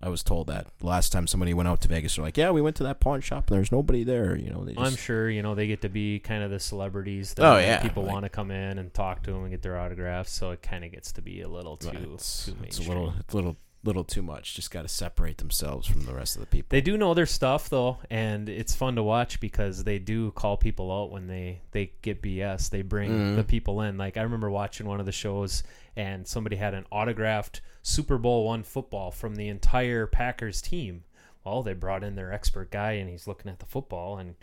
I 0.01 0.10
was 0.10 0.22
told 0.22 0.47
that 0.47 0.68
last 0.82 1.14
time 1.14 1.28
somebody 1.28 1.54
went 1.54 1.70
out 1.70 1.80
to 1.82 1.88
Vegas. 1.88 2.18
They're 2.18 2.26
like, 2.26 2.36
"Yeah, 2.36 2.51
we 2.51 2.62
went 2.62 2.76
to 2.76 2.84
that 2.84 2.99
pawn 2.99 3.22
shop, 3.22 3.49
and 3.49 3.56
there's 3.58 3.72
nobody 3.72 4.04
there." 4.04 4.36
You 4.36 4.49
know, 4.49 4.66
they 4.66 4.74
just, 4.74 4.86
I'm 4.86 4.97
sure 4.97 5.30
you 5.30 5.41
know 5.41 5.56
they 5.56 5.66
get 5.66 5.82
to 5.84 5.89
be 5.89 6.20
kind 6.20 6.43
of 6.43 6.51
the 6.51 6.60
celebrities. 6.60 7.34
That 7.36 7.45
Oh, 7.45 7.58
yeah, 7.58 7.82
people 7.82 8.04
like- 8.04 8.12
want 8.12 8.26
to 8.26 8.30
come 8.30 8.51
in 8.51 8.80
and 8.80 8.93
talk 8.93 9.24
to 9.24 9.32
them 9.32 9.43
and 9.43 9.51
get 9.51 9.62
their 9.62 9.80
autographs. 9.80 10.34
So 10.34 10.51
it 10.51 10.62
kind 10.62 10.84
of 10.84 10.91
gets 10.91 11.14
to 11.14 11.22
be 11.22 11.39
a 11.41 11.47
little 11.47 11.78
too 11.78 12.16
it's, 12.16 12.47
too 12.47 12.56
it's 12.64 12.80
a 12.80 12.84
little, 12.84 13.14
it's 13.18 13.34
a 13.34 13.38
little, 13.38 13.56
little 13.84 14.04
too 14.04 14.22
much. 14.22 14.56
Just 14.56 14.72
got 14.72 14.84
to 14.84 14.88
separate 14.88 15.38
themselves 15.40 15.88
from 15.88 16.06
the 16.06 16.14
rest 16.14 16.36
of 16.36 16.40
the 16.42 16.46
people. 16.48 16.68
They 16.70 16.82
do 16.82 16.98
know 16.98 17.14
their 17.14 17.26
stuff 17.26 17.70
though, 17.70 17.98
and 18.10 18.48
it's 18.48 18.74
fun 18.74 18.96
to 18.96 19.04
watch 19.04 19.40
because 19.40 19.84
they 19.84 20.00
do 20.00 20.32
call 20.32 20.56
people 20.58 20.92
out 20.92 21.12
when 21.12 21.28
they 21.28 21.62
they 21.72 21.92
get 22.02 22.22
BS. 22.22 22.70
They 22.70 22.82
bring 22.82 23.12
Mhm. 23.12 23.36
the 23.36 23.44
people 23.44 23.82
in. 23.82 23.98
Like 23.98 24.16
I 24.18 24.22
remember 24.22 24.50
watching 24.50 24.88
one 24.88 25.00
of 25.00 25.06
the 25.06 25.12
shows, 25.12 25.64
and 25.96 26.26
somebody 26.28 26.56
had 26.56 26.74
an 26.74 26.86
autographed 26.92 27.62
Super 27.82 28.18
Bowl 28.18 28.46
one 28.46 28.64
football 28.64 29.12
from 29.12 29.36
the 29.36 29.50
entire 29.50 30.08
Packers 30.08 30.62
team. 30.62 31.04
Well, 31.44 31.62
they 31.62 31.74
brought 31.74 32.04
in 32.06 32.16
their 32.16 32.32
expert 32.32 32.72
guy, 32.72 32.94
and 32.94 33.10
he's 33.10 33.28
looking 33.28 33.52
at 33.52 33.60
the 33.60 33.66
football, 33.66 34.18
and 34.18 34.36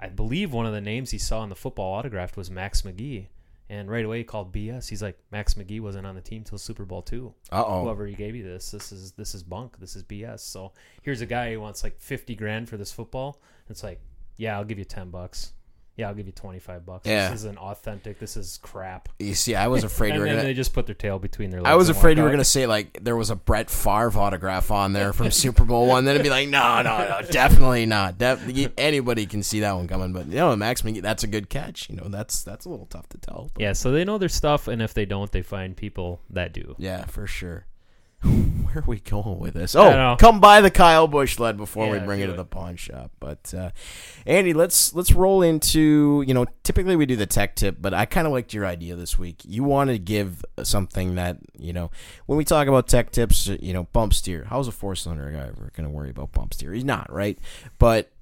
I 0.00 0.08
believe 0.08 0.52
one 0.52 0.64
of 0.66 0.72
the 0.72 0.80
names 0.80 1.10
he 1.10 1.18
saw 1.18 1.42
in 1.42 1.50
the 1.50 1.54
football 1.54 1.92
autographed 1.98 2.36
was 2.36 2.50
Max 2.50 2.80
McGee. 2.82 3.26
And 3.68 3.90
right 3.90 4.04
away 4.04 4.18
he 4.18 4.24
called 4.24 4.52
BS. 4.52 4.88
He's 4.88 5.02
like, 5.02 5.18
Max 5.32 5.54
McGee 5.54 5.80
wasn't 5.80 6.06
on 6.06 6.14
the 6.14 6.20
team 6.20 6.44
till 6.44 6.58
Super 6.58 6.84
Bowl 6.84 7.02
two. 7.02 7.34
Uh-oh. 7.50 7.82
Whoever 7.82 8.06
he 8.06 8.14
gave 8.14 8.36
you 8.36 8.44
this, 8.44 8.70
this 8.70 8.92
is 8.92 9.12
this 9.12 9.34
is 9.34 9.42
bunk. 9.42 9.78
This 9.80 9.96
is 9.96 10.04
BS. 10.04 10.40
So 10.40 10.72
here's 11.02 11.20
a 11.20 11.26
guy 11.26 11.52
who 11.52 11.60
wants 11.60 11.82
like 11.82 11.98
fifty 12.00 12.36
grand 12.36 12.68
for 12.68 12.76
this 12.76 12.92
football. 12.92 13.40
It's 13.68 13.82
like, 13.82 14.00
yeah, 14.36 14.56
I'll 14.56 14.64
give 14.64 14.78
you 14.78 14.84
ten 14.84 15.10
bucks. 15.10 15.52
Yeah, 15.96 16.08
I'll 16.08 16.14
give 16.14 16.26
you 16.26 16.32
twenty 16.32 16.58
five 16.58 16.84
bucks. 16.84 17.06
Yeah. 17.06 17.30
This 17.30 17.40
isn't 17.40 17.56
authentic. 17.58 18.18
This 18.18 18.36
is 18.36 18.58
crap. 18.62 19.08
You 19.18 19.34
see, 19.34 19.54
I 19.54 19.68
was 19.68 19.82
afraid 19.82 20.10
and 20.10 20.16
you 20.16 20.20
were 20.20 20.26
then 20.26 20.36
gonna. 20.36 20.48
they 20.48 20.54
just 20.54 20.74
put 20.74 20.84
their 20.84 20.94
tail 20.94 21.18
between 21.18 21.48
their 21.50 21.62
legs. 21.62 21.70
I 21.72 21.74
was 21.76 21.88
and 21.88 21.96
afraid 21.96 22.18
you 22.18 22.22
were 22.22 22.28
out. 22.28 22.32
going 22.32 22.38
to 22.40 22.44
say 22.44 22.66
like 22.66 22.98
there 23.02 23.16
was 23.16 23.30
a 23.30 23.36
Brett 23.36 23.70
Favre 23.70 24.18
autograph 24.18 24.70
on 24.70 24.92
there 24.92 25.14
from 25.14 25.30
Super 25.30 25.64
Bowl 25.64 25.86
one. 25.86 26.04
Then 26.04 26.14
it'd 26.16 26.24
be 26.24 26.30
like, 26.30 26.48
no, 26.50 26.82
no, 26.82 26.98
no, 26.98 27.22
definitely 27.30 27.86
not. 27.86 28.18
Def- 28.18 28.72
anybody 28.76 29.24
can 29.24 29.42
see 29.42 29.60
that 29.60 29.72
one 29.72 29.88
coming. 29.88 30.12
But 30.12 30.26
you 30.26 30.34
know, 30.34 30.54
Max 30.54 30.82
McGee, 30.82 31.00
that's 31.00 31.24
a 31.24 31.26
good 31.28 31.48
catch. 31.48 31.88
You 31.88 31.96
know, 31.96 32.08
that's 32.08 32.42
that's 32.42 32.66
a 32.66 32.68
little 32.68 32.86
tough 32.86 33.08
to 33.10 33.18
tell. 33.18 33.50
Yeah, 33.58 33.72
so 33.72 33.90
they 33.90 34.04
know 34.04 34.18
their 34.18 34.28
stuff, 34.28 34.68
and 34.68 34.82
if 34.82 34.92
they 34.92 35.06
don't, 35.06 35.32
they 35.32 35.42
find 35.42 35.74
people 35.76 36.20
that 36.28 36.52
do. 36.52 36.74
Yeah, 36.78 37.06
for 37.06 37.26
sure. 37.26 37.64
Where 38.66 38.78
are 38.78 38.84
we 38.86 39.00
going 39.00 39.38
with 39.38 39.54
this? 39.54 39.74
Oh, 39.74 40.16
come 40.18 40.40
buy 40.40 40.60
the 40.60 40.70
Kyle 40.70 41.06
Busch 41.06 41.36
sled 41.36 41.56
before 41.56 41.88
we 41.88 41.98
bring 41.98 42.20
it 42.20 42.26
to 42.26 42.34
it. 42.34 42.36
the 42.36 42.44
pawn 42.44 42.76
shop. 42.76 43.10
But 43.20 43.54
uh, 43.56 43.70
Andy, 44.26 44.52
let's 44.52 44.94
let's 44.94 45.12
roll 45.12 45.42
into 45.42 46.22
you 46.26 46.34
know 46.34 46.46
typically 46.62 46.96
we 46.96 47.06
do 47.06 47.16
the 47.16 47.26
tech 47.26 47.56
tip, 47.56 47.76
but 47.80 47.94
I 47.94 48.04
kind 48.04 48.26
of 48.26 48.32
liked 48.32 48.52
your 48.52 48.66
idea 48.66 48.96
this 48.96 49.18
week. 49.18 49.42
You 49.44 49.64
want 49.64 49.90
to 49.90 49.98
give 49.98 50.44
something 50.62 51.14
that 51.14 51.38
you 51.58 51.72
know 51.72 51.90
when 52.26 52.36
we 52.36 52.44
talk 52.44 52.68
about 52.68 52.88
tech 52.88 53.10
tips, 53.10 53.46
you 53.46 53.72
know 53.72 53.84
bump 53.92 54.12
steer. 54.12 54.46
How's 54.50 54.68
a 54.68 54.72
four 54.72 54.94
cylinder 54.94 55.30
guy 55.30 55.46
ever 55.46 55.72
going 55.74 55.88
to 55.88 55.94
worry 55.94 56.10
about 56.10 56.32
bump 56.32 56.52
steer? 56.52 56.72
He's 56.72 56.84
not 56.84 57.10
right, 57.10 57.38
but 57.78 58.12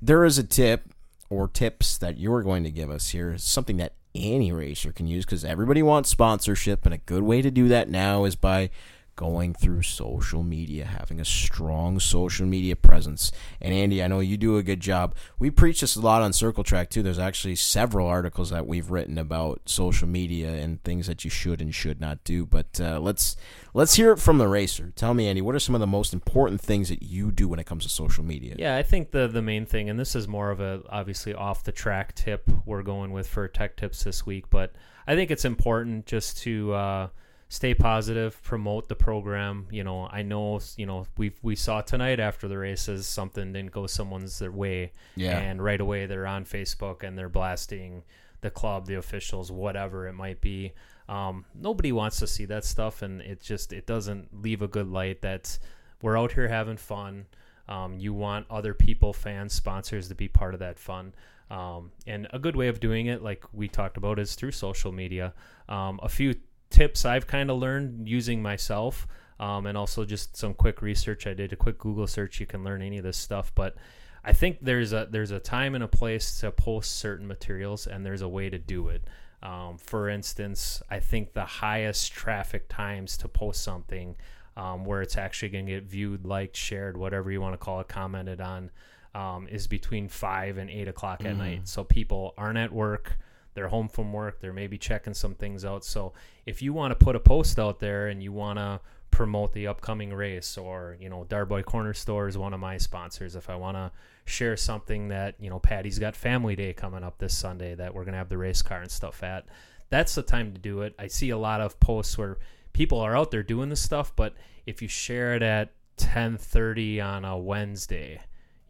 there 0.00 0.24
is 0.24 0.38
a 0.38 0.44
tip 0.44 0.92
or 1.28 1.48
tips 1.48 1.98
that 1.98 2.18
you're 2.18 2.42
going 2.42 2.64
to 2.64 2.70
give 2.70 2.90
us 2.90 3.10
here. 3.10 3.36
Something 3.36 3.76
that 3.78 3.94
any 4.14 4.52
racer 4.52 4.92
can 4.92 5.06
use 5.06 5.24
because 5.24 5.44
everybody 5.44 5.82
wants 5.82 6.08
sponsorship, 6.08 6.84
and 6.86 6.94
a 6.94 6.98
good 6.98 7.22
way 7.22 7.42
to 7.42 7.50
do 7.50 7.68
that 7.68 7.88
now 7.88 8.24
is 8.24 8.36
by 8.36 8.70
going 9.18 9.52
through 9.52 9.82
social 9.82 10.44
media, 10.44 10.84
having 10.84 11.18
a 11.18 11.24
strong 11.24 11.98
social 11.98 12.46
media 12.46 12.76
presence. 12.76 13.32
And 13.60 13.74
Andy, 13.74 14.00
I 14.00 14.06
know 14.06 14.20
you 14.20 14.36
do 14.36 14.58
a 14.58 14.62
good 14.62 14.78
job. 14.78 15.16
We 15.40 15.50
preach 15.50 15.80
this 15.80 15.96
a 15.96 16.00
lot 16.00 16.22
on 16.22 16.32
Circle 16.32 16.62
Track 16.62 16.88
too. 16.88 17.02
There's 17.02 17.18
actually 17.18 17.56
several 17.56 18.06
articles 18.06 18.50
that 18.50 18.68
we've 18.68 18.92
written 18.92 19.18
about 19.18 19.62
social 19.64 20.06
media 20.06 20.50
and 20.50 20.80
things 20.84 21.08
that 21.08 21.24
you 21.24 21.30
should 21.30 21.60
and 21.60 21.74
should 21.74 22.00
not 22.00 22.22
do. 22.22 22.46
But 22.46 22.80
uh, 22.80 23.00
let's 23.00 23.36
let's 23.74 23.94
hear 23.94 24.12
it 24.12 24.20
from 24.20 24.38
the 24.38 24.46
racer. 24.46 24.92
Tell 24.94 25.14
me, 25.14 25.26
Andy, 25.26 25.42
what 25.42 25.56
are 25.56 25.58
some 25.58 25.74
of 25.74 25.80
the 25.80 25.86
most 25.88 26.12
important 26.14 26.60
things 26.60 26.88
that 26.88 27.02
you 27.02 27.32
do 27.32 27.48
when 27.48 27.58
it 27.58 27.66
comes 27.66 27.82
to 27.82 27.90
social 27.90 28.22
media? 28.22 28.54
Yeah, 28.56 28.76
I 28.76 28.84
think 28.84 29.10
the 29.10 29.26
the 29.26 29.42
main 29.42 29.66
thing, 29.66 29.90
and 29.90 29.98
this 29.98 30.14
is 30.14 30.28
more 30.28 30.52
of 30.52 30.60
a 30.60 30.82
obviously 30.90 31.34
off 31.34 31.64
the 31.64 31.72
track 31.72 32.14
tip 32.14 32.48
we're 32.64 32.84
going 32.84 33.10
with 33.10 33.26
for 33.26 33.48
tech 33.48 33.76
tips 33.76 34.04
this 34.04 34.24
week, 34.24 34.48
but 34.48 34.74
I 35.08 35.16
think 35.16 35.32
it's 35.32 35.44
important 35.44 36.06
just 36.06 36.38
to 36.42 36.72
uh, 36.74 37.08
stay 37.48 37.74
positive, 37.74 38.42
promote 38.42 38.88
the 38.88 38.94
program. 38.94 39.66
You 39.70 39.84
know, 39.84 40.08
I 40.10 40.22
know 40.22 40.60
you 40.76 40.86
know 40.86 41.06
we 41.16 41.32
we 41.42 41.56
saw 41.56 41.80
tonight 41.80 42.20
after 42.20 42.48
the 42.48 42.58
races 42.58 43.06
something 43.06 43.52
didn't 43.52 43.72
go 43.72 43.86
someone's 43.86 44.38
their 44.38 44.52
way, 44.52 44.92
Yeah. 45.16 45.38
and 45.38 45.62
right 45.62 45.80
away 45.80 46.06
they're 46.06 46.26
on 46.26 46.44
Facebook 46.44 47.02
and 47.02 47.16
they're 47.16 47.28
blasting 47.28 48.04
the 48.40 48.50
club, 48.50 48.86
the 48.86 48.94
officials, 48.94 49.50
whatever 49.50 50.06
it 50.06 50.12
might 50.12 50.40
be. 50.40 50.72
Um, 51.08 51.44
nobody 51.54 51.90
wants 51.90 52.18
to 52.18 52.26
see 52.26 52.44
that 52.44 52.64
stuff, 52.64 53.02
and 53.02 53.20
it 53.22 53.40
just 53.42 53.72
it 53.72 53.86
doesn't 53.86 54.42
leave 54.42 54.62
a 54.62 54.68
good 54.68 54.88
light. 54.88 55.22
That 55.22 55.58
we're 56.02 56.18
out 56.18 56.32
here 56.32 56.48
having 56.48 56.76
fun. 56.76 57.26
Um, 57.68 57.98
you 57.98 58.14
want 58.14 58.46
other 58.50 58.72
people, 58.74 59.12
fans, 59.12 59.52
sponsors 59.52 60.08
to 60.08 60.14
be 60.14 60.28
part 60.28 60.54
of 60.54 60.60
that 60.60 60.78
fun. 60.78 61.14
Um, 61.50 61.92
and 62.06 62.26
a 62.32 62.38
good 62.38 62.56
way 62.56 62.68
of 62.68 62.78
doing 62.80 63.06
it, 63.06 63.22
like 63.22 63.44
we 63.52 63.68
talked 63.68 63.96
about, 63.96 64.18
is 64.18 64.34
through 64.34 64.52
social 64.52 64.92
media. 64.92 65.32
Um, 65.68 65.98
a 66.02 66.08
few 66.08 66.34
tips 66.70 67.04
I've 67.04 67.26
kind 67.26 67.50
of 67.50 67.58
learned 67.58 68.08
using 68.08 68.42
myself, 68.42 69.06
um, 69.40 69.66
and 69.66 69.76
also 69.78 70.04
just 70.04 70.36
some 70.36 70.54
quick 70.54 70.82
research. 70.82 71.26
I 71.26 71.34
did 71.34 71.52
a 71.52 71.56
quick 71.56 71.78
Google 71.78 72.06
search. 72.06 72.40
You 72.40 72.46
can 72.46 72.64
learn 72.64 72.82
any 72.82 72.98
of 72.98 73.04
this 73.04 73.16
stuff, 73.16 73.52
but 73.54 73.76
I 74.24 74.32
think 74.32 74.58
there's 74.60 74.92
a 74.92 75.06
there's 75.10 75.30
a 75.30 75.40
time 75.40 75.74
and 75.74 75.84
a 75.84 75.88
place 75.88 76.40
to 76.40 76.50
post 76.50 76.96
certain 76.96 77.26
materials, 77.26 77.86
and 77.86 78.04
there's 78.04 78.22
a 78.22 78.28
way 78.28 78.50
to 78.50 78.58
do 78.58 78.88
it. 78.88 79.02
Um, 79.42 79.78
for 79.78 80.08
instance, 80.08 80.82
I 80.90 80.98
think 80.98 81.32
the 81.32 81.44
highest 81.44 82.12
traffic 82.12 82.68
times 82.68 83.16
to 83.18 83.28
post 83.28 83.62
something 83.62 84.16
um, 84.56 84.84
where 84.84 85.00
it's 85.02 85.16
actually 85.16 85.50
going 85.50 85.66
to 85.66 85.72
get 85.72 85.84
viewed, 85.84 86.26
liked, 86.26 86.56
shared, 86.56 86.96
whatever 86.96 87.30
you 87.30 87.40
want 87.40 87.52
to 87.54 87.58
call 87.58 87.78
it, 87.80 87.86
commented 87.86 88.40
on, 88.40 88.70
um, 89.14 89.46
is 89.46 89.68
between 89.68 90.08
five 90.08 90.58
and 90.58 90.68
eight 90.68 90.88
o'clock 90.88 91.20
at 91.24 91.34
Mhm. 91.34 91.38
night. 91.38 91.68
So 91.68 91.84
people 91.84 92.34
aren't 92.36 92.58
at 92.58 92.72
work. 92.72 93.16
They're 93.58 93.66
home 93.66 93.88
from 93.88 94.12
work. 94.12 94.40
They're 94.40 94.52
maybe 94.52 94.78
checking 94.78 95.14
some 95.14 95.34
things 95.34 95.64
out. 95.64 95.84
So 95.84 96.12
if 96.46 96.62
you 96.62 96.72
want 96.72 96.96
to 96.96 97.04
put 97.04 97.16
a 97.16 97.18
post 97.18 97.58
out 97.58 97.80
there 97.80 98.06
and 98.06 98.22
you 98.22 98.32
want 98.32 98.60
to 98.60 98.80
promote 99.10 99.52
the 99.52 99.66
upcoming 99.66 100.12
race, 100.12 100.56
or 100.56 100.96
you 101.00 101.08
know, 101.08 101.26
Darboy 101.28 101.64
Corner 101.64 101.92
Store 101.92 102.28
is 102.28 102.38
one 102.38 102.54
of 102.54 102.60
my 102.60 102.78
sponsors. 102.78 103.34
If 103.34 103.50
I 103.50 103.56
want 103.56 103.76
to 103.76 103.90
share 104.26 104.56
something 104.56 105.08
that 105.08 105.34
you 105.40 105.50
know, 105.50 105.58
Patty's 105.58 105.98
got 105.98 106.14
Family 106.14 106.54
Day 106.54 106.72
coming 106.72 107.02
up 107.02 107.18
this 107.18 107.36
Sunday 107.36 107.74
that 107.74 107.92
we're 107.92 108.04
gonna 108.04 108.16
have 108.18 108.28
the 108.28 108.38
race 108.38 108.62
car 108.62 108.80
and 108.80 108.90
stuff 108.92 109.24
at, 109.24 109.46
that's 109.90 110.14
the 110.14 110.22
time 110.22 110.52
to 110.52 110.60
do 110.60 110.82
it. 110.82 110.94
I 110.96 111.08
see 111.08 111.30
a 111.30 111.36
lot 111.36 111.60
of 111.60 111.80
posts 111.80 112.16
where 112.16 112.38
people 112.72 113.00
are 113.00 113.16
out 113.16 113.32
there 113.32 113.42
doing 113.42 113.70
this 113.70 113.82
stuff, 113.82 114.14
but 114.14 114.34
if 114.66 114.80
you 114.82 114.86
share 114.86 115.34
it 115.34 115.42
at 115.42 115.72
10:30 115.96 117.00
on 117.00 117.24
a 117.24 117.36
Wednesday, 117.36 118.20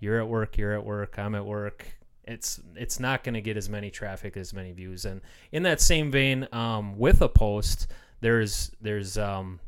you're 0.00 0.18
at 0.18 0.28
work, 0.28 0.56
you're 0.56 0.72
at 0.72 0.86
work, 0.86 1.18
I'm 1.18 1.34
at 1.34 1.44
work. 1.44 1.97
It's 2.28 2.60
it's 2.76 3.00
not 3.00 3.24
going 3.24 3.34
to 3.34 3.40
get 3.40 3.56
as 3.56 3.68
many 3.68 3.90
traffic 3.90 4.36
as 4.36 4.52
many 4.52 4.72
views. 4.72 5.04
And 5.04 5.20
in 5.50 5.62
that 5.64 5.80
same 5.80 6.10
vein, 6.10 6.46
um, 6.52 6.98
with 6.98 7.22
a 7.22 7.28
post, 7.28 7.88
there's 8.20 8.70
there's 8.80 9.16
um, 9.16 9.60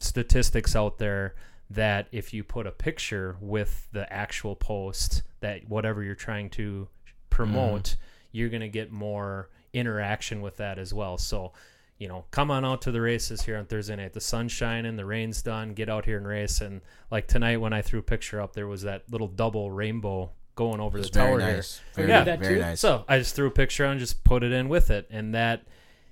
statistics 0.00 0.74
out 0.74 0.98
there 0.98 1.34
that 1.70 2.08
if 2.12 2.32
you 2.32 2.42
put 2.42 2.66
a 2.66 2.70
picture 2.70 3.36
with 3.40 3.88
the 3.92 4.10
actual 4.12 4.56
post 4.56 5.22
that 5.40 5.68
whatever 5.68 6.02
you're 6.02 6.14
trying 6.14 6.48
to 6.48 6.88
promote, 7.30 7.96
you're 8.32 8.48
going 8.48 8.62
to 8.62 8.68
get 8.68 8.90
more 8.90 9.50
interaction 9.72 10.40
with 10.40 10.56
that 10.56 10.78
as 10.78 10.94
well. 10.94 11.18
So, 11.18 11.52
you 11.98 12.08
know, 12.08 12.24
come 12.30 12.50
on 12.50 12.64
out 12.64 12.80
to 12.82 12.90
the 12.90 13.00
races 13.02 13.42
here 13.42 13.58
on 13.58 13.66
Thursday 13.66 13.96
night. 13.96 14.14
The 14.14 14.20
sun's 14.20 14.52
shining, 14.52 14.96
the 14.96 15.04
rain's 15.04 15.42
done. 15.42 15.74
Get 15.74 15.90
out 15.90 16.06
here 16.06 16.16
and 16.16 16.26
race. 16.26 16.62
And 16.62 16.80
like 17.10 17.28
tonight, 17.28 17.58
when 17.58 17.74
I 17.74 17.82
threw 17.82 18.00
a 18.00 18.02
picture 18.02 18.40
up, 18.40 18.54
there 18.54 18.66
was 18.66 18.82
that 18.82 19.04
little 19.10 19.28
double 19.28 19.70
rainbow 19.70 20.30
going 20.58 20.80
over 20.80 21.00
the 21.00 21.08
very 21.08 21.26
tower 21.28 21.38
nice. 21.38 21.80
here. 21.94 22.06
Very- 22.06 22.08
yeah, 22.26 22.36
very 22.36 22.58
nice. 22.60 22.80
So 22.80 23.04
I 23.08 23.18
just 23.18 23.34
threw 23.36 23.46
a 23.46 23.50
picture 23.52 23.84
on, 23.86 23.92
and 23.92 24.00
just 24.00 24.24
put 24.24 24.42
it 24.42 24.50
in 24.52 24.68
with 24.68 24.90
it, 24.90 25.06
and 25.10 25.32
that, 25.34 25.62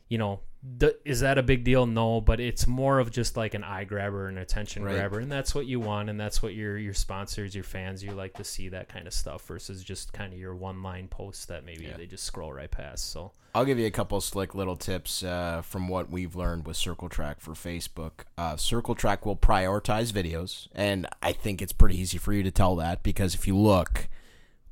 you 0.08 0.18
know, 0.18 0.40
th- 0.80 0.94
is 1.04 1.18
that 1.20 1.36
a 1.36 1.42
big 1.42 1.64
deal? 1.64 1.84
No, 1.84 2.20
but 2.20 2.38
it's 2.38 2.66
more 2.66 3.00
of 3.00 3.10
just 3.10 3.36
like 3.36 3.54
an 3.54 3.64
eye 3.64 3.82
grabber, 3.84 4.28
an 4.28 4.38
attention 4.38 4.84
Right. 4.84 4.94
grabber, 4.94 5.18
and 5.18 5.30
that's 5.30 5.52
what 5.54 5.66
you 5.66 5.80
want, 5.80 6.08
and 6.10 6.18
that's 6.18 6.42
what 6.42 6.54
your 6.54 6.78
your 6.78 6.94
sponsors, 6.94 7.54
your 7.56 7.64
fans, 7.64 8.04
you 8.04 8.12
like 8.12 8.34
to 8.34 8.44
see 8.44 8.68
that 8.68 8.88
kind 8.88 9.06
of 9.08 9.12
stuff 9.12 9.42
versus 9.46 9.82
just 9.82 10.12
kind 10.12 10.32
of 10.32 10.38
your 10.38 10.54
one 10.54 10.80
line 10.82 11.08
post 11.08 11.48
that 11.48 11.64
maybe 11.64 11.92
they 11.96 12.06
just 12.06 12.24
scroll 12.24 12.52
right 12.52 12.70
past. 12.70 13.10
So 13.10 13.32
I'll 13.54 13.64
give 13.64 13.78
you 13.78 13.86
a 13.86 13.90
couple 13.90 14.20
slick 14.20 14.54
little 14.54 14.76
tips 14.76 15.22
uh, 15.22 15.62
from 15.62 15.88
what 15.88 16.10
we've 16.10 16.36
learned 16.36 16.66
with 16.66 16.76
Circle 16.76 17.08
Track 17.08 17.40
for 17.40 17.52
Facebook. 17.52 18.24
Uh, 18.36 18.56
Circle 18.56 18.94
Track 18.94 19.24
will 19.24 19.36
prioritize 19.36 20.12
videos, 20.12 20.68
and 20.74 21.06
I 21.22 21.32
think 21.32 21.62
it's 21.62 21.72
pretty 21.72 21.98
easy 21.98 22.18
for 22.18 22.32
you 22.32 22.42
to 22.42 22.50
tell 22.50 22.76
that 22.76 23.02
because 23.02 23.34
if 23.34 23.46
you 23.46 23.56
look 23.56 24.08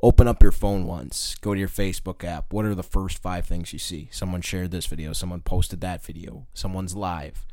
Open 0.05 0.29
up 0.29 0.43
your 0.43 0.53
phone 0.53 0.87
once. 0.87 1.35
Go 1.37 1.55
to 1.55 1.59
your 1.59 1.67
Facebook 1.67 2.23
app. 2.25 2.53
What 2.53 2.67
are 2.67 2.75
the 2.75 2.83
first 2.83 3.17
five 3.17 3.47
things 3.47 3.73
you 3.73 3.79
see? 3.79 4.11
Someone 4.13 4.43
shared 4.43 4.71
this 4.71 4.85
video. 4.85 5.15
Someone 5.15 5.41
posted 5.41 5.81
that 5.81 6.05
video. 6.05 6.47
Someone's 6.53 6.95
live. 6.95 7.47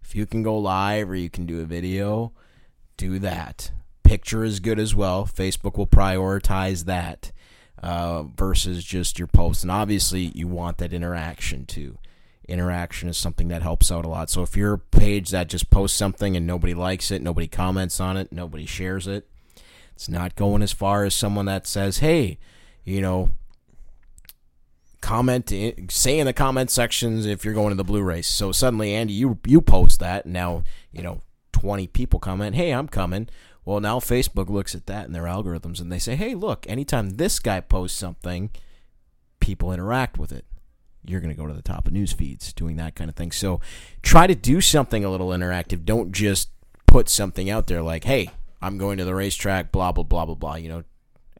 If 0.00 0.14
you 0.14 0.24
can 0.24 0.42
go 0.42 0.56
live 0.56 1.10
or 1.10 1.16
you 1.16 1.28
can 1.28 1.44
do 1.44 1.60
a 1.60 1.66
video, 1.66 2.32
do 2.96 3.18
that. 3.18 3.72
Picture 4.04 4.42
is 4.42 4.58
good 4.58 4.78
as 4.78 4.94
well. 4.94 5.26
Facebook 5.26 5.76
will 5.76 5.86
prioritize 5.86 6.86
that 6.86 7.30
uh, 7.82 8.22
versus 8.22 8.84
just 8.84 9.18
your 9.18 9.28
post. 9.28 9.62
And 9.62 9.70
obviously, 9.70 10.32
you 10.34 10.48
want 10.48 10.78
that 10.78 10.94
interaction 10.94 11.66
too. 11.66 11.98
Interaction 12.48 13.10
is 13.10 13.18
something 13.18 13.48
that 13.48 13.60
helps 13.60 13.92
out 13.92 14.06
a 14.06 14.08
lot. 14.08 14.30
So 14.30 14.42
if 14.42 14.56
you're 14.56 14.72
a 14.72 14.78
page 14.78 15.28
that 15.28 15.50
just 15.50 15.68
posts 15.68 15.98
something 15.98 16.38
and 16.38 16.46
nobody 16.46 16.72
likes 16.72 17.10
it, 17.10 17.20
nobody 17.20 17.48
comments 17.48 18.00
on 18.00 18.16
it, 18.16 18.32
nobody 18.32 18.64
shares 18.64 19.06
it, 19.06 19.28
it's 19.98 20.08
not 20.08 20.36
going 20.36 20.62
as 20.62 20.70
far 20.70 21.02
as 21.02 21.12
someone 21.12 21.46
that 21.46 21.66
says, 21.66 21.98
"Hey, 21.98 22.38
you 22.84 23.00
know, 23.00 23.30
comment, 25.00 25.52
say 25.90 26.20
in 26.20 26.26
the 26.26 26.32
comment 26.32 26.70
sections 26.70 27.26
if 27.26 27.44
you're 27.44 27.52
going 27.52 27.70
to 27.70 27.74
the 27.74 27.82
blue 27.82 28.02
race." 28.02 28.28
So 28.28 28.52
suddenly, 28.52 28.94
Andy, 28.94 29.14
you 29.14 29.40
you 29.44 29.60
post 29.60 29.98
that, 29.98 30.24
and 30.24 30.32
now 30.32 30.62
you 30.92 31.02
know 31.02 31.22
20 31.50 31.88
people 31.88 32.20
comment, 32.20 32.54
"Hey, 32.54 32.70
I'm 32.70 32.86
coming." 32.86 33.28
Well, 33.64 33.80
now 33.80 33.98
Facebook 33.98 34.48
looks 34.48 34.72
at 34.76 34.86
that 34.86 35.08
in 35.08 35.12
their 35.12 35.24
algorithms 35.24 35.80
and 35.80 35.90
they 35.90 35.98
say, 35.98 36.14
"Hey, 36.14 36.36
look, 36.36 36.64
anytime 36.68 37.16
this 37.16 37.40
guy 37.40 37.58
posts 37.58 37.98
something, 37.98 38.50
people 39.40 39.72
interact 39.72 40.16
with 40.16 40.30
it." 40.30 40.44
You're 41.04 41.20
going 41.20 41.34
to 41.34 41.42
go 41.42 41.48
to 41.48 41.54
the 41.54 41.60
top 41.60 41.88
of 41.88 41.92
news 41.92 42.12
feeds 42.12 42.52
doing 42.52 42.76
that 42.76 42.94
kind 42.94 43.10
of 43.10 43.16
thing. 43.16 43.32
So, 43.32 43.60
try 44.02 44.28
to 44.28 44.36
do 44.36 44.60
something 44.60 45.04
a 45.04 45.10
little 45.10 45.30
interactive. 45.30 45.84
Don't 45.84 46.12
just 46.12 46.50
put 46.86 47.08
something 47.08 47.50
out 47.50 47.66
there 47.66 47.82
like, 47.82 48.04
"Hey, 48.04 48.30
I'm 48.60 48.78
going 48.78 48.98
to 48.98 49.04
the 49.04 49.14
racetrack, 49.14 49.72
blah, 49.72 49.92
blah, 49.92 50.04
blah, 50.04 50.26
blah, 50.26 50.34
blah. 50.34 50.54
You 50.56 50.68
know, 50.68 50.84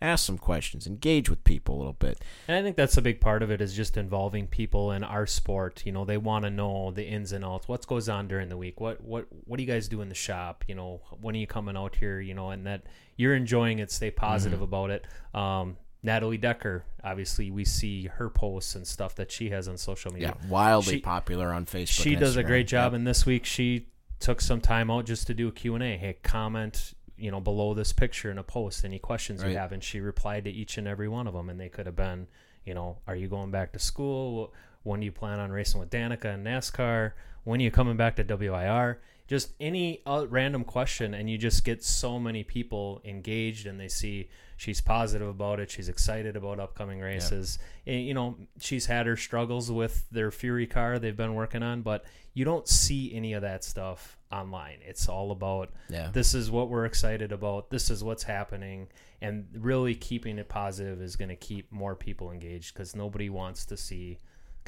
ask 0.00 0.24
some 0.24 0.38
questions, 0.38 0.86
engage 0.86 1.28
with 1.28 1.42
people 1.44 1.76
a 1.76 1.78
little 1.78 1.92
bit. 1.92 2.22
And 2.46 2.56
I 2.56 2.62
think 2.62 2.76
that's 2.76 2.96
a 2.96 3.02
big 3.02 3.20
part 3.20 3.42
of 3.42 3.50
it 3.50 3.60
is 3.60 3.74
just 3.74 3.96
involving 3.96 4.46
people 4.46 4.92
in 4.92 5.04
our 5.04 5.26
sport. 5.26 5.84
You 5.84 5.92
know, 5.92 6.04
they 6.04 6.16
want 6.16 6.44
to 6.44 6.50
know 6.50 6.90
the 6.90 7.04
ins 7.04 7.32
and 7.32 7.44
outs. 7.44 7.68
What 7.68 7.86
goes 7.86 8.08
on 8.08 8.28
during 8.28 8.48
the 8.48 8.56
week? 8.56 8.80
What 8.80 9.02
what 9.02 9.26
what 9.44 9.56
do 9.56 9.62
you 9.62 9.70
guys 9.70 9.88
do 9.88 10.00
in 10.00 10.08
the 10.08 10.14
shop? 10.14 10.64
You 10.68 10.74
know, 10.74 11.00
when 11.20 11.34
are 11.34 11.38
you 11.38 11.46
coming 11.46 11.76
out 11.76 11.96
here? 11.96 12.20
You 12.20 12.34
know, 12.34 12.50
and 12.50 12.66
that 12.66 12.84
you're 13.16 13.34
enjoying 13.34 13.78
it. 13.78 13.90
Stay 13.90 14.10
positive 14.10 14.58
mm-hmm. 14.58 14.64
about 14.64 14.90
it. 14.90 15.06
Um, 15.34 15.76
Natalie 16.00 16.38
Decker, 16.38 16.84
obviously, 17.02 17.50
we 17.50 17.64
see 17.64 18.06
her 18.06 18.30
posts 18.30 18.76
and 18.76 18.86
stuff 18.86 19.16
that 19.16 19.32
she 19.32 19.50
has 19.50 19.66
on 19.66 19.76
social 19.76 20.12
media. 20.12 20.36
Yeah, 20.40 20.48
wildly 20.48 20.94
she, 20.94 21.00
popular 21.00 21.52
on 21.52 21.66
Facebook. 21.66 22.02
She 22.02 22.14
does 22.14 22.36
a 22.36 22.44
great 22.44 22.68
job, 22.68 22.92
yep. 22.92 22.98
and 22.98 23.06
this 23.06 23.26
week 23.26 23.44
she 23.44 23.88
took 24.20 24.40
some 24.40 24.60
time 24.60 24.92
out 24.92 25.06
just 25.06 25.26
to 25.26 25.34
do 25.34 25.48
a 25.48 25.52
Q&A. 25.52 25.96
Hey, 25.96 26.16
comment 26.22 26.94
you 27.18 27.30
know 27.30 27.40
below 27.40 27.74
this 27.74 27.92
picture 27.92 28.30
in 28.30 28.38
a 28.38 28.42
post 28.42 28.84
any 28.84 28.98
questions 28.98 29.42
right. 29.42 29.50
you 29.50 29.58
have 29.58 29.72
and 29.72 29.82
she 29.82 30.00
replied 30.00 30.44
to 30.44 30.50
each 30.50 30.78
and 30.78 30.86
every 30.86 31.08
one 31.08 31.26
of 31.26 31.34
them 31.34 31.48
and 31.48 31.58
they 31.58 31.68
could 31.68 31.86
have 31.86 31.96
been 31.96 32.26
you 32.64 32.74
know 32.74 32.98
are 33.06 33.16
you 33.16 33.28
going 33.28 33.50
back 33.50 33.72
to 33.72 33.78
school? 33.78 34.52
When 34.84 35.00
do 35.00 35.06
you 35.06 35.12
plan 35.12 35.40
on 35.40 35.50
racing 35.50 35.80
with 35.80 35.90
danica 35.90 36.26
and 36.26 36.46
nascar? 36.46 37.12
When 37.44 37.60
are 37.60 37.64
you 37.64 37.70
coming 37.70 37.96
back 37.96 38.16
to 38.16 38.36
wir 38.36 38.98
just 39.28 39.52
any 39.60 40.00
uh, 40.06 40.26
random 40.28 40.64
question 40.64 41.14
and 41.14 41.30
you 41.30 41.38
just 41.38 41.62
get 41.62 41.84
so 41.84 42.18
many 42.18 42.42
people 42.42 43.00
engaged 43.04 43.66
and 43.66 43.78
they 43.78 43.86
see 43.86 44.28
she's 44.56 44.80
positive 44.80 45.28
about 45.28 45.60
it 45.60 45.70
she's 45.70 45.88
excited 45.88 46.34
about 46.34 46.58
upcoming 46.58 46.98
races 46.98 47.58
yeah. 47.84 47.94
and, 47.94 48.06
you 48.06 48.14
know 48.14 48.36
she's 48.58 48.86
had 48.86 49.06
her 49.06 49.16
struggles 49.16 49.70
with 49.70 50.04
their 50.10 50.30
fury 50.30 50.66
car 50.66 50.98
they've 50.98 51.16
been 51.16 51.34
working 51.34 51.62
on 51.62 51.82
but 51.82 52.04
you 52.32 52.44
don't 52.44 52.66
see 52.66 53.14
any 53.14 53.34
of 53.34 53.42
that 53.42 53.62
stuff 53.62 54.18
online 54.32 54.78
it's 54.84 55.08
all 55.08 55.30
about 55.30 55.70
yeah. 55.88 56.10
this 56.12 56.34
is 56.34 56.50
what 56.50 56.70
we're 56.70 56.86
excited 56.86 57.30
about 57.30 57.70
this 57.70 57.90
is 57.90 58.02
what's 58.02 58.22
happening 58.22 58.88
and 59.20 59.46
really 59.52 59.94
keeping 59.94 60.38
it 60.38 60.48
positive 60.48 61.02
is 61.02 61.16
going 61.16 61.28
to 61.28 61.36
keep 61.36 61.70
more 61.70 61.94
people 61.94 62.32
engaged 62.32 62.72
because 62.72 62.96
nobody 62.96 63.28
wants 63.28 63.66
to 63.66 63.76
see 63.76 64.18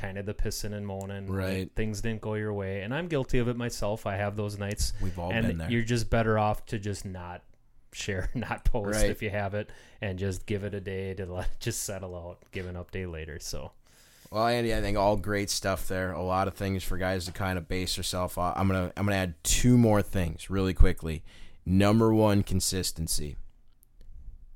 kind 0.00 0.16
of 0.16 0.24
the 0.24 0.34
pissing 0.34 0.72
and 0.72 0.86
moaning. 0.86 1.26
Right. 1.26 1.70
Things 1.76 2.00
didn't 2.00 2.22
go 2.22 2.34
your 2.34 2.54
way. 2.54 2.82
And 2.82 2.94
I'm 2.94 3.06
guilty 3.06 3.38
of 3.38 3.48
it 3.48 3.56
myself. 3.56 4.06
I 4.06 4.16
have 4.16 4.34
those 4.34 4.58
nights. 4.58 4.94
We've 5.02 5.18
all 5.18 5.30
and 5.30 5.46
been 5.46 5.58
there. 5.58 5.70
You're 5.70 5.82
just 5.82 6.08
better 6.08 6.38
off 6.38 6.64
to 6.66 6.78
just 6.78 7.04
not 7.04 7.42
share, 7.92 8.30
not 8.34 8.64
post 8.64 9.00
right. 9.00 9.10
if 9.10 9.22
you 9.22 9.30
have 9.30 9.54
it, 9.54 9.70
and 10.00 10.18
just 10.18 10.46
give 10.46 10.64
it 10.64 10.74
a 10.74 10.80
day 10.80 11.14
to 11.14 11.26
let 11.26 11.46
it 11.46 11.60
just 11.60 11.84
settle 11.84 12.16
out. 12.16 12.38
Give 12.50 12.66
an 12.66 12.76
update 12.76 13.12
later. 13.12 13.38
So. 13.38 13.72
Well, 14.30 14.46
Andy, 14.46 14.74
I 14.74 14.80
think 14.80 14.96
all 14.96 15.16
great 15.16 15.50
stuff 15.50 15.88
there. 15.88 16.12
A 16.12 16.22
lot 16.22 16.48
of 16.48 16.54
things 16.54 16.84
for 16.84 16.96
guys 16.96 17.26
to 17.26 17.32
kind 17.32 17.58
of 17.58 17.68
base 17.68 17.96
yourself 17.96 18.38
on. 18.38 18.54
I'm 18.56 18.68
gonna 18.68 18.92
I'm 18.96 19.04
gonna 19.04 19.16
add 19.16 19.34
two 19.42 19.76
more 19.76 20.02
things 20.02 20.48
really 20.48 20.72
quickly. 20.72 21.24
Number 21.66 22.14
one, 22.14 22.42
consistency. 22.42 23.36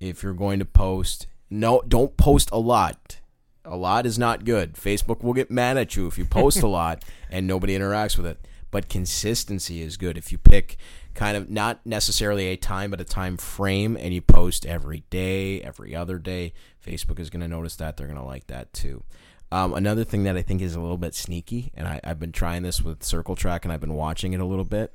If 0.01 0.23
you're 0.23 0.33
going 0.33 0.59
to 0.61 0.65
post, 0.65 1.27
no, 1.51 1.83
don't 1.87 2.17
post 2.17 2.51
a 2.53 2.59
lot 2.59 3.21
a 3.65 3.77
lot 3.77 4.07
is 4.07 4.19
not 4.19 4.45
good. 4.45 4.75
Facebook 4.75 5.23
will 5.23 5.33
get 5.33 5.51
mad 5.51 5.77
at 5.77 5.97
you 5.97 6.07
if 6.07 6.19
you 6.19 6.25
post 6.25 6.63
a 6.63 6.69
lot 6.69 7.05
and 7.31 7.47
nobody 7.47 7.77
interacts 7.77 8.17
with 8.17 8.27
it. 8.27 8.47
But 8.71 8.89
consistency 8.89 9.81
is 9.81 9.97
good. 9.97 10.19
If 10.19 10.33
you 10.33 10.39
pick 10.39 10.77
kind 11.15 11.37
of 11.37 11.49
not 11.49 11.85
necessarily 11.87 12.49
a 12.49 12.57
time, 12.57 12.91
but 12.91 13.01
a 13.01 13.05
time 13.05 13.37
frame, 13.37 13.97
and 13.97 14.13
you 14.13 14.21
post 14.21 14.67
every 14.67 15.05
day, 15.11 15.61
every 15.61 15.95
other 15.95 16.19
day, 16.19 16.53
Facebook 16.85 17.21
is 17.21 17.31
going 17.31 17.41
to 17.41 17.49
notice 17.49 17.77
that. 17.77 17.97
They're 17.97 18.09
going 18.09 18.19
to 18.19 18.25
like 18.25 18.49
that 18.49 18.73
too. 18.73 19.05
Um, 19.53 19.75
another 19.75 20.03
thing 20.03 20.25
that 20.25 20.37
I 20.37 20.43
think 20.43 20.61
is 20.61 20.75
a 20.75 20.81
little 20.81 20.99
bit 20.99 21.15
sneaky, 21.15 21.71
and 21.75 21.87
I, 21.87 22.01
I've 22.03 22.19
been 22.19 22.33
trying 22.33 22.65
this 22.65 22.83
with 22.83 23.05
Circle 23.05 23.37
Track 23.37 23.65
and 23.65 23.73
I've 23.73 23.81
been 23.81 23.95
watching 23.95 24.33
it 24.33 24.41
a 24.41 24.45
little 24.45 24.65
bit. 24.65 24.93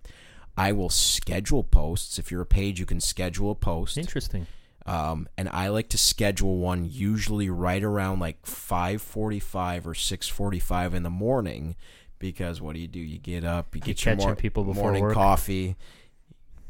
I 0.57 0.74
will 0.74 0.89
schedule 0.89 1.63
posts. 1.63 2.20
If 2.20 2.32
you're 2.32 2.41
a 2.41 2.45
page, 2.45 2.82
you 2.82 2.86
can 2.86 2.99
schedule 2.99 3.51
a 3.51 3.55
post. 3.55 3.97
Interesting. 3.97 4.45
Um, 4.90 5.28
and 5.38 5.48
I 5.50 5.68
like 5.68 5.90
to 5.90 6.00
schedule 6.00 6.58
one 6.58 6.90
usually 6.90 7.48
right 7.48 7.84
around 7.84 8.20
like 8.20 8.44
5:45 8.44 9.86
or 9.86 9.94
6:45 9.94 10.96
in 10.96 11.04
the 11.04 11.12
morning 11.12 11.76
because 12.18 12.60
what 12.60 12.74
do 12.74 12.80
you 12.80 12.88
do? 12.88 13.00
You 13.00 13.20
get 13.20 13.44
up, 13.44 13.76
you 13.76 13.82
get 13.82 14.04
you 14.04 14.10
your 14.14 14.18
mor- 14.18 14.36
people 14.36 14.64
morning 14.64 15.04
work. 15.04 15.14
coffee, 15.14 15.76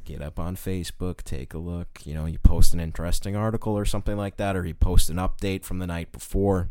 get 0.04 0.22
up 0.22 0.38
on 0.38 0.58
Facebook, 0.58 1.24
take 1.24 1.54
a 1.54 1.58
look. 1.58 2.06
You 2.06 2.14
know, 2.14 2.26
you 2.26 2.40
post 2.40 2.74
an 2.74 2.82
interesting 2.82 3.38
article 3.38 3.78
or 3.78 3.86
something 3.86 4.18
like 4.18 4.36
that, 4.36 4.58
or 4.58 4.66
you 4.66 4.74
post 4.74 5.10
an 5.10 5.16
update 5.16 5.64
from 5.64 5.80
the 5.80 5.88
night 5.88 6.12
before. 6.12 6.70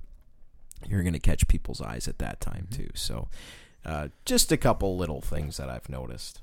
You're 0.87 1.03
going 1.03 1.15
to 1.15 1.19
catch 1.19 1.49
people's 1.49 1.81
eyes 1.81 2.07
at 2.09 2.19
that 2.19 2.43
time 2.43 2.69
mm-hmm. 2.71 2.83
too. 2.83 2.91
So, 2.93 3.29
uh, 3.87 4.09
just 4.27 4.53
a 4.53 4.59
couple 4.59 4.99
little 4.99 5.23
things 5.23 5.57
that 5.57 5.71
I've 5.71 5.89
noticed. 5.89 6.43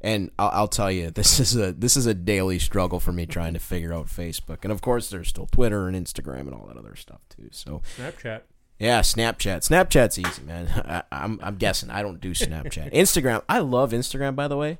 And 0.00 0.30
I'll, 0.38 0.50
I'll, 0.52 0.68
tell 0.68 0.90
you, 0.92 1.10
this 1.14 1.40
is 1.40 1.56
a 1.56 1.72
this 1.72 1.96
is 1.96 2.06
a 2.06 2.14
daily 2.14 2.58
struggle 2.58 3.00
for 3.00 3.12
me 3.12 3.26
trying 3.26 3.54
to 3.54 3.60
figure 3.60 3.92
out 3.92 4.06
Facebook, 4.06 4.58
and 4.62 4.72
of 4.72 4.80
course, 4.80 5.10
there's 5.10 5.28
still 5.28 5.46
Twitter 5.46 5.88
and 5.88 5.96
Instagram 5.96 6.42
and 6.42 6.54
all 6.54 6.66
that 6.66 6.76
other 6.76 6.96
stuff 6.96 7.20
too. 7.28 7.48
So 7.50 7.82
Snapchat. 7.96 8.42
Yeah, 8.78 9.00
Snapchat. 9.00 9.68
Snapchat's 9.68 10.18
easy, 10.18 10.42
man. 10.42 10.68
I, 10.86 11.02
I'm 11.10 11.40
I'm 11.42 11.56
guessing 11.56 11.90
I 11.90 12.02
don't 12.02 12.20
do 12.20 12.32
Snapchat. 12.32 12.92
Instagram. 12.94 13.42
I 13.48 13.58
love 13.58 13.92
Instagram, 13.92 14.36
by 14.36 14.48
the 14.48 14.56
way. 14.56 14.78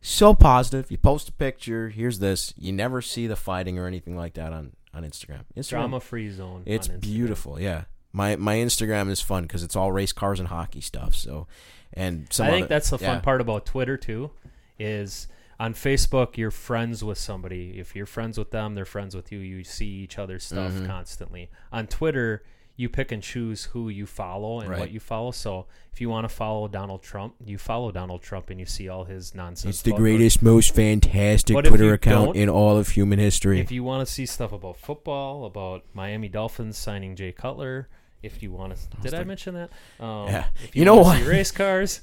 So 0.00 0.34
positive. 0.34 0.90
You 0.90 0.98
post 0.98 1.28
a 1.28 1.32
picture. 1.32 1.88
Here's 1.88 2.18
this. 2.18 2.54
You 2.56 2.72
never 2.72 3.02
see 3.02 3.26
the 3.26 3.36
fighting 3.36 3.78
or 3.78 3.86
anything 3.86 4.16
like 4.16 4.34
that 4.34 4.52
on 4.52 4.72
on 4.92 5.02
Instagram. 5.02 5.44
Instagram 5.56 5.70
drama 5.70 6.00
free 6.00 6.30
zone. 6.30 6.62
It's 6.66 6.88
beautiful. 6.88 7.58
Yeah. 7.58 7.84
My 8.12 8.36
my 8.36 8.56
Instagram 8.56 9.08
is 9.10 9.20
fun 9.22 9.44
because 9.44 9.62
it's 9.62 9.76
all 9.76 9.92
race 9.92 10.12
cars 10.12 10.40
and 10.40 10.48
hockey 10.48 10.80
stuff. 10.80 11.14
So, 11.14 11.46
and 11.94 12.26
some 12.30 12.46
I 12.46 12.50
think 12.50 12.64
other, 12.64 12.68
that's 12.68 12.90
the 12.90 12.98
yeah. 12.98 13.14
fun 13.14 13.20
part 13.22 13.40
about 13.40 13.64
Twitter 13.66 13.96
too 13.96 14.30
is 14.78 15.28
on 15.60 15.74
Facebook, 15.74 16.36
you're 16.36 16.50
friends 16.50 17.02
with 17.02 17.18
somebody. 17.18 17.78
If 17.78 17.96
you're 17.96 18.06
friends 18.06 18.38
with 18.38 18.50
them, 18.50 18.74
they're 18.74 18.84
friends 18.84 19.14
with 19.14 19.32
you. 19.32 19.38
You 19.38 19.64
see 19.64 19.86
each 19.86 20.18
other's 20.18 20.44
stuff 20.44 20.72
mm-hmm. 20.72 20.86
constantly. 20.86 21.50
On 21.72 21.86
Twitter, 21.86 22.44
you 22.78 22.88
pick 22.88 23.10
and 23.10 23.20
choose 23.20 23.64
who 23.64 23.88
you 23.88 24.06
follow 24.06 24.60
and 24.60 24.70
right. 24.70 24.78
what 24.78 24.92
you 24.92 25.00
follow. 25.00 25.32
So 25.32 25.66
if 25.92 26.00
you 26.00 26.08
want 26.08 26.28
to 26.28 26.34
follow 26.34 26.68
Donald 26.68 27.02
Trump, 27.02 27.34
you 27.44 27.58
follow 27.58 27.90
Donald 27.90 28.22
Trump 28.22 28.50
and 28.50 28.60
you 28.60 28.66
see 28.66 28.88
all 28.88 29.04
his 29.04 29.34
nonsense. 29.34 29.76
It's 29.76 29.82
the 29.82 29.92
greatest, 29.92 30.42
most 30.42 30.76
fantastic 30.76 31.54
but 31.54 31.64
Twitter 31.64 31.92
account 31.92 32.36
in 32.36 32.48
all 32.48 32.76
of 32.76 32.90
human 32.90 33.18
history. 33.18 33.58
If 33.58 33.72
you 33.72 33.82
want 33.82 34.06
to 34.06 34.12
see 34.12 34.26
stuff 34.26 34.52
about 34.52 34.76
football, 34.76 35.44
about 35.44 35.82
Miami 35.92 36.28
Dolphins 36.28 36.78
signing 36.78 37.16
Jay 37.16 37.32
Cutler, 37.32 37.88
if 38.22 38.44
you 38.44 38.52
want 38.52 38.76
to, 38.76 39.00
did 39.02 39.12
I 39.12 39.24
mention 39.24 39.54
that? 39.54 39.70
Um, 39.98 40.28
yeah. 40.28 40.46
You, 40.60 40.68
you 40.74 40.84
know 40.84 40.96
what? 40.96 41.20
race 41.26 41.50
cars. 41.50 42.00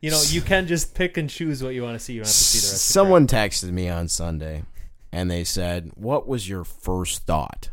You 0.00 0.10
know, 0.10 0.22
you 0.28 0.40
can 0.42 0.66
just 0.66 0.94
pick 0.94 1.16
and 1.16 1.28
choose 1.28 1.62
what 1.62 1.74
you 1.74 1.82
want 1.82 1.98
to 1.98 2.04
see. 2.04 2.14
You 2.14 2.20
don't 2.20 2.26
have 2.26 2.34
to 2.34 2.38
see 2.38 2.66
the 2.66 2.72
rest. 2.72 2.86
Someone 2.86 3.26
texted 3.26 3.70
me 3.70 3.88
on 3.88 4.08
Sunday, 4.08 4.62
and 5.10 5.30
they 5.30 5.44
said, 5.44 5.90
"What 5.94 6.28
was 6.28 6.48
your 6.48 6.64
first 6.64 7.24
thought 7.26 7.70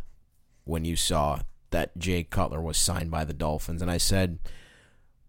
when 0.64 0.86
you 0.86 0.96
saw 0.96 1.42
that 1.70 1.98
Jay 1.98 2.24
Cutler 2.24 2.62
was 2.62 2.78
signed 2.78 3.12
by 3.12 3.26
the 3.26 3.34
Dolphins?" 3.34 3.82
And 3.82 3.92
I 3.92 3.98
said, 3.98 4.40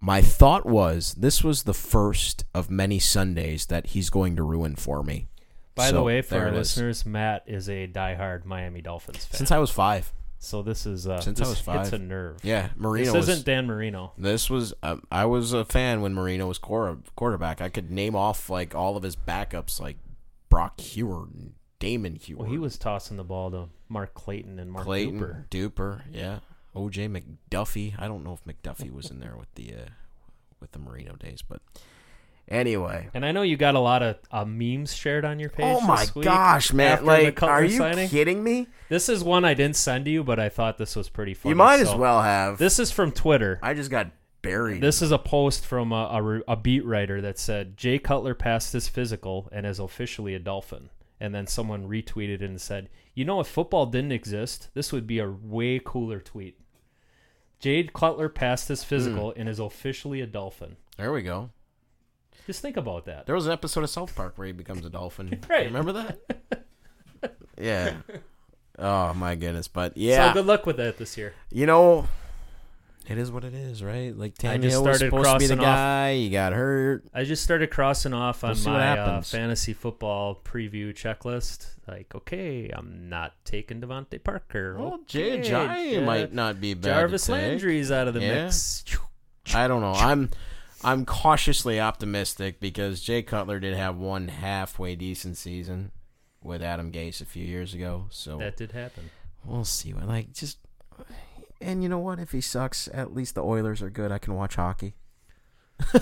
"My 0.01 0.23
thought 0.23 0.64
was 0.64 1.14
this 1.14 1.44
was 1.44 1.64
the 1.64 1.74
first 1.74 2.44
of 2.55 2.70
many 2.70 2.98
Sundays 2.98 3.66
that 3.66 3.89
he's 3.89 4.09
going 4.09 4.36
to 4.36 4.43
ruin 4.43 4.74
for 4.74 5.02
me." 5.02 5.28
By 5.74 5.90
so, 5.90 5.97
the 5.97 6.02
way, 6.02 6.23
for 6.23 6.39
our 6.39 6.51
listeners, 6.51 7.05
Matt 7.05 7.43
is 7.47 7.68
a 7.68 7.86
diehard 7.86 8.47
Miami 8.47 8.81
Dolphins 8.81 9.27
fan 9.27 9.36
since 9.36 9.51
I 9.51 9.59
was 9.59 9.70
five. 9.70 10.14
So 10.38 10.62
this 10.62 10.86
is 10.86 11.06
uh, 11.06 11.20
since 11.20 11.38
this 11.38 11.48
I 11.48 11.50
was 11.50 11.60
five. 11.60 11.80
Hits 11.80 11.92
a 11.92 11.98
nerve. 11.98 12.38
Yeah, 12.42 12.68
Marino. 12.76 13.06
This 13.06 13.14
was, 13.14 13.28
isn't 13.28 13.46
Dan 13.46 13.66
Marino. 13.66 14.12
This 14.18 14.50
was 14.50 14.74
uh, 14.82 14.96
I 15.10 15.24
was 15.24 15.52
a 15.52 15.64
fan 15.64 16.02
when 16.02 16.14
Marino 16.14 16.46
was 16.46 16.58
quarter, 16.58 16.98
quarterback. 17.16 17.60
I 17.60 17.68
could 17.68 17.90
name 17.90 18.14
off 18.14 18.50
like 18.50 18.74
all 18.74 18.96
of 18.96 19.02
his 19.02 19.16
backups, 19.16 19.80
like 19.80 19.96
Brock 20.48 20.80
and 20.96 21.54
Damon 21.78 22.16
Huard. 22.16 22.38
Well, 22.38 22.50
he 22.50 22.58
was 22.58 22.78
tossing 22.78 23.16
the 23.16 23.24
ball 23.24 23.50
to 23.50 23.68
Mark 23.88 24.14
Clayton 24.14 24.58
and 24.58 24.70
Mark 24.70 24.84
Clayton 24.84 25.20
Duper. 25.20 25.48
Duper, 25.48 26.02
yeah. 26.12 26.38
OJ 26.74 27.10
McDuffie. 27.50 27.94
I 27.98 28.06
don't 28.06 28.22
know 28.22 28.34
if 28.34 28.44
McDuffie 28.44 28.92
was 28.92 29.10
in 29.10 29.20
there 29.20 29.36
with 29.36 29.52
the 29.54 29.74
uh, 29.74 29.88
with 30.60 30.72
the 30.72 30.78
Marino 30.78 31.16
days, 31.16 31.42
but 31.42 31.62
anyway. 32.48 33.09
And 33.14 33.24
I 33.24 33.32
know 33.32 33.43
you 33.43 33.56
got 33.56 33.74
a 33.74 33.81
lot 33.81 34.02
of 34.02 34.16
uh, 34.31 34.44
memes 34.44 34.94
shared 34.94 35.24
on 35.24 35.39
your 35.39 35.51
page. 35.51 35.64
Oh 35.66 35.81
my 35.81 36.06
gosh, 36.20 36.73
man! 36.73 37.05
Like, 37.05 37.43
are 37.43 37.64
you 37.64 37.78
signing. 37.78 38.09
kidding 38.09 38.43
me? 38.43 38.68
This 38.89 39.09
is 39.09 39.24
one 39.24 39.44
I 39.44 39.55
didn't 39.55 39.77
send 39.77 40.06
you, 40.06 40.23
but 40.23 40.39
I 40.39 40.48
thought 40.48 40.78
this 40.78 40.97
was 40.97 41.09
pretty 41.09 41.35
funny. 41.35 41.51
You 41.51 41.56
might 41.56 41.81
as 41.81 41.94
well 41.94 42.23
have. 42.23 42.59
This 42.59 42.78
is 42.78 42.90
from 42.90 43.12
Twitter. 43.12 43.59
I 43.62 43.74
just 43.74 43.90
got 43.90 44.10
buried. 44.43 44.81
This 44.81 45.02
is 45.02 45.10
a 45.10 45.18
post 45.18 45.66
from 45.66 45.93
a, 45.93 46.43
a, 46.47 46.52
a 46.52 46.56
beat 46.56 46.85
writer 46.85 47.20
that 47.20 47.39
said 47.39 47.77
Jay 47.77 47.98
Cutler 47.98 48.35
passed 48.35 48.73
his 48.73 48.89
physical 48.89 49.48
and 49.52 49.66
is 49.66 49.78
officially 49.78 50.35
a 50.35 50.39
Dolphin. 50.39 50.90
And 51.18 51.35
then 51.35 51.47
someone 51.47 51.89
retweeted 51.89 52.36
it 52.36 52.43
and 52.43 52.60
said, 52.60 52.90
"You 53.14 53.24
know, 53.24 53.40
if 53.40 53.47
football 53.47 53.86
didn't 53.86 54.12
exist, 54.12 54.68
this 54.74 54.93
would 54.93 55.06
be 55.06 55.18
a 55.18 55.31
way 55.31 55.81
cooler 55.82 56.20
tweet." 56.20 56.60
Jay 57.59 57.85
Cutler 57.85 58.28
passed 58.28 58.68
his 58.68 58.85
physical 58.85 59.32
and 59.35 59.48
is 59.48 59.59
officially 59.59 60.20
a 60.20 60.27
Dolphin. 60.27 60.77
There 60.98 61.12
we 61.12 61.23
go. 61.23 61.51
Just 62.47 62.62
think 62.62 62.77
about 62.77 63.06
that. 63.06 63.27
There 63.27 63.35
was 63.35 63.47
an 63.47 63.52
episode 63.52 63.82
of 63.85 63.90
South 63.90 64.14
Park 64.14 64.35
where 64.39 64.47
he 64.47 64.52
becomes 64.52 64.86
a 64.86 64.90
dolphin. 64.90 65.40
Right. 65.48 65.62
You 65.62 65.77
remember 65.77 65.93
that? 65.93 66.18
yeah. 67.59 67.94
Oh 68.78 69.14
my 69.14 69.35
goodness, 69.35 69.68
but 69.68 69.97
yeah. 69.97 70.28
So 70.28 70.35
good 70.35 70.47
luck 70.47 70.66
with 70.66 70.77
that 70.77 70.97
this 70.98 71.16
year. 71.16 71.32
You 71.51 71.66
know, 71.66 72.06
it 73.09 73.18
is 73.18 73.32
what 73.32 73.43
it 73.44 73.55
is, 73.55 73.82
right? 73.82 74.16
Like 74.16 74.35
I 74.44 74.59
Tannehill 74.59 74.62
just 74.62 74.82
was 74.85 74.97
started 74.98 74.98
supposed 75.10 75.31
to 75.31 75.39
be 75.39 75.47
the 75.47 75.55
crossing 75.56 75.59
off- 75.60 75.64
guy. 75.64 76.14
He 76.14 76.31
got 76.31 76.52
hurt. 76.52 77.05
I 77.14 77.24
just 77.24 77.43
started 77.43 77.70
crossing 77.70 78.12
off 78.12 78.44
on 78.44 78.51
We'll 78.64 78.74
my 78.74 78.98
uh, 78.98 79.23
fantasy 79.23 79.73
football 79.73 80.40
preview 80.44 80.93
checklist. 80.93 81.68
Like, 81.89 82.14
okay, 82.14 82.70
I'm 82.73 83.09
not 83.09 83.32
taking 83.44 83.81
DeVante 83.81 84.23
Parker. 84.23 84.77
Well, 84.78 85.01
Jay 85.06 85.39
Okay, 85.40 85.51
Ajayi 85.51 85.93
Ja- 85.94 86.01
might 86.02 86.32
not 86.35 86.60
be 86.60 86.74
bad. 86.74 86.90
Jarvis. 86.90 87.28
Landry's 87.28 87.90
out 87.90 88.09
of 88.09 88.14
the 88.14 88.20
Yeah. 88.20 88.44
mix. 88.44 88.85
I 89.55 89.68
don't 89.68 89.81
know. 89.81 89.93
I'm 89.93 90.31
I'm 90.85 91.05
cautiously 91.05 91.81
optimistic 91.81 92.61
because 92.61 93.01
Jay 93.01 93.23
Cutler 93.23 93.59
did 93.61 93.74
have 93.74 93.97
one 93.97 94.28
halfway 94.28 94.94
decent 94.97 95.36
season 95.36 95.90
with 96.43 96.62
Adam 96.62 96.93
Gase 96.93 97.20
a 97.20 97.24
few 97.24 97.44
years 97.44 97.74
ago. 97.74 98.07
So 98.11 98.39
That 98.39 98.57
did 98.57 98.73
happen. 98.73 99.11
We'll 99.44 99.65
see. 99.65 99.93
what- 99.93 100.07
Like 100.07 100.32
just, 100.32 100.59
and 101.61 101.82
you 101.82 101.89
know 101.89 101.98
what? 101.98 102.19
If 102.19 102.32
he 102.32 102.40
sucks, 102.40 102.89
at 102.93 103.15
least 103.15 103.35
the 103.35 103.43
Oilers 103.44 103.82
are 103.82 103.90
good. 103.90 104.12
I 104.12 104.19
can 104.19 104.35
watch 104.35 104.57
hockey. 104.57 104.94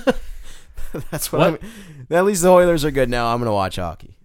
That's 1.10 1.32
what, 1.32 1.38
What? 1.52 1.60
I'm. 1.62 2.06
At 2.16 2.24
least 2.24 2.42
the 2.42 2.50
Oilers 2.50 2.84
are 2.84 2.90
good 2.90 3.08
now. 3.10 3.32
I'm 3.32 3.38
gonna 3.40 3.52
watch 3.52 3.76
hockey. 3.76 4.16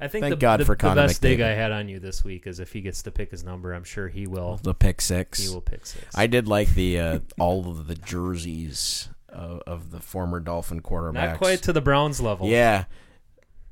I 0.00 0.08
think 0.08 0.24
Thank 0.24 0.32
the, 0.32 0.36
God 0.36 0.60
the, 0.60 0.64
for 0.64 0.74
the 0.74 0.80
Connor 0.80 1.06
best 1.06 1.22
dig 1.22 1.40
I 1.40 1.50
had 1.50 1.70
on 1.70 1.88
you 1.88 2.00
this 2.00 2.24
week 2.24 2.46
is 2.48 2.58
if 2.58 2.72
he 2.72 2.80
gets 2.80 3.02
to 3.04 3.10
pick 3.12 3.30
his 3.30 3.44
number, 3.44 3.72
I'm 3.72 3.84
sure 3.84 4.08
he 4.08 4.26
will. 4.26 4.58
The 4.62 4.74
pick 4.74 5.00
six. 5.00 5.40
He 5.40 5.54
will 5.54 5.60
pick 5.60 5.86
six. 5.86 6.06
I 6.16 6.26
did 6.26 6.48
like 6.48 6.70
the 6.74 6.98
uh, 6.98 7.18
all 7.38 7.68
of 7.70 7.86
the 7.86 7.94
jerseys 7.94 9.08
of, 9.34 9.62
of 9.66 9.90
the 9.90 10.00
former 10.00 10.40
Dolphin 10.40 10.80
quarterback. 10.80 11.30
Not 11.32 11.38
quite 11.38 11.62
to 11.62 11.72
the 11.72 11.80
Browns 11.80 12.20
level. 12.20 12.48
Yeah. 12.48 12.84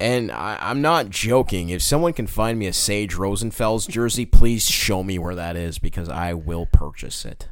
And 0.01 0.32
I, 0.32 0.59
I'm 0.60 0.82
not 0.82 1.10
joking. 1.10 1.70
If 1.70 1.80
someone 1.80 2.12
can 2.12 2.26
find 2.26 2.59
me 2.59 2.66
a 2.66 2.72
Sage 2.72 3.14
Rosenfels 3.14 3.89
jersey, 3.89 4.26
please 4.26 4.68
show 4.68 5.02
me 5.02 5.18
where 5.18 5.36
that 5.36 5.56
is 5.56 5.78
because 5.78 6.09
I 6.09 6.34
will 6.34 6.66
purchase 6.66 7.24
it. 7.24 7.48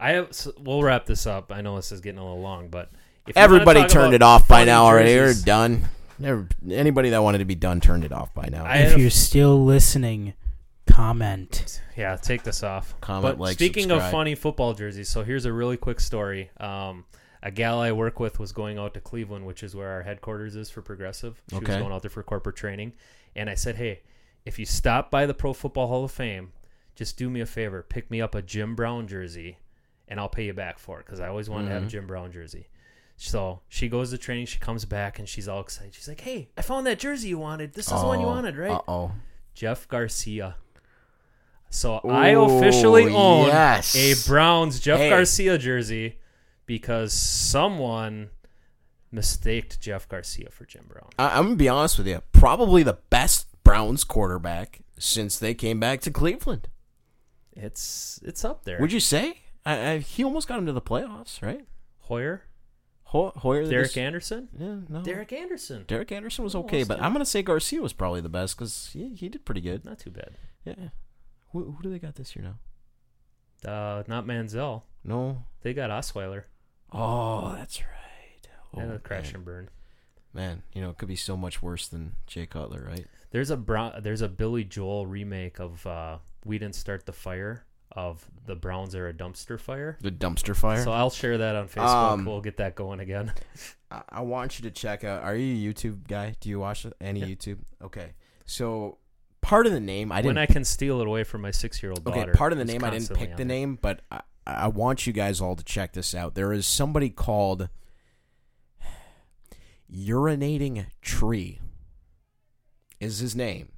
I 0.00 0.12
have. 0.12 0.34
So 0.34 0.52
we'll 0.58 0.82
wrap 0.82 1.06
this 1.06 1.26
up. 1.26 1.52
I 1.52 1.60
know 1.60 1.76
this 1.76 1.92
is 1.92 2.00
getting 2.00 2.18
a 2.18 2.24
little 2.24 2.40
long, 2.40 2.68
but 2.68 2.90
if 3.26 3.36
Everybody 3.36 3.86
turned 3.86 4.14
it 4.14 4.22
off 4.22 4.48
by 4.48 4.64
now 4.64 4.84
already. 4.84 5.14
We're 5.14 5.34
done. 5.34 5.84
Never, 6.18 6.48
anybody 6.68 7.10
that 7.10 7.22
wanted 7.22 7.38
to 7.38 7.44
be 7.44 7.54
done 7.54 7.80
turned 7.80 8.04
it 8.04 8.12
off 8.12 8.34
by 8.34 8.48
now. 8.50 8.64
I 8.64 8.78
if 8.78 8.90
had 8.92 9.00
you're 9.00 9.10
still 9.10 9.64
listening, 9.64 10.34
comment. 10.86 11.80
Yeah, 11.96 12.16
take 12.16 12.42
this 12.42 12.62
off. 12.62 12.94
Comment, 13.00 13.22
but 13.22 13.40
like, 13.40 13.54
speaking 13.54 13.90
of 13.90 14.10
funny 14.10 14.34
football 14.34 14.74
jerseys, 14.74 15.08
so 15.08 15.22
here's 15.22 15.44
a 15.44 15.52
really 15.52 15.76
quick 15.76 16.00
story. 16.00 16.50
Um, 16.58 17.04
a 17.42 17.50
gal 17.50 17.80
I 17.80 17.92
work 17.92 18.20
with 18.20 18.38
was 18.38 18.52
going 18.52 18.78
out 18.78 18.94
to 18.94 19.00
Cleveland, 19.00 19.46
which 19.46 19.62
is 19.62 19.74
where 19.74 19.88
our 19.90 20.02
headquarters 20.02 20.56
is 20.56 20.70
for 20.70 20.82
Progressive. 20.82 21.40
She 21.50 21.56
was 21.56 21.64
going 21.66 21.92
out 21.92 22.02
there 22.02 22.10
for 22.10 22.22
corporate 22.22 22.56
training, 22.56 22.92
and 23.34 23.48
I 23.48 23.54
said, 23.54 23.76
"Hey, 23.76 24.00
if 24.44 24.58
you 24.58 24.66
stop 24.66 25.10
by 25.10 25.26
the 25.26 25.34
Pro 25.34 25.52
Football 25.52 25.88
Hall 25.88 26.04
of 26.04 26.10
Fame, 26.12 26.52
just 26.94 27.16
do 27.16 27.30
me 27.30 27.40
a 27.40 27.46
favor, 27.46 27.82
pick 27.82 28.10
me 28.10 28.20
up 28.20 28.34
a 28.34 28.42
Jim 28.42 28.74
Brown 28.74 29.06
jersey, 29.06 29.58
and 30.08 30.18
I'll 30.20 30.28
pay 30.28 30.44
you 30.46 30.52
back 30.52 30.78
for 30.78 31.00
it 31.00 31.06
because 31.06 31.20
I 31.20 31.28
always 31.28 31.48
wanted 31.48 31.68
to 31.68 31.74
have 31.74 31.82
a 31.84 31.86
Mhm. 31.86 31.90
Jim 31.90 32.06
Brown 32.06 32.30
jersey." 32.32 32.68
So 33.16 33.60
she 33.68 33.88
goes 33.88 34.10
to 34.10 34.18
training. 34.18 34.46
She 34.46 34.58
comes 34.58 34.84
back 34.86 35.18
and 35.18 35.28
she's 35.28 35.46
all 35.46 35.60
excited. 35.60 35.94
She's 35.94 36.08
like, 36.08 36.22
"Hey, 36.22 36.48
I 36.56 36.62
found 36.62 36.86
that 36.86 36.98
jersey 36.98 37.28
you 37.28 37.38
wanted. 37.38 37.74
This 37.74 37.86
is 37.92 38.00
the 38.00 38.06
one 38.06 38.18
you 38.20 38.24
Oh, 38.26 38.30
wanted, 38.30 38.56
right?" 38.56 38.70
uh-oh. 38.70 39.12
Jeff 39.54 39.86
Garcia. 39.88 40.56
So 41.68 41.98
I 41.98 42.28
officially 42.30 43.12
own 43.14 43.46
yes. 43.46 43.94
a 43.94 44.14
Browns 44.28 44.80
Jeff 44.80 44.98
Hey. 44.98 45.10
Garcia 45.10 45.56
jersey 45.58 46.18
because 46.70 47.12
someone 47.12 48.30
mistaked 49.10 49.80
Jeff 49.80 50.08
Garcia 50.08 50.50
for 50.52 50.64
Jim 50.64 50.84
Brown. 50.88 51.08
I, 51.18 51.36
I'm 51.36 51.46
gonna 51.46 51.56
be 51.56 51.68
honest 51.68 51.98
with 51.98 52.06
you. 52.06 52.22
Probably 52.30 52.84
the 52.84 52.98
best 53.10 53.48
Browns 53.64 54.04
quarterback 54.04 54.82
since 54.96 55.36
they 55.36 55.52
came 55.52 55.80
back 55.80 56.00
to 56.02 56.12
Cleveland. 56.12 56.68
It's 57.52 58.20
it's 58.22 58.44
up 58.44 58.62
there. 58.64 58.78
Would 58.80 58.92
you 58.92 59.00
say? 59.00 59.38
I, 59.66 59.90
I, 59.90 59.98
he 59.98 60.22
almost 60.22 60.46
got 60.46 60.60
him 60.60 60.66
to 60.66 60.72
the 60.72 60.80
playoffs, 60.80 61.42
right? 61.42 61.66
Hoyer, 62.02 62.42
Ho- 63.06 63.32
Hoyer, 63.34 63.64
Derek 63.68 63.88
this- 63.88 63.96
Anderson, 63.96 64.48
Yeah, 64.56 64.76
no. 64.88 65.02
Derek 65.02 65.32
Anderson, 65.32 65.84
Derek 65.88 66.12
Anderson 66.12 66.44
was 66.44 66.54
okay, 66.54 66.84
but 66.84 66.94
still. 66.94 67.04
I'm 67.04 67.12
gonna 67.12 67.26
say 67.26 67.42
Garcia 67.42 67.82
was 67.82 67.92
probably 67.92 68.20
the 68.20 68.28
best 68.28 68.56
because 68.56 68.90
he, 68.92 69.12
he 69.16 69.28
did 69.28 69.44
pretty 69.44 69.60
good. 69.60 69.84
not 69.84 69.98
too 69.98 70.10
bad. 70.10 70.36
Yeah. 70.64 70.90
Who, 71.50 71.72
who 71.72 71.82
do 71.82 71.90
they 71.90 71.98
got 71.98 72.14
this 72.14 72.36
year 72.36 72.44
now? 72.44 72.58
Uh, 73.68 74.04
not 74.06 74.24
Manziel. 74.24 74.82
No. 75.02 75.44
They 75.62 75.74
got 75.74 75.90
Osweiler. 75.90 76.44
Oh, 76.92 77.54
that's 77.56 77.80
right. 77.80 78.48
Oh, 78.74 78.80
and 78.80 78.92
a 78.92 78.98
crash 78.98 79.26
man. 79.26 79.34
and 79.36 79.44
burn. 79.44 79.68
Man, 80.32 80.62
you 80.72 80.80
know 80.80 80.90
it 80.90 80.98
could 80.98 81.08
be 81.08 81.16
so 81.16 81.36
much 81.36 81.60
worse 81.62 81.88
than 81.88 82.14
Jay 82.26 82.46
Cutler, 82.46 82.84
right? 82.88 83.06
There's 83.32 83.50
a 83.50 83.56
Brown, 83.56 83.94
there's 84.02 84.22
a 84.22 84.28
Billy 84.28 84.64
Joel 84.64 85.06
remake 85.06 85.58
of 85.58 85.84
uh, 85.86 86.18
"We 86.44 86.58
Didn't 86.58 86.76
Start 86.76 87.06
the 87.06 87.12
Fire" 87.12 87.64
of 87.92 88.24
the 88.46 88.54
Browns 88.54 88.94
are 88.94 89.08
a 89.08 89.12
dumpster 89.12 89.58
fire. 89.58 89.98
The 90.00 90.12
dumpster 90.12 90.54
fire. 90.54 90.84
So 90.84 90.92
I'll 90.92 91.10
share 91.10 91.38
that 91.38 91.56
on 91.56 91.66
Facebook. 91.68 92.12
Um, 92.12 92.24
we'll 92.24 92.40
get 92.40 92.58
that 92.58 92.76
going 92.76 93.00
again. 93.00 93.32
I, 93.90 94.02
I 94.08 94.20
want 94.20 94.58
you 94.58 94.62
to 94.64 94.70
check 94.70 95.02
out. 95.02 95.24
Are 95.24 95.34
you 95.34 95.68
a 95.70 95.74
YouTube 95.74 96.06
guy? 96.06 96.36
Do 96.40 96.48
you 96.48 96.60
watch 96.60 96.86
any 97.00 97.20
Yeah. 97.20 97.26
YouTube? 97.26 97.58
Okay, 97.82 98.12
so 98.46 98.98
part 99.40 99.66
of 99.66 99.72
the 99.72 99.80
name 99.80 100.12
I 100.12 100.16
didn't. 100.22 100.28
When 100.36 100.38
I 100.38 100.46
can 100.46 100.64
steal 100.64 101.00
it 101.00 101.06
away 101.08 101.24
from 101.24 101.40
my 101.42 101.50
six-year-old 101.50 102.04
daughter. 102.04 102.20
okay, 102.20 102.30
part 102.32 102.52
of 102.52 102.58
the 102.58 102.64
name 102.64 102.84
I 102.84 102.90
didn't 102.90 103.12
pick 103.16 103.36
the 103.36 103.44
name, 103.44 103.78
but 103.82 104.02
I, 104.12 104.20
I 104.46 104.68
want 104.68 105.06
you 105.06 105.12
guys 105.12 105.40
all 105.40 105.56
to 105.56 105.64
check 105.64 105.92
this 105.92 106.14
out. 106.14 106.34
There 106.34 106.52
is 106.52 106.66
somebody 106.66 107.10
called 107.10 107.68
urinating 109.92 110.86
tree. 111.02 111.60
Is 112.98 113.18
his 113.18 113.34
name? 113.34 113.70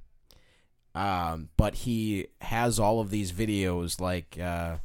Um, 0.95 1.49
but 1.57 1.75
he 1.75 2.27
has 2.41 2.79
all 2.79 2.99
of 2.99 3.09
these 3.09 3.31
videos 3.31 3.99
like 3.99 4.37
uh, 4.39 4.77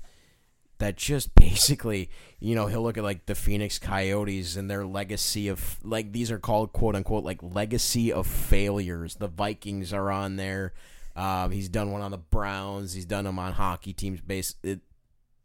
that. 0.79 0.97
Just 0.97 1.35
basically, 1.35 2.11
you 2.41 2.55
know, 2.55 2.67
he'll 2.67 2.83
look 2.83 2.97
at 2.97 3.05
like 3.05 3.27
the 3.27 3.35
Phoenix 3.35 3.79
Coyotes 3.79 4.57
and 4.57 4.71
their 4.71 4.87
legacy 4.87 5.49
of 5.49 5.79
like 5.83 6.13
these 6.13 6.31
are 6.31 6.39
called 6.39 6.73
quote 6.73 6.95
unquote 6.97 7.25
like 7.25 7.43
legacy 7.43 8.13
of 8.13 8.27
failures. 8.27 9.17
The 9.17 9.29
Vikings 9.29 9.93
are 9.93 10.11
on 10.11 10.37
there. 10.37 10.73
Um, 11.15 11.51
he's 11.51 11.69
done 11.69 11.91
one 11.91 12.01
on 12.01 12.13
the 12.13 12.19
Browns. 12.19 12.93
He's 12.93 13.05
done 13.05 13.25
them 13.25 13.39
on 13.39 13.53
hockey 13.53 13.93
teams. 13.93 14.21
Base 14.21 14.55
it, 14.63 14.81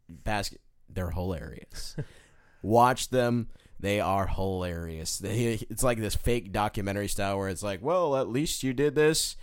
basket. 0.08 0.60
They're 0.88 1.10
hilarious. 1.10 1.96
Watch 2.62 3.10
them. 3.10 3.48
They 3.80 4.00
are 4.00 4.26
hilarious. 4.26 5.18
They, 5.18 5.54
it's 5.70 5.82
like 5.82 5.98
this 5.98 6.14
fake 6.14 6.52
documentary 6.52 7.08
style 7.08 7.38
where 7.38 7.48
it's 7.48 7.62
like, 7.62 7.82
well, 7.82 8.16
at 8.16 8.28
least 8.28 8.62
you 8.62 8.72
did 8.72 8.94
this. 8.94 9.36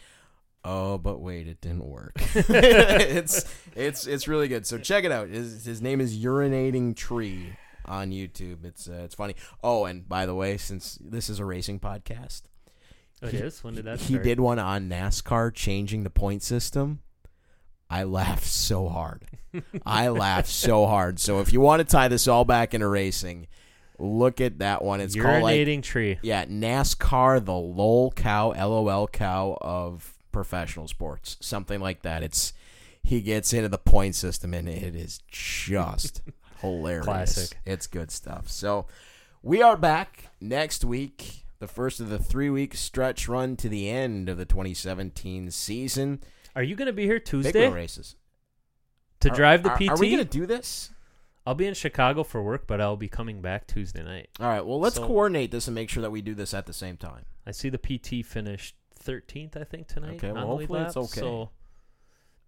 Oh, 0.64 0.98
but 0.98 1.20
wait, 1.20 1.48
it 1.48 1.60
didn't 1.62 1.86
work. 1.86 2.14
it's 2.36 3.46
it's 3.76 4.06
it's 4.06 4.28
really 4.28 4.48
good. 4.48 4.68
So 4.68 4.78
check 4.78 5.04
it 5.04 5.12
out. 5.12 5.30
His, 5.30 5.66
his 5.66 5.82
name 5.82 6.00
is 6.00 6.24
Urinating 6.24 6.96
Tree 6.96 7.56
on 7.86 8.12
YouTube. 8.12 8.64
It's 8.64 8.88
uh, 8.88 9.02
it's 9.04 9.16
funny. 9.16 9.36
Oh, 9.64 9.86
and 9.86 10.08
by 10.08 10.28
the 10.28 10.36
way, 10.36 10.58
since 10.58 11.00
this 11.02 11.30
is 11.30 11.40
a 11.40 11.46
racing 11.46 11.80
podcast, 11.80 12.44
Oh, 13.24 13.28
It 13.28 13.34
is? 13.36 13.64
When 13.64 13.74
did 13.76 13.86
that 13.86 14.02
He 14.02 14.14
start? 14.14 14.24
did 14.24 14.40
one 14.40 14.60
on 14.60 14.88
NASCAR 14.90 15.54
changing 15.54 16.04
the 16.04 16.10
point 16.12 16.44
system. 16.44 17.00
I 17.92 18.04
laughed 18.04 18.46
so 18.46 18.88
hard. 18.90 19.24
I 19.86 20.08
laughed 20.08 20.48
so 20.48 20.86
hard. 20.88 21.20
So 21.20 21.40
if 21.42 21.52
you 21.52 21.60
want 21.60 21.82
to 21.82 21.84
tie 21.84 22.08
this 22.08 22.28
all 22.28 22.46
back 22.46 22.74
into 22.74 22.88
racing, 22.88 23.48
look 24.00 24.40
at 24.40 24.60
that 24.60 24.82
one. 24.84 25.02
It's 25.02 25.14
called 25.16 25.44
like 25.44 25.56
Urinating 25.58 25.84
tree. 25.84 26.18
yeah, 26.22 26.46
NASCAR, 26.46 27.44
the 27.44 27.54
lol 27.54 28.12
cow, 28.12 28.54
lol 28.54 29.08
cow 29.08 29.58
of 29.60 30.14
professional 30.32 30.88
sports, 30.88 31.36
something 31.42 31.82
like 31.82 32.02
that. 32.04 32.24
It's 32.24 32.54
he 33.04 33.20
gets 33.22 33.52
into 33.52 33.68
the 33.68 33.78
point 33.78 34.16
system 34.16 34.54
and 34.54 34.70
it 34.70 34.96
is 34.96 35.20
just 35.28 36.22
hilarious. 36.62 37.06
Classic. 37.06 37.58
It's 37.66 37.88
good 37.88 38.10
stuff. 38.12 38.48
So 38.50 38.86
we 39.44 39.62
are 39.62 39.76
back 39.76 40.30
next 40.40 40.86
week. 40.86 41.44
the 41.60 41.68
first 41.68 42.00
of 42.00 42.10
the 42.10 42.20
three 42.20 42.50
week 42.50 42.74
stretch 42.76 43.28
run 43.28 43.56
to 43.58 43.68
the 43.68 43.90
end 43.90 44.30
of 44.30 44.38
the 44.38 44.46
2017 44.46 45.52
season. 45.52 46.22
Are 46.56 46.64
you 46.64 46.76
going 46.76 46.88
to 46.88 46.94
be 46.94 47.06
here 47.06 47.20
Tuesday 47.20 47.68
wheel 47.68 47.72
races. 47.72 48.16
to 49.22 49.32
Are- 49.32 49.36
drive 49.36 49.64
the 49.64 49.70
are- 49.72 49.78
PT? 49.78 49.90
Are 49.90 49.98
we 49.98 50.10
going 50.10 50.24
to 50.24 50.30
do 50.30 50.46
this? 50.46 50.92
I'll 51.46 51.56
be 51.56 51.66
in 51.66 51.74
Chicago 51.74 52.24
for 52.24 52.44
work, 52.44 52.68
but 52.68 52.80
I'll 52.80 52.98
be 52.98 53.08
coming 53.08 53.42
back 53.42 53.66
Tuesday 53.66 54.04
night. 54.04 54.30
All 54.40 54.48
right. 54.48 54.66
Well, 54.66 54.80
let's 54.80 54.96
So- 54.96 55.08
coordinate 55.08 55.52
this 55.52 55.68
and 55.68 55.74
make 55.76 55.90
sure 55.90 56.02
that 56.02 56.12
we 56.12 56.22
do 56.22 56.36
this 56.36 56.54
at 56.54 56.66
the 56.66 56.74
same 56.74 56.98
time. 56.98 57.26
I 57.46 57.52
see 57.52 57.70
the 57.70 57.80
PT 57.80 58.24
finished 58.24 58.76
13th, 59.00 59.58
I 59.58 59.64
think 59.64 59.88
tonight. 59.88 60.18
Okay, 60.18 60.32
well, 60.32 60.42
the 60.42 60.48
hopefully 60.48 60.82
it's 60.82 60.96
okay. 60.98 61.20
So 61.20 61.50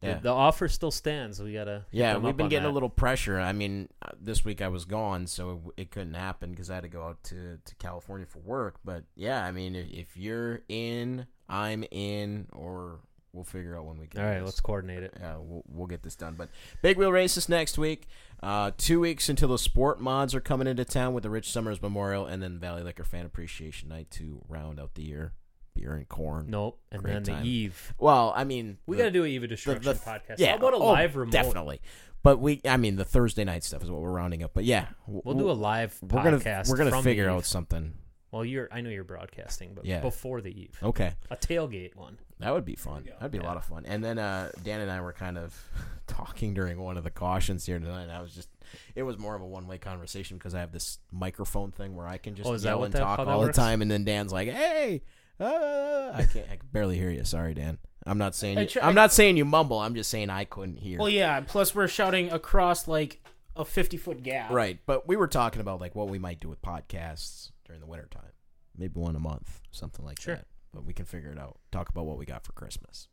the- 0.01 0.07
Yeah. 0.09 0.19
the, 0.19 0.30
offer 0.30 0.67
still 0.67 0.91
stands. 0.91 1.41
We 1.41 1.53
gotta. 1.53 1.85
Yeah, 1.89 2.17
we've 2.17 2.38
been 2.38 2.49
getting 2.49 2.69
a 2.69 2.71
little 2.71 2.89
pressure. 2.89 3.39
I 3.39 3.53
mean, 3.53 3.89
uh, 4.03 4.11
this 4.19 4.45
week 4.45 4.61
I 4.61 4.67
was 4.67 4.85
gone, 4.85 5.25
so 5.25 5.73
it, 5.77 5.84
it 5.84 5.91
couldn't 5.91 6.13
happen 6.13 6.51
because 6.51 6.69
I 6.69 6.75
had 6.75 6.84
to 6.84 6.89
go 6.89 7.03
out 7.03 7.23
to, 7.25 7.57
to 7.63 7.75
California 7.75 8.27
for 8.27 8.39
work. 8.39 8.75
But 8.85 9.05
yeah, 9.15 9.43
I 9.43 9.51
mean, 9.51 9.75
if, 9.75 9.89
if 9.89 10.17
you're 10.17 10.61
in, 10.69 11.25
I'm 11.49 11.84
in, 11.89 12.47
or 12.51 12.99
we'll 13.34 13.43
figure 13.43 13.76
out 13.76 13.85
when 13.85 13.97
we 13.99 14.07
can. 14.07 14.22
All 14.22 14.27
right, 14.27 14.39
this. 14.39 14.45
let's 14.45 14.60
coordinate 14.61 15.03
it. 15.03 15.14
Yeah, 15.19 15.35
we'll, 15.39 15.64
we'll 15.68 15.88
get 15.88 16.03
this 16.03 16.15
done. 16.15 16.35
But 16.38 16.49
big 16.81 16.97
wheel 16.97 17.11
races 17.11 17.49
next 17.49 17.77
week. 17.77 18.07
Uh, 18.41 18.72
two 18.77 18.99
weeks 18.99 19.30
until 19.30 19.49
the 19.49 19.57
sport 19.57 19.99
mods 19.99 20.34
are 20.35 20.41
coming 20.41 20.68
into 20.68 20.85
town 20.85 21.14
with 21.14 21.23
the 21.23 21.30
Rich 21.30 21.51
Summers 21.51 21.81
Memorial, 21.81 22.26
and 22.26 22.41
then 22.41 22.60
Valley 22.60 22.84
Liquor 22.84 23.03
Fan 23.03 23.26
Appreciation 23.26 23.89
Night 23.89 24.10
to 24.11 24.41
round 24.47 24.80
out 24.80 24.93
the 24.95 25.03
year. 25.03 25.34
Beer 25.76 25.95
and 25.95 26.07
corn. 26.07 26.45
Nope, 26.49 26.80
and 26.91 27.01
Great 27.01 27.14
then 27.14 27.23
time. 27.23 27.43
the 27.43 27.49
eve. 27.49 27.95
Well, 27.97 28.31
I 28.35 28.43
mean, 28.43 28.77
We 28.85 28.95
gotta 28.95 29.10
do 29.10 29.23
a 29.23 29.27
Eva 29.27 29.43
the- 29.43 29.47
Destruction 29.55 29.91
the- 29.91 29.99
podcast. 29.99 30.38
Yeah, 30.38 30.51
How 30.51 30.57
about 30.57 30.73
a 30.73 30.77
oh, 30.77 30.85
live 30.91 31.15
remote? 31.15 31.31
Definitely. 31.31 31.81
But 32.22 32.39
we, 32.39 32.61
I 32.64 32.77
mean, 32.77 32.95
the 32.95 33.03
Thursday 33.03 33.43
night 33.43 33.64
stuff 33.64 33.81
is 33.84 33.89
what 33.89 33.99
we're 33.99 34.11
rounding 34.11 34.43
up. 34.43 34.51
But 34.53 34.64
yeah, 34.65 34.85
We'll 35.07 35.35
do 35.35 35.49
a 35.49 35.53
live 35.53 35.97
We're 36.01 36.23
gonna 36.23 36.38
podcast 36.38 36.69
we're 36.69 36.77
gonna 36.77 37.01
figure 37.01 37.27
out 37.30 37.43
something. 37.45 37.93
Well, 38.34 38.43
you're. 38.43 38.68
I 38.72 38.81
know 38.81 38.89
you're 38.89 39.03
broadcasting, 39.03 39.73
but 39.76 39.85
Yeah. 39.85 39.99
before 40.01 40.41
the 40.41 40.49
eve. 40.60 40.77
Okay, 40.81 41.14
A 41.30 41.35
tailgate 41.38 41.95
one. 41.95 42.18
that 42.39 42.51
would 42.51 42.65
be 42.65 42.76
fun. 42.76 43.05
That'd 43.19 43.31
be 43.31 43.38
a 43.38 43.43
lot 43.43 43.57
of 43.57 43.64
fun. 43.64 43.85
And 43.85 44.03
then 44.03 44.18
uh, 44.18 44.51
Dan 44.64 44.81
and 44.81 44.89
I 44.91 44.99
were 45.01 45.14
kind 45.14 45.38
of 45.38 45.55
talking 46.07 46.53
during 46.55 46.80
one 46.80 46.97
of 46.97 47.03
the 47.03 47.11
cautions 47.11 47.65
here 47.65 47.77
tonight. 47.80 48.10
I 48.10 48.22
was 48.22 48.34
just, 48.34 48.49
it 48.95 49.03
was 49.03 49.18
more 49.19 49.35
of 49.35 49.41
a 49.41 49.45
one 49.45 49.68
way 49.68 49.77
conversation 49.77 50.38
because 50.38 50.55
I 50.55 50.60
have 50.61 50.72
this 50.72 50.97
microphone 51.11 51.72
thing 51.72 51.95
where 51.95 52.07
I 52.07 52.18
can 52.18 52.34
just 52.35 52.49
Oh, 52.49 52.53
is 52.53 52.64
that 52.64 52.69
yell 52.69 52.80
what 52.80 52.85
and 52.85 52.93
that- 52.95 52.99
talk 52.99 53.19
how 53.19 53.26
that 53.26 53.31
all 53.31 53.41
the 53.41 53.47
works? 53.47 53.57
time, 53.57 53.81
and 53.84 53.89
then 53.91 54.03
Dan's 54.03 54.34
like, 54.34 54.49
"Hey." 54.49 55.03
Uh, 55.39 56.11
I 56.14 56.23
can't. 56.31 56.45
I 56.51 56.55
can 56.57 56.68
barely 56.72 56.97
hear 56.97 57.10
you. 57.10 57.23
Sorry, 57.23 57.53
Dan. 57.53 57.77
I'm 58.05 58.18
not 58.18 58.35
saying. 58.35 58.57
I 58.57 58.61
you—I'm 58.61 58.93
not 58.95 59.11
saying 59.11 59.35
you 59.38 59.45
mumble. 59.45 59.80
I'm 59.80 59.95
just 59.95 60.10
saying 60.10 60.30
I 60.30 60.45
couldn't 60.45 60.77
hear. 60.77 60.99
Well, 60.99 61.10
yeah. 61.10 61.39
Plus, 61.41 61.73
we're 61.73 61.88
shouting 61.88 62.31
across 62.31 62.88
like 62.88 63.23
a 63.55 63.65
fifty 63.65 63.97
foot 63.97 64.22
gap. 64.23 64.51
Right, 64.51 64.80
but 64.85 65.07
we 65.07 65.15
were 65.15 65.27
talking 65.27 65.60
about 65.61 65.80
like 65.81 65.95
what 65.95 66.07
we 66.10 66.19
might 66.19 66.39
do 66.39 66.49
with 66.49 66.61
podcasts 66.61 67.49
during 67.74 67.82
the 67.82 67.88
winter 67.88 68.08
time. 68.12 68.32
Maybe 68.78 69.00
one 69.00 69.16
a 69.16 69.20
month, 69.20 69.60
something 69.72 70.06
like 70.06 70.20
Sure. 70.22 70.36
that. 70.36 70.45
But 70.72 70.86
we 70.86 70.94
can 70.94 71.06
figure 71.06 71.32
it 71.32 71.40
out. 71.40 71.60
Talk 71.72 71.90
about 71.90 72.06
what 72.06 72.18
we 72.20 72.26
got 72.26 72.44
for 72.45 72.52
Christmas. 72.54 73.08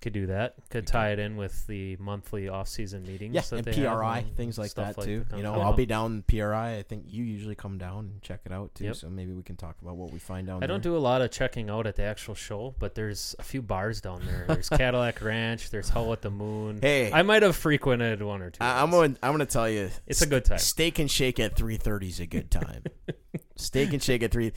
Could 0.00 0.14
do 0.14 0.26
that. 0.28 0.54
Could 0.70 0.86
tie 0.86 1.10
it 1.10 1.18
in 1.18 1.36
with 1.36 1.66
the 1.66 1.94
monthly 1.96 2.48
off-season 2.48 3.02
meetings. 3.02 3.34
Yeah, 3.34 3.42
that 3.42 3.66
and 3.66 3.76
PRI 3.76 4.18
and 4.20 4.34
things 4.34 4.58
like 4.58 4.72
that 4.74 4.98
too. 4.98 5.26
that 5.28 5.36
You 5.36 5.42
know, 5.42 5.52
I'll 5.54 5.68
out. 5.72 5.76
be 5.76 5.84
down 5.84 6.24
PRI. 6.26 6.76
I 6.78 6.82
think 6.82 7.04
you 7.06 7.22
usually 7.22 7.54
come 7.54 7.76
down 7.76 8.06
and 8.06 8.22
check 8.22 8.40
it 8.46 8.52
out 8.52 8.74
too. 8.74 8.84
Yep. 8.84 8.96
So 8.96 9.10
maybe 9.10 9.32
we 9.32 9.42
can 9.42 9.56
talk 9.56 9.76
about 9.82 9.96
what 9.96 10.10
we 10.10 10.18
find 10.18 10.46
down 10.46 10.60
there. 10.60 10.64
I 10.64 10.68
there. 10.68 10.74
don't 10.74 10.82
do 10.82 10.96
a 10.96 10.98
lot 10.98 11.20
of 11.20 11.30
checking 11.30 11.68
out 11.68 11.86
at 11.86 11.96
the 11.96 12.02
actual 12.02 12.34
show, 12.34 12.74
but 12.78 12.94
there's 12.94 13.36
a 13.38 13.42
few 13.42 13.60
bars 13.60 14.00
down 14.00 14.22
there. 14.24 14.46
There's 14.48 14.68
Cadillac 14.70 15.20
Ranch. 15.20 15.68
There's 15.68 15.90
Howl 15.90 16.14
at 16.14 16.22
the 16.22 16.30
Moon. 16.30 16.78
Hey. 16.80 17.12
I 17.12 17.20
might 17.20 17.42
have 17.42 17.54
frequented 17.56 18.22
one 18.22 18.40
or 18.40 18.48
two. 18.50 18.64
I, 18.64 18.82
I'm 18.82 18.90
going. 18.90 19.18
I'm 19.22 19.32
going 19.32 19.40
to 19.40 19.52
tell 19.52 19.68
you, 19.68 19.90
It's 20.06 20.22
a 20.22 20.26
good 20.26 20.46
time. 20.46 20.58
Steak 20.58 20.98
and 20.98 21.10
shake 21.10 21.38
at 21.38 21.56
3:30 21.56 22.08
is 22.08 22.20
a 22.20 22.26
good 22.26 22.50
time. 22.50 22.84
steak 23.56 23.92
and 23.92 24.02
shake 24.02 24.22
at 24.22 24.30
three. 24.30 24.52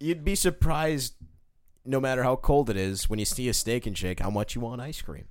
You'd 0.00 0.22
be 0.24 0.36
surprised, 0.36 1.14
no 1.88 1.98
matter 2.00 2.22
how 2.22 2.36
cold 2.36 2.70
it 2.70 2.76
is, 2.76 3.08
when 3.10 3.18
you 3.18 3.24
see 3.24 3.48
a 3.48 3.54
steak 3.54 3.86
and 3.86 3.96
shake, 3.96 4.20
how 4.20 4.30
much 4.30 4.54
you 4.54 4.60
want 4.60 4.80
ice 4.80 5.00
cream. 5.02 5.24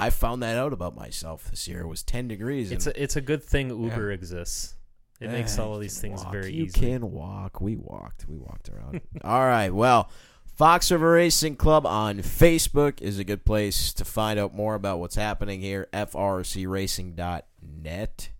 I 0.00 0.10
found 0.10 0.42
that 0.42 0.56
out 0.58 0.72
about 0.72 0.96
myself 0.96 1.48
this 1.50 1.68
year. 1.68 1.82
It 1.82 1.86
was 1.86 2.02
10 2.02 2.26
degrees. 2.28 2.72
It's 2.72 2.86
a, 2.88 3.02
it's 3.02 3.14
a 3.16 3.20
good 3.20 3.42
thing 3.44 3.68
Uber 3.70 4.10
exists. 4.10 4.74
It 5.20 5.30
makes 5.30 5.56
Eh, 5.56 5.62
all 5.62 5.76
of 5.76 5.80
these 5.80 6.00
things 6.00 6.24
walk. 6.24 6.32
very 6.32 6.52
you 6.52 6.64
easy. 6.64 6.80
You 6.80 6.86
can 6.98 7.12
walk. 7.12 7.60
We 7.60 7.76
walked. 7.76 8.26
We 8.28 8.36
walked 8.36 8.68
around. 8.70 9.00
All 9.24 9.46
right. 9.46 9.72
Well, 9.72 10.10
Fox 10.56 10.90
River 10.90 11.12
Racing 11.12 11.54
Club 11.54 11.86
on 11.86 12.18
Facebook 12.18 13.00
is 13.00 13.20
a 13.20 13.24
good 13.24 13.44
place 13.44 13.92
to 13.92 14.04
find 14.04 14.40
out 14.40 14.52
more 14.52 14.74
about 14.74 14.98
what's 14.98 15.14
happening 15.14 15.60
here. 15.60 15.86
FRCRacing.net 15.92 18.30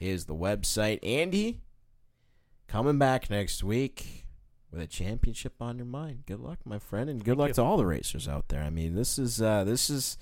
is 0.00 0.24
the 0.24 0.34
website. 0.34 0.98
Andy, 1.04 1.60
coming 2.66 2.98
back 2.98 3.30
next 3.30 3.62
week 3.62 4.19
with 4.72 4.80
a 4.80 4.86
championship 4.86 5.54
on 5.60 5.76
your 5.78 5.86
mind. 5.86 6.24
Good 6.26 6.40
luck, 6.40 6.58
my 6.64 6.78
friend, 6.78 7.10
and 7.10 7.24
good 7.24 7.36
luck 7.38 7.52
to 7.52 7.62
all 7.62 7.76
the 7.76 7.86
racers 7.86 8.28
out 8.28 8.48
there. 8.48 8.62
I 8.62 8.70
mean, 8.70 8.94
this 8.94 9.18
is 9.18 9.40
uh, 9.42 9.64
this 9.64 9.90
is 9.90 10.16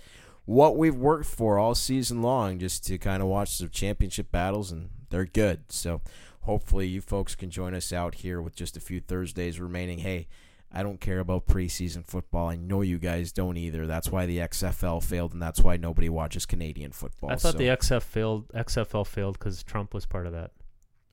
what 0.44 0.76
we've 0.76 0.96
worked 0.96 1.26
for 1.26 1.58
all 1.58 1.74
season 1.74 2.22
long, 2.22 2.58
just 2.58 2.86
to 2.86 2.98
kind 2.98 3.22
of 3.22 3.28
watch 3.28 3.50
some 3.50 3.68
championship 3.68 4.30
battles, 4.32 4.72
and 4.72 4.90
they're 5.10 5.26
good. 5.26 5.70
So 5.70 6.00
hopefully, 6.42 6.86
you 6.88 7.00
folks 7.00 7.34
can 7.34 7.50
join 7.50 7.74
us 7.74 7.92
out 7.92 8.16
here 8.16 8.40
with 8.40 8.54
just 8.56 8.76
a 8.76 8.80
few 8.80 9.00
Thursdays 9.00 9.60
remaining. 9.60 9.98
Hey. 9.98 10.28
I 10.70 10.82
don't 10.82 11.00
care 11.00 11.20
about 11.20 11.46
preseason 11.46 12.04
football. 12.04 12.50
I 12.50 12.56
know 12.56 12.82
you 12.82 12.98
guys 12.98 13.32
don't 13.32 13.56
either. 13.56 13.86
That's 13.86 14.12
why 14.12 14.26
the 14.26 14.36
XFL 14.36 15.02
failed, 15.02 15.32
and 15.32 15.40
that's 15.40 15.60
why 15.62 15.78
nobody 15.78 16.10
watches 16.10 16.44
Canadian 16.44 16.92
football. 16.92 17.30
I 17.30 17.36
thought 17.36 17.52
So, 17.52 17.58
the 17.58 17.68
XF 17.68 18.02
failed, 18.02 18.48
XFL 18.48 19.06
failed 19.06 19.38
because 19.38 19.62
Trump 19.62 19.94
was 19.94 20.04
part 20.04 20.26
of 20.26 20.34
that. 20.34 20.50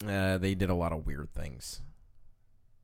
uh, 0.06 0.38
they 0.40 0.56
did 0.56 0.70
a 0.70 0.76
lot 0.76 0.91
of 0.91 1.06
weird 1.06 1.32
things. 1.34 1.82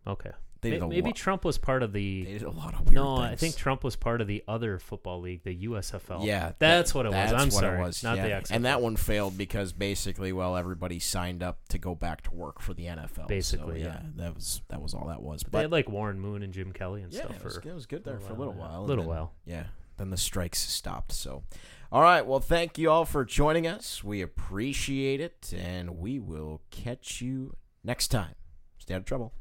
Okay. 0.08 0.32
They 0.62 0.78
a 0.78 0.88
Maybe 0.88 1.08
lot- 1.08 1.16
Trump 1.16 1.44
was 1.44 1.58
part 1.58 1.82
of 1.82 1.92
the. 1.92 2.24
They 2.24 2.34
did 2.34 2.44
a 2.44 2.52
lot 2.52 2.76
of 2.76 2.82
weird 2.82 2.94
no, 2.94 3.18
I 3.18 3.36
think 3.36 3.56
Trump 3.56 3.84
was 3.84 3.96
part 3.96 4.22
of 4.22 4.28
the 4.28 4.44
other 4.48 4.78
football 4.78 5.20
league, 5.20 5.44
the 5.44 5.66
USFL. 5.66 6.24
Yeah, 6.24 6.52
that's 6.60 6.92
that- 6.92 6.98
what 6.98 7.06
it 7.08 7.12
was. 7.12 7.34
I'm 7.34 7.48
what 7.48 7.52
sorry, 7.54 7.80
it 7.80 7.82
was. 7.82 8.04
not 8.04 8.18
yeah. 8.18 8.24
the 8.28 8.30
XFL. 8.46 8.56
And 8.56 8.66
that 8.66 8.80
one 8.80 8.96
failed 8.96 9.36
because 9.40 9.74
basically, 9.74 10.32
well, 10.32 10.56
everybody 10.56 11.00
signed 11.00 11.42
up 11.42 11.68
to 11.70 11.80
go 11.80 11.96
back 11.96 12.22
to 12.24 12.32
work 12.36 12.62
for 12.62 12.76
the 12.76 12.86
NFL. 12.86 13.28
Basically, 13.28 13.82
so, 13.82 13.88
yeah. 13.88 14.02
that 14.18 14.36
was 14.36 14.62
that 14.70 14.84
was 14.84 14.94
all 14.94 15.08
that 15.08 15.24
was. 15.24 15.42
they 15.42 15.50
But 15.50 15.62
had 15.64 15.72
like 15.72 15.90
Warren 15.90 16.20
Moon 16.20 16.44
and 16.44 16.54
Jim 16.54 16.72
Kelly 16.74 17.02
and 17.02 17.12
yeah, 17.12 17.22
stuff. 17.22 17.38
it 17.38 17.44
was, 17.44 17.58
for 17.58 17.68
it 17.68 17.74
was 17.74 17.88
good 17.88 18.04
there 18.04 18.20
for 18.20 18.34
a 18.34 18.36
little 18.38 18.54
yeah. 18.54 18.60
while. 18.62 18.80
and 18.82 18.88
Little 18.88 19.06
then- 19.06 19.10
while. 19.10 19.34
Yeah. 19.46 19.64
Then 19.98 20.12
the 20.12 20.18
strikes 20.18 20.60
stopped. 20.60 21.12
So, 21.12 21.44
all 21.92 22.02
right. 22.04 22.24
Well, 22.26 22.40
thank 22.40 22.78
you 22.78 22.92
all 22.92 23.06
for 23.06 23.26
joining 23.26 23.66
us. 23.66 24.04
We 24.04 24.22
appreciate 24.22 25.22
it, 25.22 25.54
and 25.58 25.98
we 25.98 26.20
will 26.20 26.62
catch 26.70 27.20
you 27.22 27.56
next 27.84 28.10
time. 28.10 28.36
Stay 28.78 28.94
out 28.94 29.00
of 29.00 29.06
trouble. 29.06 29.34